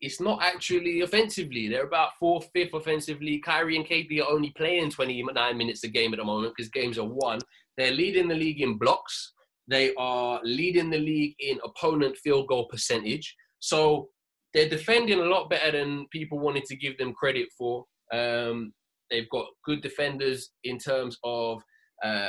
it's 0.00 0.20
not 0.20 0.40
actually 0.42 1.00
offensively. 1.00 1.68
They're 1.68 1.86
about 1.86 2.10
fourth, 2.20 2.48
fifth 2.52 2.74
offensively. 2.74 3.40
Kyrie 3.40 3.76
and 3.76 3.86
KD 3.86 4.20
are 4.20 4.30
only 4.30 4.50
playing 4.56 4.90
29 4.90 5.56
minutes 5.56 5.84
a 5.84 5.88
game 5.88 6.12
at 6.12 6.18
the 6.18 6.24
moment 6.24 6.54
because 6.56 6.70
games 6.70 6.98
are 6.98 7.08
won. 7.08 7.40
They're 7.76 7.92
leading 7.92 8.28
the 8.28 8.34
league 8.34 8.60
in 8.60 8.78
blocks. 8.78 9.32
They 9.66 9.94
are 9.96 10.40
leading 10.44 10.90
the 10.90 10.98
league 10.98 11.34
in 11.40 11.58
opponent 11.64 12.16
field 12.16 12.48
goal 12.48 12.66
percentage. 12.68 13.34
So 13.60 14.08
they're 14.54 14.68
defending 14.68 15.18
a 15.18 15.24
lot 15.24 15.50
better 15.50 15.72
than 15.72 16.06
people 16.10 16.38
wanted 16.38 16.64
to 16.66 16.76
give 16.76 16.96
them 16.96 17.12
credit 17.12 17.48
for. 17.56 17.84
Um, 18.12 18.72
they've 19.10 19.28
got 19.30 19.46
good 19.64 19.82
defenders 19.82 20.50
in 20.64 20.78
terms 20.78 21.18
of 21.24 21.62
uh, 22.04 22.28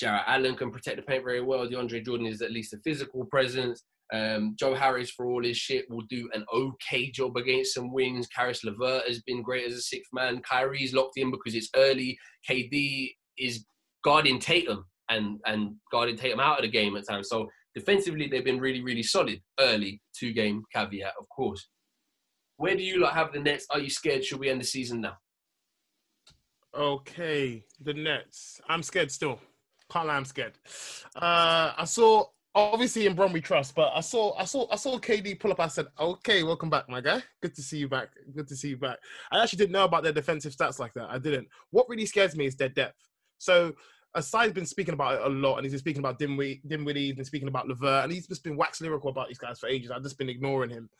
Jarrett 0.00 0.24
Allen 0.26 0.56
can 0.56 0.70
protect 0.70 0.96
the 0.96 1.02
paint 1.02 1.24
very 1.24 1.42
well. 1.42 1.68
DeAndre 1.68 2.04
Jordan 2.04 2.26
is 2.26 2.42
at 2.42 2.50
least 2.50 2.72
a 2.72 2.78
physical 2.78 3.26
presence. 3.26 3.84
Um, 4.12 4.56
Joe 4.58 4.74
Harris, 4.74 5.10
for 5.10 5.26
all 5.26 5.44
his 5.44 5.56
shit, 5.56 5.88
will 5.88 6.04
do 6.08 6.28
an 6.32 6.44
okay 6.52 7.10
job 7.10 7.36
against 7.36 7.74
some 7.74 7.92
wings. 7.92 8.26
Caris 8.26 8.64
Levert 8.64 9.06
has 9.06 9.22
been 9.22 9.42
great 9.42 9.66
as 9.66 9.74
a 9.74 9.80
sixth 9.80 10.10
man. 10.12 10.42
Kyrie's 10.42 10.92
locked 10.92 11.16
in 11.16 11.30
because 11.30 11.54
it's 11.54 11.70
early. 11.76 12.18
KD 12.48 13.10
is 13.38 13.64
guarding 14.02 14.38
Tatum 14.38 14.84
and 15.10 15.38
and 15.46 15.74
guarding 15.92 16.16
Tatum 16.16 16.40
out 16.40 16.58
of 16.58 16.62
the 16.62 16.70
game 16.70 16.96
at 16.96 17.06
times. 17.08 17.28
So 17.28 17.48
defensively, 17.74 18.26
they've 18.26 18.44
been 18.44 18.60
really, 18.60 18.82
really 18.82 19.02
solid 19.02 19.40
early. 19.60 20.00
Two 20.18 20.32
game 20.32 20.64
caveat, 20.74 21.12
of 21.18 21.28
course. 21.28 21.68
Where 22.56 22.76
do 22.76 22.82
you 22.82 23.00
lot 23.00 23.14
have 23.14 23.32
the 23.32 23.40
Nets? 23.40 23.66
Are 23.70 23.78
you 23.78 23.90
scared? 23.90 24.24
Should 24.24 24.40
we 24.40 24.50
end 24.50 24.60
the 24.60 24.66
season 24.66 25.00
now? 25.00 25.16
Okay, 26.74 27.64
the 27.80 27.94
Nets. 27.94 28.60
I'm 28.68 28.82
scared 28.82 29.10
still. 29.10 29.40
Can't 29.90 30.06
lie, 30.06 30.14
I'm 30.14 30.24
scared. 30.24 30.52
Uh, 31.16 31.72
I 31.76 31.84
saw 31.84 32.26
obviously 32.54 33.06
in 33.06 33.14
Brom 33.14 33.32
we 33.32 33.40
trust, 33.40 33.74
but 33.74 33.92
I 33.94 34.00
saw 34.00 34.36
I 34.36 34.44
saw 34.44 34.66
I 34.70 34.76
saw 34.76 34.98
KD 34.98 35.38
pull 35.38 35.52
up. 35.52 35.60
I 35.60 35.68
said, 35.68 35.86
"Okay, 35.98 36.42
welcome 36.42 36.70
back, 36.70 36.88
my 36.88 37.00
guy. 37.00 37.22
Good 37.42 37.54
to 37.54 37.62
see 37.62 37.78
you 37.78 37.88
back. 37.88 38.10
Good 38.34 38.48
to 38.48 38.56
see 38.56 38.70
you 38.70 38.76
back." 38.76 38.98
I 39.32 39.42
actually 39.42 39.58
didn't 39.58 39.72
know 39.72 39.84
about 39.84 40.02
their 40.02 40.12
defensive 40.12 40.54
stats 40.54 40.78
like 40.78 40.94
that. 40.94 41.10
I 41.10 41.18
didn't. 41.18 41.48
What 41.70 41.88
really 41.88 42.06
scares 42.06 42.36
me 42.36 42.46
is 42.46 42.56
their 42.56 42.68
depth. 42.68 42.98
So. 43.38 43.74
Asai's 44.12 44.50
been 44.50 44.66
speaking 44.66 44.94
about 44.94 45.20
it 45.20 45.24
a 45.24 45.28
lot, 45.28 45.54
and 45.54 45.64
he's 45.64 45.70
been 45.70 45.78
speaking 45.78 46.00
about 46.00 46.18
Dinwiddie, 46.18 46.62
Dinwiddie, 46.66 47.06
he's 47.06 47.14
been 47.14 47.24
speaking 47.24 47.46
about 47.46 47.68
Levert, 47.68 48.02
and 48.02 48.12
he's 48.12 48.26
just 48.26 48.42
been 48.42 48.56
wax 48.56 48.80
lyrical 48.80 49.08
about 49.08 49.28
these 49.28 49.38
guys 49.38 49.60
for 49.60 49.68
ages. 49.68 49.92
I've 49.92 50.02
just 50.02 50.18
been 50.18 50.28
ignoring 50.28 50.68
him 50.68 50.90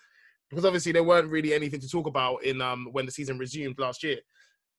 because 0.48 0.64
obviously 0.64 0.92
there 0.92 1.04
weren't 1.04 1.30
really 1.30 1.54
anything 1.54 1.80
to 1.80 1.88
talk 1.88 2.06
about 2.06 2.44
in 2.44 2.60
um 2.60 2.88
when 2.92 3.06
the 3.06 3.12
season 3.12 3.38
resumed 3.38 3.78
last 3.78 4.02
year. 4.02 4.18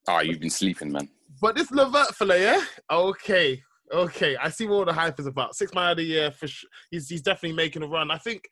Ah, 0.08 0.20
you've 0.20 0.40
been 0.40 0.50
sleeping, 0.50 0.92
man. 0.92 1.08
But 1.40 1.56
this 1.56 1.70
Levert 1.70 2.14
fella, 2.14 2.38
yeah? 2.38 2.64
Okay. 2.90 3.62
Okay. 3.92 4.36
I 4.36 4.48
see 4.48 4.66
what 4.66 4.76
all 4.76 4.84
the 4.84 4.92
hype 4.92 5.20
is 5.20 5.26
about. 5.26 5.54
Six 5.54 5.74
man 5.74 5.92
of 5.92 5.96
the 5.98 6.04
year 6.04 6.30
for 6.30 6.46
sh- 6.46 6.64
he's 6.90 7.08
he's 7.08 7.22
definitely 7.22 7.56
making 7.56 7.82
a 7.82 7.86
run. 7.86 8.10
I 8.10 8.18
think 8.18 8.44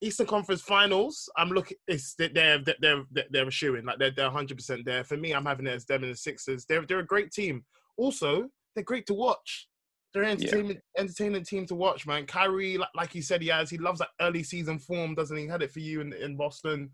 Eastern 0.00 0.26
Conference 0.26 0.62
Finals, 0.62 1.28
I'm 1.36 1.50
looking 1.50 1.76
it's 1.86 2.14
they're 2.14 2.28
they're 2.28 2.58
they're 2.80 3.04
they're, 3.10 3.24
they're 3.30 3.50
shooing. 3.50 3.84
Like 3.84 3.98
they're 3.98 4.10
they're 4.10 4.26
100 4.26 4.56
percent 4.56 4.84
there. 4.84 5.04
For 5.04 5.16
me, 5.16 5.32
I'm 5.32 5.46
having 5.46 5.66
it 5.66 5.74
as 5.74 5.86
them 5.86 6.02
and 6.02 6.12
the 6.12 6.16
Sixers. 6.16 6.66
They're 6.66 6.84
they're 6.86 6.98
a 7.00 7.06
great 7.06 7.30
team. 7.30 7.64
Also, 7.96 8.48
they're 8.74 8.84
great 8.84 9.06
to 9.06 9.14
watch. 9.14 9.68
They're 10.12 10.22
an 10.22 10.30
entertainment 10.30 10.80
entertaining 10.98 11.44
team 11.44 11.66
to 11.66 11.74
watch, 11.74 12.06
man. 12.06 12.26
Kyrie, 12.26 12.78
like, 12.78 12.88
like 12.94 13.12
he 13.12 13.20
said, 13.20 13.42
he 13.42 13.48
has 13.48 13.70
he 13.70 13.78
loves 13.78 13.98
that 13.98 14.10
early 14.20 14.42
season 14.42 14.78
form, 14.78 15.14
doesn't 15.14 15.36
he? 15.36 15.46
Had 15.46 15.62
it 15.62 15.72
for 15.72 15.80
you 15.80 16.00
in, 16.00 16.12
in 16.12 16.36
Boston 16.36 16.90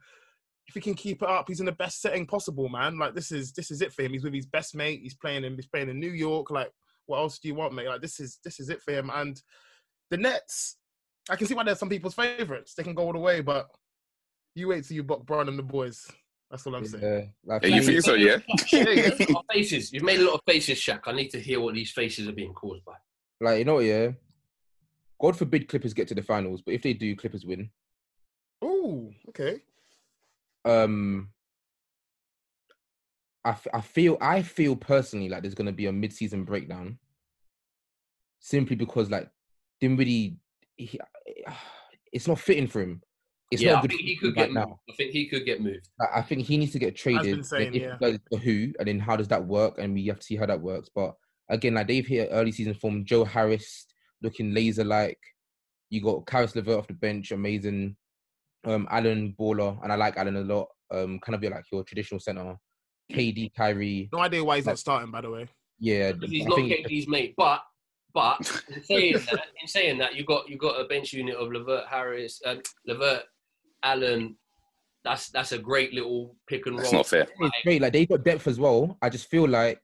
if 0.71 0.75
he 0.75 0.81
can 0.81 0.95
keep 0.95 1.21
it 1.21 1.29
up, 1.29 1.47
he's 1.49 1.59
in 1.59 1.67
the 1.67 1.73
best 1.73 2.01
setting 2.01 2.25
possible, 2.25 2.69
man. 2.69 2.97
Like 2.97 3.13
this 3.13 3.33
is 3.33 3.53
this 3.53 3.73
is 3.73 3.83
it 3.83 3.93
for 3.93 4.03
him. 4.03 4.13
He's 4.13 4.23
with 4.23 4.35
his 4.35 4.47
best 4.47 4.77
mate. 4.77 5.01
He's 5.03 5.17
playing 5.17 5.43
in 5.43 5.57
he's 5.57 5.67
playing 5.67 5.89
in 5.89 5.99
New 5.99 6.13
York. 6.13 6.51
Like 6.53 6.71
what 7.11 7.19
else 7.19 7.41
do 7.41 7.49
you 7.49 7.55
want, 7.55 7.75
mate? 7.75 7.89
Like 7.89 8.01
this 8.01 8.21
is 8.21 8.39
this 8.45 8.61
is 8.61 8.71
it 8.71 8.81
for 8.81 8.93
him. 8.93 9.11
And 9.13 9.41
the 10.11 10.17
Nets, 10.17 10.77
I 11.29 11.37
can 11.37 11.47
see 11.47 11.55
why 11.55 11.65
they're 11.65 11.75
some 11.75 11.89
people's 11.89 12.15
favorites. 12.15 12.75
They 12.75 12.85
can 12.85 12.95
go 12.95 13.03
all 13.03 13.13
the 13.13 13.19
way, 13.19 13.41
but 13.41 13.69
you 14.55 14.69
wait 14.69 14.87
till 14.87 14.95
you 14.95 15.03
buck 15.03 15.27
Brown 15.27 15.49
and 15.49 15.59
the 15.59 15.63
boys. 15.63 16.07
That's 16.51 16.67
all 16.67 16.75
I'm 16.75 16.85
saying. 16.85 17.05
Yeah, 17.05 17.21
like, 17.45 17.63
Yeah, 17.63 17.77
you 17.77 17.83
think 17.83 18.03
so, 18.03 18.15
yeah? 18.15 18.39
You've 18.73 18.85
made 18.85 19.29
a 19.29 19.33
lot 19.33 19.45
of 19.49 19.55
faces. 19.55 19.93
You've 19.93 20.03
made 20.03 20.21
a 20.21 20.25
lot 20.25 20.35
of 20.35 20.41
faces, 20.47 20.79
Shaq. 20.79 21.03
I 21.07 21.13
need 21.13 21.31
to 21.31 21.41
hear 21.41 21.61
what 21.61 21.75
these 21.75 21.93
faces 21.93 22.27
are 22.27 22.33
being 22.33 22.55
caused 22.55 22.85
by. 22.85 22.95
like 23.41 23.59
you 23.59 23.65
know, 23.65 23.75
what, 23.75 23.85
yeah. 23.85 24.13
God 25.21 25.37
forbid 25.37 25.69
Clippers 25.69 25.95
get 25.95 26.09
to 26.09 26.15
the 26.15 26.23
finals, 26.23 26.63
but 26.63 26.75
if 26.75 26.83
they 26.83 26.93
do, 26.93 27.15
Clippers 27.15 27.45
win. 27.45 27.71
Oh, 28.63 29.11
okay. 29.29 29.61
Um, 30.65 31.29
I, 33.45 33.51
f- 33.51 33.67
I 33.73 33.81
feel 33.81 34.19
I 34.21 34.43
feel 34.43 34.77
personally 34.77 35.29
like 35.29 35.43
there's 35.43 35.55
gonna 35.55 35.73
be 35.73 35.87
a 35.87 35.93
mid-season 35.93 36.45
breakdown, 36.45 36.99
simply 38.39 38.77
because 38.77 39.11
like 39.11 39.29
Dinwiddie, 39.81 40.37
he, 40.77 41.01
it's 42.13 42.29
not 42.29 42.39
fitting 42.41 42.67
for 42.67 42.83
him. 42.83 43.03
It's 43.51 43.63
yeah, 43.63 43.73
not 43.73 43.79
I 43.79 43.83
good 43.83 43.91
think 43.91 44.03
he 44.03 44.17
could 44.17 44.37
right 44.37 44.47
get 44.47 44.53
now. 44.53 44.67
moved. 44.67 44.81
I 44.91 44.93
think 44.95 45.11
he 45.13 45.29
could 45.29 45.45
get 45.45 45.61
moved. 45.61 45.89
I 46.01 46.19
I 46.19 46.23
think 46.23 46.43
he 46.43 46.57
needs 46.57 46.73
to 46.73 46.79
get 46.79 46.95
traded. 46.95 47.45
saying, 47.45 47.75
if 47.75 47.83
yeah. 47.83 47.97
he 47.99 48.13
does, 48.13 48.43
who, 48.43 48.73
and 48.79 48.87
then 48.87 49.01
how 49.01 49.17
does 49.17 49.29
that 49.29 49.45
work? 49.45 49.79
And 49.79 49.95
we 49.95 50.07
have 50.07 50.21
to 50.21 50.25
see 50.25 50.37
how 50.37 50.47
that 50.47 50.61
works. 50.61 50.89
But 50.95 51.15
again, 51.49 51.75
like 51.75 51.89
they've 51.89 52.07
hit 52.07 52.29
early 52.31 52.53
season 52.53 52.75
form. 52.75 53.05
Joe 53.05 53.25
Harris 53.25 53.87
looking 54.23 54.55
laser 54.55 54.85
like. 54.85 55.19
You 55.89 56.01
got 56.01 56.27
Caris 56.27 56.55
Levert 56.55 56.79
off 56.79 56.87
the 56.87 56.95
bench, 56.95 57.33
amazing. 57.33 57.97
Um, 58.65 58.87
Allen 58.91 59.35
baller, 59.41 59.83
and 59.83 59.93
I 59.93 59.97
like 59.97 60.17
Allen 60.17 60.37
a 60.37 60.43
lot. 60.43 60.69
Um, 60.93 61.19
kind 61.19 61.35
of 61.35 61.41
be 61.41 61.49
like 61.49 61.65
your 61.73 61.83
traditional 61.83 62.21
center. 62.21 62.57
KD, 63.13 63.53
Kyrie, 63.55 64.09
No 64.13 64.21
idea 64.21 64.43
why 64.45 64.57
he's 64.57 64.67
not 64.67 64.79
starting, 64.79 65.11
by 65.11 65.21
the 65.21 65.31
way. 65.31 65.49
yeah. 65.79 66.13
He's 66.23 66.47
I 66.47 66.49
not 66.49 66.57
think 66.57 66.87
KD's 66.87 67.09
mate. 67.09 67.35
But 67.37 67.63
but 68.13 68.39
in 68.75 68.83
saying 68.83 69.13
that, 69.31 69.47
in 69.61 69.69
saying 69.69 69.99
that, 69.99 70.15
you 70.17 70.25
got 70.25 70.49
you 70.49 70.57
got 70.57 70.81
a 70.81 70.85
bench 70.85 71.13
unit 71.13 71.37
of 71.37 71.51
Levert 71.53 71.87
Harris, 71.89 72.41
um, 72.47 72.61
Levert 72.87 73.23
Allen. 73.83 74.37
That's 75.05 75.31
that's 75.31 75.53
a 75.53 75.59
great 75.59 75.95
little 75.95 76.37
pick 76.49 76.67
and 76.67 76.75
roll. 76.77 76.83
That's 76.83 76.93
not 76.93 77.07
fair. 77.07 77.27
it's 77.39 77.63
great. 77.65 77.81
Like 77.81 77.93
they 77.93 78.05
got 78.07 78.25
depth 78.25 78.47
as 78.47 78.59
well. 78.61 78.99
I 79.01 79.09
just 79.09 79.29
feel 79.31 79.49
like 79.49 79.81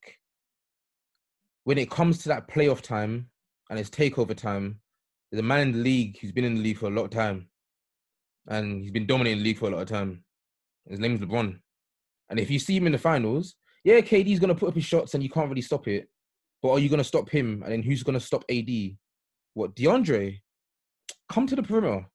when 1.64 1.78
it 1.78 1.90
comes 1.90 2.18
to 2.18 2.28
that 2.28 2.48
playoff 2.48 2.80
time 2.82 3.28
and 3.70 3.78
it's 3.78 3.90
takeover 3.90 4.36
time, 4.36 4.80
there's 5.30 5.40
a 5.40 5.42
man 5.42 5.68
in 5.68 5.72
the 5.72 5.78
league 5.78 6.18
who's 6.20 6.32
been 6.32 6.44
in 6.44 6.56
the 6.56 6.60
league 6.62 6.78
for 6.78 6.86
a 6.86 6.90
lot 6.90 7.04
of 7.04 7.10
time, 7.10 7.48
and 8.48 8.82
he's 8.82 8.90
been 8.92 9.06
dominating 9.06 9.38
the 9.38 9.44
league 9.44 9.58
for 9.58 9.68
a 9.68 9.70
lot 9.72 9.82
of 9.82 9.88
time. 9.88 10.22
His 10.88 11.00
name's 11.00 11.20
LeBron. 11.20 11.58
And 12.30 12.40
if 12.40 12.50
you 12.50 12.58
see 12.58 12.76
him 12.76 12.86
in 12.86 12.92
the 12.92 12.98
finals, 12.98 13.54
yeah, 13.84 14.00
KD's 14.00 14.40
gonna 14.40 14.54
put 14.54 14.68
up 14.68 14.74
his 14.74 14.84
shots 14.84 15.14
and 15.14 15.22
you 15.22 15.30
can't 15.30 15.48
really 15.48 15.62
stop 15.62 15.86
it. 15.88 16.08
But 16.62 16.72
are 16.72 16.78
you 16.78 16.88
gonna 16.88 17.04
stop 17.04 17.28
him? 17.30 17.62
And 17.62 17.72
then 17.72 17.82
who's 17.82 18.02
gonna 18.02 18.20
stop 18.20 18.44
AD? 18.50 18.68
What 19.54 19.74
DeAndre? 19.76 20.40
Come 21.28 21.46
to 21.46 21.56
the 21.56 21.62
perimeter. 21.62 22.06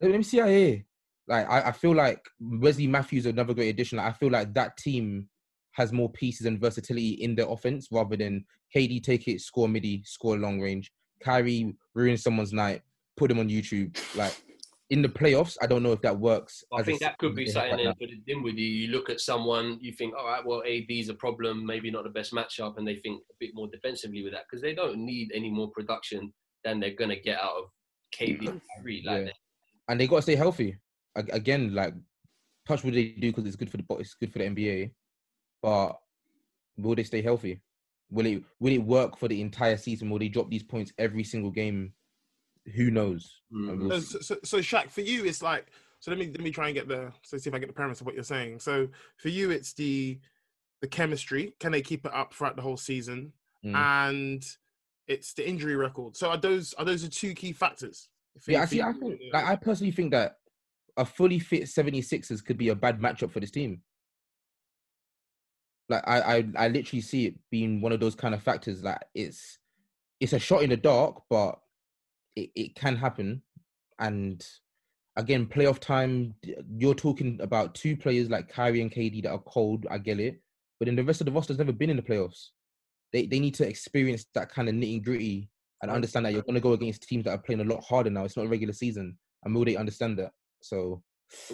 Let 0.00 0.10
me 0.10 0.22
see 0.22 0.38
how 0.38 0.48
here. 0.48 0.84
Like 1.28 1.48
I, 1.48 1.68
I 1.68 1.72
feel 1.72 1.94
like 1.94 2.20
Wesley 2.40 2.86
Matthews 2.86 3.26
another 3.26 3.54
great 3.54 3.68
addition. 3.68 3.98
Like, 3.98 4.08
I 4.08 4.12
feel 4.12 4.30
like 4.30 4.52
that 4.54 4.76
team 4.76 5.28
has 5.72 5.92
more 5.92 6.10
pieces 6.10 6.46
and 6.46 6.60
versatility 6.60 7.10
in 7.10 7.34
their 7.34 7.48
offense 7.48 7.88
rather 7.90 8.16
than 8.16 8.44
KD 8.74 9.02
take 9.02 9.28
it, 9.28 9.40
score 9.40 9.68
midi, 9.68 10.02
score 10.04 10.36
long 10.36 10.60
range. 10.60 10.90
Kyrie 11.22 11.74
ruin 11.94 12.16
someone's 12.16 12.52
night, 12.52 12.82
put 13.16 13.30
him 13.30 13.38
on 13.38 13.48
YouTube. 13.48 13.96
Like 14.16 14.34
in 14.92 15.00
the 15.00 15.08
playoffs, 15.08 15.56
I 15.62 15.66
don't 15.66 15.82
know 15.82 15.92
if 15.92 16.02
that 16.02 16.20
works. 16.20 16.62
I 16.70 16.82
think 16.82 17.00
that 17.00 17.16
could 17.16 17.34
be 17.34 17.46
something 17.46 17.86
right 17.86 17.96
for 17.98 18.06
the 18.06 18.20
Dinwiddie. 18.26 18.60
You 18.60 18.88
look 18.88 19.08
at 19.08 19.20
someone, 19.20 19.78
you 19.80 19.90
think, 19.90 20.14
all 20.14 20.26
right, 20.26 20.44
well, 20.44 20.62
AD's 20.66 21.08
a 21.08 21.14
problem, 21.14 21.64
maybe 21.64 21.90
not 21.90 22.04
the 22.04 22.10
best 22.10 22.34
matchup, 22.34 22.76
and 22.76 22.86
they 22.86 22.96
think 22.96 23.22
a 23.30 23.34
bit 23.40 23.52
more 23.54 23.68
defensively 23.68 24.22
with 24.22 24.34
that 24.34 24.42
because 24.48 24.60
they 24.60 24.74
don't 24.74 24.98
need 24.98 25.32
any 25.34 25.50
more 25.50 25.70
production 25.70 26.30
than 26.62 26.78
they're 26.78 26.94
gonna 26.94 27.16
get 27.18 27.40
out 27.40 27.56
of 27.56 27.64
KD 28.14 28.60
Kyrie. 28.76 29.02
Like 29.06 29.26
Yeah. 29.26 29.32
and 29.88 29.98
they 29.98 30.06
got 30.06 30.16
to 30.16 30.22
stay 30.22 30.36
healthy. 30.36 30.76
Again, 31.16 31.74
like 31.74 31.94
touch 32.68 32.84
what 32.84 32.92
they 32.92 33.08
do 33.12 33.30
because 33.30 33.46
it's 33.46 33.56
good 33.56 33.70
for 33.70 33.78
the 33.78 33.84
it's 33.98 34.12
good 34.12 34.30
for 34.30 34.40
the 34.40 34.44
NBA. 34.44 34.92
But 35.62 35.98
will 36.76 36.94
they 36.94 37.04
stay 37.04 37.22
healthy? 37.22 37.62
Will 38.10 38.26
it 38.26 38.44
will 38.60 38.74
it 38.74 38.84
work 38.84 39.16
for 39.16 39.28
the 39.28 39.40
entire 39.40 39.78
season? 39.78 40.10
Will 40.10 40.18
they 40.18 40.28
drop 40.28 40.50
these 40.50 40.62
points 40.62 40.92
every 40.98 41.24
single 41.24 41.50
game? 41.50 41.94
Who 42.76 42.90
knows? 42.90 43.40
Mm. 43.52 43.70
And 43.92 44.02
So, 44.04 44.18
see. 44.18 44.22
so, 44.22 44.36
so, 44.44 44.58
Shaq, 44.58 44.90
for 44.90 45.00
you, 45.02 45.24
it's 45.24 45.42
like. 45.42 45.66
So 46.00 46.10
let 46.10 46.18
me 46.18 46.26
let 46.26 46.40
me 46.40 46.50
try 46.50 46.66
and 46.66 46.74
get 46.74 46.88
the 46.88 47.12
so 47.22 47.38
see 47.38 47.48
if 47.48 47.54
I 47.54 47.60
get 47.60 47.68
the 47.68 47.72
premise 47.72 48.00
of 48.00 48.06
what 48.06 48.16
you're 48.16 48.24
saying. 48.24 48.58
So 48.58 48.88
for 49.18 49.28
you, 49.28 49.52
it's 49.52 49.72
the 49.72 50.18
the 50.80 50.88
chemistry. 50.88 51.54
Can 51.60 51.70
they 51.70 51.80
keep 51.80 52.04
it 52.04 52.12
up 52.12 52.34
throughout 52.34 52.56
the 52.56 52.62
whole 52.62 52.76
season? 52.76 53.32
Mm. 53.64 53.76
And 53.76 54.44
it's 55.06 55.32
the 55.34 55.48
injury 55.48 55.76
record. 55.76 56.16
So 56.16 56.30
are 56.30 56.36
those 56.36 56.74
are 56.74 56.84
those 56.84 57.02
the 57.02 57.08
two 57.08 57.34
key 57.34 57.52
factors? 57.52 58.08
For- 58.40 58.50
Yeah, 58.50 58.62
I 58.62 58.64
see. 58.64 58.76
you? 58.78 58.82
I 58.82 58.92
think, 58.92 59.20
like, 59.32 59.44
I 59.44 59.54
personally 59.54 59.92
think 59.92 60.10
that 60.10 60.38
a 60.96 61.04
fully 61.04 61.38
fit 61.38 61.62
76ers 61.64 62.44
could 62.44 62.58
be 62.58 62.70
a 62.70 62.74
bad 62.74 62.98
matchup 63.00 63.30
for 63.30 63.38
this 63.38 63.52
team. 63.52 63.82
Like, 65.88 66.02
I, 66.06 66.20
I, 66.38 66.44
I 66.56 66.68
literally 66.68 67.02
see 67.02 67.26
it 67.26 67.34
being 67.50 67.80
one 67.80 67.92
of 67.92 68.00
those 68.00 68.14
kind 68.14 68.34
of 68.34 68.42
factors. 68.42 68.82
Like, 68.82 69.02
it's, 69.14 69.58
it's 70.20 70.32
a 70.32 70.38
shot 70.38 70.62
in 70.62 70.70
the 70.70 70.76
dark, 70.76 71.22
but 71.28 71.58
it, 72.36 72.50
it 72.54 72.74
can 72.74 72.96
happen. 72.96 73.42
And 73.98 74.44
again, 75.16 75.46
playoff 75.46 75.78
time, 75.78 76.34
you're 76.76 76.94
talking 76.94 77.38
about 77.42 77.74
two 77.74 77.96
players 77.96 78.30
like 78.30 78.48
Kyrie 78.48 78.82
and 78.82 78.90
KD 78.90 79.22
that 79.22 79.32
are 79.32 79.38
cold. 79.38 79.86
I 79.90 79.98
get 79.98 80.20
it, 80.20 80.40
but 80.78 80.86
then 80.86 80.96
the 80.96 81.04
rest 81.04 81.20
of 81.20 81.26
the 81.26 81.32
roster's 81.32 81.58
never 81.58 81.72
been 81.72 81.90
in 81.90 81.96
the 81.96 82.02
playoffs. 82.02 82.48
They, 83.12 83.26
they 83.26 83.40
need 83.40 83.54
to 83.54 83.68
experience 83.68 84.26
that 84.34 84.48
kind 84.50 84.68
of 84.68 84.74
nitty 84.74 85.04
gritty 85.04 85.50
and 85.82 85.90
understand 85.90 86.24
that 86.24 86.32
you're 86.32 86.42
going 86.42 86.54
to 86.54 86.60
go 86.60 86.72
against 86.72 87.02
teams 87.02 87.24
that 87.24 87.32
are 87.32 87.38
playing 87.38 87.60
a 87.60 87.64
lot 87.64 87.84
harder 87.84 88.10
now. 88.10 88.24
It's 88.24 88.36
not 88.36 88.46
a 88.46 88.48
regular 88.48 88.72
season, 88.72 89.18
and 89.44 89.54
will 89.54 89.64
they 89.64 89.76
understand 89.76 90.18
that? 90.18 90.30
So 90.62 91.02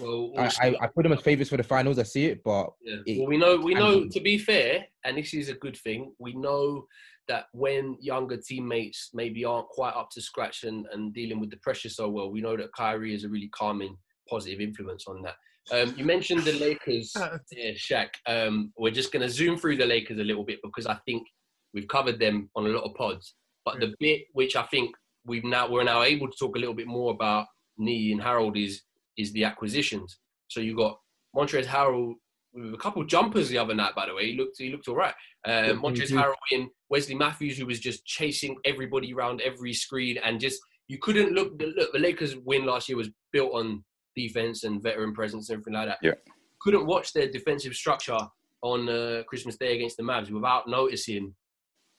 Well, 0.00 0.32
I, 0.36 0.44
also- 0.44 0.62
I, 0.62 0.74
I 0.82 0.86
put 0.88 1.02
them 1.04 1.12
as 1.12 1.20
favorites 1.20 1.50
for 1.50 1.56
the 1.56 1.62
finals. 1.62 1.98
I 1.98 2.02
see 2.04 2.26
it, 2.26 2.42
but 2.44 2.70
Yeah. 2.82 2.96
it 3.06 3.18
Well, 3.18 3.28
we 3.28 3.36
know 3.36 3.56
we 3.56 3.74
know 3.74 4.08
to 4.08 4.20
be 4.20 4.38
fair, 4.38 4.86
and 5.04 5.16
this 5.16 5.34
is 5.34 5.48
a 5.48 5.54
good 5.54 5.76
thing. 5.76 6.12
We 6.18 6.34
know 6.34 6.86
that 7.28 7.46
when 7.52 7.96
younger 8.00 8.36
teammates 8.38 9.10
maybe 9.12 9.44
aren't 9.44 9.68
quite 9.68 9.94
up 9.94 10.08
to 10.10 10.20
scratch 10.22 10.64
and, 10.64 10.86
and 10.92 11.12
dealing 11.12 11.40
with 11.40 11.50
the 11.50 11.58
pressure 11.58 11.90
so 11.90 12.08
well, 12.08 12.30
we 12.30 12.40
know 12.40 12.56
that 12.56 12.72
Kyrie 12.72 13.14
is 13.14 13.24
a 13.24 13.28
really 13.28 13.48
calming, 13.48 13.96
positive 14.28 14.60
influence 14.60 15.04
on 15.06 15.22
that. 15.22 15.34
Um, 15.70 15.94
you 15.98 16.06
mentioned 16.06 16.44
the 16.44 16.54
Lakers, 16.54 17.12
yeah, 17.52 17.72
Shaq. 17.72 18.08
Um, 18.26 18.72
we're 18.78 18.90
just 18.90 19.12
going 19.12 19.20
to 19.22 19.28
zoom 19.28 19.58
through 19.58 19.76
the 19.76 19.84
Lakers 19.84 20.18
a 20.18 20.24
little 20.24 20.44
bit 20.44 20.60
because 20.62 20.86
I 20.86 20.94
think 21.04 21.26
we've 21.74 21.88
covered 21.88 22.18
them 22.18 22.48
on 22.56 22.64
a 22.64 22.70
lot 22.70 22.84
of 22.84 22.94
pods. 22.94 23.34
But 23.66 23.80
the 23.80 23.94
bit 24.00 24.22
which 24.32 24.56
I 24.56 24.62
think 24.62 24.94
we've 25.26 25.44
now 25.44 25.68
we're 25.70 25.84
now 25.84 26.02
able 26.02 26.28
to 26.28 26.36
talk 26.38 26.56
a 26.56 26.58
little 26.58 26.74
bit 26.74 26.86
more 26.86 27.12
about 27.12 27.46
Nee 27.76 28.12
and 28.12 28.22
Harold 28.22 28.56
is 28.56 28.80
is 29.18 29.32
the 29.32 29.44
acquisitions. 29.44 30.18
So 30.48 30.60
you 30.60 30.74
got 30.74 30.98
Montrezl 31.36 31.66
Harrell 31.66 32.14
with 32.54 32.72
a 32.72 32.78
couple 32.78 33.04
jumpers 33.04 33.48
the 33.50 33.58
other 33.58 33.74
night, 33.74 33.94
by 33.94 34.06
the 34.06 34.14
way. 34.14 34.30
He 34.30 34.36
looked 34.38 34.56
he 34.58 34.70
looked 34.70 34.88
all 34.88 34.96
right. 34.96 35.14
Yeah, 35.46 35.66
he 35.66 35.72
Montrezl. 35.74 36.16
Harrell 36.18 36.34
in 36.52 36.70
Wesley 36.88 37.14
Matthews, 37.14 37.58
who 37.58 37.66
was 37.66 37.80
just 37.80 38.06
chasing 38.06 38.56
everybody 38.64 39.12
around 39.12 39.42
every 39.42 39.74
screen, 39.74 40.16
and 40.24 40.40
just 40.40 40.60
you 40.88 40.98
couldn't 40.98 41.32
look. 41.32 41.58
the- 41.58 41.66
Look, 41.76 41.92
the 41.92 41.98
Lakers' 41.98 42.36
win 42.36 42.64
last 42.64 42.88
year 42.88 42.96
was 42.96 43.10
built 43.32 43.52
on 43.52 43.84
defense 44.16 44.64
and 44.64 44.82
veteran 44.82 45.12
presence 45.14 45.50
and 45.50 45.56
everything 45.56 45.74
like 45.74 45.88
that. 45.88 45.98
Yeah. 46.02 46.14
Couldn't 46.62 46.86
watch 46.86 47.12
their 47.12 47.30
defensive 47.30 47.74
structure 47.74 48.18
on 48.62 48.88
uh, 48.88 49.22
Christmas 49.28 49.56
Day 49.56 49.74
against 49.76 49.96
the 49.98 50.02
Mavs 50.02 50.30
without 50.30 50.66
noticing 50.68 51.34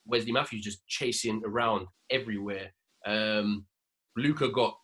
Wesley 0.06 0.32
Matthews 0.32 0.62
just 0.62 0.86
chasing 0.88 1.40
around 1.46 1.86
everywhere. 2.10 2.72
Um, 3.06 3.64
Luka 4.16 4.48
got 4.50 4.74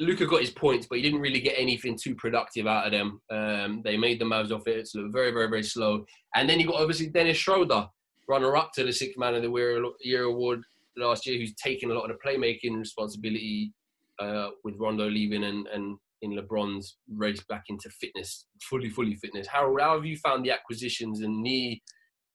Luka 0.00 0.26
got 0.26 0.40
his 0.40 0.50
points, 0.50 0.86
but 0.88 0.96
he 0.96 1.02
didn't 1.02 1.20
really 1.20 1.40
get 1.40 1.54
anything 1.58 1.98
too 2.00 2.14
productive 2.14 2.66
out 2.66 2.86
of 2.86 2.92
them. 2.92 3.20
Um, 3.30 3.82
they 3.84 3.96
made 3.96 4.18
the 4.20 4.24
Mavs 4.24 4.50
offense 4.50 4.94
look 4.94 5.12
very, 5.12 5.30
very, 5.30 5.48
very 5.48 5.62
slow. 5.62 6.04
And 6.34 6.48
then 6.48 6.58
you 6.58 6.66
got 6.66 6.80
obviously 6.80 7.08
Dennis 7.08 7.36
Schroeder, 7.36 7.86
runner 8.28 8.56
up 8.56 8.72
to 8.74 8.84
the 8.84 8.92
Sixth 8.92 9.18
Man 9.18 9.34
of 9.34 9.42
the 9.42 9.50
Year, 9.50 9.84
year 10.00 10.24
award 10.24 10.62
last 10.96 11.26
year, 11.26 11.38
who's 11.38 11.54
taken 11.54 11.90
a 11.90 11.94
lot 11.94 12.10
of 12.10 12.16
the 12.16 12.28
playmaking 12.28 12.78
responsibility 12.78 13.72
uh, 14.20 14.48
with 14.64 14.76
Rondo 14.78 15.08
leaving 15.08 15.44
and, 15.44 15.66
and 15.68 15.98
in 16.22 16.36
LeBron's 16.36 16.96
race 17.14 17.42
back 17.48 17.64
into 17.68 17.90
fitness, 17.90 18.46
fully, 18.62 18.88
fully 18.88 19.16
fitness. 19.16 19.46
Harold, 19.46 19.80
how 19.80 19.94
have 19.96 20.06
you 20.06 20.16
found 20.16 20.44
the 20.46 20.52
acquisitions 20.52 21.20
and 21.20 21.42
Nee 21.42 21.82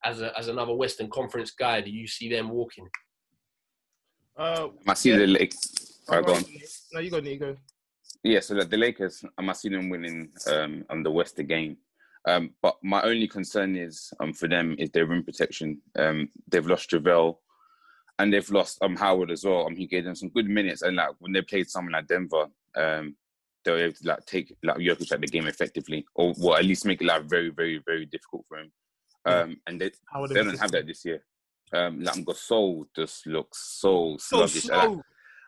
as 0.04 0.20
a, 0.20 0.36
as 0.38 0.48
another 0.48 0.74
Western 0.74 1.08
Conference 1.10 1.50
guy? 1.58 1.80
Do 1.80 1.90
you 1.90 2.06
see 2.06 2.28
them 2.30 2.50
walking? 2.50 2.86
Uh, 4.36 4.68
I 4.86 4.94
see 4.94 5.10
Yeah. 5.10 5.18
the 5.18 5.26
Oh, 6.08 6.16
Right, 6.16 6.26
go 6.26 6.34
on. 6.34 6.44
No, 6.92 7.00
you 7.00 7.10
go, 7.10 7.18
you 7.18 7.38
go. 7.38 7.56
Yeah, 8.24 8.40
so 8.40 8.54
the, 8.54 8.64
the 8.64 8.76
Lakers, 8.76 9.24
I 9.36 9.42
must 9.42 9.62
see 9.62 9.68
them 9.68 9.88
winning 9.90 10.30
um, 10.50 10.84
on 10.90 11.02
the 11.02 11.10
West 11.10 11.38
again. 11.38 11.76
Um, 12.26 12.50
but 12.62 12.76
my 12.82 13.00
only 13.02 13.28
concern 13.28 13.76
is 13.76 14.12
um, 14.20 14.32
for 14.32 14.48
them 14.48 14.74
is 14.78 14.90
their 14.90 15.06
rim 15.06 15.22
protection. 15.22 15.80
Um, 15.96 16.28
they've 16.48 16.66
lost 16.66 16.90
JaVale 16.90 17.36
and 18.18 18.32
they've 18.32 18.50
lost 18.50 18.78
um, 18.82 18.96
Howard 18.96 19.30
as 19.30 19.44
well. 19.44 19.66
Um, 19.66 19.76
he 19.76 19.86
gave 19.86 20.04
them 20.04 20.14
some 20.16 20.30
good 20.30 20.48
minutes. 20.48 20.82
And 20.82 20.96
like 20.96 21.10
when 21.20 21.32
they 21.32 21.42
played 21.42 21.70
someone 21.70 21.92
like 21.92 22.08
Denver, 22.08 22.46
um, 22.76 23.14
they 23.64 23.70
were 23.70 23.78
able 23.84 23.94
to 23.94 24.08
like 24.08 24.26
take 24.26 24.54
like 24.62 24.78
Jokic 24.78 25.12
out 25.12 25.20
the 25.20 25.26
game 25.26 25.46
effectively, 25.46 26.06
or 26.14 26.34
well, 26.38 26.56
at 26.56 26.64
least 26.64 26.84
make 26.84 27.00
it 27.00 27.06
like 27.06 27.24
very, 27.24 27.50
very, 27.50 27.80
very 27.86 28.06
difficult 28.06 28.44
for 28.48 28.58
him. 28.58 28.72
Um, 29.24 29.60
and 29.66 29.80
they, 29.80 29.90
they 30.28 30.34
don't 30.42 30.58
have 30.58 30.70
that 30.72 30.86
this 30.86 31.04
year. 31.04 31.22
Um, 31.72 32.02
like 32.02 32.14
Gasol 32.24 32.86
just 32.96 33.26
looks 33.26 33.58
so 33.78 34.16
So 34.18 34.38
sluggish. 34.46 34.62
slow. 34.64 35.02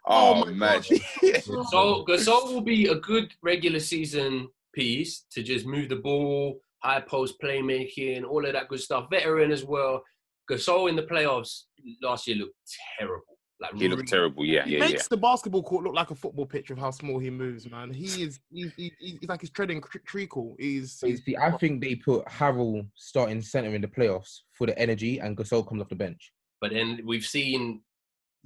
Oh, 0.07 0.43
Oh 0.43 0.45
my 0.47 0.51
man, 0.53 0.83
So 1.43 2.05
Gasol 2.09 2.53
will 2.53 2.61
be 2.61 2.87
a 2.89 2.95
good 2.97 3.33
regular 3.43 3.81
season 3.81 4.49
piece 4.75 5.25
to 5.33 5.43
just 5.43 5.67
move 5.67 5.89
the 5.89 5.97
ball, 5.97 6.61
high 6.83 7.01
post 7.01 7.41
playmaking, 7.43 8.25
all 8.25 8.45
of 8.45 8.53
that 8.53 8.69
good 8.69 8.81
stuff. 8.81 9.09
Veteran 9.11 9.51
as 9.51 9.65
well. 9.65 10.03
Gasol 10.51 10.89
in 10.89 10.97
the 10.97 11.03
playoffs 11.03 11.63
last 12.03 12.27
year 12.27 12.37
looked 12.37 12.55
terrible. 12.99 13.23
Like 13.61 13.75
he 13.75 13.89
looked 13.89 14.09
terrible. 14.09 14.45
Yeah, 14.45 14.65
He 14.65 14.73
yeah, 14.73 14.85
yeah. 14.85 14.91
makes 14.93 15.07
the 15.07 15.19
basketball 15.19 15.63
court 15.63 15.85
look 15.85 15.95
like 15.95 16.11
a 16.11 16.15
football 16.15 16.47
pitch 16.47 16.71
of 16.71 16.79
how 16.79 16.91
small 16.91 17.19
he 17.19 17.29
moves, 17.29 17.71
man. 17.71 17.93
He 17.93 18.23
is, 18.23 18.41
he, 18.51 18.73
he, 18.75 18.93
he's 18.99 19.29
like 19.29 19.43
he's 19.43 19.51
treading 19.51 19.83
treacle. 20.07 20.57
He's, 20.59 20.93
So 20.93 21.07
you 21.07 21.13
he's 21.13 21.25
see, 21.25 21.37
I 21.37 21.51
think 21.53 21.83
they 21.83 21.95
put 21.95 22.25
Harrell 22.25 22.87
starting 22.95 23.43
center 23.43 23.75
in 23.75 23.83
the 23.83 23.89
playoffs 23.89 24.39
for 24.53 24.67
the 24.67 24.79
energy, 24.79 25.19
and 25.19 25.37
Gasol 25.37 25.69
comes 25.69 25.83
off 25.83 25.91
the 25.91 25.95
bench. 25.95 26.33
But 26.63 26.73
then 26.73 27.01
we've 27.05 27.25
seen 27.27 27.73
His 27.73 27.81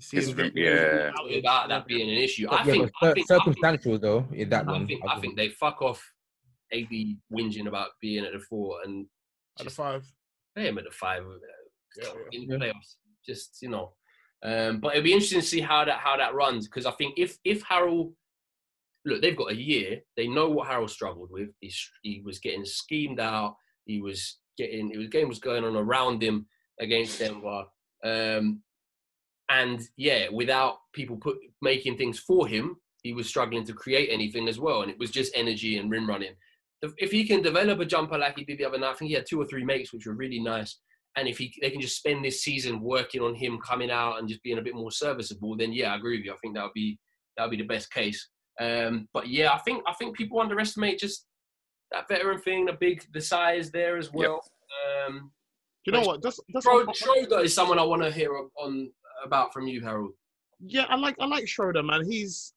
seeing 0.00 0.34
rim- 0.36 0.52
yeah. 0.54 1.10
without 1.28 1.68
that 1.68 1.86
being 1.86 2.08
an 2.10 2.16
issue. 2.16 2.48
I 2.48 2.58
yeah, 2.58 2.72
think, 2.72 2.90
but 3.00 3.06
I 3.06 3.08
cir- 3.10 3.14
think, 3.14 3.30
I 3.30 3.34
think, 3.34 3.40
circumstantial 3.42 3.98
though 3.98 4.26
in 4.32 4.48
that 4.50 4.68
I 4.68 4.72
one. 4.72 4.86
think, 4.86 5.02
I'll 5.04 5.10
I 5.10 5.14
give 5.14 5.20
think 5.22 5.36
they 5.36 5.48
fuck 5.50 5.80
off 5.82 6.02
AD 6.72 6.88
whinging 7.32 7.66
about 7.68 7.90
being 8.00 8.24
at 8.24 8.32
the 8.32 8.40
four 8.40 8.78
and 8.84 9.06
at 9.60 9.64
the 9.64 9.70
five. 9.70 10.04
play 10.56 10.66
him 10.68 10.78
at 10.78 10.84
the 10.84 10.90
five 10.90 11.22
uh, 11.22 11.28
Yeah, 11.96 12.04
yeah. 12.32 12.38
in 12.40 12.50
Yeah. 12.50 12.56
playoffs. 12.56 12.96
Just 13.24 13.62
you 13.62 13.70
know, 13.70 13.94
um, 14.42 14.80
but 14.80 14.92
it'll 14.92 15.04
be 15.04 15.12
interesting 15.12 15.40
to 15.40 15.46
see 15.46 15.60
how 15.60 15.84
that 15.84 15.98
how 15.98 16.16
that 16.16 16.34
runs 16.34 16.66
because 16.68 16.84
I 16.86 16.90
think 16.92 17.14
if 17.18 17.38
if 17.44 17.62
Harrell 17.64 18.12
look, 19.06 19.22
they've 19.22 19.36
got 19.36 19.52
a 19.52 19.56
year. 19.56 20.00
They 20.16 20.26
know 20.28 20.50
what 20.50 20.68
Harrell 20.68 20.90
struggled 20.90 21.30
with. 21.30 21.48
He 21.60 21.72
he 22.02 22.20
was 22.22 22.38
getting 22.38 22.64
schemed 22.66 23.20
out. 23.20 23.56
He 23.86 24.00
was 24.00 24.38
getting 24.58 24.90
it 24.90 24.98
was 24.98 25.08
game 25.08 25.28
was 25.28 25.38
going 25.38 25.64
on 25.64 25.74
around 25.76 26.22
him 26.22 26.46
against 26.80 27.18
Denver. 27.18 27.64
Um, 28.04 28.62
and 29.50 29.82
yeah, 29.96 30.26
without 30.32 30.78
people 30.92 31.16
put 31.16 31.36
making 31.60 31.96
things 31.96 32.18
for 32.18 32.46
him, 32.46 32.76
he 33.02 33.12
was 33.12 33.28
struggling 33.28 33.64
to 33.64 33.72
create 33.72 34.08
anything 34.10 34.48
as 34.48 34.58
well. 34.58 34.82
And 34.82 34.90
it 34.90 34.98
was 34.98 35.10
just 35.10 35.32
energy 35.34 35.76
and 35.78 35.90
rim 35.90 36.08
running. 36.08 36.34
If 36.98 37.10
he 37.10 37.26
can 37.26 37.42
develop 37.42 37.80
a 37.80 37.84
jumper 37.84 38.18
like 38.18 38.38
he 38.38 38.44
did 38.44 38.58
the 38.58 38.64
other 38.64 38.78
night, 38.78 38.90
I 38.90 38.94
think 38.94 39.08
he 39.08 39.14
had 39.14 39.26
two 39.26 39.40
or 39.40 39.46
three 39.46 39.64
makes, 39.64 39.92
which 39.92 40.06
were 40.06 40.14
really 40.14 40.40
nice. 40.40 40.78
And 41.16 41.28
if 41.28 41.38
he 41.38 41.54
they 41.60 41.70
can 41.70 41.80
just 41.80 41.96
spend 41.96 42.24
this 42.24 42.42
season 42.42 42.80
working 42.80 43.22
on 43.22 43.34
him 43.34 43.58
coming 43.64 43.90
out 43.90 44.18
and 44.18 44.28
just 44.28 44.42
being 44.42 44.58
a 44.58 44.62
bit 44.62 44.74
more 44.74 44.90
serviceable, 44.90 45.56
then 45.56 45.72
yeah, 45.72 45.92
I 45.92 45.96
agree 45.96 46.18
with 46.18 46.26
you. 46.26 46.32
I 46.32 46.36
think 46.42 46.54
that 46.56 46.64
would 46.64 46.72
be 46.74 46.98
that 47.36 47.44
would 47.44 47.56
be 47.56 47.62
the 47.62 47.68
best 47.68 47.92
case. 47.92 48.28
Um, 48.60 49.08
but 49.14 49.28
yeah, 49.28 49.52
I 49.52 49.58
think 49.58 49.82
I 49.86 49.94
think 49.94 50.16
people 50.16 50.40
underestimate 50.40 50.98
just 50.98 51.26
that 51.92 52.08
veteran 52.08 52.40
thing, 52.40 52.66
the 52.66 52.72
big 52.72 53.04
the 53.12 53.20
size 53.20 53.70
there 53.70 53.96
as 53.96 54.12
well. 54.12 54.42
Um, 55.06 55.30
You 55.86 55.92
know 55.92 56.00
what? 56.00 56.22
Just, 56.22 56.40
just 56.52 56.66
Schroeder 56.94 57.40
is 57.40 57.54
someone 57.54 57.78
I 57.78 57.82
want 57.82 58.02
to 58.02 58.10
hear 58.10 58.36
on 58.36 58.90
about 59.24 59.52
from 59.52 59.66
you, 59.66 59.80
Harold. 59.82 60.12
yeah, 60.60 60.86
I 60.88 60.96
like 60.96 61.16
I 61.20 61.26
like 61.26 61.48
Schroeder, 61.48 61.82
man. 61.82 62.04
He's 62.08 62.52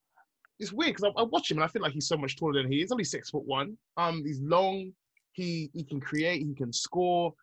it's 0.60 0.74
weird 0.74 0.96
because 0.96 1.12
I, 1.16 1.22
I 1.22 1.24
watch 1.24 1.52
him 1.52 1.58
and 1.58 1.64
I 1.64 1.68
feel 1.68 1.82
like 1.82 1.94
he's 1.94 2.08
so 2.08 2.18
much 2.18 2.38
taller 2.38 2.62
than 2.62 2.72
he 2.72 2.78
is. 2.78 2.84
He's 2.84 2.92
only 2.92 3.04
six 3.04 3.30
foot 3.30 3.46
one. 3.46 3.78
Um, 3.98 4.24
he's 4.26 4.42
long. 4.42 4.92
He 5.34 5.70
he 5.74 5.84
can 5.84 6.00
create. 6.00 6.46
He 6.46 6.54
can 6.54 6.74
score. 6.74 7.34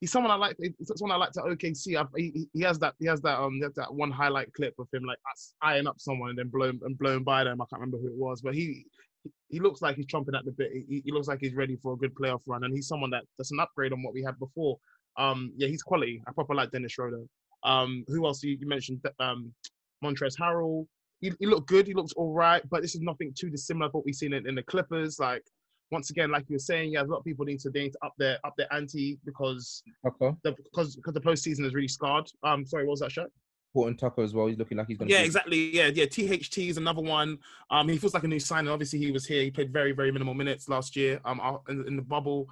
he's 0.00 0.10
someone 0.10 0.32
I 0.32 0.36
like. 0.36 0.56
He's 0.58 0.90
someone 0.96 1.14
I 1.14 1.18
like 1.18 1.32
to 1.32 1.40
OKC. 1.40 1.96
I, 1.96 2.04
he, 2.16 2.48
he 2.52 2.62
has 2.62 2.78
that. 2.80 2.94
He 2.98 3.06
has 3.06 3.20
that. 3.22 3.38
Um, 3.38 3.60
that 3.60 3.94
one 3.94 4.10
highlight 4.10 4.52
clip 4.54 4.74
of 4.78 4.88
him 4.92 5.04
like 5.04 5.18
eyeing 5.62 5.86
up 5.86 6.00
someone 6.00 6.30
and 6.30 6.38
then 6.38 6.48
blowing 6.48 6.80
and 6.84 6.98
blowing 6.98 7.22
by 7.22 7.44
them. 7.44 7.60
I 7.60 7.64
can't 7.70 7.80
remember 7.80 7.98
who 7.98 8.08
it 8.08 8.16
was, 8.16 8.40
but 8.40 8.54
he 8.54 8.84
he 9.48 9.60
looks 9.60 9.80
like 9.82 9.96
he's 9.96 10.06
chomping 10.06 10.36
at 10.36 10.44
the 10.44 10.52
bit. 10.52 10.72
He, 10.72 11.02
he 11.04 11.12
looks 11.12 11.28
like 11.28 11.38
he's 11.40 11.54
ready 11.54 11.76
for 11.76 11.92
a 11.92 11.96
good 11.96 12.14
playoff 12.14 12.40
run, 12.46 12.64
and 12.64 12.74
he's 12.74 12.88
someone 12.88 13.10
that 13.10 13.24
that's 13.38 13.52
an 13.52 13.60
upgrade 13.60 13.92
on 13.92 14.02
what 14.02 14.14
we 14.14 14.22
had 14.22 14.38
before. 14.38 14.78
Um, 15.16 15.52
yeah, 15.56 15.68
he's 15.68 15.82
quality. 15.82 16.22
I 16.26 16.32
proper 16.32 16.54
like 16.54 16.72
Dennis 16.72 16.92
Schroeder. 16.92 17.22
Um, 17.64 18.04
who 18.08 18.26
else 18.26 18.42
you, 18.42 18.56
you 18.60 18.66
mentioned? 18.66 19.00
Um, 19.18 19.52
Montrezl 20.04 20.38
Harrell. 20.38 20.86
He, 21.20 21.32
he 21.38 21.46
looked 21.46 21.68
good. 21.68 21.86
He 21.86 21.94
looks 21.94 22.12
all 22.12 22.32
right, 22.32 22.62
but 22.70 22.82
this 22.82 22.94
is 22.94 23.00
nothing 23.00 23.32
too 23.34 23.48
dissimilar 23.48 23.88
to 23.88 23.96
what 23.96 24.04
we've 24.04 24.14
seen 24.14 24.32
in, 24.34 24.46
in 24.46 24.54
the 24.54 24.62
Clippers. 24.62 25.18
Like 25.18 25.42
once 25.90 26.10
again, 26.10 26.30
like 26.30 26.44
you 26.48 26.54
were 26.54 26.60
saying, 26.60 26.92
yeah, 26.92 27.02
a 27.02 27.04
lot 27.04 27.18
of 27.18 27.24
people 27.24 27.44
need 27.44 27.60
to, 27.60 27.70
need 27.70 27.92
to 27.92 27.98
up 28.04 28.12
their 28.18 28.38
up 28.44 28.54
their 28.56 28.72
ante 28.72 29.18
because 29.24 29.82
Tucker. 30.04 30.36
the, 30.42 30.52
because 30.52 30.96
because 30.96 31.14
the 31.14 31.20
postseason 31.20 31.64
is 31.64 31.74
really 31.74 31.88
scarred. 31.88 32.30
Um, 32.42 32.66
sorry, 32.66 32.84
what 32.84 32.92
was 32.92 33.00
that 33.00 33.12
shot? 33.12 33.28
Horton 33.72 33.96
Tucker 33.96 34.22
as 34.22 34.32
well. 34.32 34.46
He's 34.46 34.58
looking 34.58 34.78
like 34.78 34.86
he's 34.86 34.98
going 34.98 35.08
to. 35.08 35.14
Yeah, 35.14 35.22
exactly. 35.22 35.74
Yeah, 35.74 35.88
yeah. 35.88 36.04
THT 36.04 36.58
is 36.58 36.76
another 36.76 37.02
one. 37.02 37.38
Um, 37.70 37.88
he 37.88 37.98
feels 37.98 38.14
like 38.14 38.22
a 38.22 38.28
new 38.28 38.38
signing. 38.38 38.70
Obviously, 38.70 39.00
he 39.00 39.10
was 39.10 39.26
here. 39.26 39.42
He 39.42 39.50
played 39.50 39.72
very, 39.72 39.92
very 39.92 40.12
minimal 40.12 40.34
minutes 40.34 40.68
last 40.68 40.94
year. 40.94 41.20
Um, 41.24 41.40
in, 41.68 41.86
in 41.88 41.96
the 41.96 42.02
bubble. 42.02 42.48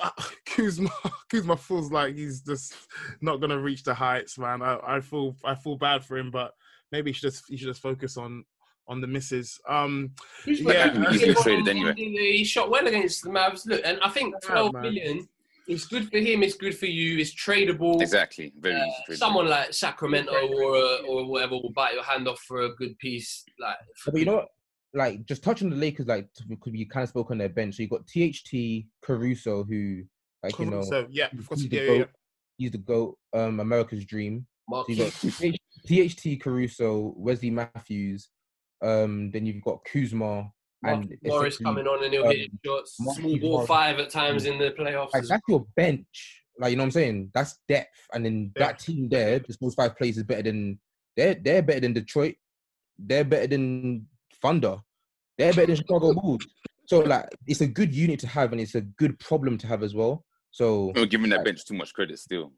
Uh, 0.00 0.10
Kuzma, 0.46 0.90
Kuzma 1.30 1.56
feels 1.56 1.90
like 1.90 2.14
he's 2.14 2.40
just 2.42 2.74
not 3.20 3.40
going 3.40 3.50
to 3.50 3.60
reach 3.60 3.82
the 3.82 3.94
heights, 3.94 4.38
man. 4.38 4.62
I, 4.62 4.78
I 4.86 5.00
feel, 5.00 5.36
I 5.44 5.54
feel 5.54 5.76
bad 5.76 6.04
for 6.04 6.18
him, 6.18 6.30
but 6.30 6.54
maybe 6.92 7.10
he 7.10 7.14
should 7.14 7.32
just, 7.32 7.44
he 7.48 7.56
should 7.56 7.68
just 7.68 7.82
focus 7.82 8.16
on 8.16 8.44
on 8.90 9.00
the 9.00 9.06
misses. 9.06 9.58
Um, 9.68 10.10
yeah, 10.44 11.12
he's 11.12 11.40
traded 11.42 11.68
anyway. 11.68 11.94
He 11.94 12.44
shot 12.44 12.70
well 12.70 12.86
against 12.86 13.22
the 13.22 13.30
Mavs. 13.30 13.64
Look, 13.64 13.80
and 13.84 13.98
I 14.02 14.10
think 14.10 14.34
twelve 14.42 14.72
yeah, 14.74 14.80
million. 14.80 15.28
It's 15.68 15.86
good 15.86 16.10
for 16.10 16.18
him. 16.18 16.42
It's 16.42 16.56
good 16.56 16.76
for 16.76 16.86
you. 16.86 17.18
It's 17.18 17.32
tradable. 17.32 18.02
Exactly. 18.02 18.52
Very 18.58 18.80
uh, 18.80 19.14
Someone 19.14 19.48
like 19.48 19.72
Sacramento 19.72 20.32
or 20.32 20.76
uh, 20.76 21.02
or 21.08 21.26
whatever 21.26 21.52
will 21.52 21.72
bite 21.72 21.94
your 21.94 22.02
hand 22.02 22.26
off 22.26 22.40
for 22.40 22.62
a 22.62 22.74
good 22.74 22.98
piece. 22.98 23.44
Like, 23.60 23.76
but 24.04 24.18
you 24.18 24.24
know 24.24 24.36
what? 24.36 24.48
Like 24.92 25.24
just 25.26 25.44
touching 25.44 25.70
the 25.70 25.76
Lakers, 25.76 26.06
like 26.06 26.28
could 26.60 26.72
be 26.72 26.84
kind 26.84 27.04
of 27.04 27.10
spoke 27.10 27.30
on 27.30 27.38
their 27.38 27.48
bench. 27.48 27.76
So 27.76 27.82
you 27.82 27.88
got 27.88 28.06
THT 28.06 28.86
Caruso, 29.02 29.64
who 29.64 30.02
like 30.42 30.54
Caruso, 30.54 30.68
you 30.68 31.02
know, 31.02 31.06
yeah, 31.10 31.28
he's, 31.32 31.68
the 31.68 31.76
yeah, 31.76 31.86
goat, 31.86 31.98
yeah. 31.98 32.04
he's 32.56 32.70
the 32.72 32.78
goat. 32.78 33.18
Um, 33.32 33.60
America's 33.60 34.04
dream. 34.04 34.46
So 34.70 34.84
you 34.88 34.96
got 34.96 35.12
THT 35.12 36.40
Caruso, 36.40 37.14
Wesley 37.16 37.50
Matthews, 37.50 38.28
um, 38.82 39.30
then 39.30 39.46
you've 39.46 39.62
got 39.62 39.84
Kuzma 39.84 40.50
and 40.82 41.14
Morris 41.22 41.58
coming 41.58 41.86
on 41.86 42.04
and 42.04 42.12
he'll 42.12 42.24
um, 42.24 42.30
hit 42.30 42.50
shots. 42.64 42.96
Small 42.96 43.38
ball 43.38 43.66
five 43.66 43.98
at 43.98 44.10
times 44.10 44.46
in 44.46 44.58
the 44.58 44.70
playoffs. 44.70 45.12
Like, 45.12 45.24
that's 45.24 45.42
your 45.48 45.66
bench. 45.76 46.42
Like 46.58 46.70
you 46.70 46.76
know 46.76 46.82
what 46.82 46.86
I'm 46.86 46.92
saying? 46.92 47.30
That's 47.34 47.58
depth. 47.68 48.08
And 48.12 48.24
then 48.24 48.52
yeah. 48.56 48.66
that 48.66 48.78
team 48.78 49.08
there, 49.08 49.40
just 49.40 49.60
those 49.60 49.74
five 49.74 49.96
players 49.96 50.18
is 50.18 50.24
better 50.24 50.42
than 50.42 50.78
they're 51.16 51.34
they're 51.34 51.62
better 51.62 51.80
than 51.80 51.92
Detroit. 51.92 52.36
They're 52.98 53.24
better 53.24 53.46
than 53.46 54.06
Thunder. 54.42 54.76
They're 55.38 55.52
better 55.52 55.66
than 55.66 55.76
Chicago 55.76 56.12
Bulls. 56.14 56.46
So 56.86 57.00
like 57.00 57.28
it's 57.46 57.60
a 57.60 57.66
good 57.66 57.94
unit 57.94 58.18
to 58.20 58.26
have 58.26 58.52
and 58.52 58.60
it's 58.60 58.74
a 58.74 58.80
good 58.80 59.18
problem 59.18 59.56
to 59.58 59.66
have 59.66 59.82
as 59.82 59.94
well. 59.94 60.24
So 60.50 60.92
I'm 60.96 61.08
giving 61.08 61.30
that 61.30 61.36
like, 61.36 61.44
bench 61.44 61.64
too 61.64 61.74
much 61.74 61.94
credit 61.94 62.18
still. 62.18 62.52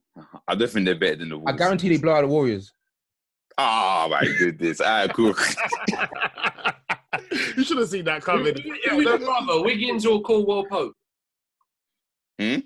I 0.48 0.54
don't 0.54 0.70
think 0.70 0.86
they're 0.86 0.98
better 0.98 1.16
than 1.16 1.28
the 1.28 1.38
Wolves. 1.38 1.52
I 1.52 1.56
guarantee 1.56 1.90
they 1.90 1.98
blow 1.98 2.14
out 2.14 2.22
the 2.22 2.28
Warriors. 2.28 2.72
Oh 3.58 4.08
my 4.10 4.24
goodness. 4.38 4.80
All 4.80 4.88
right, 4.88 5.12
cool. 5.12 5.34
you 7.56 7.64
should 7.64 7.78
have 7.78 7.88
seen 7.88 8.06
that 8.06 8.22
coming. 8.22 8.56
Who, 8.56 9.02
who 9.02 9.18
brother, 9.18 9.62
Wiggins 9.62 10.06
or 10.06 10.22
Caldwell 10.22 10.64
Pope? 10.64 10.94
Hmm? 12.40 12.60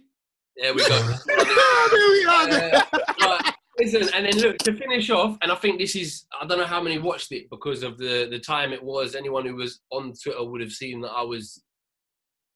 There 0.56 0.74
we 0.74 0.88
go. 0.88 0.98
there 1.26 2.10
we 2.10 2.24
are. 2.24 2.84
Uh, 3.20 3.52
listen, 3.78 4.09
and 4.15 4.27
then 4.27 4.39
look 4.39 4.59
to 4.59 4.74
finish 4.74 5.11
off, 5.11 5.36
and 5.43 5.51
I 5.53 5.55
think 5.57 5.78
this 5.78 5.97
is 5.97 6.27
I 6.40 6.47
don't 6.47 6.59
know 6.59 6.65
how 6.65 6.82
many 6.82 6.98
watched 6.98 7.32
it 7.32 7.48
because 7.51 7.82
of 7.82 7.98
the 7.98 8.28
the 8.31 8.39
time 8.39 8.73
it 8.73 8.82
was. 8.82 9.15
Anyone 9.15 9.47
who 9.47 9.57
was 9.57 9.81
on 9.90 10.12
Twitter 10.23 10.44
would 10.44 10.61
have 10.61 10.73
seen 10.73 11.01
that 11.03 11.11
I 11.11 11.23
was 11.23 11.62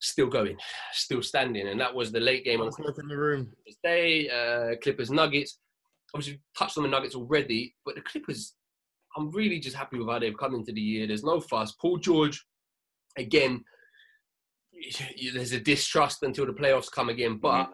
still 0.00 0.28
going, 0.28 0.56
still 0.92 1.22
standing, 1.22 1.68
and 1.68 1.80
that 1.80 1.94
was 1.94 2.12
the 2.12 2.20
late 2.20 2.44
game 2.44 2.60
on 2.60 2.70
in 2.98 3.08
the 3.08 3.16
room. 3.16 3.52
Day, 3.82 4.28
uh, 4.28 4.76
Clippers 4.82 5.10
Nuggets 5.10 5.58
obviously 6.14 6.40
touched 6.56 6.76
on 6.76 6.84
the 6.84 6.88
Nuggets 6.88 7.14
already, 7.14 7.74
but 7.84 7.94
the 7.94 8.00
Clippers, 8.00 8.54
I'm 9.16 9.30
really 9.30 9.60
just 9.60 9.76
happy 9.76 9.98
with 9.98 10.08
how 10.08 10.18
they've 10.18 10.36
come 10.36 10.54
into 10.54 10.72
the 10.72 10.80
year. 10.80 11.06
There's 11.06 11.24
no 11.24 11.40
fuss. 11.40 11.72
Paul 11.72 11.98
George, 11.98 12.44
again, 13.16 13.64
there's 15.34 15.52
a 15.52 15.60
distrust 15.60 16.22
until 16.22 16.46
the 16.46 16.52
playoffs 16.52 16.90
come 16.90 17.10
again, 17.10 17.38
but 17.38 17.70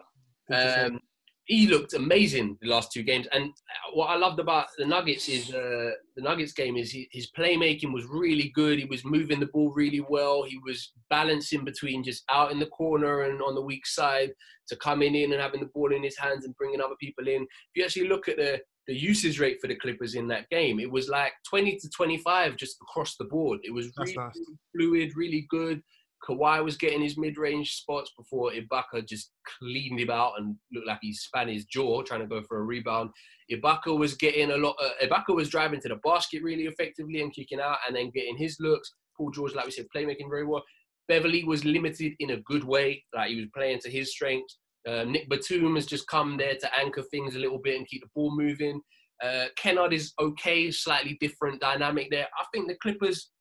um, 0.53 0.99
he 1.47 1.65
looked 1.67 1.93
amazing 1.93 2.57
the 2.61 2.67
last 2.67 2.91
two 2.91 3.03
games. 3.03 3.25
And 3.31 3.51
what 3.93 4.07
I 4.07 4.17
loved 4.17 4.39
about 4.39 4.67
the 4.77 4.85
Nuggets 4.85 5.29
is 5.29 5.49
uh, 5.53 5.91
the 6.15 6.21
Nuggets 6.21 6.51
game 6.51 6.75
is 6.75 6.91
he, 6.91 7.07
his 7.11 7.31
playmaking 7.31 7.93
was 7.93 8.05
really 8.05 8.51
good. 8.53 8.77
He 8.77 8.85
was 8.85 9.05
moving 9.05 9.39
the 9.39 9.47
ball 9.47 9.71
really 9.73 10.05
well. 10.09 10.43
He 10.43 10.59
was 10.65 10.91
balancing 11.09 11.63
between 11.63 12.03
just 12.03 12.23
out 12.29 12.51
in 12.51 12.59
the 12.59 12.65
corner 12.67 13.21
and 13.21 13.41
on 13.41 13.55
the 13.55 13.61
weak 13.61 13.87
side 13.87 14.31
to 14.67 14.75
coming 14.75 15.15
in 15.15 15.31
and 15.31 15.41
having 15.41 15.61
the 15.61 15.69
ball 15.73 15.93
in 15.93 16.03
his 16.03 16.17
hands 16.17 16.43
and 16.43 16.55
bringing 16.57 16.81
other 16.81 16.95
people 16.99 17.27
in. 17.29 17.43
If 17.43 17.75
you 17.75 17.85
actually 17.85 18.09
look 18.09 18.27
at 18.27 18.37
the 18.37 18.59
the 18.87 18.95
usage 18.95 19.37
rate 19.37 19.57
for 19.59 19.67
the 19.67 19.75
Clippers 19.75 20.15
in 20.15 20.29
that 20.29 20.49
game, 20.49 20.79
it 20.79 20.89
was 20.89 21.09
like 21.09 21.33
20 21.49 21.77
to 21.77 21.89
25 21.89 22.55
just 22.55 22.77
across 22.81 23.17
the 23.17 23.25
board. 23.25 23.59
It 23.63 23.73
was 23.73 23.91
really, 23.97 24.15
nice. 24.15 24.31
really 24.73 25.01
fluid, 25.05 25.11
really 25.17 25.45
good. 25.49 25.81
Kawhi 26.27 26.63
was 26.63 26.77
getting 26.77 27.01
his 27.01 27.17
mid-range 27.17 27.73
spots 27.73 28.11
before 28.17 28.51
Ibaka 28.51 29.07
just 29.07 29.31
cleaned 29.59 29.99
him 29.99 30.09
out 30.09 30.33
and 30.37 30.55
looked 30.73 30.87
like 30.87 30.99
he 31.01 31.13
span 31.13 31.47
his 31.47 31.65
jaw 31.65 32.01
trying 32.01 32.21
to 32.21 32.27
go 32.27 32.41
for 32.41 32.59
a 32.59 32.63
rebound. 32.63 33.11
Ibaka 33.51 33.97
was 33.97 34.15
getting 34.15 34.51
a 34.51 34.57
lot. 34.57 34.75
Uh, 34.83 35.05
Ibaka 35.05 35.35
was 35.35 35.49
driving 35.49 35.79
to 35.81 35.89
the 35.89 35.95
basket 36.03 36.43
really 36.43 36.65
effectively 36.65 37.21
and 37.21 37.33
kicking 37.33 37.59
out, 37.59 37.77
and 37.87 37.95
then 37.95 38.11
getting 38.13 38.37
his 38.37 38.57
looks. 38.59 38.93
Paul 39.15 39.31
George, 39.31 39.55
like 39.55 39.65
we 39.65 39.71
said, 39.71 39.85
playmaking 39.95 40.29
very 40.29 40.45
well. 40.45 40.63
Beverley 41.07 41.43
was 41.43 41.63
limited 41.63 42.13
in 42.19 42.31
a 42.31 42.41
good 42.41 42.63
way, 42.63 43.03
like 43.15 43.29
he 43.29 43.37
was 43.37 43.49
playing 43.55 43.79
to 43.79 43.89
his 43.89 44.11
strengths. 44.11 44.57
Uh, 44.87 45.03
Nick 45.03 45.29
Batum 45.29 45.75
has 45.75 45.85
just 45.85 46.07
come 46.07 46.37
there 46.37 46.55
to 46.55 46.79
anchor 46.79 47.03
things 47.03 47.35
a 47.35 47.39
little 47.39 47.59
bit 47.59 47.77
and 47.77 47.87
keep 47.87 48.01
the 48.01 48.09
ball 48.15 48.35
moving. 48.35 48.81
Uh, 49.23 49.45
Kennard 49.57 49.93
is 49.93 50.13
okay, 50.19 50.69
slightly 50.71 51.17
different 51.19 51.59
dynamic 51.59 52.09
there. 52.11 52.27
I 52.39 52.45
think 52.53 52.67
the 52.67 52.75
Clippers 52.81 53.31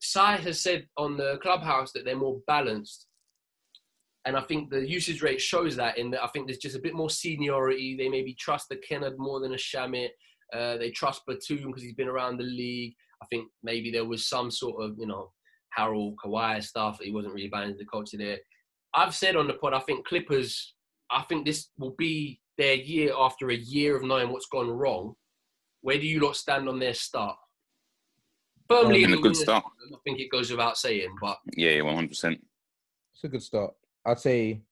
Sai 0.00 0.36
has 0.36 0.60
said 0.60 0.86
on 0.96 1.16
the 1.16 1.38
clubhouse 1.42 1.92
that 1.92 2.04
they're 2.04 2.16
more 2.16 2.40
balanced. 2.46 3.06
And 4.24 4.36
I 4.36 4.42
think 4.42 4.70
the 4.70 4.86
usage 4.86 5.22
rate 5.22 5.40
shows 5.40 5.74
that 5.76 5.96
in 5.96 6.10
that 6.10 6.22
I 6.22 6.26
think 6.28 6.46
there's 6.46 6.58
just 6.58 6.76
a 6.76 6.80
bit 6.80 6.94
more 6.94 7.10
seniority. 7.10 7.96
They 7.96 8.08
maybe 8.08 8.34
trust 8.34 8.68
the 8.68 8.76
Kennard 8.76 9.18
more 9.18 9.40
than 9.40 9.54
a 9.54 9.56
Shamet. 9.56 10.10
Uh, 10.52 10.76
they 10.76 10.90
trust 10.90 11.22
Batum 11.26 11.68
because 11.68 11.82
he's 11.82 11.94
been 11.94 12.08
around 12.08 12.36
the 12.38 12.44
league. 12.44 12.94
I 13.22 13.26
think 13.26 13.48
maybe 13.62 13.90
there 13.90 14.04
was 14.04 14.28
some 14.28 14.50
sort 14.50 14.82
of, 14.82 14.96
you 14.98 15.06
know, 15.06 15.32
Harrell 15.76 16.14
Kawhi 16.22 16.62
stuff. 16.62 17.00
He 17.00 17.10
wasn't 17.10 17.34
really 17.34 17.48
buying 17.48 17.70
into 17.70 17.78
the 17.78 17.90
culture 17.90 18.16
there. 18.16 18.38
I've 18.94 19.14
said 19.14 19.36
on 19.36 19.46
the 19.46 19.54
pod, 19.54 19.74
I 19.74 19.80
think 19.80 20.06
Clippers, 20.06 20.74
I 21.10 21.22
think 21.22 21.44
this 21.44 21.70
will 21.78 21.94
be 21.98 22.40
their 22.56 22.74
year 22.74 23.12
after 23.16 23.50
a 23.50 23.56
year 23.56 23.96
of 23.96 24.04
knowing 24.04 24.30
what's 24.30 24.48
gone 24.48 24.70
wrong. 24.70 25.14
Where 25.80 25.98
do 25.98 26.06
you 26.06 26.20
lot 26.20 26.36
stand 26.36 26.68
on 26.68 26.78
their 26.78 26.94
start? 26.94 27.36
Firmly 28.68 29.04
in 29.04 29.14
a 29.14 29.16
good 29.16 29.36
start. 29.36 29.64
I 29.92 29.96
think 30.04 30.20
it 30.20 30.30
goes 30.30 30.50
without 30.50 30.76
saying, 30.76 31.14
but 31.20 31.38
yeah, 31.56 31.80
one 31.82 31.94
hundred 31.94 32.10
percent. 32.10 32.44
It's 33.14 33.24
a 33.24 33.28
good 33.28 33.42
start. 33.42 33.74
I'd 34.04 34.20
say, 34.20 34.62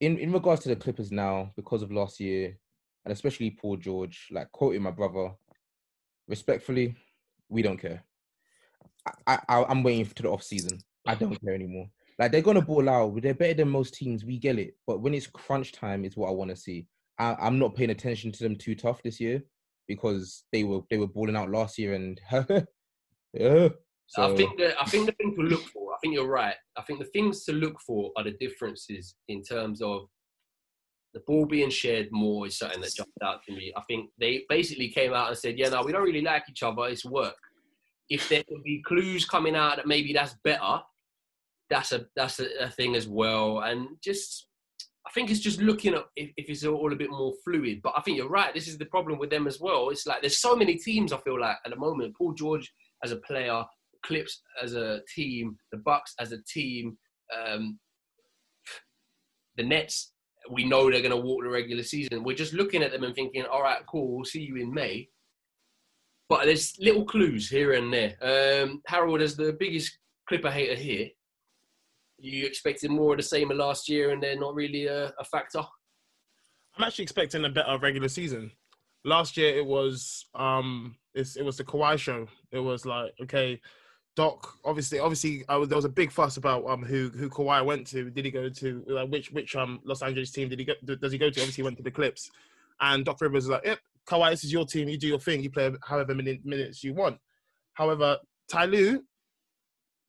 in 0.00 0.18
in 0.18 0.32
regards 0.32 0.62
to 0.62 0.68
the 0.68 0.76
Clippers 0.76 1.12
now, 1.12 1.52
because 1.56 1.82
of 1.82 1.92
last 1.92 2.20
year, 2.20 2.56
and 3.04 3.12
especially 3.12 3.50
Paul 3.50 3.76
George, 3.76 4.28
like 4.30 4.50
quoting 4.52 4.82
my 4.82 4.90
brother, 4.90 5.32
respectfully, 6.28 6.96
we 7.48 7.62
don't 7.62 7.78
care. 7.78 8.04
I, 9.26 9.38
I 9.48 9.64
I'm 9.64 9.82
waiting 9.82 10.06
to 10.06 10.22
the 10.22 10.30
off 10.30 10.42
season. 10.42 10.78
I 11.06 11.14
don't 11.14 11.40
care 11.40 11.54
anymore. 11.54 11.88
Like 12.18 12.32
they're 12.32 12.42
gonna 12.42 12.62
ball 12.62 12.88
out. 12.88 13.20
They're 13.22 13.34
better 13.34 13.54
than 13.54 13.68
most 13.68 13.94
teams. 13.94 14.24
We 14.24 14.38
get 14.38 14.58
it. 14.58 14.76
But 14.86 15.00
when 15.00 15.14
it's 15.14 15.26
crunch 15.26 15.72
time, 15.72 16.04
is 16.04 16.16
what 16.16 16.28
I 16.28 16.32
want 16.32 16.50
to 16.50 16.56
see. 16.56 16.86
I, 17.18 17.34
I'm 17.40 17.58
not 17.58 17.74
paying 17.74 17.90
attention 17.90 18.32
to 18.32 18.42
them 18.42 18.56
too 18.56 18.74
tough 18.74 19.02
this 19.02 19.20
year 19.20 19.42
because 19.86 20.44
they 20.52 20.64
were 20.64 20.80
they 20.90 20.98
were 20.98 21.06
balling 21.06 21.36
out 21.36 21.50
last 21.50 21.78
year 21.78 21.94
and 21.94 22.20
Yeah. 23.38 23.68
So... 24.06 24.32
I 24.32 24.36
think 24.36 24.60
I 24.60 24.84
think 24.86 25.06
the 25.06 25.12
thing 25.12 25.34
to 25.34 25.42
look 25.42 25.62
for. 25.62 25.92
I 25.92 25.96
think 26.00 26.14
you're 26.14 26.28
right. 26.28 26.54
I 26.76 26.82
think 26.82 26.98
the 26.98 27.06
things 27.06 27.44
to 27.44 27.52
look 27.52 27.80
for 27.80 28.12
are 28.16 28.24
the 28.24 28.32
differences 28.32 29.16
in 29.28 29.42
terms 29.42 29.82
of 29.82 30.08
the 31.14 31.20
ball 31.26 31.46
being 31.46 31.70
shared 31.70 32.08
more 32.12 32.46
is 32.46 32.58
something 32.58 32.80
that 32.82 32.94
jumped 32.94 33.22
out 33.24 33.42
to 33.44 33.52
me. 33.52 33.72
I 33.74 33.80
think 33.88 34.10
they 34.20 34.44
basically 34.50 34.88
came 34.90 35.14
out 35.14 35.28
and 35.28 35.38
said, 35.38 35.58
"Yeah, 35.58 35.70
no, 35.70 35.82
we 35.82 35.92
don't 35.92 36.02
really 36.02 36.20
like 36.20 36.44
each 36.50 36.62
other. 36.62 36.86
It's 36.86 37.04
work." 37.04 37.34
If 38.08 38.28
there 38.28 38.44
can 38.44 38.62
be 38.62 38.82
clues 38.86 39.24
coming 39.24 39.56
out 39.56 39.76
that 39.76 39.86
maybe 39.86 40.12
that's 40.12 40.34
better, 40.44 40.80
that's 41.70 41.92
a 41.92 42.06
that's 42.14 42.38
a, 42.38 42.46
a 42.60 42.68
thing 42.68 42.94
as 42.94 43.08
well. 43.08 43.60
And 43.60 43.88
just, 44.04 44.46
I 45.06 45.10
think 45.10 45.30
it's 45.30 45.40
just 45.40 45.60
looking 45.60 45.94
at 45.94 46.04
if, 46.14 46.30
if 46.36 46.48
it's 46.48 46.64
all 46.64 46.92
a 46.92 46.96
bit 46.96 47.10
more 47.10 47.32
fluid. 47.42 47.80
But 47.82 47.94
I 47.96 48.02
think 48.02 48.18
you're 48.18 48.28
right. 48.28 48.54
This 48.54 48.68
is 48.68 48.78
the 48.78 48.84
problem 48.84 49.18
with 49.18 49.30
them 49.30 49.46
as 49.46 49.58
well. 49.58 49.88
It's 49.88 50.06
like 50.06 50.20
there's 50.20 50.38
so 50.38 50.54
many 50.54 50.76
teams. 50.76 51.12
I 51.12 51.18
feel 51.18 51.40
like 51.40 51.56
at 51.64 51.70
the 51.70 51.78
moment, 51.78 52.14
Paul 52.16 52.34
George 52.34 52.70
as 53.04 53.12
a 53.12 53.16
player, 53.16 53.62
Clips 54.04 54.42
as 54.62 54.74
a 54.74 55.00
team, 55.14 55.56
the 55.72 55.78
Bucks 55.78 56.14
as 56.20 56.32
a 56.32 56.38
team, 56.52 56.96
um, 57.36 57.78
the 59.56 59.64
Nets 59.64 60.12
we 60.50 60.64
know 60.64 60.90
they're 60.90 61.00
going 61.00 61.10
to 61.10 61.16
walk 61.16 61.42
the 61.42 61.50
regular 61.50 61.82
season. 61.82 62.22
We're 62.22 62.36
just 62.36 62.52
looking 62.52 62.82
at 62.82 62.92
them 62.92 63.04
and 63.04 63.14
thinking, 63.14 63.44
all 63.50 63.62
right, 63.62 63.82
cool, 63.90 64.14
we'll 64.14 64.24
see 64.24 64.42
you 64.42 64.56
in 64.56 64.72
May. 64.72 65.08
But 66.28 66.44
there's 66.44 66.74
little 66.80 67.04
clues 67.04 67.48
here 67.48 67.72
and 67.74 67.92
there. 67.92 68.16
Um, 68.20 68.82
Harold, 68.86 69.20
as 69.20 69.36
the 69.36 69.56
biggest 69.58 69.96
Clipper 70.28 70.50
hater 70.50 70.74
here, 70.74 71.08
you 72.18 72.46
expected 72.46 72.90
more 72.90 73.12
of 73.12 73.18
the 73.18 73.22
same 73.22 73.50
of 73.50 73.56
last 73.56 73.88
year, 73.88 74.10
and 74.10 74.22
they're 74.22 74.38
not 74.38 74.54
really 74.54 74.86
a, 74.86 75.12
a 75.20 75.24
factor. 75.24 75.62
I'm 76.76 76.84
actually 76.84 77.04
expecting 77.04 77.44
a 77.44 77.48
better 77.48 77.78
regular 77.78 78.08
season. 78.08 78.50
Last 79.04 79.36
year 79.36 79.56
it 79.56 79.64
was 79.64 80.26
um 80.34 80.96
it 81.16 81.44
was 81.44 81.56
the 81.56 81.64
Kawhi 81.64 81.98
show. 81.98 82.26
It 82.52 82.58
was 82.58 82.86
like 82.86 83.12
okay, 83.22 83.60
Doc. 84.14 84.54
Obviously, 84.64 84.98
obviously 84.98 85.44
uh, 85.48 85.64
there 85.64 85.76
was 85.76 85.84
a 85.84 85.90
big 85.90 86.12
fuss 86.12 86.36
about 86.36 86.66
um 86.66 86.84
who 86.84 87.10
who 87.10 87.28
Kawhi 87.28 87.64
went 87.64 87.86
to. 87.88 88.10
Did 88.10 88.24
he 88.24 88.30
go 88.30 88.48
to 88.48 88.84
like 88.86 89.08
which 89.08 89.32
which 89.32 89.56
um 89.56 89.80
Los 89.84 90.02
Angeles 90.02 90.30
team 90.30 90.48
did 90.48 90.58
he 90.58 90.64
go? 90.64 90.74
Does 90.84 91.12
he 91.12 91.18
go 91.18 91.30
to? 91.30 91.40
Obviously, 91.40 91.62
he 91.62 91.64
went 91.64 91.76
to 91.78 91.82
the 91.82 91.90
Clips. 91.90 92.30
And 92.80 93.04
Doc 93.06 93.20
Rivers 93.20 93.44
was 93.44 93.50
like, 93.50 93.64
"Yep, 93.64 93.78
Kawhi, 94.06 94.30
this 94.30 94.44
is 94.44 94.52
your 94.52 94.66
team. 94.66 94.88
You 94.88 94.98
do 94.98 95.06
your 95.06 95.18
thing. 95.18 95.42
You 95.42 95.50
play 95.50 95.72
however 95.82 96.14
many 96.14 96.40
minutes 96.44 96.84
you 96.84 96.92
want." 96.92 97.18
However, 97.72 98.18
Ty 98.48 98.66
Lue 98.66 99.02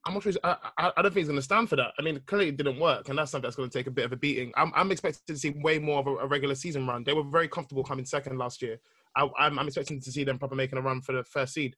I'm 0.08 0.14
not 0.14 0.22
sure. 0.22 0.32
I, 0.42 0.56
I, 0.78 0.92
I, 0.96 1.02
don't 1.02 1.12
think 1.12 1.18
he's 1.18 1.28
going 1.28 1.36
to 1.36 1.42
stand 1.42 1.68
for 1.68 1.76
that. 1.76 1.92
I 1.98 2.02
mean, 2.02 2.20
clearly 2.26 2.48
it 2.48 2.56
didn't 2.56 2.78
work, 2.78 3.08
and 3.08 3.18
that's 3.18 3.30
something 3.30 3.46
that's 3.46 3.56
going 3.56 3.68
to 3.68 3.78
take 3.78 3.88
a 3.88 3.90
bit 3.90 4.06
of 4.06 4.12
a 4.12 4.16
beating. 4.16 4.52
I'm, 4.56 4.72
I'm 4.74 4.90
expecting 4.90 5.20
to 5.26 5.38
see 5.38 5.50
way 5.50 5.78
more 5.78 5.98
of 6.00 6.06
a, 6.06 6.16
a, 6.16 6.26
regular 6.26 6.54
season 6.54 6.86
run. 6.86 7.04
They 7.04 7.12
were 7.12 7.24
very 7.24 7.46
comfortable 7.46 7.84
coming 7.84 8.06
second 8.06 8.38
last 8.38 8.62
year. 8.62 8.78
I, 9.18 9.46
am 9.46 9.58
expecting 9.58 10.00
to 10.00 10.12
see 10.12 10.24
them 10.24 10.38
probably 10.38 10.56
making 10.58 10.78
a 10.78 10.82
run 10.82 11.00
for 11.00 11.12
the 11.12 11.24
first 11.24 11.54
seed. 11.54 11.74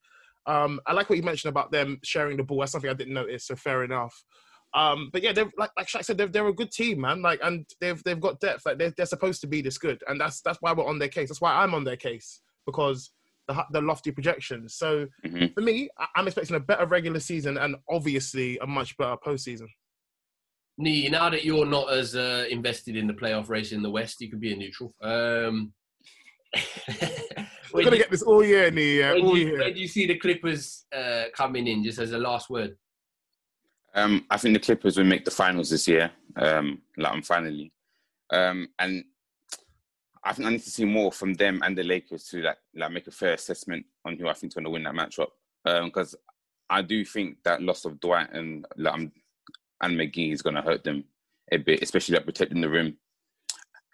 Um, 0.47 0.81
I 0.87 0.93
like 0.93 1.11
what 1.11 1.17
you 1.17 1.23
mentioned 1.23 1.51
about 1.51 1.71
them 1.71 1.99
sharing 2.03 2.37
the 2.37 2.43
ball. 2.43 2.61
That's 2.61 2.73
something 2.73 2.91
I 2.91 2.95
didn't 2.95 3.15
notice. 3.15 3.47
So 3.47 3.57
fair 3.57 3.85
enough. 3.85 4.25
Um, 4.73 5.11
but 5.13 5.23
yeah, 5.23 5.33
they're 5.33 5.51
like 5.59 5.71
like 5.77 5.89
Shaq 5.89 6.05
said, 6.05 6.17
they're, 6.17 6.29
they're 6.29 6.47
a 6.47 6.55
good 6.55 6.71
team, 6.71 7.01
man. 7.01 7.23
Like, 7.23 7.41
and 7.43 7.67
they've 7.81 8.03
they've 8.05 8.21
got 8.21 8.41
depth. 8.41 8.65
Like 8.65 8.79
they're, 8.79 8.93
they're 8.97 9.07
supposed 9.07 9.41
to 9.41 9.47
be 9.47 9.63
this 9.63 9.79
good, 9.79 10.01
and 10.07 10.21
that's 10.21 10.41
that's 10.43 10.59
why 10.61 10.73
we're 10.73 10.87
on 10.87 10.99
their 10.99 11.09
case. 11.09 11.29
That's 11.29 11.41
why 11.41 11.55
I'm 11.55 11.75
on 11.75 11.85
their 11.85 11.97
case 11.97 12.41
because 12.67 13.11
the, 13.49 13.65
the 13.73 13.81
lofty 13.81 14.13
projections. 14.13 14.75
So 14.75 15.07
mm-hmm. 15.25 15.47
for 15.55 15.61
me, 15.61 15.89
I'm 16.15 16.27
expecting 16.27 16.57
a 16.57 16.61
better 16.61 16.87
regular 16.87 17.21
season 17.21 17.59
and 17.59 17.77
obviously 17.89 18.59
a 18.59 18.67
much 18.67 18.97
better 18.97 19.17
postseason. 19.17 19.67
Nee, 20.79 21.09
now 21.09 21.29
that 21.29 21.45
you're 21.45 21.67
not 21.67 21.93
as 21.93 22.15
uh, 22.15 22.47
invested 22.49 22.97
in 22.97 23.07
the 23.07 23.13
playoff 23.13 23.49
race 23.49 23.73
in 23.73 23.83
the 23.83 23.91
West, 23.91 24.21
you 24.21 24.31
could 24.31 24.41
be 24.41 24.53
a 24.53 24.57
neutral. 24.57 24.95
Um, 25.03 25.73
We're 27.73 27.85
gonna 27.85 27.97
you, 27.97 28.03
get 28.03 28.11
this 28.11 28.23
all 28.23 28.45
year, 28.45 28.71
Nee. 28.71 29.03
Uh, 29.03 29.15
all 29.15 29.37
you, 29.37 29.49
year. 29.49 29.59
Where 29.59 29.73
do 29.73 29.81
you 29.81 29.89
see 29.89 30.07
the 30.07 30.17
Clippers 30.17 30.87
uh, 30.95 31.25
coming 31.35 31.67
in? 31.67 31.85
Just 31.85 31.99
as 31.99 32.13
a 32.13 32.19
last 32.19 32.51
word. 32.51 32.77
Um, 33.95 34.25
I 34.31 34.37
think 34.37 34.55
the 34.55 34.61
Clippers 34.61 34.97
will 34.97 35.05
make 35.05 35.25
the 35.25 35.31
finals 35.31 35.71
this 35.71 35.89
year. 35.89 36.11
Um, 36.37 36.83
like 36.97 37.13
I'm 37.13 37.23
finally, 37.23 37.73
um, 38.33 38.69
and 38.79 39.05
I 40.23 40.33
think 40.33 40.47
I 40.47 40.51
need 40.53 40.63
to 40.63 40.71
see 40.71 40.85
more 40.85 41.11
from 41.11 41.35
them 41.35 41.61
and 41.65 41.77
the 41.77 41.83
Lakers 41.83 42.25
to 42.29 42.43
like 42.43 42.59
like 42.75 42.93
make 42.93 43.07
a 43.07 43.13
fair 43.13 43.35
assessment 43.35 43.87
on 44.05 44.17
who 44.17 44.29
I 44.29 44.35
think 44.35 44.51
is 44.51 44.55
going 44.55 44.65
to 44.65 44.71
win 44.71 44.85
that 44.85 44.95
matchup. 44.95 45.29
Because 45.65 46.15
um, 46.15 46.21
I 46.71 46.83
do 46.83 47.05
think 47.05 47.39
that 47.45 47.63
loss 47.63 47.85
of 47.85 48.01
Dwight 48.01 48.33
and 48.33 48.67
like, 48.77 49.11
and 49.83 49.99
McGee 49.99 50.33
is 50.33 50.43
going 50.43 50.57
to 50.57 50.63
hurt 50.63 50.85
them 50.85 51.05
a 51.51 51.57
bit, 51.57 51.83
especially 51.83 52.15
like 52.15 52.25
protecting 52.25 52.61
the 52.61 52.69
rim. 52.69 52.97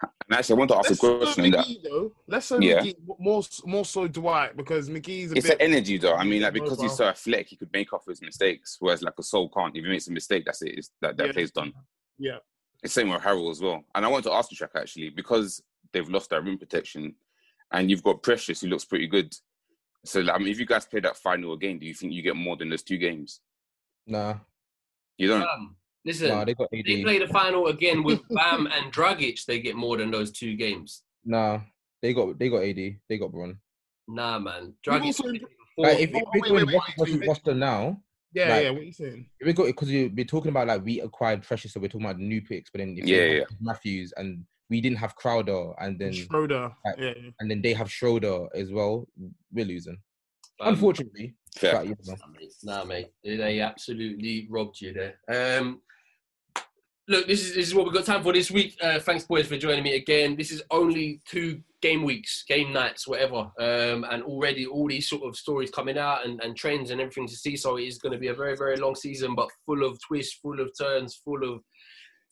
And 0.03 0.39
actually, 0.39 0.57
I 0.57 0.59
want 0.59 0.71
to 0.71 0.77
ask 0.77 0.91
Let's 0.91 1.03
a 1.03 1.19
question. 1.19 1.45
McGee, 1.45 1.83
that, 1.83 1.89
though. 1.89 2.13
Let's 2.27 2.47
say 2.47 2.59
yeah. 2.61 2.81
McGee, 2.81 2.97
more 3.19 3.43
more 3.65 3.85
so 3.85 4.07
Dwight 4.07 4.57
because 4.57 4.91
McGee's. 4.91 5.33
it's 5.33 5.49
bit, 5.49 5.61
an 5.61 5.73
energy 5.73 5.99
though. 5.99 6.15
I 6.15 6.25
mean, 6.25 6.43
like 6.43 6.53
because 6.53 6.81
he's 6.81 6.97
so 6.97 7.07
athletic, 7.07 7.49
he 7.49 7.57
could 7.57 7.73
make 7.73 7.93
up 7.93 8.03
his 8.07 8.21
mistakes. 8.21 8.77
Whereas 8.81 9.03
like 9.03 9.17
Gasol 9.17 9.53
can't. 9.53 9.77
If 9.77 9.85
he 9.85 9.91
makes 9.91 10.09
a 10.09 10.13
mistake, 10.13 10.45
that's 10.45 10.63
it. 10.63 10.79
It's, 10.79 10.91
that 11.01 11.17
that 11.17 11.29
yeah. 11.29 11.33
play's 11.33 11.51
done. 11.51 11.73
Yeah. 12.19 12.39
It's 12.83 12.93
same 12.93 13.09
with 13.09 13.23
Harrell 13.23 13.51
as 13.51 13.61
well. 13.61 13.85
And 13.95 14.05
I 14.05 14.09
want 14.09 14.25
to 14.25 14.33
ask 14.33 14.51
you, 14.51 14.57
Track 14.57 14.73
actually, 14.75 15.11
because 15.11 15.63
they've 15.93 16.09
lost 16.09 16.31
their 16.31 16.43
rim 16.43 16.59
protection, 16.59 17.15
and 17.73 17.91
you've 17.91 18.03
got 18.03 18.23
Precious 18.23 18.61
who 18.61 18.69
looks 18.69 18.85
pretty 18.85 19.07
good. 19.07 19.35
So, 20.05 20.21
I 20.31 20.39
mean, 20.39 20.49
if 20.49 20.59
you 20.59 20.67
guys 20.67 20.85
play 20.85 21.01
that 21.01 21.17
final 21.17 21.53
again, 21.53 21.79
do 21.79 21.87
you 21.87 21.95
think 21.95 22.13
you 22.13 22.23
get 22.23 22.37
more 22.37 22.57
than 22.57 22.69
those 22.69 22.83
two 22.83 22.99
games? 22.99 23.41
Nah, 24.07 24.35
you 25.17 25.29
don't. 25.29 25.43
Um, 25.43 25.77
listen, 26.07 26.29
nah, 26.29 26.45
they, 26.45 26.55
got 26.55 26.69
AD. 26.73 26.85
they 26.87 27.03
play 27.03 27.19
the 27.19 27.29
final 27.29 27.67
again 27.67 28.03
with 28.03 28.21
Bam 28.31 28.67
and 28.67 28.93
Dragic. 28.93 29.45
They 29.45 29.61
get 29.61 29.77
more 29.77 29.99
than 29.99 30.11
those 30.11 30.31
two 30.31 30.57
games. 30.57 31.03
Nah, 31.25 31.61
they 32.01 32.15
got 32.15 32.39
they 32.39 32.49
got 32.49 32.63
AD. 32.63 32.77
They 33.09 33.19
got 33.19 33.33
Bron. 33.33 33.59
Nah, 34.09 34.39
man. 34.39 34.75
Dragic. 34.87 35.43
Like, 35.79 35.99
if, 35.99 36.11
if 36.15 36.23
we're 36.33 36.65
going 36.65 36.81
wait, 36.99 37.27
Boston 37.27 37.59
now, 37.59 38.01
yeah, 38.33 38.49
like, 38.49 38.63
yeah. 38.65 38.71
What 38.71 38.81
are 38.81 38.85
you 38.85 38.93
saying? 38.93 39.27
We 39.45 39.53
got 39.53 39.67
because 39.67 39.91
you 39.91 40.13
we're 40.15 40.25
talking 40.25 40.51
about 40.51 40.67
like 40.67 40.85
we 40.85 41.01
acquired 41.01 41.43
Precious, 41.43 41.73
so 41.73 41.81
we're 41.81 41.89
talking 41.89 42.07
about 42.07 42.19
new 42.19 42.43
picks, 42.43 42.71
but 42.71 42.79
then 42.79 42.97
yeah, 42.97 43.25
yeah. 43.25 43.45
Matthews 43.61 44.13
and 44.17 44.45
we 44.69 44.81
didn't 44.81 44.99
have 44.99 45.15
Crowder 45.15 45.73
and 45.79 45.99
then 45.99 46.13
Schroeder, 46.13 46.73
like, 46.85 46.97
yeah, 46.99 47.15
and 47.41 47.51
then 47.51 47.63
they 47.63 47.73
have 47.73 47.91
Schroeder 47.91 48.47
as 48.55 48.71
well. 48.71 49.07
We're 49.53 49.65
losing, 49.65 49.99
um, 50.61 50.75
unfortunately. 50.75 51.35
Fair. 51.57 51.77
But, 51.77 51.87
yeah. 51.87 52.15
Nah, 52.65 52.85
mate, 52.85 53.09
they 53.25 53.61
absolutely 53.61 54.47
robbed 54.51 54.81
you 54.81 54.93
there. 54.93 55.59
Um, 55.59 55.81
look, 57.09 57.27
this 57.27 57.45
is 57.45 57.55
this 57.55 57.69
is 57.69 57.75
what 57.75 57.85
we've 57.85 57.95
got 57.95 58.05
time 58.05 58.23
for 58.23 58.33
this 58.33 58.51
week. 58.51 58.77
Uh, 58.83 58.99
thanks, 58.99 59.25
boys, 59.25 59.47
for 59.47 59.57
joining 59.57 59.85
me 59.85 59.97
again. 59.97 60.37
This 60.37 60.51
is 60.51 60.63
only 60.71 61.21
two 61.27 61.61
game 61.83 62.03
weeks, 62.03 62.45
game 62.49 62.73
nights, 62.73 63.07
whatever, 63.07 63.51
um, 63.61 64.05
and 64.11 64.23
already 64.25 64.67
all 64.67 64.89
these 64.89 65.09
sort 65.09 65.23
of 65.23 65.37
stories 65.37 65.71
coming 65.71 65.99
out 65.99 66.27
and, 66.27 66.41
and 66.43 66.57
trends 66.57 66.91
and 66.91 67.01
everything 67.01 67.29
to 67.29 67.37
see. 67.37 67.57
So 67.57 67.77
it 67.77 67.85
is 67.85 67.99
going 67.99 68.13
to 68.13 68.19
be 68.19 68.29
a 68.29 68.35
very 68.35 68.57
very 68.57 68.77
long 68.77 68.95
season, 68.95 69.35
but 69.35 69.49
full 69.65 69.85
of 69.85 69.99
twists, 70.07 70.39
full 70.43 70.61
of 70.61 70.71
turns, 70.81 71.21
full 71.25 71.43
of 71.45 71.61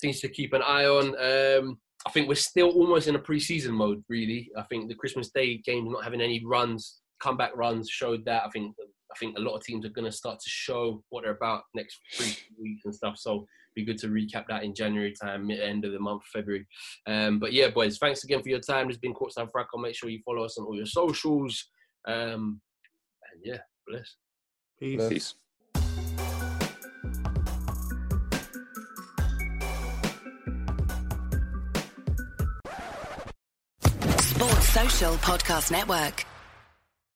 things 0.01 0.21
to 0.21 0.29
keep 0.29 0.53
an 0.53 0.63
eye 0.63 0.87
on. 0.87 1.09
Um, 1.19 1.79
I 2.07 2.11
think 2.11 2.29
we're 2.29 2.35
still 2.35 2.69
almost 2.71 3.09
in 3.09 3.15
a 3.15 3.21
pre-season 3.21 3.75
mode. 3.75 4.03
Really, 4.09 4.51
I 4.59 4.63
think 4.63 4.89
the 4.89 4.95
Christmas 4.95 5.31
Day 5.31 5.59
game 5.59 5.91
not 5.91 6.05
having 6.05 6.21
any 6.21 6.45
runs, 6.45 7.01
comeback 7.21 7.57
runs 7.57 7.89
showed 7.89 8.25
that. 8.27 8.45
I 8.45 8.51
think 8.51 8.75
I 8.79 9.19
think 9.19 9.39
a 9.39 9.41
lot 9.41 9.55
of 9.55 9.63
teams 9.63 9.87
are 9.87 9.91
going 9.91 10.11
to 10.11 10.13
start 10.13 10.41
to 10.41 10.51
show 10.51 11.03
what 11.11 11.23
they're 11.23 11.37
about 11.37 11.63
next 11.75 12.01
three 12.13 12.37
weeks 12.61 12.85
and 12.85 12.95
stuff. 12.95 13.17
So 13.17 13.47
be 13.75 13.85
good 13.85 13.99
to 13.99 14.09
recap 14.09 14.47
that 14.49 14.65
in 14.65 14.75
January 14.75 15.13
time, 15.13 15.47
mid 15.47 15.61
end 15.61 15.85
of 15.85 15.93
the 15.93 16.01
month, 16.01 16.23
February. 16.33 16.67
Um, 17.07 17.39
but 17.39 17.53
yeah, 17.53 17.71
boys, 17.71 17.99
thanks 17.99 18.25
again 18.25 18.43
for 18.43 18.49
your 18.49 18.61
time. 18.61 18.87
There's 18.87 18.99
been 18.99 19.15
Courtside 19.15 19.51
Fracas. 19.53 19.81
Make 19.81 19.95
sure 19.95 20.11
you 20.11 20.21
follow 20.25 20.45
us 20.45 20.59
on 20.59 20.67
all 20.67 20.77
your 20.77 20.87
socials. 20.87 21.69
Um, 22.07 22.61
and 23.33 23.43
yeah, 23.43 23.59
bless. 23.87 24.17
Peace. 24.79 25.09
Peace. 25.09 25.35
Social 34.75 35.15
Podcast 35.19 35.71
Network. 35.71 36.27